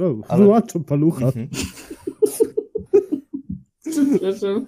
O, 0.00 0.14
Ale- 0.28 0.42
wyłączam 0.44 0.84
palucha. 0.84 1.26
Mhm. 1.26 1.48
Przepraszam. 3.90 4.66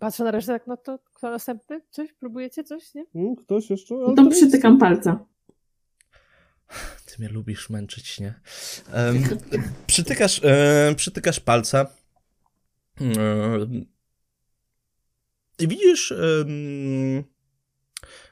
Patrzę 0.00 0.24
na 0.24 0.30
resztę, 0.30 0.52
tak, 0.52 0.66
no 0.66 0.76
to 0.76 0.98
kto 1.14 1.30
następny? 1.30 1.80
Coś? 1.90 2.12
Próbujecie 2.12 2.64
coś, 2.64 2.94
nie? 2.94 3.04
Ktoś 3.36 3.70
jeszcze? 3.70 3.94
No 3.94 4.04
Ale 4.06 4.16
to 4.16 4.26
przytykam 4.30 4.78
palca. 4.78 5.26
Ty 7.06 7.14
mnie 7.18 7.28
lubisz 7.28 7.70
męczyć, 7.70 8.20
nie? 8.20 8.34
Em, 8.92 9.24
przytykasz, 9.86 10.40
przytykasz 10.96 11.40
palca. 11.40 11.86
I 15.58 15.68
widzisz. 15.68 16.14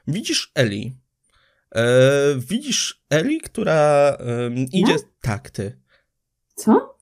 widzisz 0.07 0.51
Eli. 0.55 0.95
E, 1.75 1.83
widzisz 2.37 3.03
Eli, 3.09 3.41
która 3.41 4.17
idzie. 4.71 4.95
Tak, 5.21 5.49
ty. 5.49 5.79
Co? 6.55 6.97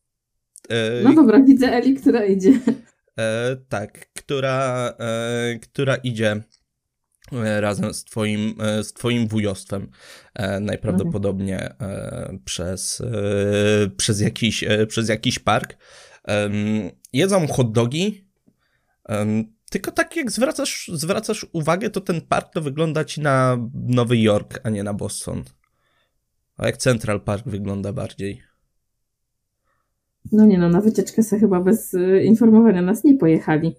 E, 0.69 1.03
No 1.03 1.13
dobra, 1.13 1.39
widzę 1.39 1.67
Eli, 1.67 1.95
która 1.95 2.25
idzie. 2.25 2.59
E, 3.19 3.55
tak, 3.69 4.13
która, 4.13 4.93
która 5.61 5.95
idzie, 5.95 6.43
razem 7.59 7.93
z 7.93 8.03
twoim, 8.03 8.55
e, 8.61 8.83
z 8.83 8.93
twoim 8.93 9.27
wujostwem. 9.27 9.87
E, 10.35 10.59
najprawdopodobniej 10.59 11.55
e, 11.55 12.39
przez, 12.45 13.01
e, 13.01 13.89
przez, 13.97 14.21
jakiś, 14.21 14.63
e, 14.63 14.87
przez 14.87 15.09
jakiś 15.09 15.39
park. 15.39 15.77
Jedzą 17.13 17.47
hot 17.47 17.71
dogi. 17.71 18.25
Tylko 19.69 19.91
tak 19.91 20.15
jak 20.15 20.31
zwracasz, 20.31 20.91
zwracasz 20.93 21.45
uwagę, 21.53 21.89
to 21.89 22.01
ten 22.01 22.21
park 22.21 22.53
to 22.53 22.61
wygląda 22.61 23.05
ci 23.05 23.21
na 23.21 23.57
Nowy 23.73 24.17
Jork, 24.17 24.59
a 24.63 24.69
nie 24.69 24.83
na 24.83 24.93
Boston. 24.93 25.43
A 26.57 26.65
jak 26.65 26.77
Central 26.77 27.21
Park 27.21 27.47
wygląda 27.47 27.93
bardziej. 27.93 28.41
No 30.31 30.45
nie 30.45 30.57
no, 30.57 30.69
na 30.69 30.81
wycieczkę 30.81 31.23
sobie 31.23 31.39
chyba 31.39 31.59
bez 31.59 31.95
informowania 32.23 32.81
nas 32.81 33.03
nie 33.03 33.17
pojechali. 33.17 33.75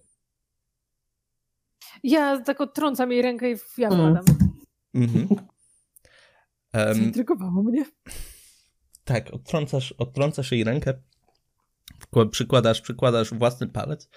Ja 2.03 2.41
tak 2.41 2.61
odtrącam 2.61 3.13
jej 3.13 3.23
rękę 3.23 3.53
i 3.53 3.57
ja 3.79 3.89
Mm. 3.89 4.15
wpadam. 4.15 4.37
Mhm. 4.95 5.29
Em, 6.73 6.95
Zaintrygowało 6.95 7.63
mnie. 7.63 7.85
tak, 9.05 9.31
odtrącasz, 9.35 9.93
odtrącasz 9.93 10.53
jej 10.53 10.65
rękę, 10.65 10.95
przykładasz, 12.31 12.81
przykładasz 12.81 13.35
własny 13.35 13.67
palec. 13.69 14.09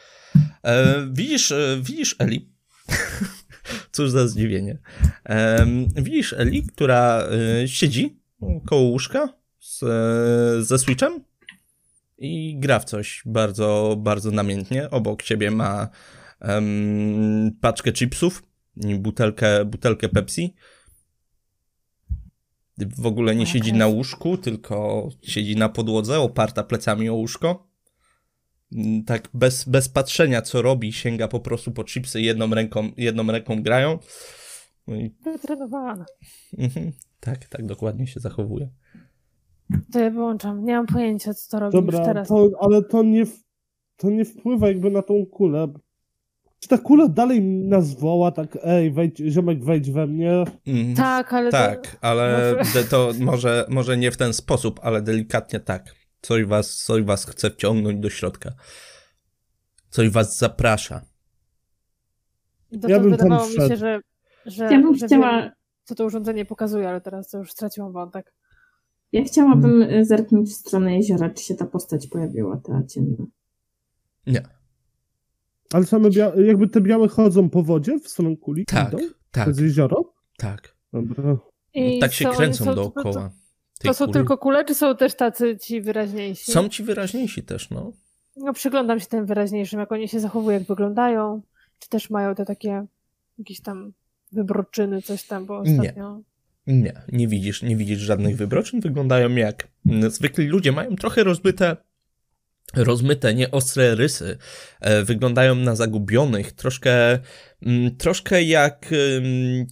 E, 0.64 0.96
widzisz, 1.12 1.52
e, 1.52 1.78
widzisz 1.82 2.16
Eli. 2.20 2.50
Cóż 3.92 4.10
za 4.12 4.28
zdziwienie. 4.28 4.78
Em, 5.24 5.88
widzisz 5.96 6.34
Eli, 6.34 6.64
która 6.68 7.24
e, 7.62 7.68
siedzi 7.68 8.20
koło 8.66 8.82
łóżka 8.82 9.34
z, 9.60 9.84
e, 9.84 10.64
ze 10.64 10.80
Switchem 10.80 11.24
i 12.18 12.60
gra 12.60 12.80
w 12.80 12.86
coś 12.86 13.22
bardzo, 13.26 13.96
bardzo 14.00 14.32
namiętnie. 14.32 14.90
Obok 14.90 15.24
ciebie 15.24 15.52
ma 15.52 15.88
em, 16.44 17.52
paczkę 17.62 17.92
chipsów 17.94 18.44
i 18.88 18.96
butelkę, 18.96 19.66
butelkę 19.66 20.10
Pepsi. 20.10 20.54
W 22.98 23.06
ogóle 23.06 23.32
nie 23.36 23.38
Moja 23.42 23.54
siedzi 23.54 23.74
na 23.74 23.88
łóżku, 23.88 24.38
tylko 24.38 25.10
siedzi 25.22 25.56
na 25.56 25.70
podłodze, 25.70 26.20
oparta 26.20 26.64
plecami 26.64 27.10
o 27.10 27.14
łóżko. 27.14 27.68
Mm, 28.76 29.04
Tak 29.04 29.30
bez, 29.34 29.70
bez 29.70 29.90
patrzenia, 29.90 30.42
co 30.42 30.62
robi, 30.62 30.94
sięga 30.94 31.28
po 31.28 31.40
prostu 31.40 31.72
po 31.72 31.84
chipsy, 31.84 32.22
jedną 32.22 32.50
ręką, 32.50 32.92
jedną 32.98 33.28
ręką 33.32 33.62
grają. 33.64 34.00
No 34.88 34.96
i, 34.96 35.16
Wytrenowana. 35.24 36.06
mhm, 36.58 36.92
tak, 37.20 37.46
tak 37.48 37.66
dokładnie 37.66 38.08
się 38.08 38.20
zachowuje. 38.20 38.70
To 39.92 40.00
ja 40.00 40.10
wyłączam. 40.10 40.66
Nie 40.66 40.76
mam 40.76 40.86
pojęcia, 40.86 41.34
co 41.34 41.50
to 41.52 41.60
robi 41.60 41.78
już 41.78 41.86
Dobra, 41.86 42.06
teraz. 42.06 42.28
to, 42.28 42.50
ale 42.62 42.84
to 42.84 43.04
nie, 43.04 43.26
w- 43.26 43.44
to 43.98 44.10
nie 44.10 44.26
wpływa 44.26 44.68
jakby 44.68 44.92
na 44.92 45.02
tą 45.02 45.26
kulę. 45.26 45.68
Czy 46.64 46.70
ta 46.70 46.78
kula 46.78 47.08
dalej 47.08 47.42
nas 47.42 47.94
woła, 48.00 48.32
tak 48.32 48.58
ej, 48.64 48.92
wejdź, 48.92 49.18
ziomek, 49.18 49.64
wejdź 49.66 49.92
we 49.92 50.08
mnie. 50.08 50.44
Mhm. 50.68 50.96
Tak, 50.96 51.34
ale 51.34 51.52
to... 51.52 51.58
Tak, 51.58 51.98
ale 52.02 52.56
może- 52.58 52.84
to 52.84 53.12
może, 53.20 53.66
może 53.70 53.98
nie 53.98 54.12
w 54.12 54.18
ten 54.18 54.34
sposób, 54.34 54.80
ale 54.84 55.02
delikatnie 55.02 55.60
tak. 55.60 55.96
Coś 56.22 56.46
was, 56.46 56.76
coś 56.76 57.04
was 57.04 57.26
chce 57.26 57.50
wciągnąć 57.52 58.00
do 58.00 58.10
środka. 58.10 58.52
Coś 59.90 60.10
was 60.10 60.38
zaprasza. 60.38 61.02
Dotąd 62.72 62.90
Ja 62.92 63.00
bym 63.00 63.12
tam 63.12 63.20
wydawało 63.20 63.50
mi 63.50 63.56
się, 63.56 63.76
że, 63.78 64.00
że, 64.46 64.64
Ja 64.64 64.82
bym 64.82 64.96
że 64.96 65.06
chciała, 65.06 65.42
wiem, 65.42 65.52
co 65.84 65.96
to 65.96 66.06
urządzenie 66.06 66.46
pokazuje, 66.46 66.90
ale 66.90 67.02
teraz 67.02 67.30
to 67.30 67.38
już 67.38 67.52
straciłam 67.52 67.92
wątek. 67.94 68.34
ja 69.12 69.24
chciałabym 69.24 69.82
y, 69.82 70.06
zerknąć 70.06 70.50
w 70.50 70.54
stronę 70.54 70.96
jeziora, 70.96 71.30
czy 71.30 71.44
się 71.44 71.56
ta 71.56 71.66
postać 71.66 72.08
pojawiła, 72.08 72.58
ta 72.58 72.84
ciemna. 72.90 73.26
Nie. 74.28 74.42
Ale 75.74 75.86
same 75.86 76.10
bia- 76.10 76.42
jakby 76.46 76.68
te 76.68 76.82
białe 76.82 77.08
chodzą 77.08 77.50
po 77.50 77.64
wodzie 77.64 78.00
w 78.00 78.08
stronę 78.08 78.38
kuli? 78.38 78.66
Tak, 78.66 78.88
Idą? 78.94 78.98
tak, 79.32 79.44
Przez 79.46 79.60
jezioro? 79.60 80.14
tak. 80.38 80.76
Dobra. 80.94 81.38
I 81.74 82.00
tak 82.00 82.14
się 82.14 82.26
są- 82.26 82.32
kręcą 82.32 82.66
są- 82.66 82.76
dookoła. 82.76 83.32
To, 83.80 83.88
to 83.88 83.94
są 83.94 84.06
kuli. 84.06 84.14
tylko 84.14 84.38
kule, 84.38 84.66
czy 84.66 84.76
są 84.76 84.96
też 84.96 85.16
tacy 85.16 85.58
ci 85.58 85.82
wyraźniejsi? 85.82 86.52
Są 86.52 86.70
ci 86.70 86.84
wyraźniejsi 86.84 87.44
też, 87.44 87.70
no. 87.70 87.92
No, 88.38 88.54
przyglądam 88.54 89.00
się 89.00 89.06
tym 89.06 89.26
wyraźniejszym, 89.26 89.80
jak 89.80 89.92
oni 89.92 90.08
się 90.08 90.20
zachowują, 90.20 90.60
jak 90.60 90.68
wyglądają. 90.68 91.42
Czy 91.80 91.90
też 91.90 92.10
mają 92.10 92.36
te 92.36 92.46
takie 92.46 92.86
jakieś 93.38 93.62
tam 93.62 93.94
wybroczyny, 94.32 95.02
coś 95.02 95.24
tam, 95.24 95.46
bo 95.46 95.64
Nie. 95.64 95.72
ostatnio... 95.72 96.22
Nie, 96.68 97.02
nie 97.12 97.28
widzisz, 97.28 97.64
nie 97.64 97.76
widzisz 97.76 98.00
żadnych 98.00 98.38
wybroczeń. 98.38 98.82
Wyglądają 98.82 99.36
jak 99.36 99.68
mm, 99.88 100.12
zwykli 100.12 100.48
ludzie. 100.48 100.72
Mają 100.72 100.96
trochę 100.96 101.24
rozmyte, 101.24 101.78
rozmyte, 102.76 103.34
nieostre 103.34 103.96
rysy. 103.96 104.38
E, 104.82 105.04
wyglądają 105.04 105.56
na 105.56 105.76
zagubionych, 105.76 106.52
troszkę, 106.52 107.20
mm, 107.62 107.96
troszkę 107.98 108.44
jak 108.44 108.90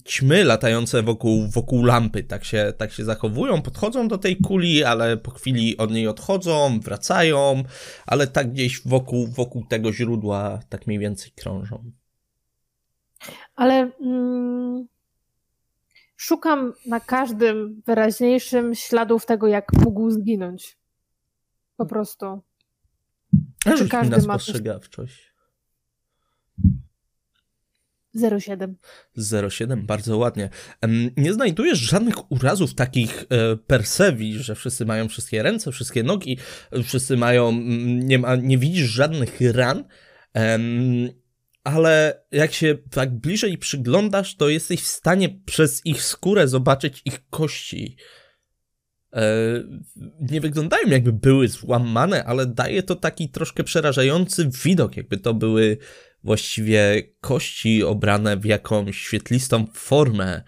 ćmy 0.04 0.44
latające 0.44 1.02
wokół, 1.02 1.48
wokół 1.48 1.84
lampy. 1.84 2.22
Tak 2.22 2.44
się, 2.44 2.72
tak 2.76 2.92
się 2.92 3.04
zachowują. 3.04 3.62
Podchodzą 3.62 4.08
do 4.08 4.18
tej 4.18 4.36
kuli, 4.36 4.84
ale 4.84 5.16
po 5.16 5.30
chwili 5.30 5.76
od 5.76 5.90
niej 5.90 6.08
odchodzą, 6.08 6.80
wracają, 6.80 7.62
ale 8.06 8.26
tak 8.26 8.52
gdzieś 8.52 8.82
wokół, 8.86 9.26
wokół 9.26 9.66
tego 9.66 9.92
źródła 9.92 10.60
tak 10.68 10.86
mniej 10.86 10.98
więcej 10.98 11.32
krążą. 11.36 11.92
Ale 13.54 13.90
mm, 14.00 14.86
szukam 16.16 16.72
na 16.86 17.00
każdym 17.00 17.82
wyraźniejszym 17.86 18.74
śladów 18.74 19.26
tego, 19.26 19.46
jak 19.46 19.72
mógł 19.72 20.10
zginąć. 20.10 20.78
Po 21.76 21.86
prostu. 21.86 22.42
A 23.64 23.70
rzuć 23.70 23.82
mi 23.82 23.88
każdy 23.88 24.10
ma 24.10 24.16
coś- 24.16 24.24
spostrzegawczość. 24.24 25.32
0,7. 28.16 28.74
07, 29.50 29.86
bardzo 29.86 30.18
ładnie. 30.18 30.50
Nie 31.16 31.32
znajdujesz 31.32 31.78
żadnych 31.78 32.32
urazów 32.32 32.74
takich 32.74 33.24
e, 33.30 33.56
per 33.56 33.86
se, 33.86 34.12
widzisz, 34.12 34.46
że 34.46 34.54
wszyscy 34.54 34.84
mają 34.84 35.08
wszystkie 35.08 35.42
ręce, 35.42 35.72
wszystkie 35.72 36.02
nogi, 36.02 36.38
wszyscy 36.84 37.16
mają, 37.16 37.52
nie, 37.82 38.18
ma, 38.18 38.36
nie 38.36 38.58
widzisz 38.58 38.90
żadnych 38.90 39.40
ran, 39.40 39.84
ale 41.64 42.24
jak 42.32 42.52
się 42.52 42.78
tak 42.90 43.18
bliżej 43.18 43.58
przyglądasz, 43.58 44.36
to 44.36 44.48
jesteś 44.48 44.80
w 44.80 44.86
stanie 44.86 45.28
przez 45.44 45.86
ich 45.86 46.02
skórę 46.02 46.48
zobaczyć 46.48 47.02
ich 47.04 47.28
kości. 47.30 47.96
E, 49.12 49.20
Nie 50.20 50.40
wyglądają 50.40 50.88
jakby 50.88 51.12
były 51.12 51.48
złamane, 51.48 52.24
ale 52.24 52.46
daje 52.46 52.82
to 52.82 52.96
taki 52.96 53.28
troszkę 53.28 53.64
przerażający 53.64 54.50
widok, 54.64 54.96
jakby 54.96 55.18
to 55.18 55.34
były 55.34 55.78
właściwie 56.24 57.02
kości 57.20 57.82
obrane 57.82 58.36
w 58.36 58.44
jakąś 58.44 58.98
świetlistą 58.98 59.66
formę. 59.74 60.42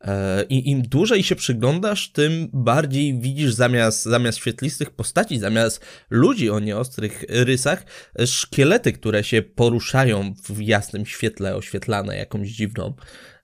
E, 0.00 0.44
I 0.48 0.70
im 0.70 0.82
dłużej 0.82 1.22
się 1.22 1.36
przyglądasz, 1.36 2.12
tym 2.12 2.48
bardziej 2.52 3.20
widzisz 3.20 3.52
zamiast, 3.52 4.04
zamiast 4.04 4.38
świetlistych 4.38 4.90
postaci, 4.90 5.38
zamiast 5.38 5.84
ludzi 6.10 6.50
o 6.50 6.60
nieostrych 6.60 7.24
rysach, 7.28 7.84
szkielety, 8.26 8.92
które 8.92 9.24
się 9.24 9.42
poruszają 9.42 10.34
w 10.48 10.60
jasnym 10.60 11.06
świetle, 11.06 11.56
oświetlane 11.56 12.16
jakąś 12.16 12.48
dziwną, 12.48 12.94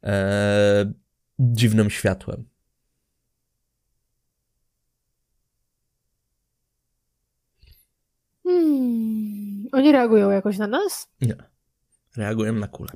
e, 0.05 0.93
dziwnym 1.39 1.91
światłem. 1.91 2.56
Hmm. 8.47 9.67
Oni 9.73 9.93
reagują 9.93 10.31
jakoś 10.31 10.59
na 10.59 10.67
nas? 10.67 11.09
Reagują 12.17 12.53
na 12.53 12.69
kulę. 12.69 12.91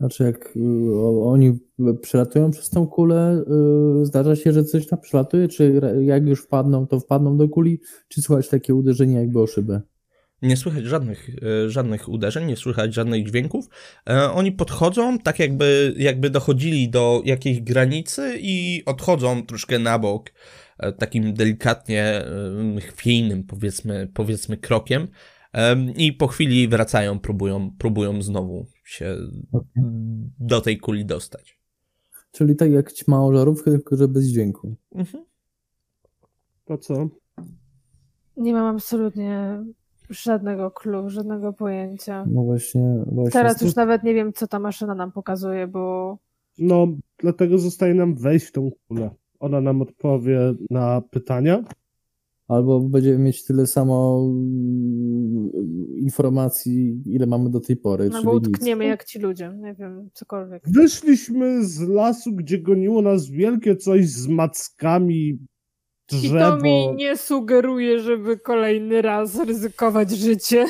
Znaczy, 0.00 0.24
jak 0.24 0.56
y, 0.56 1.20
oni 1.22 1.58
przelatują 2.02 2.50
przez 2.50 2.70
tą 2.70 2.86
kulę, 2.86 3.44
y, 4.02 4.06
zdarza 4.06 4.36
się, 4.36 4.52
że 4.52 4.64
coś 4.64 4.86
tam 4.86 5.00
przelatuje, 5.00 5.48
czy 5.48 5.80
jak 6.00 6.26
już 6.26 6.42
wpadną, 6.42 6.86
to 6.86 7.00
wpadną 7.00 7.36
do 7.36 7.48
kuli, 7.48 7.80
czy 8.08 8.22
słychać 8.22 8.48
takie 8.48 8.74
uderzenie 8.74 9.14
jakby 9.14 9.40
o 9.40 9.46
szybę? 9.46 9.80
Nie 10.42 10.56
słychać 10.56 10.84
żadnych, 10.84 11.30
e, 11.42 11.70
żadnych 11.70 12.08
uderzeń, 12.08 12.46
nie 12.46 12.56
słychać 12.56 12.94
żadnych 12.94 13.26
dźwięków. 13.26 13.68
E, 14.08 14.30
Oni 14.32 14.52
podchodzą, 14.52 15.18
tak 15.18 15.38
jakby, 15.38 15.94
jakby 15.96 16.30
dochodzili 16.30 16.88
do 16.88 17.22
jakiejś 17.24 17.60
granicy 17.60 18.34
i 18.40 18.82
odchodzą 18.86 19.46
troszkę 19.46 19.78
na 19.78 19.98
bok, 19.98 20.30
takim 20.98 21.34
delikatnie 21.34 22.02
e, 22.04 22.80
chwiejnym, 22.80 23.44
powiedzmy, 23.44 24.08
powiedzmy 24.14 24.56
krokiem. 24.56 25.08
E, 25.54 25.76
I 25.96 26.12
po 26.12 26.26
chwili 26.26 26.68
wracają, 26.68 27.18
próbują, 27.18 27.70
próbują 27.78 28.22
znowu 28.22 28.66
się 28.84 29.16
do 30.38 30.60
tej 30.60 30.78
kuli 30.78 31.06
dostać. 31.06 31.60
Czyli 32.32 32.56
tak 32.56 32.70
jak 32.70 32.92
ćma 32.92 33.32
żarówkę, 33.32 33.70
tylko 33.70 33.96
że 33.96 34.08
bez 34.08 34.24
dźwięku. 34.24 34.76
Mhm. 34.94 35.24
To 36.64 36.78
co? 36.78 37.08
Nie 38.36 38.52
mam 38.52 38.76
absolutnie 38.76 39.64
żadnego 40.10 40.70
clue, 40.70 41.10
żadnego 41.10 41.52
pojęcia. 41.52 42.24
No 42.30 42.42
właśnie, 42.42 43.04
właśnie. 43.06 43.30
Teraz 43.32 43.62
już 43.62 43.74
nawet 43.74 44.02
nie 44.02 44.14
wiem, 44.14 44.32
co 44.32 44.46
ta 44.46 44.58
maszyna 44.58 44.94
nam 44.94 45.12
pokazuje, 45.12 45.66
bo 45.66 46.16
No, 46.58 46.88
dlatego 47.18 47.58
zostaje 47.58 47.94
nam 47.94 48.14
wejść 48.14 48.46
w 48.46 48.52
tą 48.52 48.70
kulę. 48.88 49.10
Ona 49.46 49.60
nam 49.60 49.82
odpowie 49.82 50.54
na 50.70 51.02
pytania. 51.10 51.64
Albo 52.48 52.80
będziemy 52.80 53.18
mieć 53.18 53.44
tyle 53.44 53.66
samo 53.66 54.20
mm, 54.30 55.50
informacji, 55.96 57.02
ile 57.06 57.26
mamy 57.26 57.50
do 57.50 57.60
tej 57.60 57.76
pory, 57.76 58.10
Albo 58.14 58.34
nic. 58.34 58.48
utkniemy 58.48 58.84
jak 58.84 59.04
ci 59.04 59.18
ludzie, 59.18 59.52
nie 59.62 59.74
wiem, 59.74 60.10
cokolwiek. 60.12 60.62
Wyszliśmy 60.66 61.64
z 61.64 61.80
lasu, 61.80 62.32
gdzie 62.32 62.58
goniło 62.58 63.02
nas 63.02 63.26
wielkie 63.30 63.76
coś 63.76 64.08
z 64.08 64.28
mackami, 64.28 65.28
I 65.28 65.38
to 66.06 66.16
drzewo. 66.16 66.62
mi 66.62 66.94
nie 66.96 67.16
sugeruje, 67.16 67.98
żeby 68.00 68.38
kolejny 68.38 69.02
raz 69.02 69.38
ryzykować 69.44 70.10
życie. 70.10 70.66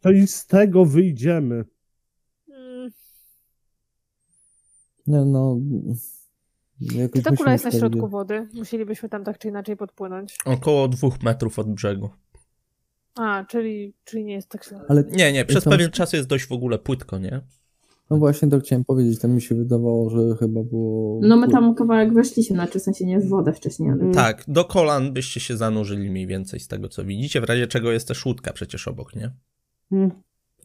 To 0.00 0.10
i 0.10 0.26
z 0.26 0.46
tego 0.46 0.84
wyjdziemy. 0.84 1.64
Mm, 2.48 2.90
Nie, 5.06 5.24
no... 5.24 5.60
Jakoś 6.80 7.22
Czy 7.22 7.30
ta 7.30 7.36
kula 7.36 7.52
jest 7.52 7.64
na 7.64 7.70
środku 7.70 8.08
wody? 8.08 8.48
Musielibyśmy 8.54 9.08
tam 9.08 9.24
tak 9.24 9.38
czy 9.38 9.48
inaczej 9.48 9.76
podpłynąć. 9.76 10.38
Około 10.44 10.88
dwóch 10.88 11.22
metrów 11.22 11.58
od 11.58 11.72
brzegu. 11.74 12.10
A, 13.14 13.44
czyli, 13.44 13.94
czyli 14.04 14.24
nie 14.24 14.34
jest 14.34 14.48
tak 14.48 14.64
źle. 14.64 14.80
Ale 14.88 15.04
Nie, 15.10 15.32
nie, 15.32 15.44
przez 15.44 15.64
to- 15.64 15.70
pewien 15.70 15.90
czas 15.90 16.12
jest 16.12 16.28
dość 16.28 16.46
w 16.46 16.52
ogóle 16.52 16.78
płytko, 16.78 17.18
nie? 17.18 17.40
no 18.10 18.16
właśnie 18.16 18.48
to 18.48 18.60
chciałem 18.60 18.84
powiedzieć, 18.84 19.20
to 19.20 19.28
mi 19.28 19.42
się 19.42 19.54
wydawało, 19.54 20.10
że 20.10 20.36
chyba 20.36 20.62
było... 20.62 21.20
No 21.22 21.36
my 21.36 21.48
tam 21.48 21.74
kawałek 21.74 22.14
weszliśmy, 22.14 22.56
znaczy 22.56 22.78
w 22.78 22.82
sensie 22.82 23.06
nie 23.06 23.20
w 23.20 23.28
wodę 23.28 23.52
wcześniej, 23.52 23.90
ale 23.90 24.00
Mm. 24.00 24.14
Tak, 24.14 24.44
do 24.48 24.64
kolan 24.64 25.12
byście 25.12 25.40
się 25.40 25.56
zanurzyli 25.56 26.10
mniej 26.10 26.26
więcej 26.26 26.60
z 26.60 26.68
tego, 26.68 26.88
co 26.88 27.04
widzicie, 27.04 27.40
w 27.40 27.44
razie 27.44 27.66
czego 27.66 27.92
jest 27.92 28.08
też 28.08 28.26
łódka 28.26 28.52
przecież 28.52 28.88
obok, 28.88 29.16
nie? 29.16 29.30
Hmm. 29.90 30.10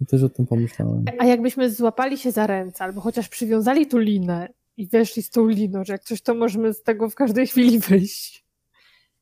Też 0.07 0.23
o 0.23 0.29
tym 0.29 0.45
pomyślałem. 0.47 1.05
A 1.19 1.25
jakbyśmy 1.25 1.71
złapali 1.71 2.17
się 2.17 2.31
za 2.31 2.47
ręce, 2.47 2.83
albo 2.83 3.01
chociaż 3.01 3.29
przywiązali 3.29 3.87
tu 3.87 3.97
linę 3.97 4.47
i 4.77 4.87
weszli 4.87 5.23
z 5.23 5.29
tą 5.29 5.47
liną, 5.47 5.83
że 5.83 5.93
jak 5.93 6.03
coś, 6.03 6.21
to 6.21 6.35
możemy 6.35 6.73
z 6.73 6.83
tego 6.83 7.09
w 7.09 7.15
każdej 7.15 7.47
chwili 7.47 7.79
wyjść. 7.89 8.45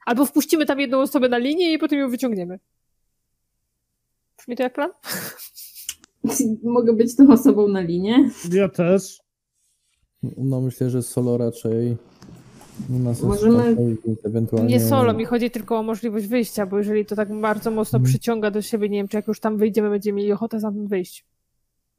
Albo 0.05 0.25
wpuścimy 0.25 0.65
tam 0.65 0.79
jedną 0.79 1.01
osobę 1.01 1.29
na 1.29 1.37
linię 1.37 1.73
i 1.73 1.77
potem 1.77 1.99
ją 1.99 2.09
wyciągniemy. 2.09 2.59
Brzmi 4.37 4.55
to 4.55 4.63
jak 4.63 4.73
plan? 4.73 4.89
mogę 6.63 6.93
być 6.93 7.15
tą 7.15 7.31
osobą 7.33 7.67
na 7.67 7.81
linie. 7.81 8.29
Ja 8.51 8.69
też. 8.69 9.19
No 10.37 10.61
myślę, 10.61 10.89
że 10.89 11.01
solo 11.03 11.37
raczej. 11.37 11.97
Możemy- 13.23 13.73
wchodzić, 13.75 14.25
ewentualnie... 14.25 14.69
Nie 14.69 14.79
solo, 14.79 15.13
mi 15.13 15.25
chodzi 15.25 15.51
tylko 15.51 15.79
o 15.79 15.83
możliwość 15.83 16.27
wyjścia, 16.27 16.65
bo 16.65 16.77
jeżeli 16.77 17.05
to 17.05 17.15
tak 17.15 17.41
bardzo 17.41 17.71
mocno 17.71 17.97
Mhm. 17.97 18.11
przyciąga 18.13 18.51
do 18.51 18.61
siebie, 18.61 18.89
nie 18.89 18.97
wiem, 18.97 19.07
czy 19.07 19.17
jak 19.17 19.27
już 19.27 19.39
tam 19.39 19.57
wyjdziemy, 19.57 19.89
będziemy 19.89 20.17
mieli 20.17 20.31
ochotę 20.31 20.61
tam 20.61 20.87
wyjść. 20.87 21.25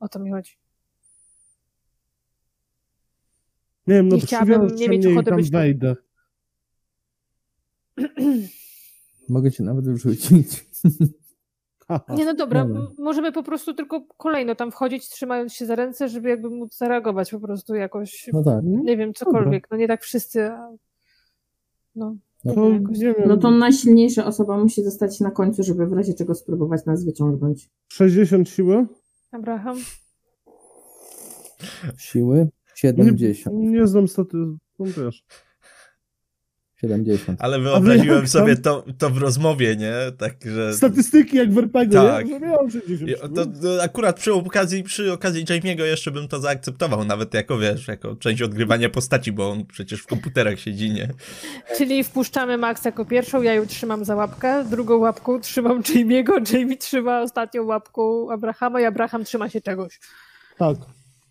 O 0.00 0.08
to 0.08 0.18
mi 0.18 0.30
chodzi. 0.30 0.52
Nie 3.86 3.94
wiem, 3.94 4.08
no 4.08 4.16
Nie 4.16 4.22
chciałabym 4.22 4.66
nie 4.74 4.88
mieć 4.88 5.06
ochoty 5.06 5.30
tam 5.30 5.36
być 5.36 5.50
wejdę. 5.50 5.96
Mogę 9.28 9.50
cię 9.50 9.62
nawet 9.64 9.88
wrzucić. 9.88 10.66
Haha. 11.88 12.14
Nie, 12.14 12.24
no 12.24 12.34
dobra, 12.34 12.64
Dobra. 12.64 12.82
możemy 12.98 13.32
po 13.32 13.42
prostu 13.42 13.74
tylko 13.74 14.00
kolejno 14.16 14.54
tam 14.54 14.72
wchodzić, 14.72 15.08
trzymając 15.08 15.52
się 15.52 15.66
za 15.66 15.74
ręce, 15.74 16.08
żeby 16.08 16.28
jakby 16.28 16.50
móc 16.50 16.76
zareagować 16.76 17.30
po 17.30 17.40
prostu 17.40 17.74
jakoś, 17.74 18.30
No 18.32 18.42
tak. 18.44 18.64
nie 18.64 18.96
wiem, 18.96 19.14
cokolwiek. 19.14 19.70
No 19.70 19.76
nie 19.76 19.88
tak 19.88 20.02
wszyscy, 20.02 20.44
a... 20.44 20.70
no. 21.94 22.16
No 22.44 22.54
To, 22.54 22.68
jakoś- 22.70 22.98
nie 22.98 23.04
wiem, 23.14 23.28
No 23.28 23.36
to 23.36 23.50
najsilniejsza 23.50 24.24
osoba 24.26 24.58
musi 24.58 24.82
zostać 24.84 25.20
na 25.20 25.30
końcu, 25.30 25.62
żeby 25.62 25.86
w 25.86 25.92
razie 25.92 26.14
czego 26.14 26.34
spróbować 26.34 26.84
nas 26.86 27.04
wyciągnąć. 27.04 27.70
60 27.88 28.48
siły? 28.48 28.86
Abraham? 29.32 29.76
Siły? 31.98 32.48
70. 32.74 33.56
Nie, 33.56 33.70
nie 33.70 33.86
znam 33.86 34.08
staty... 34.08 34.36
No 34.78 34.86
wiesz. 34.86 35.24
70. 36.76 37.42
Ale 37.42 37.58
wy 37.58 37.64
wyobraziłem 37.64 38.28
sobie 38.28 38.56
to, 38.56 38.84
to 38.98 39.10
w 39.10 39.18
rozmowie, 39.18 39.76
nie? 39.76 39.92
Tak, 40.18 40.32
że... 40.44 40.74
Statystyki 40.74 41.36
jak 41.36 41.52
w 41.52 41.58
RPG, 41.58 42.00
Tak. 42.00 42.26
nie? 42.26 42.32
Że 42.32 42.40
miałem 42.46 42.70
60 42.70 43.10
Ja- 43.10 43.16
siły. 43.16 43.28
To, 43.28 43.46
to 43.46 43.82
akurat 43.82 44.16
przy 44.16 44.32
okazji, 44.34 44.82
przy 44.82 45.12
okazji 45.12 45.44
Jamie'ego 45.44 45.82
jeszcze 45.82 46.10
bym 46.10 46.28
to 46.28 46.40
zaakceptował, 46.40 47.04
nawet 47.04 47.34
jako, 47.34 47.58
wiesz, 47.58 47.88
jako 47.88 48.16
część 48.16 48.42
odgrywania 48.42 48.88
postaci, 48.90 49.32
bo 49.32 49.50
on 49.50 49.66
przecież 49.66 50.00
w 50.00 50.06
komputerach 50.06 50.58
siedzi, 50.60 50.90
nie? 50.90 51.08
Czyli 51.78 52.04
wpuszczamy 52.04 52.58
Max 52.58 52.84
jako 52.84 53.04
pierwszą, 53.04 53.42
ja 53.42 53.54
ją 53.54 53.66
trzymam 53.66 54.04
za 54.04 54.14
łapkę, 54.14 54.64
drugą 54.64 54.96
łapką 54.96 55.40
trzymam 55.40 55.82
Jamie'ego, 55.82 56.54
Jamie 56.54 56.76
trzyma 56.76 57.20
ostatnią 57.20 57.64
łapką 57.64 58.30
Abrahama 58.30 58.80
i 58.80 58.84
Abraham 58.84 59.24
trzyma 59.24 59.48
się 59.48 59.60
czegoś. 59.60 60.00
Tak. 60.58 60.76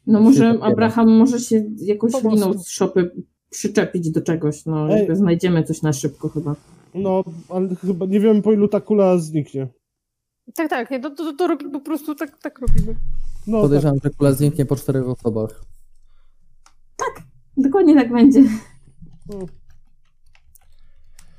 No 0.07 0.21
może. 0.21 0.59
Abraham 0.61 1.11
może 1.11 1.39
się 1.39 1.63
jakąś 1.77 2.11
Po 2.11 2.29
liną 2.29 2.53
z 2.53 2.69
szopy 2.69 3.11
przyczepić 3.49 4.11
do 4.11 4.21
czegoś, 4.21 4.65
no 4.65 4.89
Ej. 4.89 4.99
jakby 4.99 5.15
znajdziemy 5.15 5.63
coś 5.63 5.81
na 5.81 5.93
szybko 5.93 6.29
chyba. 6.29 6.55
No, 6.95 7.23
ale 7.49 7.75
chyba 7.75 8.05
nie 8.05 8.19
wiem 8.19 8.41
po 8.41 8.53
ilu 8.53 8.67
ta 8.67 8.81
kula 8.81 9.17
zniknie. 9.17 9.67
Tak, 10.55 10.69
tak, 10.69 10.91
nie, 10.91 10.99
to, 10.99 11.09
to, 11.09 11.33
to 11.33 11.47
robi, 11.47 11.69
po 11.69 11.79
prostu 11.79 12.15
tak, 12.15 12.37
tak 12.41 12.59
robimy. 12.59 12.95
No, 13.47 13.57
tak. 13.57 13.61
Podejrzewam, 13.61 13.97
że 14.03 14.09
kula 14.09 14.31
zniknie 14.31 14.65
po 14.65 14.75
czterech 14.75 15.09
osobach. 15.09 15.63
Dokładnie 17.57 17.95
tak 17.95 18.11
będzie. 18.11 18.39
Mm. 18.39 19.47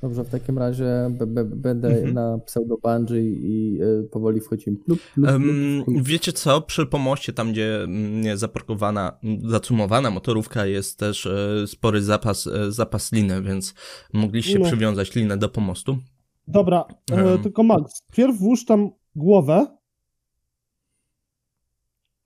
Dobrze, 0.05 0.23
w 0.23 0.29
takim 0.29 0.57
razie 0.57 0.85
b- 1.11 1.25
b- 1.27 1.43
będę 1.45 1.87
Mhm. 1.87 2.13
na 2.13 2.37
pseudo 2.45 2.77
i 3.21 3.79
y, 3.81 4.09
powoli 4.11 4.41
wchodzimy. 4.41 4.77
Plup, 4.77 4.99
plup, 5.13 5.27
Em, 5.29 5.41
plup, 5.43 5.85
plup. 5.85 6.07
wiecie 6.07 6.33
co, 6.33 6.61
przy 6.61 6.85
pomoście, 6.85 7.33
tam 7.33 7.51
gdzie 7.51 7.85
nie 8.11 8.37
zaparkowana, 8.37 9.19
zacumowana 9.47 10.09
motorówka 10.11 10.65
jest 10.65 10.99
też 10.99 11.25
e, 11.25 11.67
spory 11.67 12.01
zapas, 12.01 12.47
e, 12.47 12.71
zapas 12.71 13.11
liny, 13.11 13.41
więc 13.41 13.73
mogliście 14.13 14.59
No. 14.59 14.65
przywiązać 14.65 15.15
linę 15.15 15.37
do 15.37 15.49
pomostu. 15.49 15.97
Dobra, 16.47 16.85
e, 17.11 17.15
Em. 17.33 17.43
tylko 17.43 17.63
Max, 17.63 18.01
pierw 18.13 18.37
włóż 18.37 18.65
tam 18.65 18.89
głowę. 19.15 19.67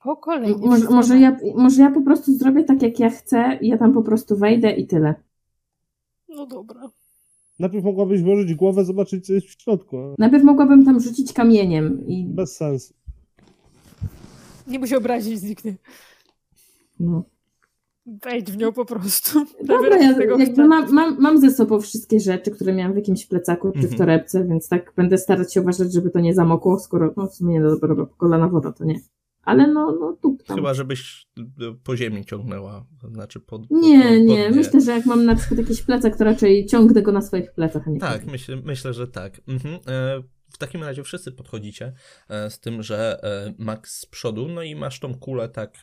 Po 0.04 0.18
kolei. 0.18 0.56
Może, 0.58 0.90
może, 0.90 1.20
ja, 1.20 1.38
może 1.56 1.82
ja 1.82 1.92
po 1.92 2.02
prostu 2.02 2.34
zrobię 2.38 2.64
tak, 2.64 2.82
jak 2.82 3.00
ja 3.00 3.10
chcę 3.10 3.58
i 3.62 3.68
ja 3.68 3.78
tam 3.78 3.94
po 3.94 4.02
prostu 4.04 4.38
wejdę 4.38 4.72
i 4.72 4.88
tyle. 4.88 5.16
No 6.30 6.46
dobra. 6.46 6.90
Najpierw 7.60 7.84
mogłabyś 7.86 8.22
włożyć 8.22 8.54
głowę, 8.56 8.86
zobaczyć 8.86 9.26
co 9.26 9.34
jest 9.34 9.48
w 9.48 9.62
środku. 9.62 9.98
Najpierw 10.18 10.44
mogłabym 10.44 10.86
tam 10.86 11.00
rzucić 11.00 11.34
kamieniem 11.34 12.08
i 12.08 12.26
Bez 12.26 12.56
sensu. 12.56 12.94
Nie 14.68 14.80
musi 14.80 14.96
obrazić, 14.96 15.40
zniknie. 15.40 15.76
no. 17.00 17.24
Wejdź 18.26 18.52
w 18.52 18.58
nią 18.58 18.74
po 18.74 18.86
prostu. 18.86 19.46
Dobra, 19.64 19.98
ja 19.98 20.14
tego 20.14 20.38
jakby 20.38 20.68
mam, 20.68 20.92
mam, 20.94 21.18
mam 21.22 21.38
ze 21.38 21.52
sobą 21.52 21.80
wszystkie 21.82 22.20
rzeczy, 22.20 22.52
które 22.52 22.74
miałam 22.74 22.94
w 22.94 22.96
jakimś 22.96 23.26
plecaku 23.26 23.72
czy 23.72 23.80
w 23.80 23.84
Mhm. 23.84 23.98
torebce, 23.98 24.46
więc 24.46 24.68
tak 24.70 24.94
będę 24.96 25.18
starać 25.18 25.54
się 25.54 25.62
uważać, 25.62 25.94
żeby 25.94 26.10
to 26.10 26.20
nie 26.20 26.34
zamokło, 26.34 26.80
skoro 26.80 27.14
no 27.18 27.28
w 27.28 27.36
sumie 27.36 27.54
nie 27.54 27.62
dobra, 27.62 27.88
dobra, 27.90 28.06
kolana 28.18 28.48
woda 28.48 28.72
to 28.72 28.86
nie. 28.86 29.00
Ale 29.50 29.68
no, 29.68 29.98
no 30.00 30.18
tu 30.22 30.38
tam. 30.48 30.58
Chyba, 30.58 30.74
żebyś 30.74 31.28
e, 31.40 31.44
po 31.84 31.98
ziemi 31.98 32.26
ciągnęła, 32.26 32.86
to 33.02 33.08
znaczy 33.10 33.40
pod, 33.40 33.62
pod 33.68 33.72
Nie, 33.72 34.04
pod 34.04 34.12
nie, 34.12 34.20
dnie. 34.20 34.52
myślę, 34.52 34.82
że 34.82 34.92
jak 34.92 35.06
mam 35.06 35.26
na 35.26 35.36
przykład 35.36 35.60
jakiś 35.60 35.82
plecak, 35.82 36.18
to 36.18 36.24
raczej 36.24 36.66
ciągnę 36.66 37.02
go 37.02 37.12
na 37.12 37.22
swoich 37.22 37.52
plecach, 37.54 37.88
a 37.88 37.92
nie 37.92 38.00
Tak, 38.00 38.20
chodzi. 38.20 38.32
myślę, 38.32 38.56
myślę, 38.64 38.94
że 38.94 39.08
tak. 39.08 39.42
Mhm. 39.48 39.76
E, 39.88 40.24
w 40.54 40.58
takim 40.58 40.84
razie 40.84 41.04
wszyscy 41.04 41.32
podchodzicie 41.32 41.94
e, 42.30 42.50
z 42.50 42.60
tym, 42.60 42.84
że 42.84 43.20
Max 43.58 44.00
z 44.00 44.06
przodu, 44.06 44.48
no 44.48 44.64
i 44.64 44.76
masz 44.76 45.00
tą 45.00 45.16
kulę 45.16 45.50
tak 45.50 45.78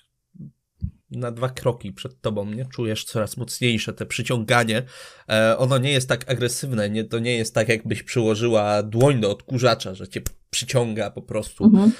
na 1.10 1.30
dwa 1.30 1.48
kroki 1.48 1.92
przed 1.92 2.20
tobą, 2.20 2.50
nie? 2.50 2.66
Czujesz 2.66 3.04
coraz 3.04 3.36
mocniejsze 3.36 3.92
te 3.92 4.06
przyciąganie. 4.06 4.82
E, 5.28 5.58
ono 5.58 5.78
nie 5.78 5.92
jest 5.92 6.08
tak 6.08 6.30
agresywne, 6.30 6.90
nie, 6.90 7.04
to 7.04 7.18
nie 7.18 7.36
jest 7.36 7.54
tak, 7.54 7.68
jakbyś 7.68 8.02
przyłożyła 8.02 8.82
dłoń 8.82 9.20
do 9.20 9.30
odkurzacza, 9.30 9.94
że 9.94 10.08
cię 10.08 10.20
przyciąga 10.50 11.10
po 11.10 11.22
prostu, 11.22 11.64
Mhm. 11.64 11.92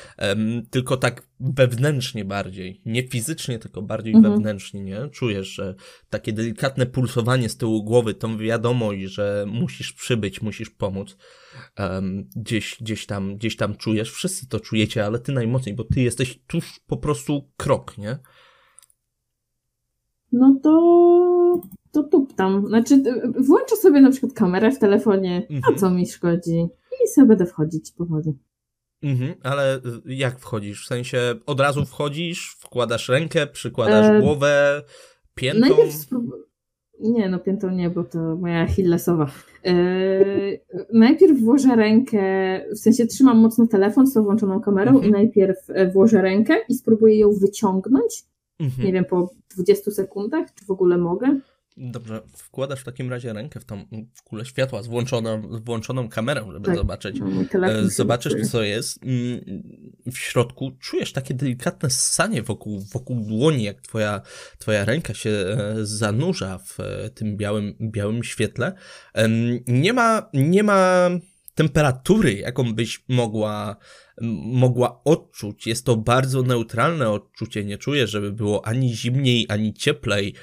Tylko 0.71 0.97
tak 0.97 1.29
wewnętrznie 1.41 2.25
bardziej. 2.25 2.81
Nie 2.85 3.09
fizycznie, 3.09 3.59
tylko 3.59 3.83
bardziej 3.83 4.15
Mhm. 4.15 4.35
wewnętrznie, 4.35 4.85
nie? 4.85 5.09
Czujesz, 5.13 5.49
że 5.49 5.75
takie 6.11 6.33
delikatne 6.33 6.87
pulsowanie 6.87 7.49
z 7.49 7.57
tyłu 7.57 7.85
głowy, 7.85 8.15
tą 8.15 8.39
wiadomość, 8.39 9.01
że 9.03 9.45
musisz 9.49 9.93
przybyć, 9.93 10.43
musisz 10.43 10.71
pomóc. 10.71 11.17
gdzieś, 12.37 12.77
gdzieś, 12.81 13.07
tam, 13.07 13.37
gdzieś 13.37 13.57
tam 13.57 13.77
czujesz. 13.77 14.11
Wszyscy 14.11 14.49
to 14.49 14.61
czujecie, 14.61 15.05
ale 15.07 15.19
ty 15.19 15.33
najmocniej, 15.33 15.75
bo 15.75 15.85
ty 15.85 16.01
jesteś 16.01 16.39
tuż 16.47 16.81
po 16.87 16.97
prostu 16.97 17.51
krok, 17.57 17.99
nie? 17.99 18.19
No 20.33 20.57
to, 20.63 21.61
to 21.93 22.03
tup 22.03 22.33
tam. 22.35 22.67
Znaczy, 22.69 22.95
y, 22.95 23.43
włączę 23.43 23.77
sobie 23.77 24.01
na 24.01 24.11
przykład 24.11 24.33
kamerę 24.33 24.71
w 24.73 24.79
telefonie, 24.79 25.47
Mhm. 25.51 25.75
a 25.75 25.79
co 25.81 25.91
mi 25.91 26.07
szkodzi? 26.07 26.67
I 27.05 27.09
sobie 27.09 27.27
będę 27.29 27.47
wchodzić 27.47 27.93
powoli. 27.93 28.33
Mhm, 29.03 29.35
ale 29.43 29.77
y, 29.77 29.81
jak 30.07 30.39
wchodzisz? 30.39 30.85
W 30.85 30.89
sensie 30.89 31.19
od 31.47 31.61
razu 31.61 31.85
wchodzisz, 31.85 32.57
wkładasz 32.61 33.09
rękę, 33.09 33.47
przykładasz 33.47 34.07
E, 34.07 34.21
głowę, 34.21 34.83
piętą? 35.35 35.61
Najpierw 35.61 35.93
sprób- 35.95 36.47
Nie, 37.01 37.29
no 37.29 37.39
piętą 37.39 37.71
nie, 37.71 37.91
bo 37.91 38.05
to 38.05 38.19
moja 38.37 38.61
Achillesowa. 38.63 39.31
Eee, 39.65 40.61
najpierw 40.93 41.41
włożę 41.41 41.77
rękę, 41.77 42.21
w 42.75 42.79
sensie 42.79 43.07
trzymam 43.07 43.39
mocno 43.39 43.67
telefon 43.67 44.07
z 44.07 44.15
tą 44.15 44.23
włączoną 44.25 44.61
kamerą 44.61 44.91
Mhm. 44.91 45.09
i 45.09 45.13
najpierw 45.13 45.57
e, 45.69 45.91
włożę 45.91 46.23
rękę 46.23 46.55
i 46.69 46.75
spróbuję 46.75 47.19
ją 47.19 47.33
wyciągnąć, 47.33 48.25
Mhm. 48.61 48.87
nie 48.87 48.93
wiem, 48.93 49.05
po 49.05 49.31
20 49.55 49.91
sekundach, 49.91 50.55
czy 50.55 50.65
w 50.65 50.71
ogóle 50.71 50.99
mogę. 50.99 51.41
Dobrze, 51.79 52.23
wkładasz 52.37 52.81
w 52.81 52.85
takim 52.85 53.11
razie 53.11 53.33
rękę 53.33 53.61
w 53.61 53.65
tą 53.65 53.85
w 54.15 54.23
kulę 54.23 54.45
światła 54.45 54.83
z 54.83 54.87
włączoną, 54.87 55.57
z 55.57 55.61
włączoną 55.61 56.09
kamerą, 56.09 56.53
żeby 56.53 56.67
Tak. 56.67 56.77
zobaczyć. 56.77 57.21
No, 57.21 57.67
E, 57.67 57.89
Zobaczysz, 57.89 58.51
co 58.51 58.63
jest. 58.63 59.03
Mm, 59.03 59.63
w 60.13 60.19
środku 60.19 60.73
czujesz 60.81 61.13
takie 61.13 61.35
delikatne 61.35 61.91
ssanie 61.91 62.43
wokół, 62.43 62.81
wokół 62.93 63.21
dłoni, 63.21 63.63
jak 63.63 63.81
twoja, 63.81 64.21
twoja 64.59 64.85
ręka 64.85 65.15
się 65.15 65.31
e, 65.31 65.75
zanurza 65.83 66.59
w 66.59 66.81
e, 66.81 67.11
tym 67.11 67.37
białym, 67.37 67.75
białym 67.81 68.25
świetle. 68.25 68.73
Nie 69.67 69.93
ma, 69.93 70.31
nie 70.33 70.63
ma 70.63 71.11
temperatury, 71.57 72.35
jaką 72.35 72.75
byś 72.75 73.05
mogła, 73.09 73.77
mogła 74.43 75.05
odczuć. 75.05 75.67
Jest 75.67 75.87
to 75.87 75.97
bardzo 75.97 76.43
neutralne 76.43 77.11
odczucie. 77.11 77.65
Nie 77.65 77.79
czuję, 77.79 78.07
żeby 78.07 78.33
było 78.33 78.67
ani 78.67 78.95
zimniej, 78.95 79.47
ani 79.49 79.75
cieplej. 79.75 80.35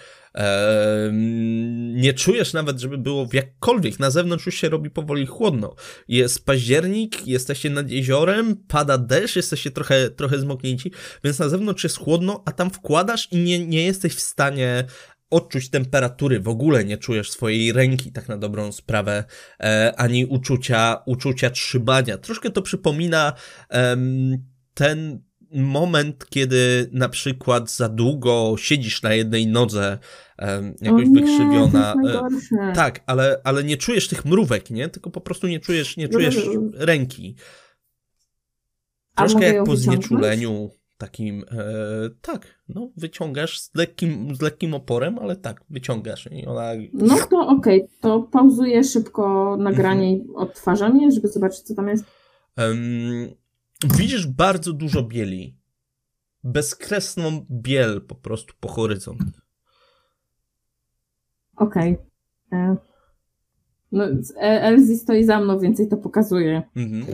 Nie 1.93 2.13
czujesz 2.13 2.53
nawet, 2.53 2.79
żeby 2.79 2.97
było 2.97 3.27
jakkolwiek. 3.33 3.99
Na 3.99 4.11
zewnątrz 4.11 4.45
już 4.45 4.55
się 4.55 4.69
robi 4.69 4.89
powoli 4.89 5.25
chłodno. 5.25 5.75
Jest 6.07 6.45
październik, 6.45 7.27
jesteście 7.27 7.69
nad 7.69 7.89
jeziorem, 7.89 8.55
pada 8.67 8.97
deszcz, 8.97 9.35
jesteście 9.35 9.71
trochę, 9.71 10.09
trochę 10.09 10.39
zmoknięci, 10.39 10.91
więc 11.23 11.39
na 11.39 11.49
zewnątrz 11.49 11.83
jest 11.83 11.97
chłodno, 11.97 12.43
a 12.45 12.51
tam 12.51 12.69
wkładasz 12.69 13.27
i 13.31 13.37
nie, 13.37 13.67
nie 13.67 13.83
jesteś 13.83 14.13
w 14.13 14.21
stanie 14.21 14.85
odczuć 15.33 15.69
temperatury, 15.69 16.39
w 16.39 16.47
ogóle 16.47 16.85
nie 16.85 16.97
czujesz 16.97 17.31
swojej 17.31 17.73
ręki, 17.73 18.11
tak 18.11 18.27
na 18.27 18.37
dobrą 18.37 18.71
sprawę, 18.71 19.23
e, 19.59 19.93
ani 19.97 20.25
uczucia, 20.25 21.03
uczucia 21.05 21.49
trzymania. 21.49 22.17
Troszkę 22.17 22.49
to 22.49 22.61
przypomina 22.61 23.33
ten 24.73 25.21
moment, 25.53 26.25
kiedy 26.29 26.89
na 26.91 27.09
przykład 27.09 27.71
za 27.71 27.89
długo 27.89 28.55
siedzisz 28.57 29.01
na 29.01 29.13
jednej 29.13 29.47
nodze, 29.47 29.97
jakoś 30.81 31.05
nie, 31.07 31.21
wykrzywiona. 31.21 31.95
E, 32.61 32.73
tak, 32.73 33.03
ale, 33.05 33.41
ale 33.43 33.63
nie 33.63 33.77
czujesz 33.77 34.07
tych 34.07 34.25
mrówek, 34.25 34.69
nie? 34.69 34.89
Tylko 34.89 35.09
po 35.09 35.21
prostu 35.21 35.47
nie 35.47 35.59
czujesz, 35.59 35.97
nie 35.97 36.09
czujesz 36.09 36.37
ręki. 36.73 37.35
Troszkę 39.15 39.53
jak 39.53 39.65
po 39.65 39.77
znieczuleniu 39.77 40.71
takim, 41.03 41.43
e, 41.51 42.09
tak, 42.21 42.47
no, 42.69 42.89
wyciągasz 42.97 43.59
z 43.59 43.75
lekkim, 43.75 44.35
z 44.35 44.41
lekkim 44.41 44.73
oporem, 44.73 45.19
ale 45.19 45.35
tak, 45.35 45.63
wyciągasz 45.69 46.29
i 46.31 46.45
ona... 46.45 46.69
No 46.93 47.15
to 47.29 47.47
okej, 47.47 47.83
okay. 47.83 47.95
to 48.01 48.21
pauzuję 48.21 48.83
szybko 48.83 49.57
nagranie 49.57 50.07
mhm. 50.07 50.27
i 50.27 50.35
odtwarzam 50.35 51.01
je, 51.01 51.11
żeby 51.11 51.27
zobaczyć, 51.27 51.59
co 51.59 51.75
tam 51.75 51.87
jest. 51.87 52.05
Um, 52.57 52.77
widzisz 53.97 54.27
bardzo 54.27 54.73
dużo 54.73 55.03
bieli. 55.03 55.57
Bezkresną 56.43 57.45
biel 57.51 58.01
po 58.01 58.15
prostu 58.15 58.53
po 58.59 58.67
horyzont. 58.67 59.21
Okej. 61.55 61.97
Okay. 62.47 62.59
E, 62.59 62.77
no, 63.91 64.03
e, 64.39 64.95
stoi 64.97 65.23
za 65.23 65.39
mną, 65.39 65.59
więcej 65.59 65.87
to 65.87 65.97
pokazuje. 65.97 66.63
Mhm. 66.75 67.05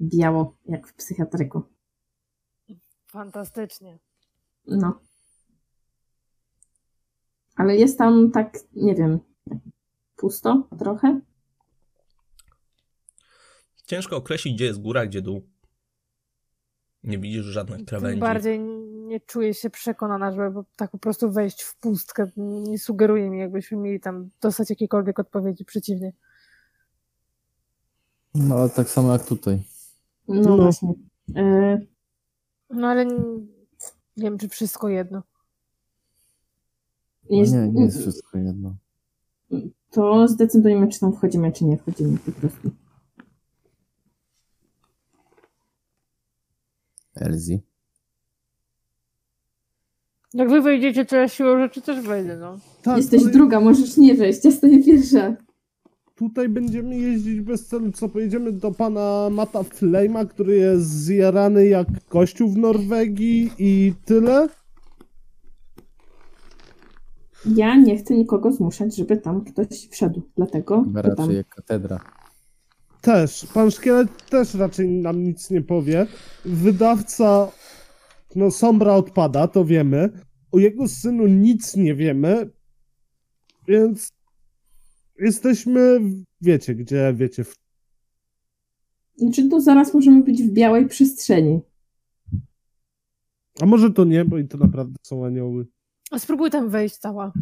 Biało, 0.00 0.56
jak 0.66 0.88
w 0.88 0.94
psychiatryku. 0.94 1.62
Fantastycznie. 3.06 3.98
No. 4.66 5.00
Ale 7.56 7.76
jest 7.76 7.98
tam 7.98 8.30
tak, 8.30 8.58
nie 8.72 8.94
wiem, 8.94 9.18
pusto 10.16 10.68
trochę. 10.78 11.20
Ciężko 13.86 14.16
określić, 14.16 14.54
gdzie 14.54 14.64
jest 14.64 14.80
góra, 14.80 15.06
gdzie 15.06 15.22
dół. 15.22 15.48
Nie 17.04 17.18
widzisz 17.18 17.44
żadnych 17.44 17.84
krawędzi. 17.84 18.12
Tym 18.12 18.20
bardziej 18.20 18.60
nie 19.10 19.20
czuję 19.20 19.54
się 19.54 19.70
przekonana, 19.70 20.32
żeby 20.32 20.60
tak 20.76 20.90
po 20.90 20.98
prostu 20.98 21.32
wejść 21.32 21.62
w 21.62 21.76
pustkę. 21.76 22.30
Nie 22.36 22.78
sugeruje 22.78 23.30
mi, 23.30 23.38
jakbyśmy 23.38 23.78
mieli 23.78 24.00
tam 24.00 24.30
dostać 24.40 24.70
jakiekolwiek 24.70 25.18
odpowiedzi 25.18 25.64
przeciwnie. 25.64 26.12
No, 28.34 28.54
ale 28.54 28.70
tak 28.70 28.90
samo 28.90 29.12
jak 29.12 29.26
tutaj. 29.26 29.62
No, 30.30 30.56
no. 30.56 30.62
właśnie. 30.62 30.94
E... 31.36 31.80
No 32.70 32.86
ale 32.88 33.06
nie, 33.06 33.14
nie 34.16 34.24
wiem, 34.24 34.38
czy 34.38 34.48
wszystko 34.48 34.88
jedno. 34.88 35.22
Jest... 37.30 37.54
No 37.54 37.66
nie, 37.66 37.72
nie 37.72 37.84
jest 37.84 38.00
wszystko 38.00 38.38
jedno. 38.38 38.76
To 39.90 40.28
zdecydujemy, 40.28 40.88
czy 40.88 41.00
tam 41.00 41.12
wchodzimy, 41.12 41.52
czy 41.52 41.64
nie 41.64 41.76
wchodzimy 41.76 42.18
po 42.18 42.32
prostu. 42.32 42.70
Elzi. 47.14 47.60
Jak 50.34 50.50
wy 50.50 50.60
wejdziecie, 50.60 51.04
to 51.04 51.16
ja 51.16 51.28
siłą 51.28 51.58
rzeczy 51.58 51.82
też 51.82 52.00
wejdę, 52.00 52.36
no. 52.36 52.58
Tak, 52.82 52.96
Jesteś 52.96 53.22
ale... 53.22 53.30
druga, 53.30 53.60
możesz 53.60 53.96
nie 53.96 54.14
wejść, 54.14 54.44
ja 54.44 54.50
stoję 54.50 54.84
pierwsza. 54.84 55.36
Tutaj 56.20 56.48
będziemy 56.48 56.96
jeździć 56.96 57.40
bez 57.40 57.66
celu, 57.66 57.92
co 57.92 58.08
pojedziemy 58.08 58.52
do 58.52 58.72
pana 58.72 59.28
Mata 59.30 59.60
Flame'a, 59.60 60.28
który 60.28 60.56
jest 60.56 60.82
zjarany 60.82 61.66
jak 61.66 61.86
kościół 62.08 62.50
w 62.50 62.56
Norwegii 62.56 63.50
i 63.58 63.94
tyle? 64.04 64.48
Ja 67.56 67.76
nie 67.76 67.98
chcę 67.98 68.14
nikogo 68.14 68.52
zmuszać, 68.52 68.96
żeby 68.96 69.16
tam 69.16 69.44
ktoś 69.44 69.88
wszedł, 69.90 70.22
dlatego 70.36 70.84
raczej 70.94 71.36
jak 71.36 71.48
katedra. 71.48 72.00
Też. 73.00 73.46
Pan 73.54 73.70
Szkielet 73.70 74.26
też 74.30 74.54
raczej 74.54 74.88
nam 74.88 75.22
nic 75.22 75.50
nie 75.50 75.62
powie. 75.62 76.06
Wydawca, 76.44 77.48
no 78.36 78.50
Sombra 78.50 78.94
odpada, 78.94 79.48
to 79.48 79.64
wiemy. 79.64 80.10
O 80.52 80.58
jego 80.58 80.88
synu 80.88 81.26
nic 81.26 81.76
nie 81.76 81.94
wiemy, 81.94 82.50
więc 83.68 84.19
jesteśmy, 85.20 86.00
wiecie, 86.40 86.74
gdzie, 86.74 87.14
wiecie. 87.16 87.44
W... 87.44 87.54
Znaczy 89.16 89.48
to 89.48 89.60
zaraz 89.60 89.94
możemy 89.94 90.22
być 90.24 90.42
w 90.42 90.50
białej 90.50 90.86
przestrzeni. 90.86 91.60
A 93.60 93.66
może 93.66 93.90
to 93.90 94.04
nie, 94.04 94.24
bo 94.24 94.38
i 94.38 94.48
to 94.48 94.58
naprawdę 94.58 94.98
są 95.02 95.24
anioły. 95.24 95.66
A 96.10 96.18
spróbuj 96.18 96.50
tam 96.50 96.68
wejść 96.68 96.96
cała. 96.96 97.32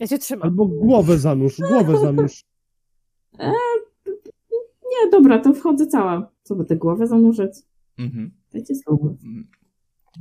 Ja 0.00 0.06
cię 0.06 0.18
trzymam. 0.18 0.42
Albo 0.42 0.66
głowę 0.66 1.18
zanurz, 1.18 1.58
głowę 1.58 1.98
zanurz. 2.06 2.44
E, 3.38 3.52
nie, 4.82 5.10
dobra, 5.10 5.38
to 5.38 5.52
wchodzę 5.52 5.86
cała. 5.86 6.32
Co 6.42 6.54
by 6.54 6.64
tę 6.64 6.76
głowę 6.76 7.06
zanurzać? 7.06 7.52
Mhm. 7.98 8.30
Dajcie 8.52 8.74
spokój. 8.74 9.16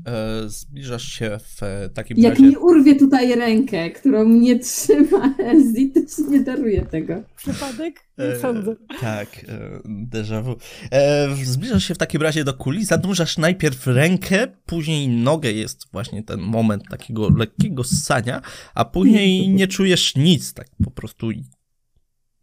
E, 0.07 0.49
zbliżasz 0.49 1.03
się 1.03 1.40
w 1.44 1.64
e, 1.64 1.90
takim 1.90 2.18
Jak 2.18 2.34
razie... 2.34 2.44
mi 2.44 2.57
urwie 2.57 2.95
tutaj 2.95 3.36
rękę, 3.36 3.90
którą 3.90 4.26
mnie 4.26 4.60
trzyma 4.60 5.36
Elsie, 5.38 5.91
to 5.91 5.99
ci 5.99 6.32
nie 6.32 6.40
daruję 6.40 6.82
tego. 6.82 7.24
Przypadek? 7.36 7.99
Nie 8.18 8.26
e, 8.26 8.40
sądzę. 8.40 8.76
Tak, 9.02 9.45
e, 9.48 9.80
déjà 10.11 10.44
vu. 10.44 10.56
E, 10.91 11.36
zbliżasz 11.44 11.84
się 11.84 11.95
w 11.95 11.98
takim 11.98 12.22
razie 12.22 12.44
do 12.44 12.53
kuli, 12.53 12.86
zanurzasz 12.86 13.38
najpierw 13.38 13.88
rękę, 13.88 14.48
później 14.66 15.07
nogę, 15.07 15.52
jest 15.52 15.91
właśnie 15.91 16.24
ten 16.24 16.40
moment 16.40 16.84
takiego 16.90 17.30
lekkiego 17.30 17.84
ssania, 17.84 18.41
a 18.74 18.86
później 18.86 19.49
nie 19.60 19.68
czujesz 19.68 20.16
nic, 20.16 20.53
tak 20.53 20.68
po 20.84 20.91
prostu 20.91 21.30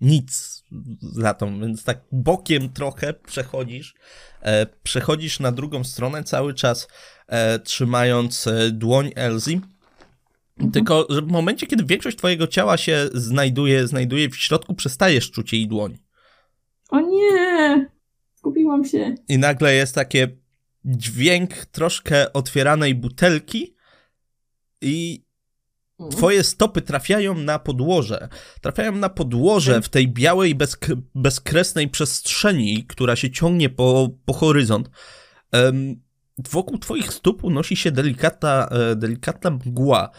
nic 0.01 0.56
za 1.01 1.35
tą, 1.35 1.61
więc 1.61 1.85
tak 1.85 2.01
bokiem 2.13 2.69
trochę 2.73 3.15
przechodzisz, 3.15 3.95
e, 4.43 4.67
przechodzisz 4.83 5.41
na 5.41 5.53
drugą 5.53 5.85
stronę 5.85 6.25
cały 6.25 6.55
czas 6.55 6.89
e, 7.27 7.59
trzymając 7.59 8.47
e, 8.47 8.71
dłoń 8.71 9.11
Elzy. 9.17 9.53
Mhm. 9.53 10.73
Tylko, 10.73 11.07
że 11.11 11.23
w 11.23 11.27
momencie, 11.27 11.67
kiedy 11.67 11.85
większość 11.85 12.17
twojego 12.17 12.47
ciała 12.47 12.77
się 12.77 13.09
znajduje, 13.15 13.87
znajduje 13.87 14.29
w 14.29 14.37
środku, 14.37 14.75
przestajesz 14.75 15.31
czuć 15.31 15.53
jej 15.53 15.69
dłoń. 15.69 15.99
O 16.91 17.01
nie! 17.01 17.91
Zgubiłam 18.37 18.85
się. 18.85 19.15
I 19.29 19.39
nagle 19.39 19.75
jest 19.75 19.95
takie 19.95 20.29
dźwięk 20.85 21.55
troszkę 21.55 22.33
otwieranej 22.33 22.95
butelki 22.95 23.77
i. 24.81 25.26
Twoje 26.11 26.45
stopy 26.45 26.83
trafiają 26.83 27.35
na 27.35 27.59
podłoże. 27.59 28.29
Trafiają 28.61 28.93
na 28.93 29.09
podłoże 29.09 29.83
w 29.83 29.89
tej 29.89 30.09
białej, 30.09 30.55
bezk 30.55 30.87
bezkresnej 31.15 31.89
przestrzeni, 31.89 32.85
która 32.85 33.17
się 33.17 33.31
ciągnie 33.31 33.71
po, 33.71 34.11
po 34.25 34.33
horyzont. 34.33 34.91
Um, 35.53 36.01
wokół 36.51 36.79
twoich 36.79 37.13
stóp 37.13 37.45
unosi 37.45 37.77
się 37.77 37.91
delikatna, 37.91 38.69
e, 38.69 38.97
delikatna 38.97 39.51
mgła. 39.51 40.11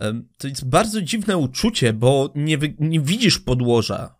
Um, 0.00 0.28
to 0.38 0.48
jest 0.48 0.68
bardzo 0.68 1.02
dziwne 1.02 1.36
uczucie, 1.36 1.92
bo 1.92 2.32
nie, 2.34 2.58
nie 2.78 3.00
widzisz 3.00 3.38
podłoża. 3.38 4.17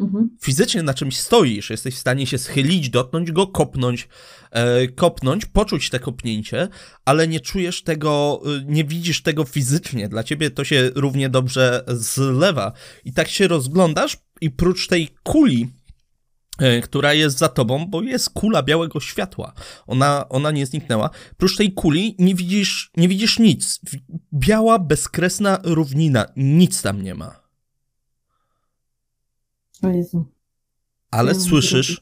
Mhm. 0.00 0.36
Fizycznie 0.42 0.82
na 0.82 0.94
czymś 0.94 1.16
stoisz, 1.16 1.70
jesteś 1.70 1.94
w 1.94 1.98
stanie 1.98 2.26
się 2.26 2.38
schylić, 2.38 2.90
dotknąć 2.90 3.32
go, 3.32 3.46
kopnąć, 3.46 4.08
e, 4.50 4.88
kopnąć, 4.88 5.46
poczuć 5.46 5.90
te 5.90 5.98
kopnięcie, 5.98 6.68
ale 7.04 7.28
nie 7.28 7.40
czujesz 7.40 7.82
tego, 7.82 8.42
e, 8.46 8.64
nie 8.66 8.84
widzisz 8.84 9.22
tego 9.22 9.44
fizycznie. 9.44 10.08
Dla 10.08 10.24
ciebie 10.24 10.50
to 10.50 10.64
się 10.64 10.90
równie 10.94 11.28
dobrze 11.28 11.84
zlewa. 11.88 12.72
I 13.04 13.12
tak 13.12 13.28
się 13.28 13.48
rozglądasz 13.48 14.16
i 14.40 14.50
prócz 14.50 14.86
tej 14.88 15.08
kuli, 15.22 15.70
e, 16.58 16.80
która 16.80 17.14
jest 17.14 17.38
za 17.38 17.48
tobą, 17.48 17.86
bo 17.86 18.02
jest 18.02 18.30
kula 18.30 18.62
białego 18.62 19.00
światła. 19.00 19.52
Ona, 19.86 20.28
ona 20.28 20.50
nie 20.50 20.66
zniknęła. 20.66 21.10
Prócz 21.36 21.56
tej 21.56 21.72
kuli 21.72 22.16
nie 22.18 22.34
widzisz, 22.34 22.90
nie 22.96 23.08
widzisz 23.08 23.38
nic. 23.38 23.80
Biała, 24.32 24.78
bezkresna 24.78 25.58
równina. 25.62 26.26
Nic 26.36 26.82
tam 26.82 27.02
nie 27.02 27.14
ma. 27.14 27.43
Ale 31.10 31.34
słyszysz, 31.34 32.00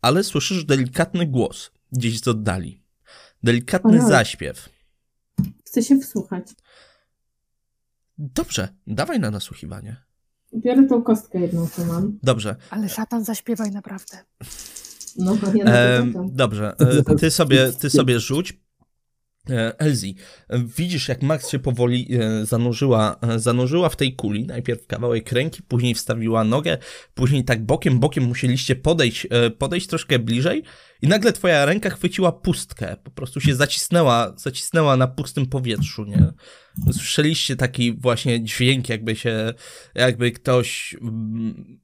ale 0.00 0.24
słyszysz 0.24 0.64
delikatny 0.64 1.26
głos 1.26 1.70
gdzieś 1.92 2.20
z 2.20 2.28
oddali. 2.28 2.82
Delikatny 3.42 3.90
Ojej. 3.90 4.08
zaśpiew. 4.08 4.68
Chcę 5.66 5.82
się 5.82 5.98
wsłuchać. 5.98 6.46
Dobrze, 8.18 8.68
dawaj 8.86 9.20
na 9.20 9.30
nasłuchiwanie. 9.30 9.96
Biorę 10.54 10.86
tą 10.88 11.02
kostkę 11.02 11.40
jedną, 11.40 11.68
co 11.68 11.84
mam. 11.84 12.18
Dobrze. 12.22 12.56
Ale 12.70 12.88
szatan 12.88 13.24
zaśpiewaj 13.24 13.70
naprawdę. 13.70 14.18
No, 15.16 15.36
ja 15.54 15.64
czekam. 15.64 16.28
dobrze, 16.32 16.74
e, 16.78 17.16
ty 17.16 17.30
sobie, 17.30 17.72
ty 17.72 17.90
sobie 17.90 18.20
rzuć. 18.20 18.60
E, 19.50 19.80
Elzi, 19.80 20.16
widzisz 20.78 21.08
jak 21.08 21.22
Max 21.22 21.50
się 21.50 21.58
powoli 21.58 22.08
e, 22.14 22.46
zanurzyła, 22.46 23.16
e, 23.22 23.38
zanurzyła 23.38 23.88
w 23.88 23.96
tej 23.96 24.16
kuli, 24.16 24.46
najpierw 24.46 24.86
kawałek 24.86 25.32
ręki, 25.32 25.62
później 25.62 25.94
wstawiła 25.94 26.44
nogę, 26.44 26.78
później 27.14 27.44
tak 27.44 27.64
bokiem, 27.64 27.98
bokiem 27.98 28.24
musieliście 28.24 28.76
podejść, 28.76 29.26
podejść 29.58 29.86
troszkę 29.86 30.18
bliżej 30.18 30.62
i 31.02 31.08
nagle 31.08 31.32
twoja 31.32 31.64
ręka 31.64 31.90
chwyciła 31.90 32.32
pustkę, 32.32 32.96
po 33.04 33.10
prostu 33.10 33.40
się 33.40 33.54
zacisnęła, 33.54 34.34
zacisnęła 34.36 34.96
na 34.96 35.06
pustym 35.06 35.46
powietrzu, 35.46 36.04
nie? 36.04 36.32
Słyszeliście 36.92 37.56
taki 37.56 37.92
właśnie 37.92 38.44
dźwięk, 38.44 38.88
jakby 38.88 39.16
się, 39.16 39.54
jakby 39.94 40.32
ktoś, 40.32 40.96
mm, 41.00 41.80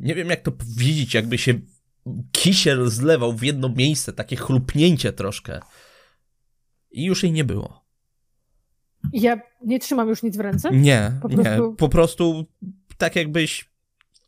nie 0.00 0.14
wiem 0.14 0.30
jak 0.30 0.40
to 0.40 0.52
powiedzieć, 0.52 1.14
jakby 1.14 1.38
się 1.38 1.60
kisiel 2.32 2.90
zlewał 2.90 3.32
w 3.32 3.42
jedno 3.42 3.68
miejsce, 3.68 4.12
takie 4.12 4.36
chlupnięcie 4.36 5.12
troszkę. 5.12 5.60
I 6.90 7.04
już 7.04 7.22
jej 7.22 7.32
nie 7.32 7.44
było. 7.44 7.84
I 9.12 9.20
Ja 9.20 9.40
nie 9.64 9.78
trzymam 9.78 10.08
już 10.08 10.22
nic 10.22 10.36
w 10.36 10.40
ręce? 10.40 10.70
Nie, 10.72 11.12
Po 11.22 11.28
nie. 11.28 11.36
prostu- 11.36 11.74
Po 11.74 11.88
prostu 11.88 12.44
tak 12.98 13.16
jakbyś 13.16 13.70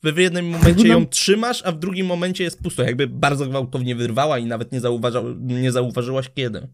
w 0.03 0.17
jednym 0.19 0.49
momencie 0.49 0.89
ją 0.89 1.07
trzymasz, 1.07 1.63
a 1.67 1.73
w 1.73 1.79
drugim 1.79 2.07
momencie 2.07 2.45
jest 2.45 2.63
pusto. 2.63 2.83
Jakby 2.83 3.07
bardzo 3.07 3.47
gwałtownie 3.47 3.97
wyrwała 3.97 4.39
i 4.39 4.47
nawet 4.47 4.73
nie, 4.73 4.81
zauważa, 4.81 5.23
nie 5.41 5.73
zauważyłaś 5.73 6.31
kiedy. 6.35 6.69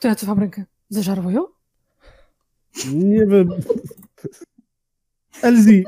To 0.00 0.08
ja 0.08 0.14
cofam 0.14 0.38
rękę. 0.38 0.64
Zeżarło 0.88 1.30
ją? 1.30 1.46
Nie 2.92 3.26
wiem. 3.26 3.48
Elzi, 5.42 5.84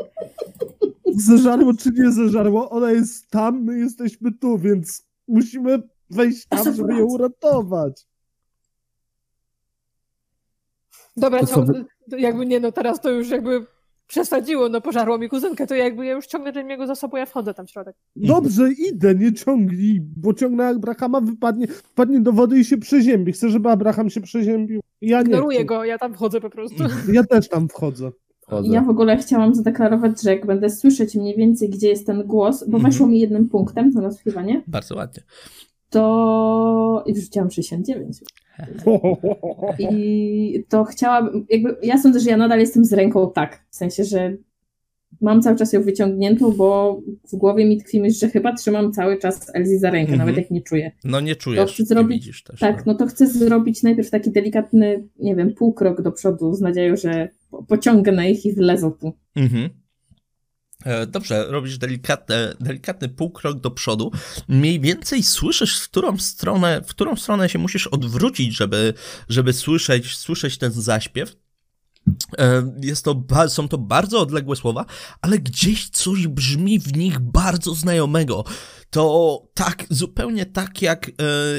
zeżarło 1.16 1.74
czy 1.74 1.90
nie 1.90 2.12
zeżarło, 2.12 2.70
ona 2.70 2.90
jest 2.92 3.30
tam, 3.30 3.62
my 3.64 3.78
jesteśmy 3.78 4.32
tu, 4.32 4.58
więc 4.58 5.06
musimy 5.28 5.82
wejść 6.10 6.46
tam, 6.46 6.74
żeby 6.76 6.94
ją 6.94 7.04
uratować. 7.04 8.06
Dobra, 11.16 11.40
To 11.40 11.64
to 12.10 12.16
jakby 12.16 12.46
nie, 12.46 12.60
no 12.60 12.72
teraz 12.72 13.00
to 13.00 13.10
już 13.10 13.30
jakby 13.30 13.66
przesadziło, 14.06 14.68
no 14.68 14.80
pożarło 14.80 15.18
mi 15.18 15.28
kuzynkę, 15.28 15.66
to 15.66 15.74
jakby 15.74 16.06
ja 16.06 16.12
już 16.12 16.26
ciągnę 16.26 16.52
Jamie'ego 16.52 16.86
za 16.86 16.94
sobą, 16.94 17.16
ja 17.16 17.26
wchodzę 17.26 17.54
tam 17.54 17.66
w 17.66 17.70
środek. 17.70 17.96
Dobrze, 18.16 18.68
idę, 18.72 19.14
nie 19.14 19.32
ciągnij, 19.32 20.00
bo 20.16 20.34
ciągnę 20.34 20.66
Abrahama, 20.68 21.20
wypadnie, 21.20 21.66
wpadnie 21.66 22.20
do 22.20 22.32
wody 22.32 22.58
i 22.58 22.64
się 22.64 22.76
przeziębi. 22.78 23.32
Chcę, 23.32 23.48
żeby 23.48 23.68
Abraham 23.70 24.10
się 24.10 24.20
przeziębił. 24.20 24.80
Ja 25.00 25.18
nie 25.18 25.24
Ignoruję 25.24 25.58
chcę. 25.58 25.64
go, 25.64 25.84
ja 25.84 25.98
tam 25.98 26.14
wchodzę 26.14 26.40
po 26.40 26.50
prostu. 26.50 26.84
Ja 27.12 27.24
też 27.24 27.48
tam 27.48 27.68
wchodzę. 27.68 28.10
Wchodzę. 28.40 28.68
Ja 28.72 28.80
w 28.82 28.88
ogóle 28.90 29.16
chciałam 29.16 29.54
zadeklarować, 29.54 30.22
że 30.22 30.30
jak 30.30 30.46
będę 30.46 30.70
słyszeć 30.70 31.14
mniej 31.14 31.36
więcej, 31.36 31.70
gdzie 31.70 31.88
jest 31.88 32.06
ten 32.06 32.22
głos, 32.26 32.60
bo 32.68 32.76
Mhm. 32.76 32.92
weszło 32.92 33.06
mi 33.06 33.20
jednym 33.20 33.48
punktem 33.48 33.92
to 33.92 34.00
nasłuchiwanie, 34.00 34.62
Bardzo 34.66 34.94
ładnie. 34.96 35.22
to... 35.90 37.02
i 37.06 37.12
wrzuciłam 37.14 37.50
69. 37.50 38.18
I 39.78 40.64
to 40.68 40.84
chciałabym, 40.84 41.46
jakby, 41.50 41.76
ja 41.82 41.98
sądzę, 41.98 42.20
że 42.20 42.30
ja 42.30 42.36
nadal 42.36 42.58
jestem 42.60 42.84
z 42.84 42.92
ręką 42.92 43.32
tak, 43.34 43.64
w 43.70 43.76
sensie, 43.76 44.04
że 44.04 44.36
mam 45.20 45.42
cały 45.42 45.56
czas 45.56 45.72
ją 45.72 45.82
wyciągniętą, 45.82 46.52
bo 46.52 47.00
w 47.32 47.36
głowie 47.36 47.64
mi 47.66 47.78
tkwi 47.78 48.00
myśl, 48.00 48.18
że 48.18 48.28
chyba 48.28 48.52
trzymam 48.52 48.92
cały 48.92 49.18
czas 49.18 49.50
Elzi 49.54 49.78
za 49.78 49.90
rękę, 49.90 50.12
Mhm. 50.12 50.18
nawet 50.28 50.36
jak 50.42 50.50
nie 50.50 50.60
czuję. 50.62 50.92
No 51.04 51.20
nie 51.20 51.36
czujesz, 51.36 51.72
chcę 51.72 51.82
nie 51.82 51.86
zrobić- 51.86 52.18
widzisz 52.20 52.42
też. 52.42 52.60
Tak, 52.60 52.86
no 52.86 52.94
to 52.94 53.06
chcę 53.06 53.26
zrobić 53.26 53.82
najpierw 53.82 54.10
taki 54.10 54.30
delikatny, 54.30 55.08
nie 55.18 55.36
wiem, 55.36 55.54
półkrok 55.54 56.02
do 56.02 56.12
przodu 56.12 56.54
z 56.54 56.60
nadzieją, 56.60 56.96
że 56.96 57.28
po- 57.50 57.62
pociągnę 57.62 58.30
ich 58.30 58.46
i 58.46 58.52
wlezą 58.52 58.90
tu. 58.92 59.12
Mhm. 59.36 59.68
E, 60.84 61.06
Dobrze, 61.06 61.46
robisz 61.48 61.78
delikatny, 61.78 62.54
delikatny 62.60 63.08
półkrok 63.08 63.60
do 63.60 63.70
przodu. 63.70 64.10
Mniej 64.48 64.80
więcej 64.80 65.22
słyszysz, 65.22 65.80
w 65.80 65.88
którą 65.88 66.18
stronę, 66.18 66.82
w 66.86 66.90
którą 66.90 67.16
stronę 67.16 67.48
się 67.48 67.58
musisz 67.58 67.86
odwrócić, 67.86 68.56
żeby, 68.56 68.94
żeby 69.28 69.52
słyszeć, 69.52 70.16
słyszeć 70.16 70.58
ten 70.58 70.72
zaśpiew. 70.72 71.36
E, 72.38 72.72
Jest 72.82 73.04
to, 73.04 73.24
są 73.48 73.68
to 73.68 73.78
bardzo 73.78 74.20
odległe 74.20 74.56
słowa, 74.56 74.84
ale 75.20 75.38
gdzieś 75.38 75.88
coś 75.88 76.26
brzmi 76.26 76.78
w 76.78 76.96
nich 76.96 77.18
bardzo 77.18 77.74
znajomego. 77.74 78.44
To 78.90 79.42
tak, 79.54 79.84
zupełnie 79.90 80.46
tak 80.46 80.82
jak, 80.82 81.08
e, 81.08 81.12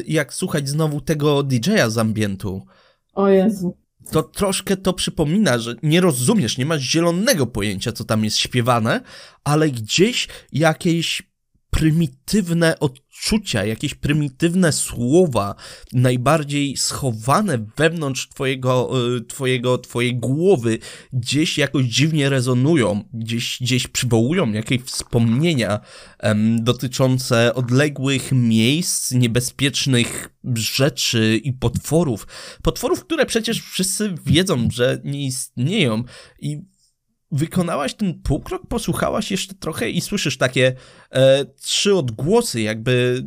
jak 0.07 0.33
słuchać 0.33 0.69
znowu 0.69 1.01
tego 1.01 1.43
DJ-a 1.43 1.89
z 1.89 1.97
ambientu 1.97 2.65
O 3.13 3.29
Jezu. 3.29 3.77
To 4.11 4.23
troszkę 4.23 4.77
to 4.77 4.93
przypomina, 4.93 5.59
że 5.59 5.75
nie 5.83 6.01
rozumiesz, 6.01 6.57
nie 6.57 6.65
masz 6.65 6.81
zielonego 6.81 7.47
pojęcia, 7.47 7.91
co 7.91 8.03
tam 8.03 8.23
jest 8.23 8.37
śpiewane, 8.37 9.01
ale 9.43 9.69
gdzieś 9.69 10.27
jakieś 10.51 11.32
prymitywne 11.73 12.79
odczucia, 12.79 13.65
jakieś 13.65 13.95
prymitywne 13.95 14.71
słowa, 14.71 15.55
najbardziej 15.93 16.77
schowane 16.77 17.65
wewnątrz 17.77 18.29
twojego, 18.29 18.91
y, 19.17 19.21
twojego, 19.21 19.77
twojej 19.77 20.15
głowy, 20.15 20.79
gdzieś 21.13 21.57
jakoś 21.57 21.85
dziwnie 21.85 22.29
rezonują, 22.29 23.03
gdzieś, 23.13 23.57
gdzieś 23.61 23.87
przywołują 23.87 24.51
jakieś 24.51 24.81
wspomnienia 24.81 25.79
em, 26.19 26.63
dotyczące 26.63 27.55
odległych 27.55 28.31
miejsc, 28.31 29.11
niebezpiecznych 29.11 30.29
rzeczy 30.55 31.41
i 31.43 31.53
potworów. 31.53 32.27
Potworów, 32.61 33.05
które 33.05 33.25
przecież 33.25 33.61
wszyscy 33.61 34.15
wiedzą, 34.25 34.67
że 34.71 35.01
nie 35.03 35.25
istnieją 35.25 36.03
i 36.39 36.72
wykonałaś 37.33 37.93
ten 37.93 38.21
półkrok, 38.21 38.67
posłuchałaś 38.67 39.31
jeszcze 39.31 39.53
trochę 39.53 39.89
i 39.89 40.01
słyszysz 40.01 40.37
takie 40.37 40.75
e, 41.11 41.45
trzy 41.45 41.95
odgłosy, 41.95 42.61
jakby 42.61 43.23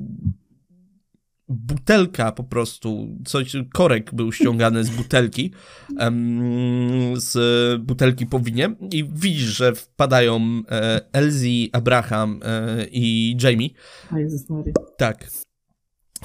butelka 1.49 2.33
po 2.33 2.45
prostu, 2.45 3.19
coś, 3.25 3.53
korek 3.73 4.15
był 4.15 4.33
ściągany 4.33 4.85
z 4.85 4.91
butelki, 4.91 5.53
em, 5.99 7.15
z 7.17 7.37
butelki 7.83 8.27
po 8.27 8.41
winie 8.41 8.77
i 8.93 9.05
widzisz, 9.05 9.57
że 9.57 9.75
wpadają 9.75 10.63
e, 10.71 11.01
Elsie, 11.13 11.71
Abraham 11.73 12.41
e, 12.45 12.87
i 12.91 13.37
Jamie. 13.43 13.69
O 14.13 14.19
Jezus 14.19 14.51
Mary. 14.51 14.73
Tak. 14.97 15.31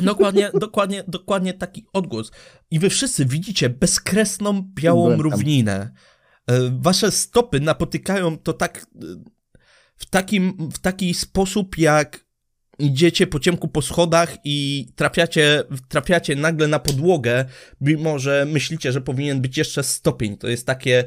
Dokładnie, 0.02 0.52
dokładnie, 0.60 1.04
dokładnie 1.08 1.54
taki 1.54 1.86
odgłos. 1.94 2.32
I 2.72 2.80
wy 2.80 2.90
wszyscy 2.90 3.26
widzicie 3.26 3.70
bezkresną, 3.70 4.64
białą 4.76 5.22
równinę. 5.22 5.92
E, 6.52 6.80
Wasze 6.82 7.12
stopy 7.12 7.60
napotykają 7.60 8.38
to 8.38 8.54
tak 8.54 8.78
e, 8.78 9.06
w, 9.96 10.06
takim, 10.06 10.70
w 10.74 10.80
taki 10.80 11.14
sposób, 11.14 11.78
jak 11.78 12.26
idziecie 12.80 13.28
po 13.28 13.40
ciemku 13.40 13.68
po 13.68 13.82
schodach 13.82 14.38
i 14.44 14.88
trafiacie, 14.96 15.64
trafiacie 15.88 16.36
nagle 16.36 16.68
na 16.68 16.80
podłogę, 16.80 17.46
mimo 17.82 18.20
że 18.20 18.46
myślicie, 18.50 18.92
że 18.92 19.02
powinien 19.02 19.42
być 19.42 19.58
jeszcze 19.58 19.84
stopień. 19.84 20.38
To 20.38 20.48
jest 20.48 20.66
takie 20.68 21.04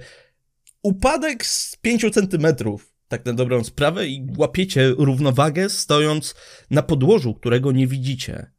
upadek 0.82 1.46
z 1.46 1.76
5 1.76 2.14
centymetrów, 2.14 2.94
tak 3.08 3.24
na 3.24 3.32
dobrą 3.32 3.64
sprawę, 3.64 4.08
i 4.08 4.26
łapiecie 4.36 4.94
równowagę 4.98 5.68
stojąc 5.68 6.34
na 6.70 6.82
podłożu, 6.82 7.34
którego 7.34 7.72
nie 7.72 7.86
widzicie. 7.86 8.50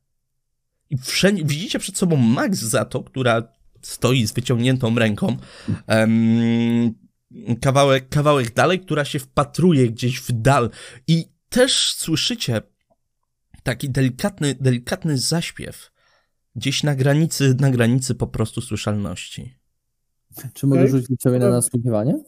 I 0.89 0.97
wszędzie, 0.97 1.43
widzicie 1.45 1.79
przed 1.79 1.97
sobą 1.97 2.15
Max 2.15 2.59
za 2.59 2.85
to, 2.85 3.03
która 3.03 3.54
stoi 3.85 4.27
z 4.27 4.33
wyciągniętą 4.33 4.95
ręką. 4.95 5.37
Em, 5.87 6.93
kawałek, 7.61 8.09
kawałek 8.09 8.53
dalej, 8.53 8.79
która 8.79 9.05
się 9.05 9.19
wpatruje 9.19 9.89
gdzieś 9.89 10.19
w 10.19 10.31
dal. 10.31 10.69
I 11.07 11.25
też 11.49 11.93
słyszycie 11.93 12.61
taki 13.63 13.89
delikatny, 13.89 14.55
delikatny 14.59 15.17
zaśpiew. 15.17 15.91
Gdzieś 16.55 16.83
na 16.83 16.95
granicy, 16.95 17.55
na 17.59 17.71
granicy 17.71 18.15
po 18.15 18.27
prostu 18.27 18.61
słyszalności. 18.61 19.55
Czy 20.53 20.67
mogę 20.67 20.81
Okej. 20.81 20.91
rzucić 20.91 21.21
sobie 21.21 21.39
na 21.39 21.49
nasłuchiwanie? 21.49 22.23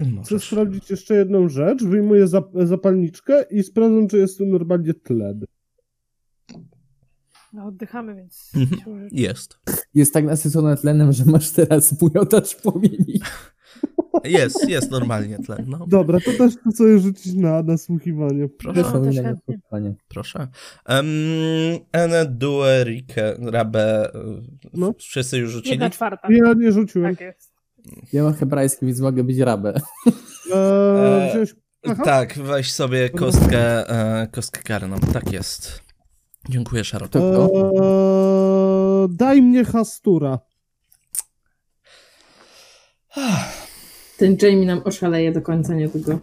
Chcę 0.00 0.10
Możesz. 0.10 0.46
sprawdzić 0.46 0.90
jeszcze 0.90 1.14
jedną 1.14 1.48
rzecz. 1.48 1.84
Wyjmuję 1.84 2.26
zap- 2.26 2.66
zapalniczkę 2.66 3.44
i 3.50 3.62
sprawdzam, 3.62 4.08
czy 4.08 4.18
jest 4.18 4.38
tu 4.38 4.46
normalnie 4.46 4.94
tlen. 4.94 5.44
No 7.52 7.66
oddychamy, 7.66 8.14
więc... 8.14 8.52
Mhm. 8.56 9.08
Jest. 9.12 9.58
Jest 9.94 10.14
tak 10.14 10.24
nasycone 10.24 10.76
tlenem, 10.76 11.12
że 11.12 11.24
masz 11.24 11.50
teraz 11.50 11.94
miotacz 12.14 12.56
płomieni. 12.56 13.20
Jest, 14.24 14.68
jest 14.68 14.90
normalnie 14.90 15.38
tlen. 15.38 15.64
No, 15.68 15.86
Dobra, 15.86 16.20
to 16.20 16.32
też 16.32 16.56
chcę 16.56 16.72
sobie 16.72 16.98
rzucić 16.98 17.34
na 17.34 17.62
nasłuchiwanie. 17.62 18.48
proszę. 18.48 18.82
No, 18.82 18.90
Proszę 18.90 19.04
też 19.04 19.16
na. 19.70 19.94
Proszę. 20.08 20.48
Um, 20.88 21.06
Ene, 21.92 22.26
Due, 22.26 22.84
Rike, 22.84 23.36
Rabe. 23.40 24.12
No. 24.74 24.94
Wszyscy 24.98 25.38
już 25.38 25.50
rzucili? 25.50 25.70
Jedna 25.70 25.90
czwarta. 25.90 26.28
Ja 26.30 26.52
nie 26.52 26.72
rzuciłem. 26.72 27.16
Tak 27.16 27.20
jest. 27.20 27.52
Ja 28.12 28.22
mam 28.22 28.34
hebrajski, 28.34 28.86
więc 28.86 29.00
mogę 29.00 29.24
być 29.24 29.38
rabę. 29.38 29.74
Eee, 30.54 31.46
Aha. 31.86 32.02
Tak, 32.04 32.38
weź 32.38 32.72
sobie 32.72 33.10
kostkę, 33.10 33.88
e, 33.90 34.26
kostkę 34.26 34.62
karną. 34.62 35.00
Tak 35.12 35.32
jest. 35.32 35.81
Dziękuję, 36.48 36.84
kto? 37.06 37.18
Eee, 37.18 39.08
daj 39.10 39.42
mnie 39.42 39.64
Hastura. 39.64 40.38
Ten 44.18 44.36
Jamie 44.42 44.66
nam 44.66 44.80
oszaleje 44.84 45.32
do 45.32 45.42
końca 45.42 45.74
niedługo. 45.74 46.18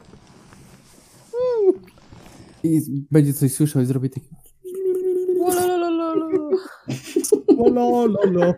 I 2.64 2.82
będzie 3.12 3.34
coś 3.34 3.54
słyszał 3.54 3.82
i 3.82 3.86
zrobi 3.86 4.10
taki... 4.10 4.28
Lololololo. 5.40 6.50
Lolo, 7.58 8.06
lolo. 8.06 8.54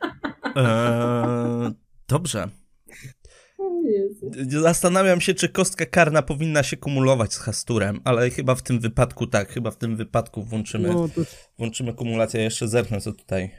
E, 0.56 1.72
dobrze. 2.08 2.50
Jezu. 3.86 4.32
Zastanawiam 4.62 5.22
się, 5.22 5.34
czy 5.34 5.50
kostka 5.50 5.86
karna 5.86 6.22
powinna 6.22 6.64
się 6.64 6.78
kumulować 6.78 7.34
z 7.34 7.38
Hasturem, 7.38 8.00
ale 8.04 8.30
chyba 8.30 8.56
w 8.56 8.62
tym 8.62 8.80
wypadku 8.80 9.28
tak, 9.28 9.50
chyba 9.50 9.72
w 9.72 9.78
tym 9.78 9.96
wypadku 9.96 10.44
włączymy, 10.44 10.88
No, 10.90 11.10
to 11.10 11.22
włączymy 11.58 11.94
kumulację. 11.94 12.42
Jeszcze 12.42 12.68
zerknę, 12.68 13.02
co 13.02 13.14
tutaj. 13.14 13.52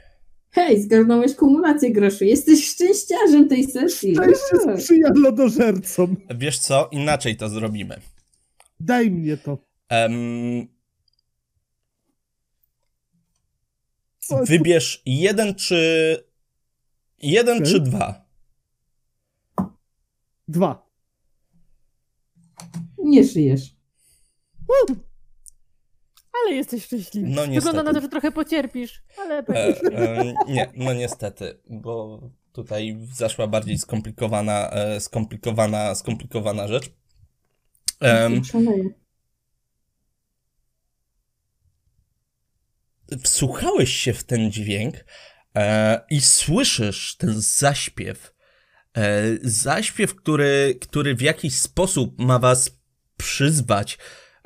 Hej, 0.51 0.81
zgarnąłeś 0.81 1.35
kumulację 1.35 1.91
groszy. 1.91 2.25
Jesteś 2.25 2.67
szczęściarzem 2.67 3.49
tej 3.49 3.63
sesji. 3.63 4.15
szczęście 4.15 4.81
sprzyja 4.81 5.09
lodożercom. 5.15 6.17
Wiesz 6.35 6.59
co? 6.59 6.89
Inaczej 6.91 7.37
to 7.37 7.49
zrobimy. 7.49 7.99
Daj 8.79 9.11
mnie 9.11 9.37
to. 9.37 9.57
Co- 14.19 14.45
wybierz 14.45 15.01
jeden 15.05 15.55
czy... 15.55 16.17
Jeden 17.21 17.57
Okej. 17.57 17.71
czy 17.71 17.79
dwa. 17.79 18.22
Dwa. 20.47 20.89
Nie 22.97 23.23
żyjesz. 23.23 23.75
Ale 26.43 26.55
jesteś 26.55 26.85
szczęśliwy. 26.85 27.27
No, 27.27 27.41
Wygląda 27.41 27.53
niestety. 27.53 27.83
na 27.83 27.93
to, 27.93 28.01
że 28.01 28.09
trochę 28.09 28.31
pocierpisz, 28.31 29.03
ale 29.17 29.37
E, 29.37 29.81
e, 29.93 30.33
nie, 30.47 30.71
no 30.75 30.93
niestety, 30.93 31.59
bo 31.69 32.21
tutaj 32.51 32.97
zaszła 33.13 33.47
bardziej 33.47 33.77
skomplikowana, 33.77 34.69
e, 34.69 34.99
skomplikowana, 34.99 35.95
skomplikowana 35.95 36.67
rzecz. 36.67 36.91
Szaleję. 38.43 39.03
wsłuchałeś 43.23 43.95
się 43.95 44.13
w 44.13 44.23
ten 44.23 44.51
dźwięk 44.51 45.05
e, 45.55 46.01
i 46.09 46.21
słyszysz 46.21 47.17
ten 47.17 47.33
zaśpiew. 47.41 48.32
E, 48.97 49.23
zaśpiew, 49.41 50.15
który, 50.15 50.77
który 50.81 51.15
w 51.15 51.21
jakiś 51.21 51.55
sposób 51.55 52.19
ma 52.19 52.39
was 52.39 52.79
przyzwać. 53.17 53.97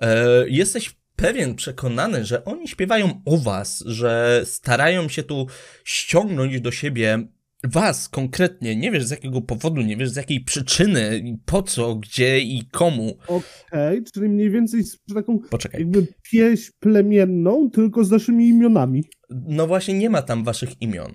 E, 0.02 0.50
jesteś 0.50 0.96
pewien, 1.16 1.56
przekonany, 1.56 2.26
że 2.26 2.46
oni 2.46 2.68
śpiewają 2.68 3.22
o 3.26 3.38
was, 3.38 3.84
że 3.86 4.42
starają 4.46 5.10
się 5.10 5.24
tu 5.24 5.48
ściągnąć 5.84 6.62
do 6.62 6.72
siebie 6.72 7.28
was 7.64 8.10
konkretnie. 8.10 8.76
Nie 8.76 8.92
wiesz 8.92 9.06
z 9.06 9.12
jakiego 9.12 9.42
powodu, 9.42 9.82
nie 9.82 9.98
wiesz 9.98 10.10
z 10.10 10.16
jakiej 10.16 10.44
przyczyny, 10.44 11.24
po 11.46 11.64
co, 11.64 11.96
gdzie 11.96 12.40
i 12.40 12.66
komu. 12.72 13.18
Okej, 13.28 14.04
czyli 14.14 14.30
mniej 14.30 14.50
więcej 14.50 14.84
z 14.84 15.00
taką 15.14 15.40
Poczekaj. 15.40 15.82
jakby 15.82 16.08
pieśń 16.32 16.72
plemienną, 16.80 17.70
tylko 17.70 18.04
z 18.04 18.12
naszymi 18.12 18.48
imionami. 18.48 19.04
No 19.30 19.68
właśnie 19.68 19.94
nie 19.94 20.10
ma 20.10 20.22
tam 20.22 20.44
waszych 20.44 20.82
imion, 20.82 21.12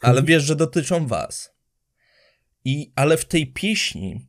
ale 0.00 0.22
wiesz, 0.22 0.42
że 0.42 0.56
dotyczą 0.56 1.06
was. 1.06 1.49
I, 2.64 2.92
ale 2.94 3.16
w 3.16 3.24
tej 3.24 3.52
pieśni, 3.52 4.26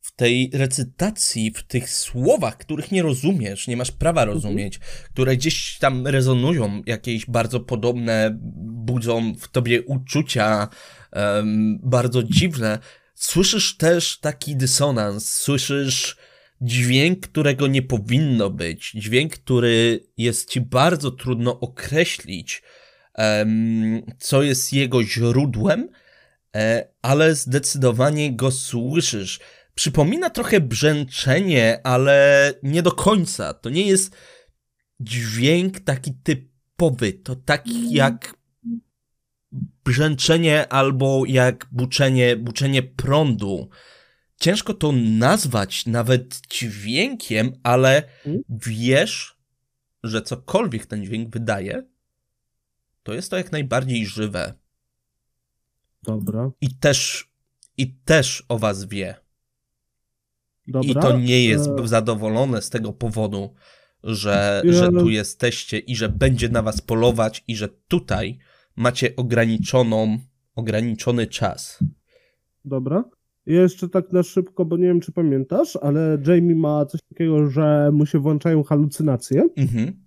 w 0.00 0.16
tej 0.16 0.50
recytacji, 0.52 1.50
w 1.50 1.62
tych 1.62 1.90
słowach, 1.90 2.56
których 2.56 2.92
nie 2.92 3.02
rozumiesz, 3.02 3.68
nie 3.68 3.76
masz 3.76 3.92
prawa 3.92 4.24
rozumieć, 4.24 4.78
które 5.04 5.36
gdzieś 5.36 5.78
tam 5.78 6.06
rezonują, 6.06 6.82
jakieś 6.86 7.26
bardzo 7.26 7.60
podobne, 7.60 8.38
budzą 8.62 9.34
w 9.34 9.48
tobie 9.48 9.82
uczucia 9.82 10.68
em, 11.12 11.78
bardzo 11.82 12.22
dziwne, 12.22 12.78
słyszysz 13.14 13.76
też 13.76 14.18
taki 14.20 14.56
dysonans, 14.56 15.32
słyszysz 15.32 16.16
dźwięk, 16.60 17.20
którego 17.20 17.66
nie 17.66 17.82
powinno 17.82 18.50
być, 18.50 18.90
dźwięk, 18.90 19.34
który 19.34 20.06
jest 20.16 20.50
ci 20.50 20.60
bardzo 20.60 21.10
trudno 21.10 21.60
określić, 21.60 22.62
em, 23.14 24.02
co 24.18 24.42
jest 24.42 24.72
jego 24.72 25.02
źródłem, 25.02 25.88
ale 27.02 27.34
zdecydowanie 27.34 28.36
go 28.36 28.50
słyszysz. 28.50 29.40
Przypomina 29.74 30.30
trochę 30.30 30.60
brzęczenie, 30.60 31.80
ale 31.86 32.54
nie 32.62 32.82
do 32.82 32.92
końca. 32.92 33.54
To 33.54 33.70
nie 33.70 33.86
jest 33.86 34.16
dźwięk 35.00 35.80
taki 35.80 36.14
typowy. 36.14 37.12
To 37.12 37.36
taki 37.36 37.94
jak 37.94 38.34
brzęczenie 39.84 40.68
albo 40.68 41.22
jak 41.26 41.66
buczenie, 41.72 42.36
buczenie 42.36 42.82
prądu. 42.82 43.68
Ciężko 44.40 44.74
to 44.74 44.92
nazwać 44.92 45.86
nawet 45.86 46.40
dźwiękiem, 46.50 47.52
ale 47.62 48.02
wiesz, 48.48 49.36
że 50.02 50.22
cokolwiek 50.22 50.86
ten 50.86 51.04
dźwięk 51.04 51.30
wydaje, 51.30 51.82
to 53.02 53.14
jest 53.14 53.30
to 53.30 53.36
jak 53.36 53.52
najbardziej 53.52 54.06
żywe. 54.06 54.54
Dobra, 56.06 56.50
I 56.60 56.74
też, 56.74 57.28
i 57.76 57.94
też 58.04 58.44
o 58.48 58.58
was 58.58 58.84
wie. 58.84 59.14
dobra. 60.68 60.90
I 60.90 60.94
to 60.94 61.18
nie 61.18 61.44
jest 61.44 61.70
E, 61.84 61.88
zadowolone 61.88 62.62
z 62.62 62.70
tego 62.70 62.92
powodu, 62.92 63.54
że, 64.04 64.62
Ja- 64.64 64.72
że 64.72 64.88
tu 64.88 65.08
jesteście 65.10 65.78
i 65.78 65.96
że 65.96 66.08
będzie 66.08 66.48
na 66.48 66.62
was 66.62 66.80
polować 66.80 67.44
i 67.48 67.56
że 67.56 67.68
tutaj 67.88 68.38
macie 68.76 69.16
ograniczoną, 69.16 70.18
ograniczony 70.54 71.26
czas. 71.26 71.84
Dobra. 72.64 73.04
Jeszcze 73.46 73.88
tak 73.88 74.12
na 74.12 74.22
szybko, 74.22 74.64
bo 74.64 74.76
nie 74.76 74.86
wiem, 74.86 75.00
czy 75.00 75.12
pamiętasz, 75.12 75.76
ale 75.82 76.18
Jamie 76.26 76.54
ma 76.54 76.86
coś 76.86 77.00
takiego, 77.02 77.50
że 77.50 77.90
mu 77.92 78.06
się 78.06 78.18
włączają 78.18 78.62
halucynacje. 78.62 79.48
Mhm, 79.56 80.03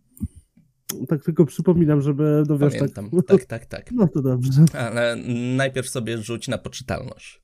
Tak 1.08 1.24
tylko 1.24 1.46
przypominam, 1.46 2.02
żeby, 2.02 2.44
no 2.50 2.58
wiesz, 2.58 2.74
pamiętam. 2.74 3.10
tak... 3.12 3.26
Tak, 3.28 3.46
tak, 3.46 3.66
tak. 3.66 3.92
No 3.96 4.08
to 4.08 4.22
dobrze. 4.22 4.66
Ale 4.74 5.16
najpierw 5.56 5.90
sobie 5.90 6.18
rzuć 6.18 6.48
na 6.48 6.58
poczytalność, 6.58 7.42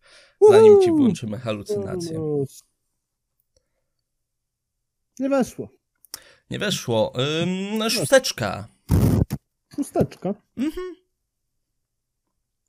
zanim 0.50 0.82
ci 0.82 0.92
włączymy 0.92 1.38
halucynację. 1.38 2.46
Nie 5.20 5.30
weszło. 5.30 5.70
Nie 6.50 6.60
weszło. 6.60 7.14
Ym, 7.44 7.90
szósteczka. 7.90 8.68
Chusteczka. 9.76 10.34
Mhm. 10.58 10.96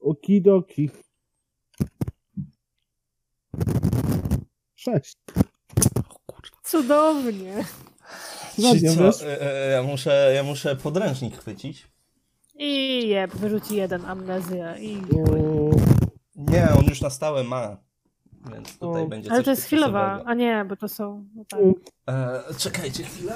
Okidoki. 0.00 0.90
Sześć. 4.74 5.16
O 6.08 6.18
kurde. 6.26 6.48
Cudownie. 6.64 7.64
Czyli 8.56 8.94
co, 8.96 9.04
wiesz? 9.04 9.22
e, 9.22 9.42
e, 9.42 9.70
ja, 9.70 9.82
muszę, 9.82 10.32
ja 10.34 10.42
muszę 10.42 10.76
podręcznik 10.76 11.36
chwycić. 11.36 11.88
I 12.54 13.08
jeb, 13.08 13.34
wyrzuci 13.36 13.76
jeden 13.76 14.04
amnezja 14.04 14.78
i... 14.78 15.02
Nie, 16.36 16.68
on 16.78 16.84
już 16.84 17.00
na 17.00 17.10
stałe 17.10 17.44
ma. 17.44 17.76
Więc 18.52 18.78
tutaj 18.78 19.02
O. 19.02 19.06
będzie 19.06 19.32
Ale 19.32 19.42
to 19.42 19.50
jest 19.50 19.64
chwilowa, 19.64 20.22
a 20.26 20.34
nie, 20.34 20.64
bo 20.68 20.76
to 20.76 20.88
są... 20.88 21.28
No 21.34 21.44
tak. 21.44 21.60
E, 22.08 22.54
czekajcie 22.58 23.02
chwilę. 23.04 23.32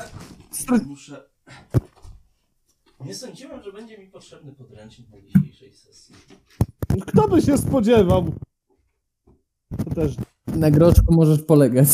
Muszę... 0.86 1.22
Nie 3.00 3.14
sądziłem, 3.14 3.62
że 3.62 3.72
będzie 3.72 3.98
mi 3.98 4.06
potrzebny 4.06 4.52
podręcznik 4.52 5.10
na 5.10 5.20
dzisiejszej 5.20 5.72
sesji. 5.72 6.14
Kto 7.06 7.28
by 7.28 7.42
się 7.42 7.58
spodziewał? 7.58 8.32
To 9.84 9.94
też. 9.94 10.16
Na 10.46 10.70
groczku 10.70 11.14
możesz 11.14 11.42
polegać. 11.42 11.88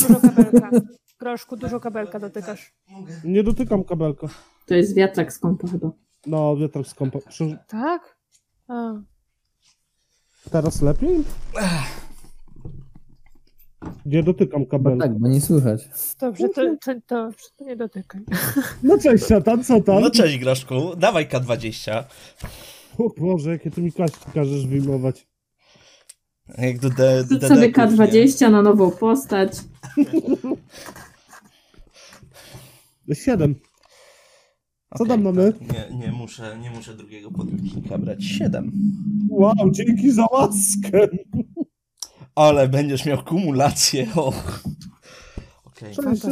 Dużo 1.25 1.31
kabelka. 1.31 1.31
Groszku, 1.31 1.57
dużo 1.57 1.81
kabelka 1.81 2.19
dotykasz. 2.21 2.75
Nie 3.25 3.43
dotykam 3.43 3.85
kabelka. 3.85 4.29
To 4.67 4.75
jest 4.75 4.95
wiatrak 4.95 5.33
z 5.33 5.39
kąpa 5.39 5.69
chyba. 5.69 5.91
No, 6.27 6.57
wiatrak 6.57 6.87
z 6.87 6.95
kąpa. 6.95 7.19
Prze- 7.19 7.59
Tak? 7.69 8.17
A. 8.69 8.95
Teraz 10.51 10.83
lepiej? 10.83 11.25
Nie 14.07 14.23
dotykam 14.23 14.61
Bo 14.65 14.71
kabelka. 14.71 15.07
tak, 15.09 15.19
bo 15.19 15.29
nie 15.29 15.41
słychać. 15.41 15.89
Dobrze, 16.21 16.49
to, 16.49 16.63
to, 16.85 16.95
to, 17.07 17.31
to 17.57 17.65
nie 17.65 17.77
dotykaj. 17.77 18.21
No 18.83 18.99
cześć, 18.99 19.25
szatan, 19.27 19.65
co 19.65 19.81
tam? 19.81 20.01
No 20.01 20.11
cześć 20.11 20.39
Groszku, 20.39 20.97
dawaj 20.97 21.29
K20. 21.29 22.05
O 22.99 23.11
Boże, 23.21 23.51
jakie 23.51 23.71
ty 23.71 23.83
mi 23.83 23.93
kaści 23.93 24.19
każesz 24.35 24.67
wyjmować. 24.67 25.27
Jak 26.59 26.79
do 26.79 26.91
de, 26.91 27.25
Rzuć 27.31 27.41
de, 27.41 27.49
sobie 27.49 27.61
deków, 27.61 27.99
nie? 27.99 28.07
K20 28.07 28.51
na 28.51 28.63
nową 28.63 28.91
postać. 28.91 29.53
Siedem. 33.13 33.55
Co 34.99 35.07
tam 35.07 35.23
mamy? 35.23 35.53
tak, 35.53 35.61
Nie, 35.91 35.97
nie, 35.99 36.13
muszę, 36.13 36.59
nie 36.63 36.71
muszę 36.71 36.95
drugiego 36.95 37.31
podręcznika 37.31 37.99
brać. 37.99 38.25
7. 38.25 38.73
Wow, 39.31 39.71
dzięki 39.71 40.13
za 40.13 40.27
łaskę. 40.33 41.09
Ale 42.35 42.69
będziesz 42.69 43.05
miał 43.05 43.25
kumulację. 43.25 44.07
O. 44.17 44.33
Cześć, 45.79 45.99
no 46.05 46.17
co, 46.17 46.29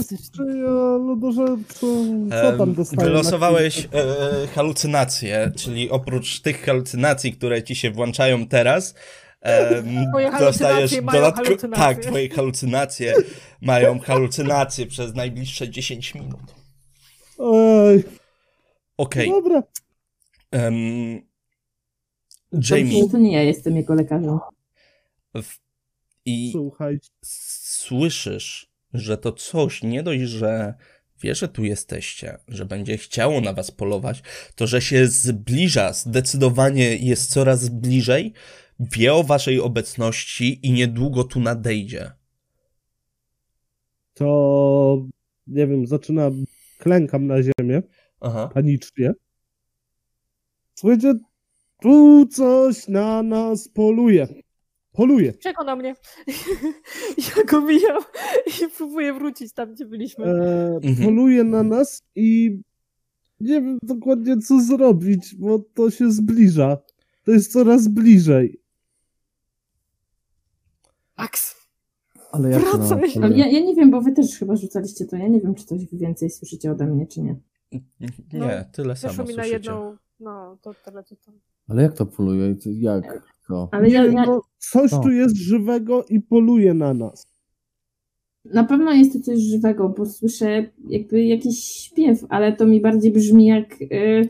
co 2.40 2.58
tam? 2.58 2.74
Wylosowałeś 3.04 3.88
e, 3.92 4.46
halucynacje, 4.54 5.52
czyli 5.56 5.90
oprócz 5.90 6.40
tych 6.40 6.62
halucynacji, 6.64 7.32
które 7.32 7.62
ci 7.62 7.74
się 7.74 7.90
włączają 7.90 8.46
teraz, 8.46 8.94
Twoje 10.10 10.30
dostajesz 10.40 10.90
halucynacje 10.90 11.02
mają 11.02 11.20
dodatko- 11.22 11.44
halucynacje. 11.44 11.84
Tak, 11.84 11.98
twoje 12.06 12.28
halucynacje 12.28 13.14
mają 13.62 13.98
halucynacje 13.98 14.86
przez 14.86 15.14
najbliższe 15.14 15.68
10 15.70 16.14
minut. 16.14 16.61
Ej, 17.42 18.04
Okej. 18.96 19.30
dobra. 19.30 19.62
em, 20.50 21.22
Dobrze, 22.52 22.78
Jamie, 22.78 23.08
to 23.10 23.18
nie 23.18 23.32
ja 23.32 23.42
jestem 23.42 23.76
jego 23.76 23.94
lekarzem. 23.94 24.38
w, 25.34 25.56
i 26.24 26.50
Słuchaj, 26.52 26.98
słyszysz, 27.24 28.70
że 28.94 29.18
to 29.18 29.32
coś 29.32 29.82
nie 29.82 30.02
dość, 30.02 30.22
że 30.22 30.74
wie, 31.22 31.34
że 31.34 31.48
tu 31.48 31.64
jesteście, 31.64 32.38
że 32.48 32.64
będzie 32.66 32.98
chciało 32.98 33.40
na 33.40 33.52
was 33.52 33.70
polować, 33.70 34.22
to 34.54 34.66
że 34.66 34.80
się 34.82 35.06
zbliża, 35.06 35.92
zdecydowanie 35.92 36.96
jest 36.96 37.30
coraz 37.30 37.68
bliżej, 37.68 38.32
wie 38.80 39.14
o 39.14 39.22
waszej 39.22 39.60
obecności 39.60 40.66
i 40.66 40.72
niedługo 40.72 41.24
tu 41.24 41.40
nadejdzie. 41.40 42.10
to 44.14 45.06
nie 45.46 45.66
wiem, 45.66 45.86
zaczynam, 45.86 46.44
klękam 46.86 47.26
na 47.26 47.36
ziemię, 47.42 47.82
Aha. 48.20 48.50
panicznie. 48.54 49.12
Słuchajcie, 50.74 51.14
tu 51.80 52.26
coś 52.26 52.88
na 52.88 53.22
nas 53.22 53.68
poluje. 53.68 54.28
Poluje. 54.92 55.32
Przekona 55.32 55.76
mnie. 55.76 55.94
ja 57.36 57.44
go 57.44 57.60
mijam 57.60 58.02
i 58.46 58.68
próbuję 58.76 59.12
wrócić 59.12 59.52
tam, 59.52 59.74
gdzie 59.74 59.86
byliśmy. 59.86 60.24
E, 60.24 60.80
Mhm. 60.84 60.96
poluje 61.08 61.44
na 61.44 61.62
nas 61.62 62.02
i 62.14 62.60
nie 63.40 63.60
wiem 63.62 63.78
dokładnie 63.82 64.38
co 64.38 64.60
zrobić, 64.60 65.34
bo 65.34 65.58
to 65.58 65.90
się 65.90 66.10
zbliża. 66.12 66.76
To 67.24 67.30
jest 67.32 67.52
coraz 67.52 67.88
bliżej. 67.88 68.60
Max! 71.18 71.61
Ale 72.32 72.50
jak 72.50 72.62
Wracaj. 72.62 73.12
ja, 73.36 73.46
ja 73.46 73.60
nie 73.60 73.74
wiem, 73.74 73.90
bo 73.90 74.00
wy 74.00 74.12
też 74.12 74.38
chyba 74.38 74.56
rzucaliście 74.56 75.04
to. 75.06 75.16
Ja 75.16 75.28
nie 75.28 75.40
wiem, 75.40 75.54
czy 75.54 75.64
coś 75.64 75.86
wy 75.86 75.98
więcej 75.98 76.30
słyszycie 76.30 76.70
ode 76.72 76.86
mnie, 76.86 77.06
czy 77.06 77.22
nie. 77.22 77.36
Nie, 78.32 78.64
tyle 78.72 78.88
Weszło 78.94 79.10
samo 79.10 79.28
mi 79.28 79.34
na 79.34 79.46
jedną... 79.46 79.96
No, 80.20 80.56
to 80.62 80.74
tyle, 80.84 81.04
to 81.04 81.16
tam. 81.26 81.34
Ale 81.68 81.82
jak 81.82 81.94
to 81.94 82.06
poluje? 82.06 82.56
Jak 82.66 83.22
to? 83.48 83.68
Ale 83.72 83.88
nie, 83.88 83.94
ja, 83.94 84.04
ja, 84.04 84.24
no, 84.26 84.42
coś 84.58 84.92
O. 84.92 84.98
tu 85.00 85.10
jest 85.10 85.36
żywego 85.36 86.04
i 86.04 86.20
poluje 86.20 86.74
na 86.74 86.94
nas. 86.94 87.26
na 88.44 88.64
pewno 88.64 88.92
jest 88.92 89.12
to 89.12 89.20
coś 89.20 89.38
żywego, 89.40 89.88
bo 89.88 90.06
słyszę 90.06 90.66
jakby 90.88 91.24
jakiś 91.24 91.64
śpiew, 91.64 92.24
ale 92.28 92.52
to 92.52 92.66
mi 92.66 92.80
bardziej 92.80 93.12
brzmi 93.12 93.46
jak 93.46 93.82
y, 93.82 94.28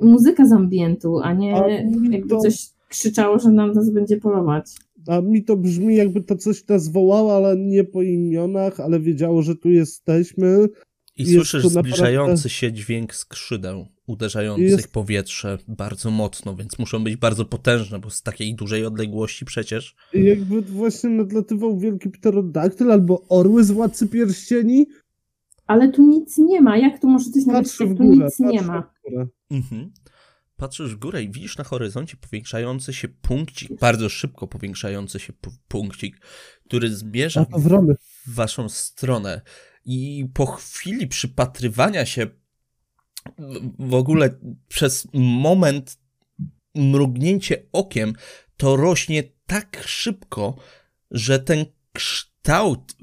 muzyka 0.00 0.46
z 0.46 0.52
ambientu, 0.52 1.18
a 1.20 1.32
nie 1.32 1.54
A 1.56 1.68
jakby 2.10 2.28
to- 2.28 2.38
coś 2.40 2.68
krzyczało, 2.88 3.38
że 3.38 3.50
nam 3.50 3.72
nas 3.72 3.90
będzie 3.90 4.16
polować. 4.16 4.66
A 5.06 5.20
mi 5.20 5.44
to 5.44 5.56
brzmi 5.56 5.96
jakby 5.96 6.22
to 6.22 6.36
coś 6.36 6.68
nas 6.68 6.88
wołało, 6.88 7.36
ale 7.36 7.56
nie 7.56 7.84
po 7.84 8.02
imionach, 8.02 8.80
ale 8.80 9.00
wiedziało, 9.00 9.42
że 9.42 9.56
tu 9.56 9.70
jesteśmy. 9.70 10.68
I 11.16 11.22
Jest 11.22 11.34
słyszysz 11.34 11.62
to 11.62 11.68
naprawdę- 11.68 11.90
zbliżający 11.90 12.48
się 12.48 12.72
dźwięk 12.72 13.14
skrzydeł 13.14 13.86
uderzających 14.06 14.70
Jest- 14.70 14.92
powietrze 14.92 15.58
bardzo 15.68 16.10
mocno, 16.10 16.56
więc 16.56 16.78
muszą 16.78 17.04
być 17.04 17.16
bardzo 17.16 17.44
potężne, 17.44 17.98
bo 17.98 18.10
z 18.10 18.22
takiej 18.22 18.54
dużej 18.54 18.86
odległości 18.86 19.44
przecież. 19.44 19.96
I 20.14 20.24
jakby 20.24 20.62
właśnie 20.62 21.10
nadlatywał 21.10 21.78
wielki 21.78 22.10
pterodaktyl 22.10 22.92
albo 22.92 23.22
orły 23.28 23.64
z 23.64 23.70
Władcy 23.70 24.08
Pierścieni. 24.08 24.86
Ale 25.66 25.92
tu 25.92 26.02
nic 26.08 26.38
nie 26.38 26.60
ma. 26.60 26.78
Jak 26.78 27.00
tu 27.00 27.08
może 27.08 27.24
coś 27.30 27.42
w 27.44 27.78
tu 27.78 27.94
górę, 27.94 28.24
nic 28.24 28.38
nie 28.38 28.62
ma? 28.62 28.92
Mhm. 29.50 29.92
Patrzysz 30.56 30.94
w 30.94 30.98
górę 30.98 31.22
i 31.22 31.30
widzisz 31.30 31.56
na 31.58 31.64
horyzoncie 31.64 32.16
powiększający 32.16 32.92
się 32.94 33.08
punkcik, 33.08 33.78
bardzo 33.80 34.08
szybko 34.08 34.46
powiększający 34.46 35.20
się 35.20 35.32
pu- 35.32 35.50
punkcik, 35.68 36.20
który 36.64 36.94
zmierza 36.96 37.46
wrony. 37.58 37.94
w 38.26 38.34
waszą 38.34 38.68
stronę. 38.68 39.40
I 39.84 40.26
po 40.34 40.46
chwili 40.46 41.06
przypatrywania 41.06 42.06
się 42.06 42.26
w- 43.38 43.88
w 43.90 43.94
ogóle 43.94 44.38
przez 44.68 45.08
moment 45.14 45.98
mrugnięcie 46.74 47.62
okiem, 47.72 48.12
to 48.56 48.76
rośnie 48.76 49.22
tak 49.46 49.82
szybko, 49.86 50.56
że 51.10 51.38
ten 51.38 51.64
kształt 51.92 52.35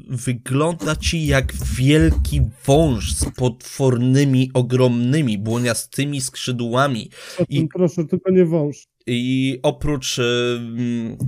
wygląda 0.09 0.95
ci 0.95 1.27
jak 1.27 1.53
wielki 1.77 2.41
wąż 2.65 3.13
z 3.13 3.25
potwornymi, 3.35 4.51
ogromnymi, 4.53 5.37
błoniastymi 5.37 6.21
skrzydłami. 6.21 7.09
I- 7.49 7.67
proszę, 7.67 8.05
tylko 8.05 8.31
nie 8.31 8.45
wąż. 8.45 8.87
I 9.07 9.59
oprócz, 9.63 10.19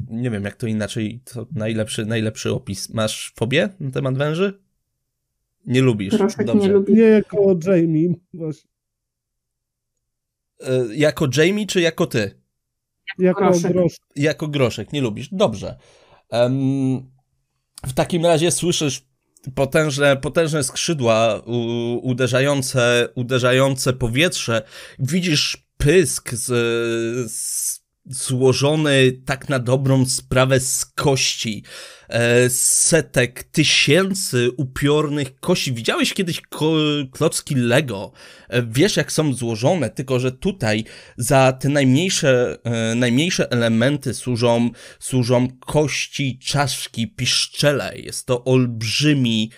nie 0.09 0.29
wiem 0.31 0.43
jak 0.43 0.55
to 0.55 0.67
inaczej, 0.67 1.21
to 1.33 1.47
najlepszy, 1.51 2.05
najlepszy 2.05 2.51
opis. 2.51 2.89
Masz 2.93 3.33
fobię 3.35 3.69
na 3.79 3.91
temat 3.91 4.17
węży? 4.17 4.59
Nie 5.65 5.81
lubisz. 5.81 6.17
Proszek 6.17 6.45
Dobrze. 6.47 6.67
nie 6.67 6.73
lubi. 6.73 6.93
Nie 6.93 7.01
jako 7.01 7.55
Jamie. 7.67 8.13
Właśnie. 8.33 8.69
Y, 10.61 10.95
Jako 10.95 11.27
Jamie 11.37 11.65
czy 11.67 11.81
jako 11.81 12.07
ty? 12.07 12.41
Jako 13.19 13.41
Groszek. 13.41 13.71
grosz. 13.71 13.95
Jako 14.15 14.47
groszek, 14.47 14.93
nie 14.93 15.01
lubisz. 15.01 15.29
Dobrze. 15.31 15.77
Em, 16.29 17.14
w 17.87 17.93
takim 17.93 18.25
razie 18.25 18.51
słyszysz 18.51 19.01
potężne, 19.55 20.17
potężne 20.17 20.63
skrzydła 20.63 21.41
u, 21.45 21.99
uderzające, 22.03 23.09
uderzające 23.15 23.93
powietrze. 23.93 24.61
Widzisz 24.99 25.67
pysk 25.77 26.33
z, 26.33 26.45
z, 27.31 27.79
złożony 28.09 29.11
tak 29.25 29.49
na 29.49 29.59
dobrą 29.59 30.05
sprawę 30.05 30.59
z 30.59 30.85
kości. 30.85 31.63
E, 32.09 32.49
setek, 32.49 33.43
tysięcy 33.43 34.51
upiornych 34.57 35.39
kości. 35.39 35.73
Widziałeś 35.73 36.13
kiedyś 36.13 36.41
klocki 37.11 37.55
Lego? 37.55 38.11
E, 38.49 38.63
wiesz, 38.63 38.97
jak 38.97 39.11
są 39.11 39.33
złożone, 39.33 39.89
tylko 39.89 40.19
że 40.19 40.31
tutaj 40.31 40.83
za 41.17 41.51
te 41.53 41.69
najmniejsze, 41.69 42.57
e, 42.63 42.95
najmniejsze 42.95 43.51
elementy 43.51 44.13
służą, 44.13 44.69
służą 44.99 45.47
kości, 45.59 46.39
czaszki, 46.39 47.07
piszczele. 47.07 47.93
Jest 47.97 48.25
to 48.25 48.43
olbrzymi 48.43 49.51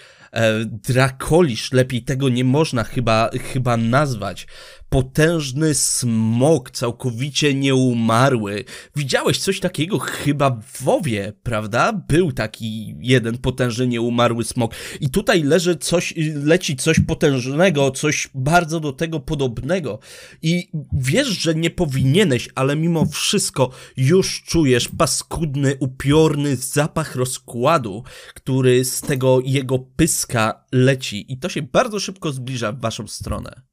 drakolisz, 0.65 1.71
lepiej 1.71 2.03
tego 2.03 2.29
nie 2.29 2.43
można 2.43 2.83
chyba, 2.83 3.29
chyba 3.53 3.77
nazwać. 3.77 4.47
Potężny 4.89 5.73
smok, 5.73 6.71
całkowicie 6.71 7.53
nieumarły. 7.53 8.63
Widziałeś 8.95 9.39
coś 9.39 9.59
takiego 9.59 9.99
chyba 9.99 10.49
w 10.51 10.83
WoWie, 10.83 11.33
prawda? 11.43 11.93
Był 11.93 12.31
taki 12.31 12.95
jeden 12.99 13.37
potężny, 13.37 13.87
nieumarły 13.87 14.43
smok. 14.43 14.71
I 15.01 15.09
tutaj 15.09 15.43
leży 15.43 15.75
coś, 15.75 16.13
leci 16.43 16.75
coś 16.75 16.99
potężnego, 16.99 17.91
coś 17.91 18.29
bardzo 18.35 18.79
do 18.79 18.93
tego 18.93 19.19
podobnego. 19.19 19.99
I 20.41 20.69
wiesz, 20.93 21.27
że 21.27 21.55
nie 21.55 21.69
powinieneś, 21.69 22.49
ale 22.55 22.75
mimo 22.75 23.05
wszystko 23.05 23.71
już 23.97 24.43
czujesz 24.43 24.89
paskudny, 24.97 25.75
upiorny 25.79 26.55
zapach 26.55 27.15
rozkładu, 27.15 28.03
który 28.35 28.85
z 28.85 29.01
tego 29.01 29.39
jego 29.45 29.79
pyska 29.79 30.65
leci. 30.71 31.33
I 31.33 31.37
to 31.37 31.49
się 31.49 31.61
bardzo 31.61 31.99
szybko 31.99 32.31
zbliża 32.31 32.71
w 32.71 32.81
waszą 32.81 33.07
stronę. 33.07 33.67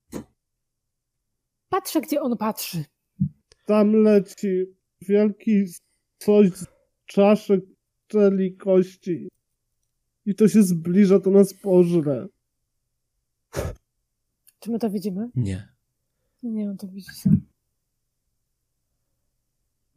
Patrzę, 1.75 2.01
gdzie 2.01 2.21
on 2.21 2.37
patrzy. 2.37 2.85
Tam 3.67 3.93
leci 3.93 4.65
wielki 5.01 5.65
coś 6.19 6.51
z 6.51 6.67
czaszek, 7.07 7.61
czeli, 8.07 8.57
kości. 8.57 9.29
I 10.27 10.35
to 10.35 10.49
się 10.49 10.63
zbliża, 10.63 11.21
to 11.21 11.31
nas 11.31 11.55
pożre. 11.55 12.27
Czy 14.59 14.71
my 14.71 14.79
to 14.79 14.91
widzimy? 14.91 15.29
Nie. 15.35 15.69
Nie, 16.43 16.71
on 16.71 16.77
to 16.77 16.89
widzi 16.89 17.13
sam. 17.13 17.41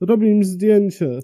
Robię 0.02 0.32
im 0.32 0.44
zdjęcie. 0.44 1.20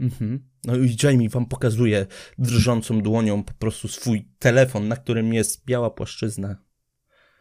Mhm. 0.00 0.48
No 0.64 0.76
i 0.76 0.96
Jamie 1.02 1.28
wam 1.28 1.46
pokazuje 1.46 2.06
drżącą 2.38 3.00
dłonią 3.00 3.44
po 3.44 3.52
prostu 3.52 3.88
swój 3.88 4.28
telefon, 4.38 4.88
na 4.88 4.96
którym 4.96 5.34
jest 5.34 5.64
biała 5.64 5.90
płaszczyzna. 5.90 6.69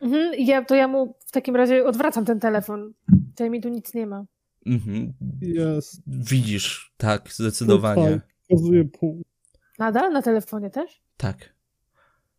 Mhm, 0.01 0.35
i 0.35 0.45
ja, 0.45 0.65
to 0.65 0.75
ja 0.75 0.87
mu 0.87 1.15
w 1.25 1.31
takim 1.31 1.55
razie 1.55 1.85
odwracam 1.85 2.25
ten 2.25 2.39
telefon. 2.39 2.93
Jamie 3.39 3.61
tu 3.61 3.69
nic 3.69 3.93
nie 3.93 4.07
ma. 4.07 4.25
Mhm. 4.65 5.13
Jest. 5.41 6.01
Widzisz, 6.07 6.93
tak, 6.97 7.29
zdecydowanie. 7.33 8.21
Tutaj. 8.49 8.85
Pół. 8.99 9.21
Nadal 9.79 10.11
na 10.11 10.21
telefonie 10.21 10.69
też? 10.69 11.01
Tak. 11.17 11.53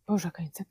Boże, 0.07 0.31
jaka. 0.39 0.63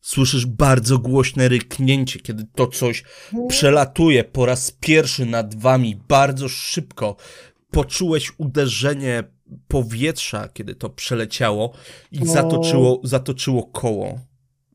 Słyszysz 0.00 0.46
bardzo 0.46 0.98
głośne 0.98 1.48
ryknięcie, 1.48 2.20
kiedy 2.20 2.44
to 2.54 2.66
coś 2.66 3.04
przelatuje 3.48 4.24
po 4.24 4.46
raz 4.46 4.70
pierwszy 4.70 5.26
nad 5.26 5.54
wami 5.54 5.96
bardzo 6.08 6.48
szybko. 6.48 7.16
Poczułeś 7.70 8.32
uderzenie 8.38 9.24
powietrza, 9.68 10.48
kiedy 10.48 10.74
to 10.74 10.90
przeleciało 10.90 11.74
i 12.12 12.26
zatoczyło, 12.26 13.00
zatoczyło 13.04 13.62
koło. 13.66 14.20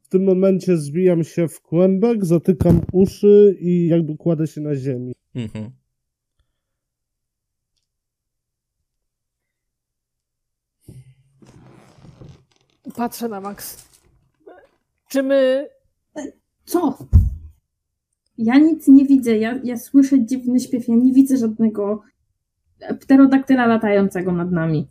W 0.10 0.12
tym 0.12 0.24
momencie 0.24 0.78
zbijam 0.78 1.24
się 1.24 1.48
w 1.48 1.62
kłębek, 1.62 2.26
zatykam 2.26 2.82
uszy 2.92 3.58
i 3.60 3.88
jakby 3.88 4.18
kładę 4.18 4.48
się 4.48 4.62
na 4.62 4.76
ziemi. 4.76 5.14
Mhm. 5.36 5.72
Patrzę 12.96 13.30
na 13.30 13.42
Max. 13.42 13.90
Czy 15.10 15.24
my... 15.24 15.70
Co? 16.66 16.98
Ja 18.38 18.58
nic 18.58 18.88
nie 18.88 19.06
widzę. 19.06 19.38
Ja, 19.38 19.60
ja 19.64 19.78
słyszę 19.78 20.26
dziwny 20.26 20.60
śpiew. 20.60 20.88
Ja 20.88 20.96
nie 20.96 21.14
widzę 21.14 21.38
żadnego 21.38 22.02
pterodaktyla 23.00 23.66
latającego 23.66 24.32
nad 24.32 24.52
nami. 24.52 24.88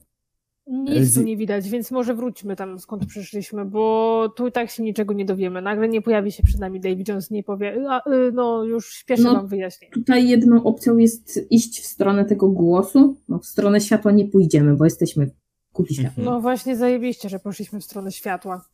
Nic 0.70 1.14
tu 1.14 1.22
nie 1.22 1.36
widać, 1.36 1.68
więc 1.68 1.90
może 1.90 2.14
wróćmy 2.14 2.56
tam 2.56 2.78
skąd 2.78 3.06
przyszliśmy, 3.06 3.64
bo 3.64 4.28
tu 4.36 4.46
i 4.48 4.52
tak 4.52 4.70
się 4.70 4.82
niczego 4.82 5.14
nie 5.14 5.24
dowiemy. 5.24 5.62
Nagle 5.62 5.88
nie 5.88 6.02
pojawi 6.02 6.32
się 6.32 6.42
przed 6.42 6.60
nami 6.60 6.80
Davy 6.80 7.02
Jones, 7.08 7.30
nie 7.30 7.42
powie, 7.42 7.76
a, 7.88 8.10
y, 8.10 8.32
no 8.32 8.64
już 8.64 8.92
śpieszę 8.92 9.22
No. 9.22 9.34
wam 9.34 9.46
wyjaśnię. 9.48 9.88
Tutaj 9.90 10.28
jedną 10.28 10.62
opcją 10.64 10.96
jest 10.96 11.40
iść 11.50 11.80
w 11.80 11.86
stronę 11.86 12.24
tego 12.24 12.48
głosu. 12.48 13.16
No, 13.28 13.38
w 13.38 13.46
stronę 13.46 13.80
światła 13.80 14.12
nie 14.12 14.24
pójdziemy, 14.28 14.76
bo 14.76 14.84
jesteśmy 14.84 15.26
w 15.26 15.30
kuli 15.72 15.94
światła. 15.94 16.10
Mhm. 16.22 16.24
No 16.26 16.40
właśnie 16.40 16.76
zajebiście, 16.76 17.28
że 17.28 17.38
poszliśmy 17.38 17.80
w 17.80 17.84
stronę 17.84 18.12
światła. 18.12 18.64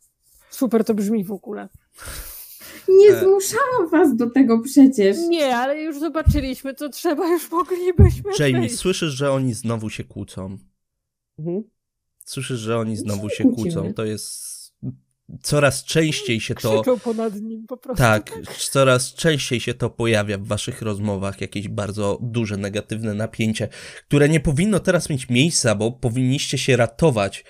Super 0.49 0.83
to 0.85 0.93
brzmi 0.93 1.23
w 1.23 1.31
ogóle. 1.31 1.69
Nie 2.89 3.09
E. 3.09 3.19
zmuszałam 3.19 3.89
was 3.91 4.15
do 4.15 4.29
tego 4.29 4.59
przecież. 4.59 5.17
Nie, 5.29 5.55
ale 5.57 5.81
już 5.81 5.99
zobaczyliśmy, 5.99 6.73
co 6.73 6.89
trzeba, 6.89 7.27
już 7.27 7.51
moglibyśmy 7.51 8.31
Jamie, 8.39 8.59
wyjść. 8.59 8.75
słyszysz, 8.75 9.13
że 9.13 9.31
oni 9.31 9.53
znowu 9.53 9.89
się 9.89 10.03
kłócą. 10.03 10.57
Mhm. 11.39 11.63
Słyszysz, 12.25 12.59
że 12.59 12.77
oni 12.77 12.97
znowu 12.97 13.29
się 13.29 13.43
kłócą. 13.43 13.93
To 13.93 14.05
jest. 14.05 14.55
Coraz 15.43 15.83
częściej 15.83 16.41
się 16.41 16.55
to. 16.55 16.83
Ponad 17.03 17.35
nim 17.41 17.67
po 17.67 17.77
prostu. 17.77 18.03
Tak, 18.03 18.31
coraz 18.57 19.13
częściej 19.13 19.59
się 19.59 19.73
to 19.73 19.89
pojawia 19.89 20.37
w 20.37 20.47
waszych 20.47 20.81
rozmowach, 20.81 21.41
jakieś 21.41 21.67
bardzo 21.67 22.19
duże 22.21 22.57
negatywne 22.57 23.13
napięcie, 23.13 23.67
które 24.07 24.29
nie 24.29 24.39
powinno 24.39 24.79
teraz 24.79 25.09
mieć 25.09 25.29
miejsca, 25.29 25.75
bo 25.75 25.91
powinniście 25.91 26.57
się 26.57 26.77
ratować. 26.77 27.43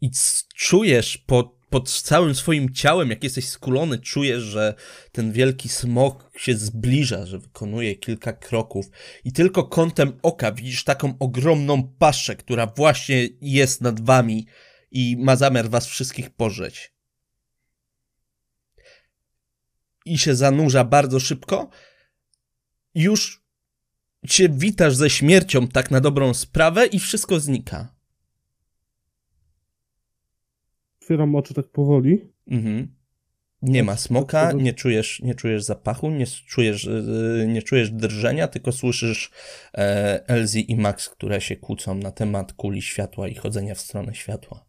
I 0.00 0.10
czujesz 0.54 1.18
pod, 1.18 1.57
pod 1.70 1.90
całym 1.90 2.34
swoim 2.34 2.74
ciałem, 2.74 3.10
jak 3.10 3.24
jesteś 3.24 3.48
skulony, 3.48 3.98
czujesz, 3.98 4.42
że 4.42 4.74
ten 5.12 5.32
wielki 5.32 5.68
smok 5.68 6.30
się 6.36 6.56
zbliża, 6.56 7.26
że 7.26 7.38
wykonuje 7.38 7.96
kilka 7.96 8.32
kroków 8.32 8.86
i 9.24 9.32
tylko 9.32 9.64
kątem 9.64 10.12
oka 10.22 10.52
widzisz 10.52 10.84
taką 10.84 11.14
ogromną 11.18 11.82
paszę, 11.98 12.36
która 12.36 12.66
właśnie 12.66 13.28
jest 13.40 13.80
nad 13.80 14.00
wami 14.00 14.46
i 14.90 15.16
ma 15.16 15.36
zamiar 15.36 15.70
was 15.70 15.86
wszystkich 15.86 16.30
pożreć 16.30 16.92
i 20.08 20.18
się 20.18 20.34
zanurza 20.34 20.84
bardzo 20.84 21.20
szybko, 21.20 21.68
już 22.94 23.44
się 24.26 24.48
witasz 24.48 24.94
ze 24.94 25.10
śmiercią 25.10 25.68
tak 25.68 25.90
na 25.90 26.00
dobrą 26.00 26.34
sprawę 26.34 26.86
i 26.86 26.98
wszystko 26.98 27.40
znika. 27.40 27.97
Otwieram 31.08 31.34
oczy 31.34 31.54
tak 31.54 31.68
powoli. 31.68 32.32
Mhm. 32.46 32.94
Nie 33.62 33.82
ma 33.82 33.96
smoka, 33.96 34.52
nie 34.52 34.74
czujesz, 34.74 35.20
nie 35.22 35.34
czujesz 35.34 35.64
zapachu, 35.64 36.10
nie 36.10 36.26
czujesz, 36.26 36.84
yy, 36.84 37.46
nie 37.48 37.62
czujesz 37.62 37.90
drżenia, 37.90 38.48
tylko 38.48 38.72
słyszysz 38.72 39.30
e, 39.74 40.28
Elsie 40.28 40.60
i 40.60 40.76
Max, 40.76 41.08
które 41.08 41.40
się 41.40 41.56
kłócą 41.56 41.94
na 41.94 42.10
temat 42.10 42.52
kuli 42.52 42.82
światła 42.82 43.28
i 43.28 43.34
chodzenia 43.34 43.74
w 43.74 43.80
stronę 43.80 44.14
światła. 44.14 44.66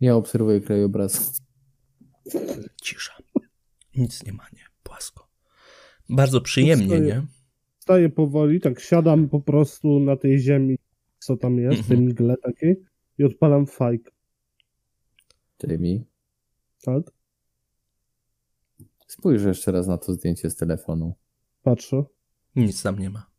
Ja 0.00 0.16
obserwuję 0.16 0.60
krajobraz. 0.60 1.42
Cisza. 2.82 3.12
Nic 3.96 4.24
nie 4.26 4.32
ma, 4.32 4.44
nie. 4.52 4.64
Płasko. 4.82 5.28
Bardzo 6.08 6.40
przyjemnie, 6.40 6.86
Wstaję. 6.86 7.02
nie? 7.02 7.26
Wstaję 7.78 8.08
powoli, 8.08 8.60
tak 8.60 8.80
siadam 8.80 9.28
po 9.28 9.40
prostu 9.40 10.00
na 10.00 10.16
tej 10.16 10.38
ziemi, 10.38 10.77
co 11.28 11.36
tam 11.36 11.58
jest, 11.58 11.82
w 11.82 11.88
tej 11.88 11.96
Mhm. 11.96 12.12
mgle 12.12 12.36
takiej 12.36 12.84
i 13.18 13.24
odpalam 13.24 13.66
fajk, 13.66 14.12
Jamie, 15.62 16.04
tak? 16.82 17.02
spójrz 19.06 19.44
jeszcze 19.44 19.72
raz 19.72 19.86
na 19.86 19.98
to 19.98 20.12
zdjęcie 20.12 20.50
z 20.50 20.56
telefonu. 20.56 21.14
Patrzę. 21.62 22.04
Nic 22.56 22.82
tam 22.82 22.98
nie 22.98 23.10
ma. 23.10 23.30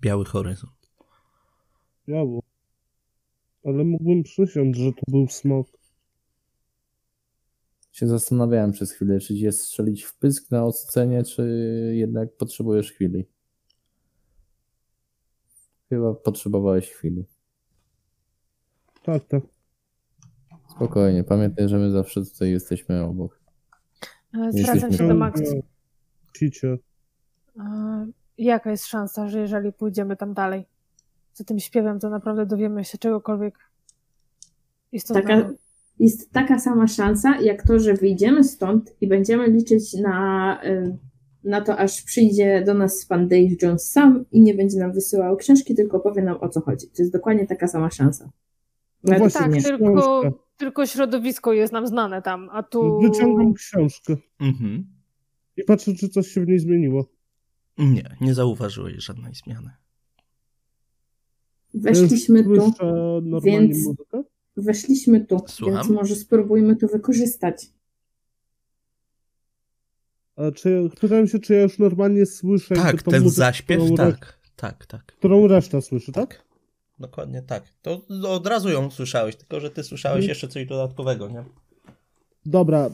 Biały 0.00 0.24
horyzont. 0.24 0.90
Biało. 2.08 2.42
Ale 3.64 3.84
mógłbym 3.84 4.22
przysiąc, 4.22 4.76
że 4.76 4.92
to 4.92 5.02
był 5.08 5.28
smok. 5.28 5.66
Się 7.92 8.06
zastanawiałem 8.06 8.72
przez 8.72 8.92
chwilę, 8.92 9.20
czy 9.20 9.38
cię 9.38 9.52
strzelić 9.52 10.02
w 10.02 10.18
pysk 10.18 10.50
na 10.50 10.64
ocenie, 10.64 11.24
czy 11.24 11.42
jednak 11.94 12.36
potrzebujesz 12.36 12.92
chwili. 12.92 13.24
Chyba 15.88 16.14
potrzebowałeś 16.14 16.90
chwili. 16.90 17.24
Tak, 19.02 19.24
tak. 19.24 19.42
Spokojnie, 20.76 21.24
pamiętaj, 21.24 21.68
że 21.68 21.78
my 21.78 21.90
zawsze 21.90 22.24
tutaj 22.24 22.50
jesteśmy 22.50 23.02
obok. 23.02 23.40
E, 24.34 24.52
Zwracam 24.52 24.92
się 24.92 25.08
do. 25.08 25.14
Max. 25.14 25.42
Cicie. 26.38 26.78
E, 27.58 28.06
Jaka 28.38 28.70
jest 28.70 28.86
szansa, 28.86 29.28
że 29.28 29.40
jeżeli 29.40 29.72
pójdziemy 29.72 30.16
tam 30.16 30.34
dalej, 30.34 30.66
za 31.34 31.44
tym 31.44 31.58
śpiewem, 31.58 32.00
to 32.00 32.10
naprawdę 32.10 32.46
dowiemy 32.46 32.84
się 32.84 32.98
czegokolwiek 32.98 33.58
istotnego? 34.92 35.42
Taka, 35.42 35.54
jest 35.98 36.32
taka 36.32 36.58
sama 36.58 36.86
szansa, 36.88 37.40
jak 37.40 37.66
to, 37.66 37.78
że 37.78 37.94
wyjdziemy 37.94 38.44
stąd 38.44 38.96
i 39.00 39.08
będziemy 39.08 39.46
liczyć 39.46 39.94
na, 39.94 40.60
y, 40.64 40.96
na 41.44 41.60
to, 41.60 41.76
aż 41.78 42.02
przyjdzie 42.02 42.62
do 42.66 42.74
nas 42.74 43.06
pan 43.06 43.28
Dave 43.28 43.62
Jones 43.62 43.90
sam 43.90 44.24
i 44.32 44.40
nie 44.40 44.54
będzie 44.54 44.78
nam 44.78 44.92
wysyłał 44.92 45.36
książki, 45.36 45.74
tylko 45.74 46.00
powie 46.00 46.22
nam 46.22 46.36
o 46.40 46.48
co 46.48 46.60
chodzi. 46.60 46.86
To 46.86 47.02
jest 47.02 47.12
dokładnie 47.12 47.46
taka 47.46 47.68
sama 47.68 47.90
szansa. 47.90 48.30
No 49.04 49.18
właśnie, 49.18 49.40
Tak, 49.40 49.50
mnie. 49.50 49.62
tylko, 49.62 49.94
książkę. 50.00 50.32
tylko 50.56 50.86
środowisko 50.86 51.52
jest 51.52 51.72
nam 51.72 51.86
znane 51.86 52.22
tam, 52.22 52.48
a 52.52 52.62
tu... 52.62 53.00
Wyciągam 53.00 53.54
książkę 53.54 54.16
Mhm. 54.40 54.86
i 55.56 55.64
patrzę, 55.64 55.94
czy 55.94 56.08
coś 56.08 56.28
się 56.28 56.40
w 56.40 56.46
niej 56.48 56.58
zmieniło. 56.58 57.08
Nie, 57.78 58.16
nie 58.20 58.34
zauważyłeś 58.34 59.04
żadnej 59.04 59.32
zmiany. 59.34 59.70
Weszliśmy 61.74 62.44
tu, 62.44 62.50
więc- 63.44 63.86
muzykę? 63.86 64.22
weszliśmy 64.56 65.24
tu, 65.26 65.40
Słucham? 65.46 65.74
więc 65.74 65.88
może 65.88 66.14
spróbujmy 66.16 66.76
to 66.76 66.86
wykorzystać. 66.88 67.66
A 70.36 70.50
czy, 70.50 70.90
pytałem 71.00 71.28
się, 71.28 71.38
czy 71.38 71.54
ja 71.54 71.62
już 71.62 71.78
normalnie 71.78 72.26
słyszę 72.26 72.74
Tak, 72.74 73.02
ten 73.02 73.22
muzykę, 73.22 73.36
zaśpiew, 73.38 73.82
tak, 73.96 74.38
tak, 74.56 74.86
tak. 74.86 75.04
którą 75.06 75.46
reszta 75.46 75.80
słyszy, 75.80 76.12
tak? 76.12 76.44
Dokładnie 76.98 77.42
tak. 77.42 77.64
To 77.82 78.00
od 78.28 78.46
razu 78.46 78.68
ją 78.68 78.90
słyszałeś, 78.90 79.36
tylko 79.36 79.60
że 79.60 79.70
ty 79.70 79.82
słyszałeś 79.82 80.16
Mhm. 80.16 80.28
jeszcze 80.28 80.48
coś 80.48 80.66
dodatkowego, 80.66 81.28
nie? 81.28 81.44
Dobra. 82.46 82.90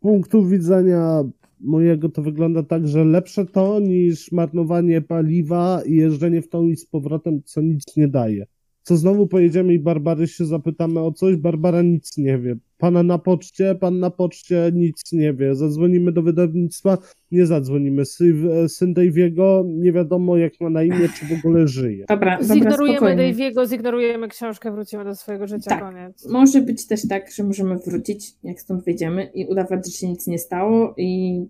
Punktu 0.00 0.46
widzenia 0.46 1.22
mojego 1.60 2.08
to 2.08 2.22
wygląda 2.22 2.62
tak, 2.62 2.88
że 2.88 3.04
lepsze 3.04 3.46
to 3.46 3.80
niż 3.80 4.32
marnowanie 4.32 5.00
paliwa 5.00 5.82
i 5.86 5.94
jeżdżenie 5.94 6.42
w 6.42 6.48
tą 6.48 6.66
i 6.66 6.76
z 6.76 6.86
powrotem, 6.86 7.42
co 7.44 7.60
nic 7.60 7.96
nie 7.96 8.08
daje. 8.08 8.46
Co 8.82 8.96
znowu 8.96 9.26
pojedziemy 9.26 9.74
i 9.74 9.78
Barbary 9.78 10.28
się 10.28 10.44
zapytamy 10.46 11.00
o 11.00 11.12
coś, 11.12 11.36
Barbara 11.36 11.82
nic 11.82 12.16
nie 12.16 12.38
wie. 12.38 12.56
Pana 12.82 13.02
na 13.02 13.18
poczcie, 13.18 13.74
pan 13.74 13.98
na 13.98 14.10
poczcie 14.10 14.70
nic 14.74 15.12
nie 15.12 15.34
wie. 15.34 15.54
Zadzwonimy 15.54 16.12
do 16.12 16.22
wydawnictwa, 16.22 16.98
nie 17.30 17.46
zadzwonimy. 17.46 18.02
Sy- 18.04 18.68
Syn 18.68 18.94
Daviego 18.94 19.64
nie 19.66 19.92
wiadomo 19.92 20.36
jak 20.36 20.52
ma 20.60 20.70
na 20.70 20.82
imię, 20.82 21.08
czy 21.18 21.26
w 21.26 21.32
ogóle 21.38 21.68
żyje. 21.68 22.04
Dobra, 22.08 22.38
dobra, 22.40 22.54
Zignorujemy. 22.54 23.16
Daviego, 23.16 23.66
zignorujemy 23.66 24.28
książkę, 24.28 24.72
wrócimy 24.72 25.04
do 25.04 25.14
swojego 25.14 25.46
życia, 25.46 25.70
Tak. 25.70 25.80
koniec. 25.80 26.26
Może 26.30 26.62
być 26.62 26.86
też 26.86 27.08
tak, 27.08 27.30
że 27.32 27.44
możemy 27.44 27.78
wrócić, 27.78 28.32
jak 28.44 28.60
stąd 28.60 28.84
wyjdziemy 28.84 29.24
i 29.34 29.46
udawać, 29.46 29.86
że 29.86 29.92
się 29.92 30.08
nic 30.08 30.26
nie 30.26 30.38
stało 30.38 30.94
i 30.96 31.40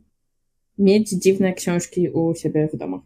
mieć 0.78 1.10
dziwne 1.10 1.52
książki 1.52 2.09
u 2.10 2.34
siebie 2.34 2.68
w 2.72 2.76
domu. 2.76 3.00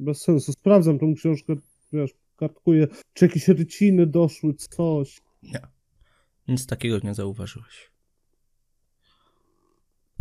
Bez 0.00 0.22
sensu. 0.22 0.52
Sprawdzam 0.52 0.98
tą 0.98 1.14
książkę, 1.14 1.54
wiesz, 1.92 2.14
kartkuję, 2.36 2.86
czy 3.14 3.24
jakieś 3.24 3.48
ryciny 3.48 4.06
doszły, 4.06 4.54
coś. 4.54 5.20
Nic 6.48 6.66
takiego 6.66 6.98
nie 7.04 7.14
zauważyłeś. 7.14 7.92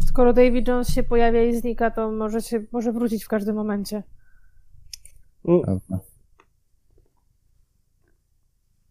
Skoro 0.08 0.34
Davy 0.34 0.64
Jones 0.68 0.90
się 0.90 1.04
pojawia 1.04 1.44
i 1.44 1.56
znika, 1.56 1.92
to 1.92 2.12
może 2.12 2.42
się 2.42 2.64
może 2.72 2.92
wrócić 2.92 3.24
w 3.24 3.28
każdym 3.28 3.56
momencie. 3.56 4.04
O, 5.44 5.60
Prawda. 5.60 6.00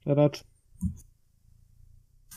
raczej. 0.07 0.47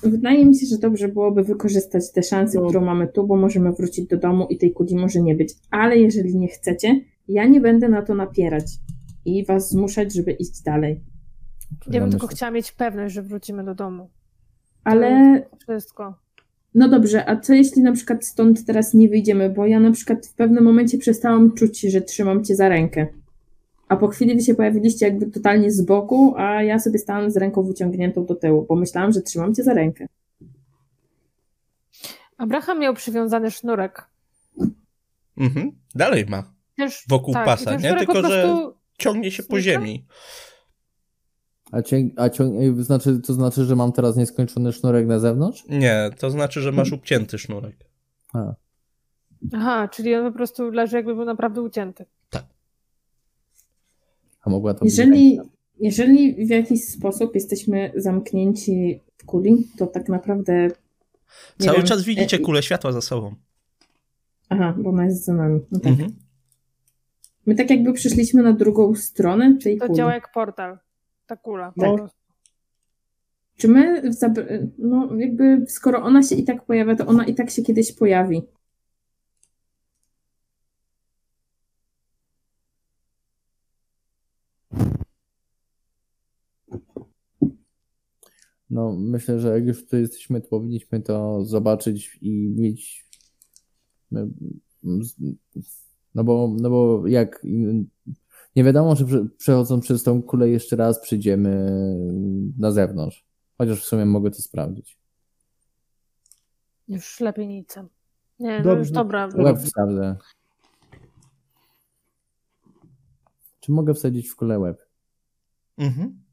Wydaje 0.04 0.46
mi 0.46 0.56
się, 0.60 0.66
że 0.66 0.78
dobrze 0.78 1.08
byłoby 1.08 1.44
wykorzystać 1.44 2.12
te 2.12 2.24
szanse, 2.24 2.60
No. 2.60 2.66
którą 2.68 2.86
mamy 2.86 3.08
tu, 3.08 3.28
bo 3.28 3.36
możemy 3.36 3.72
wrócić 3.74 4.08
do 4.08 4.18
domu 4.18 4.48
i 4.50 4.58
tej 4.58 4.74
kuli 4.74 4.96
może 4.96 5.22
nie 5.22 5.36
być. 5.36 5.54
Ale 5.72 5.98
jeżeli 5.98 6.38
nie 6.38 6.48
chcecie, 6.48 7.02
Ja 7.28 7.46
nie 7.46 7.62
będę 7.62 7.90
na 7.90 8.02
to 8.02 8.16
napierać 8.16 8.66
i 9.26 9.46
was 9.46 9.70
zmuszać, 9.70 10.14
żeby 10.14 10.32
iść 10.32 10.62
dalej. 10.62 11.04
Ja 11.88 12.02
bym 12.02 12.12
tylko 12.12 12.28
chciała 12.28 12.52
mieć 12.52 12.72
pewność, 12.72 13.14
że 13.16 13.22
wrócimy 13.22 13.64
do 13.64 13.76
domu. 13.76 14.10
Ale 14.84 15.42
To 15.52 15.58
Wszystko. 15.58 16.14
No 16.76 16.88
dobrze, 16.90 17.30
a 17.30 17.40
co 17.40 17.54
jeśli 17.54 17.82
na 17.82 17.92
przykład 17.92 18.26
stąd 18.26 18.66
teraz 18.66 18.94
nie 18.94 19.10
wyjdziemy? 19.10 19.50
Bo 19.50 19.66
ja 19.66 19.80
na 19.80 19.92
przykład 19.92 20.28
w 20.28 20.34
pewnym 20.34 20.64
momencie 20.64 20.98
przestałam 20.98 21.52
czuć, 21.52 21.82
że 21.82 22.02
trzymam 22.02 22.44
cię 22.44 22.56
za 22.56 22.70
rękę. 22.70 23.08
A 23.88 23.96
po 23.98 24.08
chwili 24.08 24.36
wy 24.36 24.42
się 24.42 24.56
pojawiliście 24.56 25.06
jakby 25.06 25.32
totalnie 25.32 25.72
z 25.72 25.82
boku, 25.82 26.34
a 26.38 26.64
ja 26.64 26.80
sobie 26.80 27.00
stałam 27.00 27.32
z 27.32 27.38
ręką 27.38 27.64
wyciągniętą 27.64 28.26
do 28.26 28.36
tyłu, 28.36 28.66
bo 28.70 28.76
myślałam, 28.76 29.12
że 29.12 29.22
trzymam 29.22 29.56
cię 29.56 29.64
za 29.64 29.74
rękę. 29.74 30.08
Abraham 32.38 32.80
miał 32.80 32.94
przywiązany 32.94 33.52
sznurek. 33.52 34.10
Mhm. 35.38 35.72
Dalej 35.96 36.26
ma. 36.30 36.54
Też, 36.78 37.06
Wokół 37.10 37.34
tak, 37.34 37.46
pasa, 37.46 37.76
nie? 37.76 37.96
Tylko, 37.96 38.22
że- 38.22 38.72
Ciągnie 38.98 39.32
się 39.32 39.44
po 39.44 39.60
ziemi. 39.60 40.06
A, 41.74 41.82
cię, 41.82 42.10
a 42.16 42.30
cią, 42.30 42.62
y, 42.80 42.84
znaczy, 42.84 43.20
to 43.20 43.34
znaczy, 43.34 43.66
że 43.66 43.76
mam 43.76 43.92
teraz 43.92 44.16
nieskończony 44.18 44.74
sznurek 44.74 45.08
na 45.08 45.20
zewnątrz? 45.20 45.64
Nie, 45.70 46.10
to 46.20 46.30
znaczy, 46.30 46.62
że 46.62 46.72
masz 46.72 46.94
obcięty 46.94 47.38
sznurek. 47.38 47.76
A, 48.34 48.54
Aha, 49.54 49.88
czyli 49.88 50.16
on 50.16 50.32
po 50.32 50.38
prostu 50.38 50.72
leży 50.72 50.96
jakby 50.98 51.16
był 51.16 51.26
naprawdę 51.26 51.62
ucięty. 51.62 52.06
a 54.42 54.50
mogła 54.50 54.74
to 54.74 54.86
być 54.86 54.98
Jeżeli, 54.98 55.40
jeżeli 55.80 56.46
w 56.46 56.50
jakiś 56.50 56.84
sposób 56.84 57.36
jesteśmy 57.36 57.92
zamknięci 57.96 59.02
w 59.18 59.26
kuli, 59.26 59.68
to 59.78 59.88
tak 59.88 60.10
naprawdę. 60.10 60.68
Cały 61.58 61.78
wiem, 61.78 61.86
czas 61.86 62.04
widzicie 62.04 62.38
e, 62.38 62.40
kulę 62.40 62.64
światła 62.64 62.92
za 62.92 63.02
sobą. 63.02 63.36
Aha, 64.50 64.76
bo 64.78 64.90
ona 64.90 65.06
jest 65.06 65.26
za 65.26 65.34
nami. 65.34 65.60
No 65.72 65.80
tak. 65.80 65.92
Mhm. 65.92 66.12
My 67.46 67.56
tak 67.56 67.70
jakby 67.70 67.94
przyszliśmy 67.94 68.44
na 68.44 68.54
drugą 68.54 68.96
stronę 68.96 69.58
tej 69.64 69.78
To 69.78 69.86
kuli. 69.86 69.98
działa 69.98 70.14
jak 70.14 70.32
portal. 70.32 70.78
Ta 71.28 71.36
kula. 71.38 71.74
Tak. 71.80 72.10
Czy 73.56 73.68
my, 73.68 74.12
no 74.78 75.16
jakby 75.16 75.66
skoro 75.68 76.04
ona 76.04 76.24
się 76.24 76.36
i 76.36 76.44
tak 76.44 76.66
pojawia, 76.66 76.96
to 76.96 77.06
ona 77.06 77.26
i 77.26 77.36
tak 77.36 77.50
się 77.50 77.62
kiedyś 77.62 77.94
pojawi. 77.94 78.42
No, 88.70 88.96
myślę, 89.00 89.40
że 89.40 89.50
jak 89.50 89.66
już 89.66 89.88
tu 89.88 89.98
jesteśmy, 89.98 90.42
to 90.42 90.48
powinniśmy 90.48 91.02
to 91.02 91.46
zobaczyć 91.46 92.18
i 92.22 92.54
mieć. 92.58 93.06
no, 94.12 94.28
No 96.16 96.24
bo, 96.24 96.56
no 96.62 96.70
bo 96.70 97.08
jak. 97.08 97.46
Nie 98.56 98.64
wiadomo, 98.64 98.96
czy 98.96 99.06
prze- 99.06 99.26
przechodząc 99.38 99.84
przez 99.84 100.04
tą 100.04 100.22
kulę 100.24 100.50
jeszcze 100.50 100.76
raz 100.76 101.02
przyjdziemy 101.02 101.68
na 102.58 102.72
zewnątrz. 102.72 103.26
Chociaż 103.58 103.82
w 103.82 103.86
sumie 103.86 104.06
mogę 104.06 104.32
to 104.32 104.42
sprawdzić. 104.42 104.98
Już 106.88 107.20
lepiej 107.20 107.48
nic. 107.48 107.76
Nie, 108.40 108.58
no 108.58 108.64
Dobrze. 108.64 108.80
już 108.80 108.92
dobra. 108.92 109.30
Łeb 109.36 109.58
wsadzę. 109.58 110.18
Czy 113.60 113.72
mogę 113.72 113.94
wsadzić 113.94 114.30
w 114.30 114.36
kulę 114.36 114.60
łeb? 114.60 114.86
Mhm. 115.78 116.24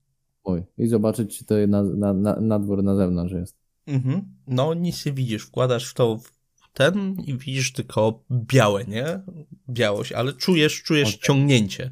Oj, 0.44 0.64
i 0.78 0.86
zobaczyć, 0.86 1.38
czy 1.38 1.44
to 1.44 1.54
na, 1.68 1.82
na, 1.82 2.12
na, 2.12 2.40
na 2.40 2.58
dwór 2.58 2.82
na 2.82 2.94
zewnątrz 2.96 3.32
jest. 3.32 3.56
Mhm. 3.86 4.34
No, 4.46 4.74
nic 4.74 5.06
nie 5.06 5.12
widzisz. 5.12 5.42
Wkładasz 5.46 5.94
to 5.94 6.16
w 6.18 6.39
ten 6.72 7.16
i 7.26 7.38
widzisz 7.38 7.72
tylko 7.72 8.24
białe, 8.30 8.84
nie? 8.84 9.22
Białość, 9.68 10.12
ale 10.12 10.32
czujesz, 10.32 10.82
czujesz 10.82 11.08
Okej. 11.08 11.20
ciągnięcie. 11.20 11.90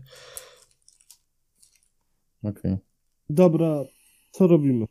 Okej. 2.42 2.76
Dobra, 3.30 3.84
co 4.30 4.46
robimy? 4.46 4.86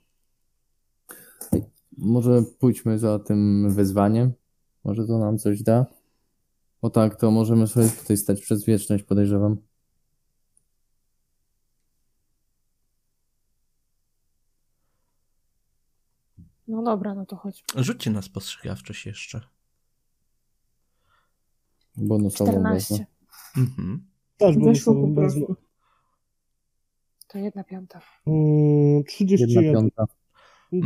Może 1.97 2.43
pójdźmy 2.59 2.99
za 2.99 3.19
tym 3.19 3.69
wyzwaniem. 3.73 4.34
Może 4.84 5.07
to 5.07 5.18
nam 5.18 5.38
coś 5.38 5.64
da. 5.64 5.85
Bo 6.81 6.89
tak, 6.89 7.15
to 7.15 7.31
możemy 7.31 7.68
sobie 7.68 7.89
tutaj 7.89 8.18
stać 8.18 8.41
przez 8.41 8.65
wieczność, 8.65 9.03
podejrzewam. 9.03 9.57
No 16.68 16.84
dobra, 16.84 17.15
no 17.15 17.26
to 17.26 17.35
chodź. 17.35 17.64
Rzućcie 17.76 18.11
na 18.11 18.22
spostrzegawczość 18.22 19.05
jeszcze. 19.05 19.41
Bonusową 21.98 22.52
14. 22.52 22.94
wezmę. 22.94 23.06
Mhm. 23.57 24.06
Też 24.38 24.56
bym 24.56 24.65
Weszło 24.65 24.94
po 24.94 25.02
wezmę. 25.02 25.15
prostu. 25.15 25.56
To 27.28 27.38
jedna 27.38 27.64
piąta. 27.64 28.02
Mm, 28.28 28.95
Jedna 28.98 29.03
31. 29.11 29.74
piąta. 29.74 30.06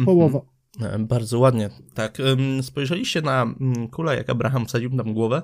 Połowa. 0.06 0.42
E, 0.82 1.00
Bardzo 1.00 1.40
ładnie. 1.40 1.70
Tak, 1.94 2.18
spojrzeliście 2.62 3.22
na 3.22 3.42
mm, 3.42 3.88
kulę, 3.88 4.16
jak 4.16 4.30
Abraham 4.30 4.66
wsadził 4.66 4.98
tam 4.98 5.14
głowę 5.14 5.42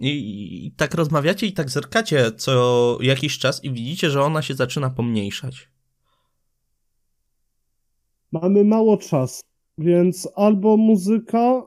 i, 0.00 0.66
i 0.66 0.72
tak 0.72 0.94
rozmawiacie 0.94 1.46
i 1.46 1.52
tak 1.52 1.70
zerkacie 1.70 2.32
co 2.32 2.98
jakiś 3.00 3.38
czas 3.38 3.64
i 3.64 3.70
widzicie, 3.70 4.10
że 4.10 4.22
ona 4.22 4.42
się 4.42 4.54
zaczyna 4.54 4.90
pomniejszać. 4.90 5.68
Mamy 8.32 8.64
mało 8.64 8.96
czasu, 8.96 9.42
więc 9.78 10.28
albo 10.36 10.76
muzyka, 10.76 11.62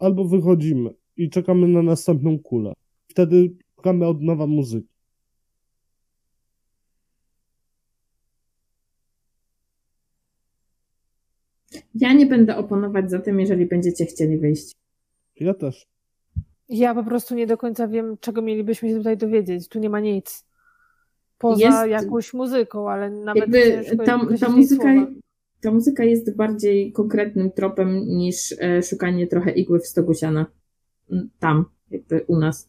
albo 0.00 0.24
wychodzimy 0.24 0.94
i 1.16 1.30
czekamy 1.30 1.68
na 1.68 1.82
następną 1.82 2.38
kulę. 2.38 2.72
Wtedy 3.08 3.50
szukamy 3.76 4.06
od 4.06 4.22
nowa 4.22 4.46
muzyki. 4.46 4.88
Ja 11.94 12.12
nie 12.12 12.26
będę 12.26 12.56
oponować 12.56 13.10
za 13.10 13.18
tym, 13.18 13.40
jeżeli 13.40 13.66
będziecie 13.66 14.06
chcieli 14.06 14.38
wyjść. 14.38 14.72
Ja 15.40 15.54
też. 15.54 15.86
Ja 16.68 16.94
po 16.94 17.04
prostu 17.04 17.34
nie 17.34 17.46
do 17.46 17.56
końca 17.56 17.88
wiem, 17.88 18.16
czego 18.20 18.42
mielibyśmy 18.42 18.88
się 18.88 18.96
tutaj 18.96 19.16
dowiedzieć. 19.16 19.68
Tu 19.68 19.78
nie 19.78 19.90
ma 19.90 20.00
nic. 20.00 20.44
Poza 21.38 21.86
Jest- 21.86 22.04
jakąś 22.04 22.34
muzyką, 22.34 22.90
ale 22.90 23.10
nawet 23.10 23.40
Jakby 23.40 23.84
ta, 23.96 24.18
ta, 24.40 24.48
muzyka, 24.48 25.06
ta 25.60 25.70
muzyka 25.70 26.04
jest 26.04 26.36
bardziej 26.36 26.92
konkretnym 26.92 27.50
tropem 27.50 28.00
niż 28.06 28.54
e, 28.60 28.82
szukanie 28.82 29.26
trochę 29.26 29.50
igły 29.50 29.80
w 29.80 29.86
stogu 29.86 30.14
siana. 30.14 30.40
Mm, 30.40 30.52
Tam, 31.38 31.64
jakby 31.90 32.24
u 32.26 32.38
nas. 32.38 32.68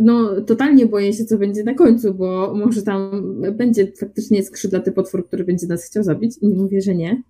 No, 0.00 0.40
totalnie 0.40 0.86
boję 0.86 1.12
się, 1.12 1.24
co 1.24 1.38
będzie 1.38 1.64
na 1.64 1.74
końcu, 1.74 2.14
bo 2.14 2.54
może 2.54 2.82
tam 2.82 3.22
będzie 3.52 3.92
faktycznie 4.00 4.42
skrzydlaty 4.42 4.92
potwór, 4.92 5.26
który 5.26 5.44
będzie 5.44 5.66
nas 5.66 5.84
chciał 5.84 6.02
zabić. 6.02 6.42
Nie 6.42 6.54
mówię, 6.54 6.80
że 6.80 6.94
nie, 6.94 7.22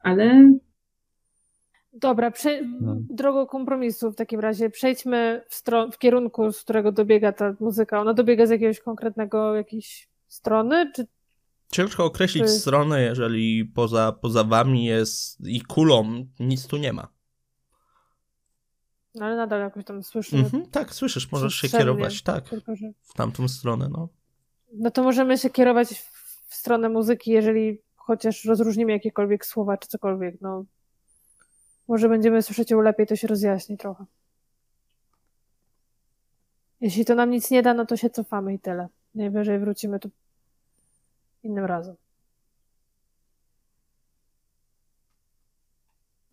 ale 0.00 0.52
Dobra, 1.92 2.30
prze... 2.30 2.62
No. 2.80 2.96
drogą 3.10 3.46
kompromisu 3.46 4.10
w 4.10 4.16
takim 4.16 4.40
razie 4.40 4.70
przejdźmy 4.70 5.42
w, 5.48 5.54
stron... 5.54 5.92
w 5.92 5.98
kierunku, 5.98 6.52
z 6.52 6.62
którego 6.62 6.92
dobiega 6.92 7.32
ta 7.32 7.54
muzyka. 7.60 8.00
Ona 8.00 8.14
dobiega 8.14 8.46
z 8.46 8.50
jakiegoś 8.50 8.80
konkretnego 8.80 9.54
jakiejś 9.54 10.08
strony, 10.28 10.92
czy 10.94 11.06
Ciężko 11.72 12.04
określić 12.04 12.50
stronę, 12.50 13.02
jeżeli 13.02 13.64
poza, 13.64 14.12
poza 14.12 14.44
wami 14.44 14.84
jest 14.84 15.46
i 15.46 15.60
kulą 15.60 16.26
nic 16.40 16.66
tu 16.66 16.76
nie 16.76 16.92
ma. 16.92 17.08
no, 19.14 19.26
ale 19.26 19.36
nadal 19.36 19.60
jakoś 19.60 19.84
tam 19.84 20.02
słyszymy. 20.02 20.42
Mhm, 20.42 20.66
tak, 20.66 20.94
słyszysz, 20.94 21.32
możesz 21.32 21.54
się 21.54 21.68
kierować, 21.68 22.22
tak, 22.22 22.48
Tylko, 22.48 22.76
że... 22.76 22.86
w 23.02 23.14
tamtą 23.14 23.48
stronę, 23.48 23.88
no. 23.92 24.08
No 24.72 24.90
to 24.90 25.02
możemy 25.02 25.38
się 25.38 25.50
kierować 25.50 25.88
w, 25.88 26.10
w 26.48 26.54
stronę 26.54 26.88
muzyki, 26.88 27.30
jeżeli 27.30 27.82
chociaż 27.96 28.44
rozróżnimy 28.44 28.92
jakiekolwiek 28.92 29.46
słowa 29.46 29.76
czy 29.76 29.88
cokolwiek. 29.88 30.40
No, 30.40 30.64
może 31.88 32.08
będziemy 32.08 32.42
słyszeć 32.42 32.70
ją 32.70 32.80
lepiej, 32.80 33.06
to 33.06 33.16
się 33.16 33.28
rozjaśni 33.28 33.76
trochę. 33.76 34.04
Jeśli 36.80 37.04
to 37.04 37.14
nam 37.14 37.30
nic 37.30 37.50
nie 37.50 37.62
da, 37.62 37.74
no 37.74 37.86
to 37.86 37.96
się 37.96 38.10
cofamy 38.10 38.54
i 38.54 38.58
tyle. 38.58 38.88
Najwyżej 39.14 39.58
wrócimy 39.58 40.00
tu 40.00 40.10
innym 41.42 41.64
razem. 41.64 41.96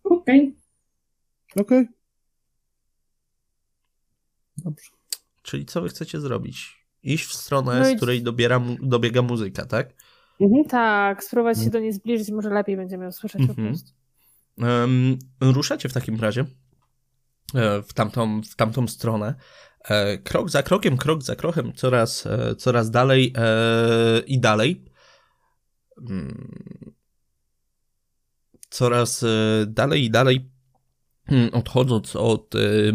okej. 0.04 0.56
Okej. 1.56 1.88
Dobrze. 4.56 4.90
Czyli 5.42 5.66
co 5.66 5.82
wy 5.82 5.88
chcecie 5.88 6.20
zrobić? 6.20 6.86
Iść 7.02 7.24
w 7.24 7.32
stronę, 7.32 7.78
No 7.78 7.84
z 7.84 7.90
i- 7.90 7.96
której 7.96 8.22
dobiera, 8.22 8.60
dobiega 8.82 9.22
muzyka, 9.22 9.66
tak? 9.66 9.94
Mhm. 10.40 10.64
Tak, 10.64 11.24
spróbować 11.24 11.58
się 11.64 11.70
do 11.70 11.78
niej 11.80 11.92
zbliżyć, 11.92 12.30
może 12.30 12.50
lepiej 12.50 12.76
będziemy 12.76 13.04
ją 13.04 13.12
słyszeć 13.12 13.42
po 13.46 13.48
Mhm. 13.52 13.68
prostu. 13.68 13.90
Em, 14.58 15.18
ruszacie 15.40 15.88
w 15.88 15.92
takim 15.92 16.20
razie 16.20 16.44
e, 17.54 17.82
w 17.82 17.92
tamtą, 17.92 18.40
w 18.42 18.56
tamtą 18.56 18.88
stronę. 18.88 19.34
E, 19.84 20.18
krok 20.18 20.50
za 20.50 20.62
krokiem, 20.62 20.96
krok 20.96 21.22
za 21.22 21.36
krokiem, 21.36 21.72
coraz, 21.72 22.26
e, 22.26 22.54
coraz 22.56 22.90
dalej 22.90 23.32
i 24.26 24.40
dalej. 24.40 24.84
Mm. 25.98 26.94
Coraz 28.70 29.22
e, 29.22 29.26
dalej 29.66 30.04
i 30.04 30.10
dalej 30.10 30.50
mm, 31.28 31.50
odchodząc 31.52 32.16
od 32.16 32.54
y, 32.54 32.92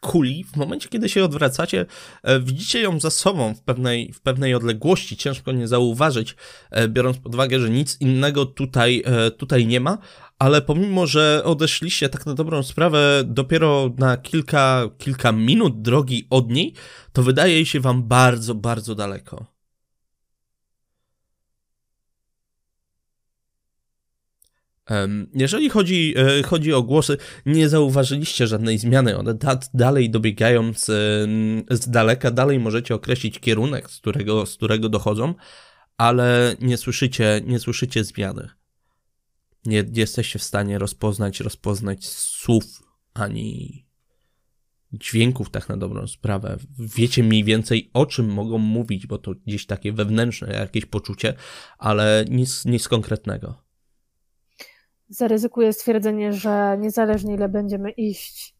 kuli, 0.00 0.44
w 0.44 0.56
momencie, 0.56 0.88
kiedy 0.88 1.08
się 1.08 1.24
odwracacie, 1.24 1.86
e, 2.22 2.40
widzicie 2.40 2.80
ją 2.80 3.00
za 3.00 3.10
sobą 3.10 3.54
w 3.54 3.62
pewnej, 3.62 4.12
w 4.12 4.20
pewnej 4.20 4.54
odległości. 4.54 5.16
Ciężko 5.16 5.52
nie 5.52 5.68
zauważyć, 5.68 6.36
e, 6.70 6.88
biorąc 6.88 7.18
pod 7.18 7.34
uwagę, 7.34 7.60
że 7.60 7.70
nic 7.70 8.00
innego 8.00 8.46
tutaj, 8.46 9.02
e, 9.06 9.30
tutaj 9.30 9.66
nie 9.66 9.80
ma, 9.80 9.98
ale 10.38 10.62
pomimo, 10.62 11.06
że 11.06 11.42
odeszliście 11.44 12.08
tak 12.08 12.26
na 12.26 12.34
dobrą 12.34 12.62
sprawę 12.62 13.22
dopiero 13.26 13.90
na 13.98 14.16
kilka, 14.16 14.90
kilka 14.98 15.32
minut 15.32 15.82
drogi 15.82 16.26
od 16.30 16.50
niej, 16.50 16.74
to 17.12 17.22
wydaje 17.22 17.66
się 17.66 17.80
wam 17.80 18.02
bardzo, 18.02 18.54
bardzo 18.54 18.94
daleko. 18.94 19.59
Jeżeli 25.34 25.70
chodzi, 25.70 26.14
e, 26.16 26.42
chodzi 26.42 26.72
o 26.72 26.82
głosy, 26.82 27.16
nie 27.46 27.68
zauważyliście 27.68 28.46
żadnej 28.46 28.78
zmiany. 28.78 29.18
One 29.18 29.34
dalej 29.74 30.10
dobiegają 30.10 30.72
z, 30.74 30.86
z 31.70 31.90
daleka, 31.90 32.30
dalej 32.30 32.58
możecie 32.58 32.94
określić 32.94 33.38
kierunek, 33.38 33.90
z 33.90 33.96
którego, 33.96 34.46
z 34.46 34.56
którego 34.56 34.88
dochodzą, 34.88 35.34
ale 35.96 36.56
nie 36.60 36.76
słyszycie, 36.76 37.40
nie 37.46 37.58
słyszycie 37.58 38.04
zmiany. 38.04 38.48
Nie, 39.66 39.82
nie 39.82 40.00
jesteście 40.00 40.38
w 40.38 40.42
stanie 40.42 40.78
rozpoznać, 40.78 41.40
rozpoznać 41.40 42.06
słów 42.06 42.64
ani 43.14 43.86
dźwięków, 44.92 45.50
tak 45.50 45.68
na 45.68 45.76
dobrą 45.76 46.06
sprawę. 46.06 46.58
Wiecie 46.78 47.22
mniej 47.22 47.44
więcej 47.44 47.90
o 47.92 48.06
czym 48.06 48.28
mogą 48.28 48.58
mówić, 48.58 49.06
bo 49.06 49.18
to 49.18 49.34
gdzieś 49.46 49.66
takie 49.66 49.92
wewnętrzne 49.92 50.52
jakieś 50.52 50.86
poczucie, 50.86 51.34
ale 51.78 52.24
nic, 52.30 52.64
nic 52.64 52.88
konkretnego 52.88 53.69
zaryzykuję 55.10 55.72
stwierdzenie, 55.72 56.32
że 56.32 56.76
niezależnie 56.80 57.34
ile 57.34 57.48
będziemy 57.48 57.90
iść, 57.90 58.56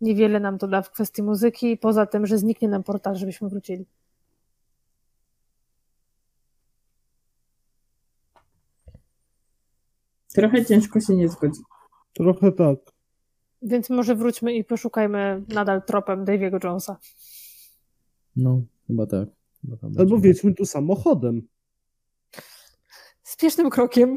niewiele 0.00 0.40
nam 0.40 0.58
to 0.58 0.68
da 0.68 0.82
w 0.82 0.90
kwestii 0.90 1.22
muzyki, 1.22 1.76
poza 1.76 2.06
tym, 2.06 2.26
że 2.26 2.38
zniknie 2.38 2.68
nam 2.68 2.82
portal, 2.82 3.16
żebyśmy 3.16 3.48
wrócili. 3.48 3.86
Trochę 10.34 10.64
ciężko 10.64 11.00
się 11.00 11.16
nie 11.16 11.28
zgodzić. 11.28 11.62
Trochę 12.12 12.52
tak. 12.52 12.78
Więc 13.62 13.90
może 13.90 14.14
wróćmy 14.14 14.54
i 14.54 14.64
poszukajmy 14.64 15.44
nadal 15.48 15.82
tropem 15.82 16.24
Daviego 16.24 16.58
Jonesa. 16.64 16.96
No, 18.36 18.62
chyba 18.86 19.06
tak. 19.06 19.28
Chyba 19.62 19.76
tak 19.76 19.90
Albo 19.98 20.18
wiedźmy 20.18 20.54
tu 20.54 20.66
samochodem. 20.66 21.42
Spiesznym 23.22 23.70
krokiem. 23.70 24.16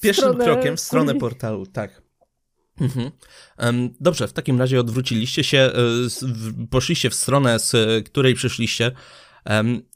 Pierwszym 0.00 0.36
krokiem 0.36 0.76
w 0.76 0.80
stronę 0.80 1.14
portalu, 1.14 1.66
tak. 1.66 2.02
Mhm. 2.80 3.10
Dobrze, 4.00 4.28
w 4.28 4.32
takim 4.32 4.58
razie 4.58 4.80
odwróciliście 4.80 5.44
się, 5.44 5.58
e, 5.58 5.72
poszliście 6.70 7.10
w 7.10 7.14
stronę, 7.14 7.58
z 7.58 7.74
której 8.06 8.34
przyszliście. 8.34 8.92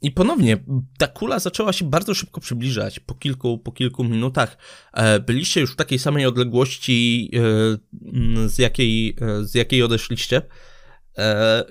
I 0.03 0.11
ponownie 0.11 0.65
ta 0.99 1.07
kula 1.07 1.39
zaczęła 1.39 1.73
się 1.73 1.91
bardzo 1.91 2.15
szybko 2.15 2.41
przybliżać. 2.41 3.01
Po 3.01 3.15
kilku, 3.15 3.59
po 3.59 3.73
kilku 3.73 4.05
minutach 4.05 4.57
e, 4.93 5.21
byliście 5.21 5.61
już 5.61 5.73
w 5.73 5.77
takiej 5.77 5.99
samej 5.99 6.27
odległości, 6.27 7.31
e, 7.35 8.49
z 8.49 8.59
jakiej, 8.59 9.17
z 9.43 9.55
jakiej 9.55 9.83
odeszliście. 9.83 10.43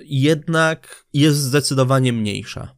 Jednak 0.06 1.06
jest 1.14 1.38
zdecydowanie 1.38 2.14
mniejsza 2.14 2.75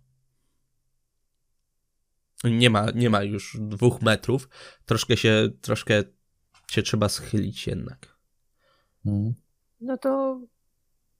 nie 2.43 2.69
ma, 2.69 2.91
nie 2.91 3.09
ma 3.09 3.23
już 3.23 3.57
dwóch 3.59 4.01
metrów. 4.01 4.49
Troszkę 4.85 5.17
się, 5.17 5.49
troszkę 5.61 6.03
się 6.71 6.81
trzeba 6.81 7.09
schylić 7.09 7.67
jednak. 7.67 8.17
Mhm. 9.05 9.33
No 9.81 9.97
to 9.97 10.41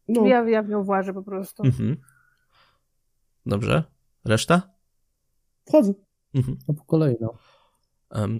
no. 0.07 0.27
Ja, 0.27 0.49
ja 0.49 0.63
w 0.63 0.69
nią 0.69 0.83
włażę 0.83 1.13
po 1.13 1.23
prostu. 1.23 1.63
Mhm. 1.63 1.97
Dobrze. 3.45 3.83
Reszta? 4.25 4.61
Wchodzę. 5.67 5.93
Mhm. 6.33 6.57
No 6.67 6.73
po 6.73 6.85
kolei, 6.85 7.15
no. 7.21 7.33
Um, 8.11 8.39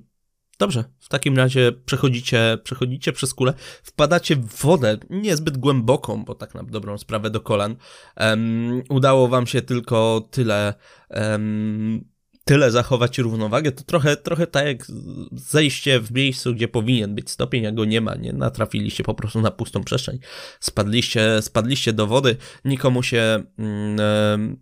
dobrze, 0.60 0.84
w 1.00 1.10
takim 1.10 1.38
razie 1.38 1.72
przechodzicie, 1.72 2.58
przechodzicie 2.64 3.14
przez 3.14 3.34
kulę, 3.34 3.54
wpadacie 3.84 4.36
w 4.36 4.62
wodę 4.62 4.98
niezbyt 5.10 5.58
głęboką, 5.58 6.26
bo 6.26 6.36
tak 6.36 6.56
na 6.56 6.64
dobrą 6.64 6.98
sprawę 6.98 7.30
do 7.30 7.42
kolan. 7.42 7.76
Um, 8.18 8.84
udało 8.90 9.28
wam 9.28 9.48
się 9.48 9.62
tylko 9.62 10.28
tyle 10.32 10.74
um, 11.10 12.10
tyle 12.48 12.72
zachować 12.72 13.18
równowagę, 13.18 13.72
to 13.72 13.84
trochę, 13.84 14.18
trochę 14.18 14.48
tak 14.48 14.66
jak 14.66 14.86
zejście 15.32 16.00
w 16.00 16.12
miejscu, 16.12 16.54
gdzie 16.54 16.68
powinien 16.68 17.16
być 17.16 17.30
stopień, 17.30 17.66
a 17.66 17.72
go 17.72 17.86
nie 17.86 18.02
ma, 18.02 18.16
nie 18.16 18.34
natrafiliście 18.34 19.04
po 19.04 19.14
prostu 19.14 19.42
na 19.42 19.52
pustą 19.52 19.84
przestrzeń, 19.84 20.20
spadliście, 20.60 21.42
spadliście 21.42 21.94
do 21.94 22.08
wody, 22.08 22.36
nikomu 22.66 23.04
się... 23.04 23.44
Mm, 23.58 24.58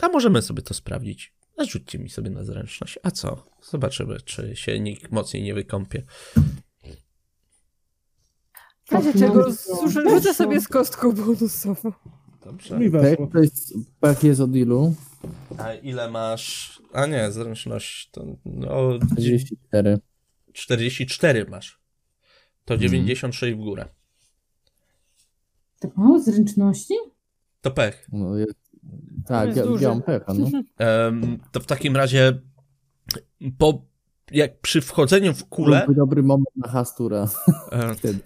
a 0.00 0.08
możemy 0.08 0.42
sobie 0.42 0.62
to 0.62 0.74
sprawdzić. 0.74 1.34
Rzućcie 1.68 1.98
mi 1.98 2.10
sobie 2.10 2.30
na 2.30 2.44
zręczność. 2.44 2.98
A 3.02 3.10
co? 3.10 3.46
Zobaczymy, 3.70 4.20
czy 4.20 4.56
się 4.56 4.80
nikt 4.80 5.12
mocniej 5.12 5.42
nie 5.42 5.54
wykąpie. 5.54 6.02
W 8.84 8.92
razie 8.92 9.12
czego 9.12 9.50
rzucę 9.88 10.34
sobie 10.34 10.60
z 10.60 10.68
kostką 10.68 11.12
bonusową. 11.12 11.92
Dobrze. 12.44 12.78
To 13.32 13.38
jest, 13.38 13.74
pech 14.00 14.24
jest 14.24 14.40
od 14.40 14.56
ilu? 14.56 14.94
A 15.58 15.74
ile 15.74 16.10
masz? 16.10 16.82
A 16.92 17.06
nie, 17.06 17.32
zręczność 17.32 18.10
to 18.10 18.26
no, 18.44 18.98
44. 19.12 19.98
44 20.52 21.46
masz. 21.50 21.80
To 22.64 22.76
96 22.76 23.42
mhm. 23.42 23.60
w 23.60 23.64
górę. 23.64 23.88
Tak 25.80 25.96
mało 25.96 26.20
zręczności? 26.20 26.94
To 27.60 27.70
pech. 27.70 28.08
No, 28.12 28.36
jest, 28.36 28.58
tak, 29.26 29.56
ja, 29.56 29.64
ja 29.80 29.88
mam 29.88 30.02
pecha. 30.02 30.34
No. 30.34 30.46
Um, 30.80 31.38
to 31.52 31.60
w 31.60 31.66
takim 31.66 31.96
razie 31.96 32.40
po, 33.58 33.82
jak 34.30 34.60
przy 34.60 34.80
wchodzeniu 34.80 35.34
w 35.34 35.44
kulę... 35.44 35.78
Byłby 35.78 35.94
dobry 35.94 36.22
moment 36.22 36.56
na 36.56 36.68
hastura. 36.68 37.26
Wtedy. 37.98 38.20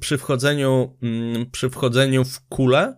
Przy 0.00 0.18
wchodzeniu 0.18 0.96
um, 1.02 1.46
przy 1.52 1.70
wchodzeniu 1.70 2.24
w 2.24 2.48
kulę 2.48 2.96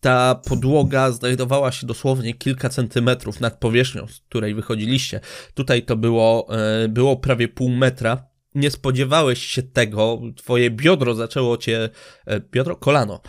ta 0.00 0.34
podłoga 0.34 1.10
znajdowała 1.10 1.72
się 1.72 1.86
dosłownie 1.86 2.34
kilka 2.34 2.68
centymetrów 2.68 3.40
nad 3.40 3.58
powierzchnią, 3.58 4.06
z 4.06 4.20
której 4.20 4.54
wychodziliście. 4.54 5.20
Tutaj 5.54 5.82
to 5.82 5.96
było, 5.96 6.48
e, 6.50 6.88
było 6.88 7.16
prawie 7.16 7.48
pół 7.48 7.68
metra. 7.68 8.30
Nie 8.54 8.70
spodziewałeś 8.70 9.46
się 9.46 9.62
tego, 9.62 10.20
twoje 10.36 10.70
biodro 10.70 11.14
zaczęło 11.14 11.56
cię, 11.56 11.88
e, 12.26 12.40
biodro, 12.40 12.76
kolano, 12.76 13.20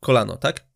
kolano, 0.00 0.36
tak? 0.36 0.66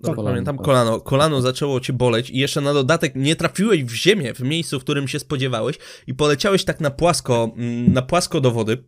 Dobrze 0.00 0.16
kolano, 0.16 0.32
pamiętam, 0.32 0.56
tak. 0.56 0.66
kolano. 0.66 1.00
Kolano 1.00 1.40
zaczęło 1.40 1.80
cię 1.80 1.92
boleć 1.92 2.30
i 2.30 2.38
jeszcze 2.38 2.60
na 2.60 2.72
dodatek 2.74 3.12
nie 3.16 3.36
trafiłeś 3.36 3.84
w 3.84 3.94
ziemię 3.94 4.34
w 4.34 4.40
miejscu, 4.40 4.80
w 4.80 4.84
którym 4.84 5.08
się 5.08 5.18
spodziewałeś 5.18 5.78
i 6.06 6.14
poleciałeś 6.14 6.64
tak 6.64 6.80
na 6.80 6.90
płasko, 6.90 7.52
mm, 7.56 7.92
na 7.92 8.02
płasko 8.02 8.40
do 8.40 8.50
wody 8.50 8.84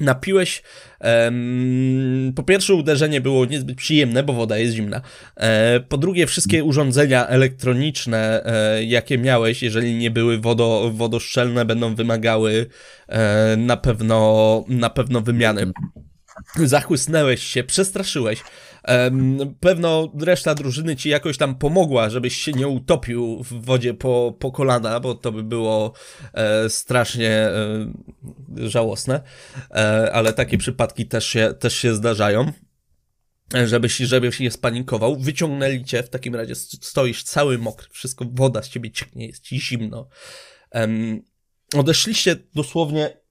napiłeś. 0.00 0.62
Po 2.36 2.42
pierwsze, 2.42 2.74
uderzenie 2.74 3.20
było 3.20 3.44
niezbyt 3.44 3.76
przyjemne, 3.76 4.22
bo 4.22 4.32
woda 4.32 4.58
jest 4.58 4.74
zimna. 4.74 5.00
E, 5.36 5.80
po 5.80 5.98
drugie, 5.98 6.26
wszystkie 6.26 6.64
urządzenia 6.64 7.26
elektroniczne, 7.26 8.44
e, 8.44 8.84
jakie 8.84 9.18
miałeś, 9.18 9.62
jeżeli 9.62 9.94
nie 9.94 10.10
były 10.10 10.38
wodo, 10.38 10.90
wodoszczelne, 10.94 11.64
będą 11.64 11.94
wymagały 11.94 12.66
e, 13.08 13.56
na 13.56 13.76
pewno 13.76 14.64
na 14.68 14.90
pewno 14.90 15.20
wymiany. 15.20 15.72
Zachłysnęłeś 16.56 17.42
się, 17.42 17.64
przestraszyłeś. 17.64 18.40
Pewno 19.60 20.12
reszta 20.20 20.54
drużyny 20.54 20.96
ci 20.96 21.08
jakoś 21.08 21.38
tam 21.38 21.54
pomogła, 21.54 22.10
żebyś 22.10 22.36
się 22.36 22.52
nie 22.52 22.68
utopił 22.68 23.42
w 23.42 23.64
wodzie 23.64 23.94
po, 23.94 24.36
po 24.38 24.52
kolana, 24.52 25.00
bo 25.00 25.14
to 25.14 25.32
by 25.32 25.42
było 25.42 25.92
e, 26.32 26.70
strasznie 26.70 27.30
e, 27.30 27.86
żałosne. 28.56 29.22
E, 29.70 30.12
ale 30.12 30.32
takie 30.32 30.58
przypadki 30.58 31.06
też 31.06 31.26
się, 31.26 31.54
też 31.58 31.76
się 31.76 31.94
zdarzają. 31.94 32.52
Żebyś, 33.64 33.96
żebyś 33.96 34.40
nie 34.40 34.50
spanikował, 34.50 35.16
wyciągnęli 35.16 35.84
cię, 35.84 36.02
w 36.02 36.10
takim 36.10 36.34
razie 36.34 36.54
stoisz 36.54 37.22
cały 37.22 37.58
mokry, 37.58 37.88
wszystko, 37.90 38.24
woda 38.32 38.62
z 38.62 38.68
ciebie 38.68 38.90
cieknie, 38.90 39.26
jest 39.26 39.42
ci 39.42 39.60
zimno. 39.60 40.08
odeszliście 41.76 42.36
dosłownie 42.54 43.23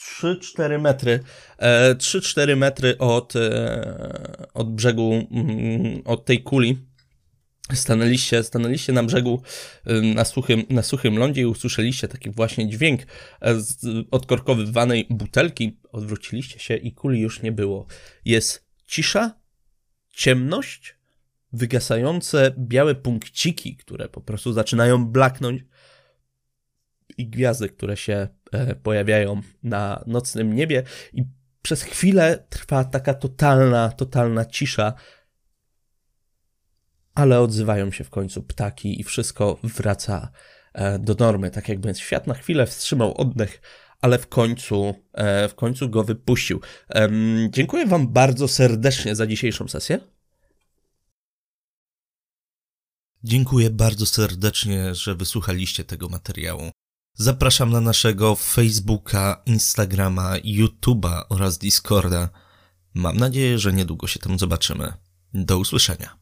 3-4 0.00 0.80
metry, 0.80 1.20
3-4 1.58 2.50
e, 2.50 2.56
metry 2.56 2.98
od, 2.98 3.36
e, 3.36 4.46
od 4.54 4.74
brzegu, 4.74 5.26
mm, 5.30 6.02
od 6.04 6.24
tej 6.24 6.42
kuli. 6.42 6.78
Stanęliście, 7.74 8.42
stanęliście 8.42 8.92
na 8.92 9.02
brzegu 9.02 9.42
na 10.14 10.24
suchym, 10.24 10.62
na 10.70 10.82
suchym 10.82 11.18
lądzie 11.18 11.40
i 11.40 11.46
usłyszeliście 11.46 12.08
taki 12.08 12.30
właśnie 12.30 12.68
dźwięk 12.68 13.00
e, 13.40 13.54
z 13.60 13.86
odkorkowywanej 14.10 15.06
butelki. 15.10 15.76
Odwróciliście 15.92 16.58
się 16.58 16.76
i 16.76 16.92
kuli 16.92 17.20
już 17.20 17.42
nie 17.42 17.52
było. 17.52 17.86
Jest 18.24 18.66
cisza, 18.86 19.40
ciemność, 20.10 20.96
wygasające 21.52 22.54
białe 22.58 22.94
punkciki, 22.94 23.76
które 23.76 24.08
po 24.08 24.20
prostu 24.20 24.52
zaczynają 24.52 25.06
blaknąć 25.06 25.62
i 27.18 27.28
gwiazdy, 27.28 27.68
które 27.68 27.96
się 27.96 28.12
e, 28.12 28.28
pojawiają 28.82 29.40
na 29.62 30.04
nocnym 30.06 30.54
niebie 30.54 30.82
i 31.12 31.24
przez 31.62 31.82
chwilę 31.82 32.46
trwa 32.48 32.84
taka 32.84 33.14
totalna, 33.14 33.88
totalna 33.88 34.44
cisza, 34.44 34.94
ale 37.14 37.40
odzywają 37.40 37.90
się 37.90 38.04
w 38.04 38.10
końcu 38.10 38.42
ptaki 38.42 39.00
i 39.00 39.04
wszystko 39.04 39.58
wraca 39.62 40.30
e, 40.72 40.98
do 40.98 41.14
normy, 41.14 41.50
tak 41.50 41.68
jakby 41.68 41.94
świat 41.94 42.26
na 42.26 42.34
chwilę 42.34 42.66
wstrzymał 42.66 43.14
oddech, 43.14 43.62
ale 44.00 44.18
w 44.18 44.26
końcu, 44.26 44.94
e, 45.12 45.48
w 45.48 45.54
końcu 45.54 45.88
go 45.88 46.04
wypuścił. 46.04 46.60
Dziękuję 47.50 47.86
Wam 47.86 48.08
bardzo 48.08 48.48
serdecznie 48.48 49.14
za 49.14 49.26
dzisiejszą 49.26 49.68
sesję. 49.68 50.00
Dziękuję 53.24 53.70
bardzo 53.70 54.06
serdecznie, 54.06 54.94
że 54.94 55.14
wysłuchaliście 55.14 55.84
tego 55.84 56.08
materiału. 56.08 56.70
Zapraszam 57.14 57.70
na 57.70 57.80
naszego 57.80 58.36
Facebooka, 58.36 59.42
Instagrama, 59.46 60.32
YouTube'a 60.38 61.22
oraz 61.28 61.58
Discorda. 61.58 62.28
Mam 62.94 63.16
nadzieję, 63.16 63.58
że 63.58 63.72
niedługo 63.72 64.06
się 64.06 64.18
tam 64.18 64.38
zobaczymy. 64.38 64.92
Do 65.34 65.58
usłyszenia. 65.58 66.19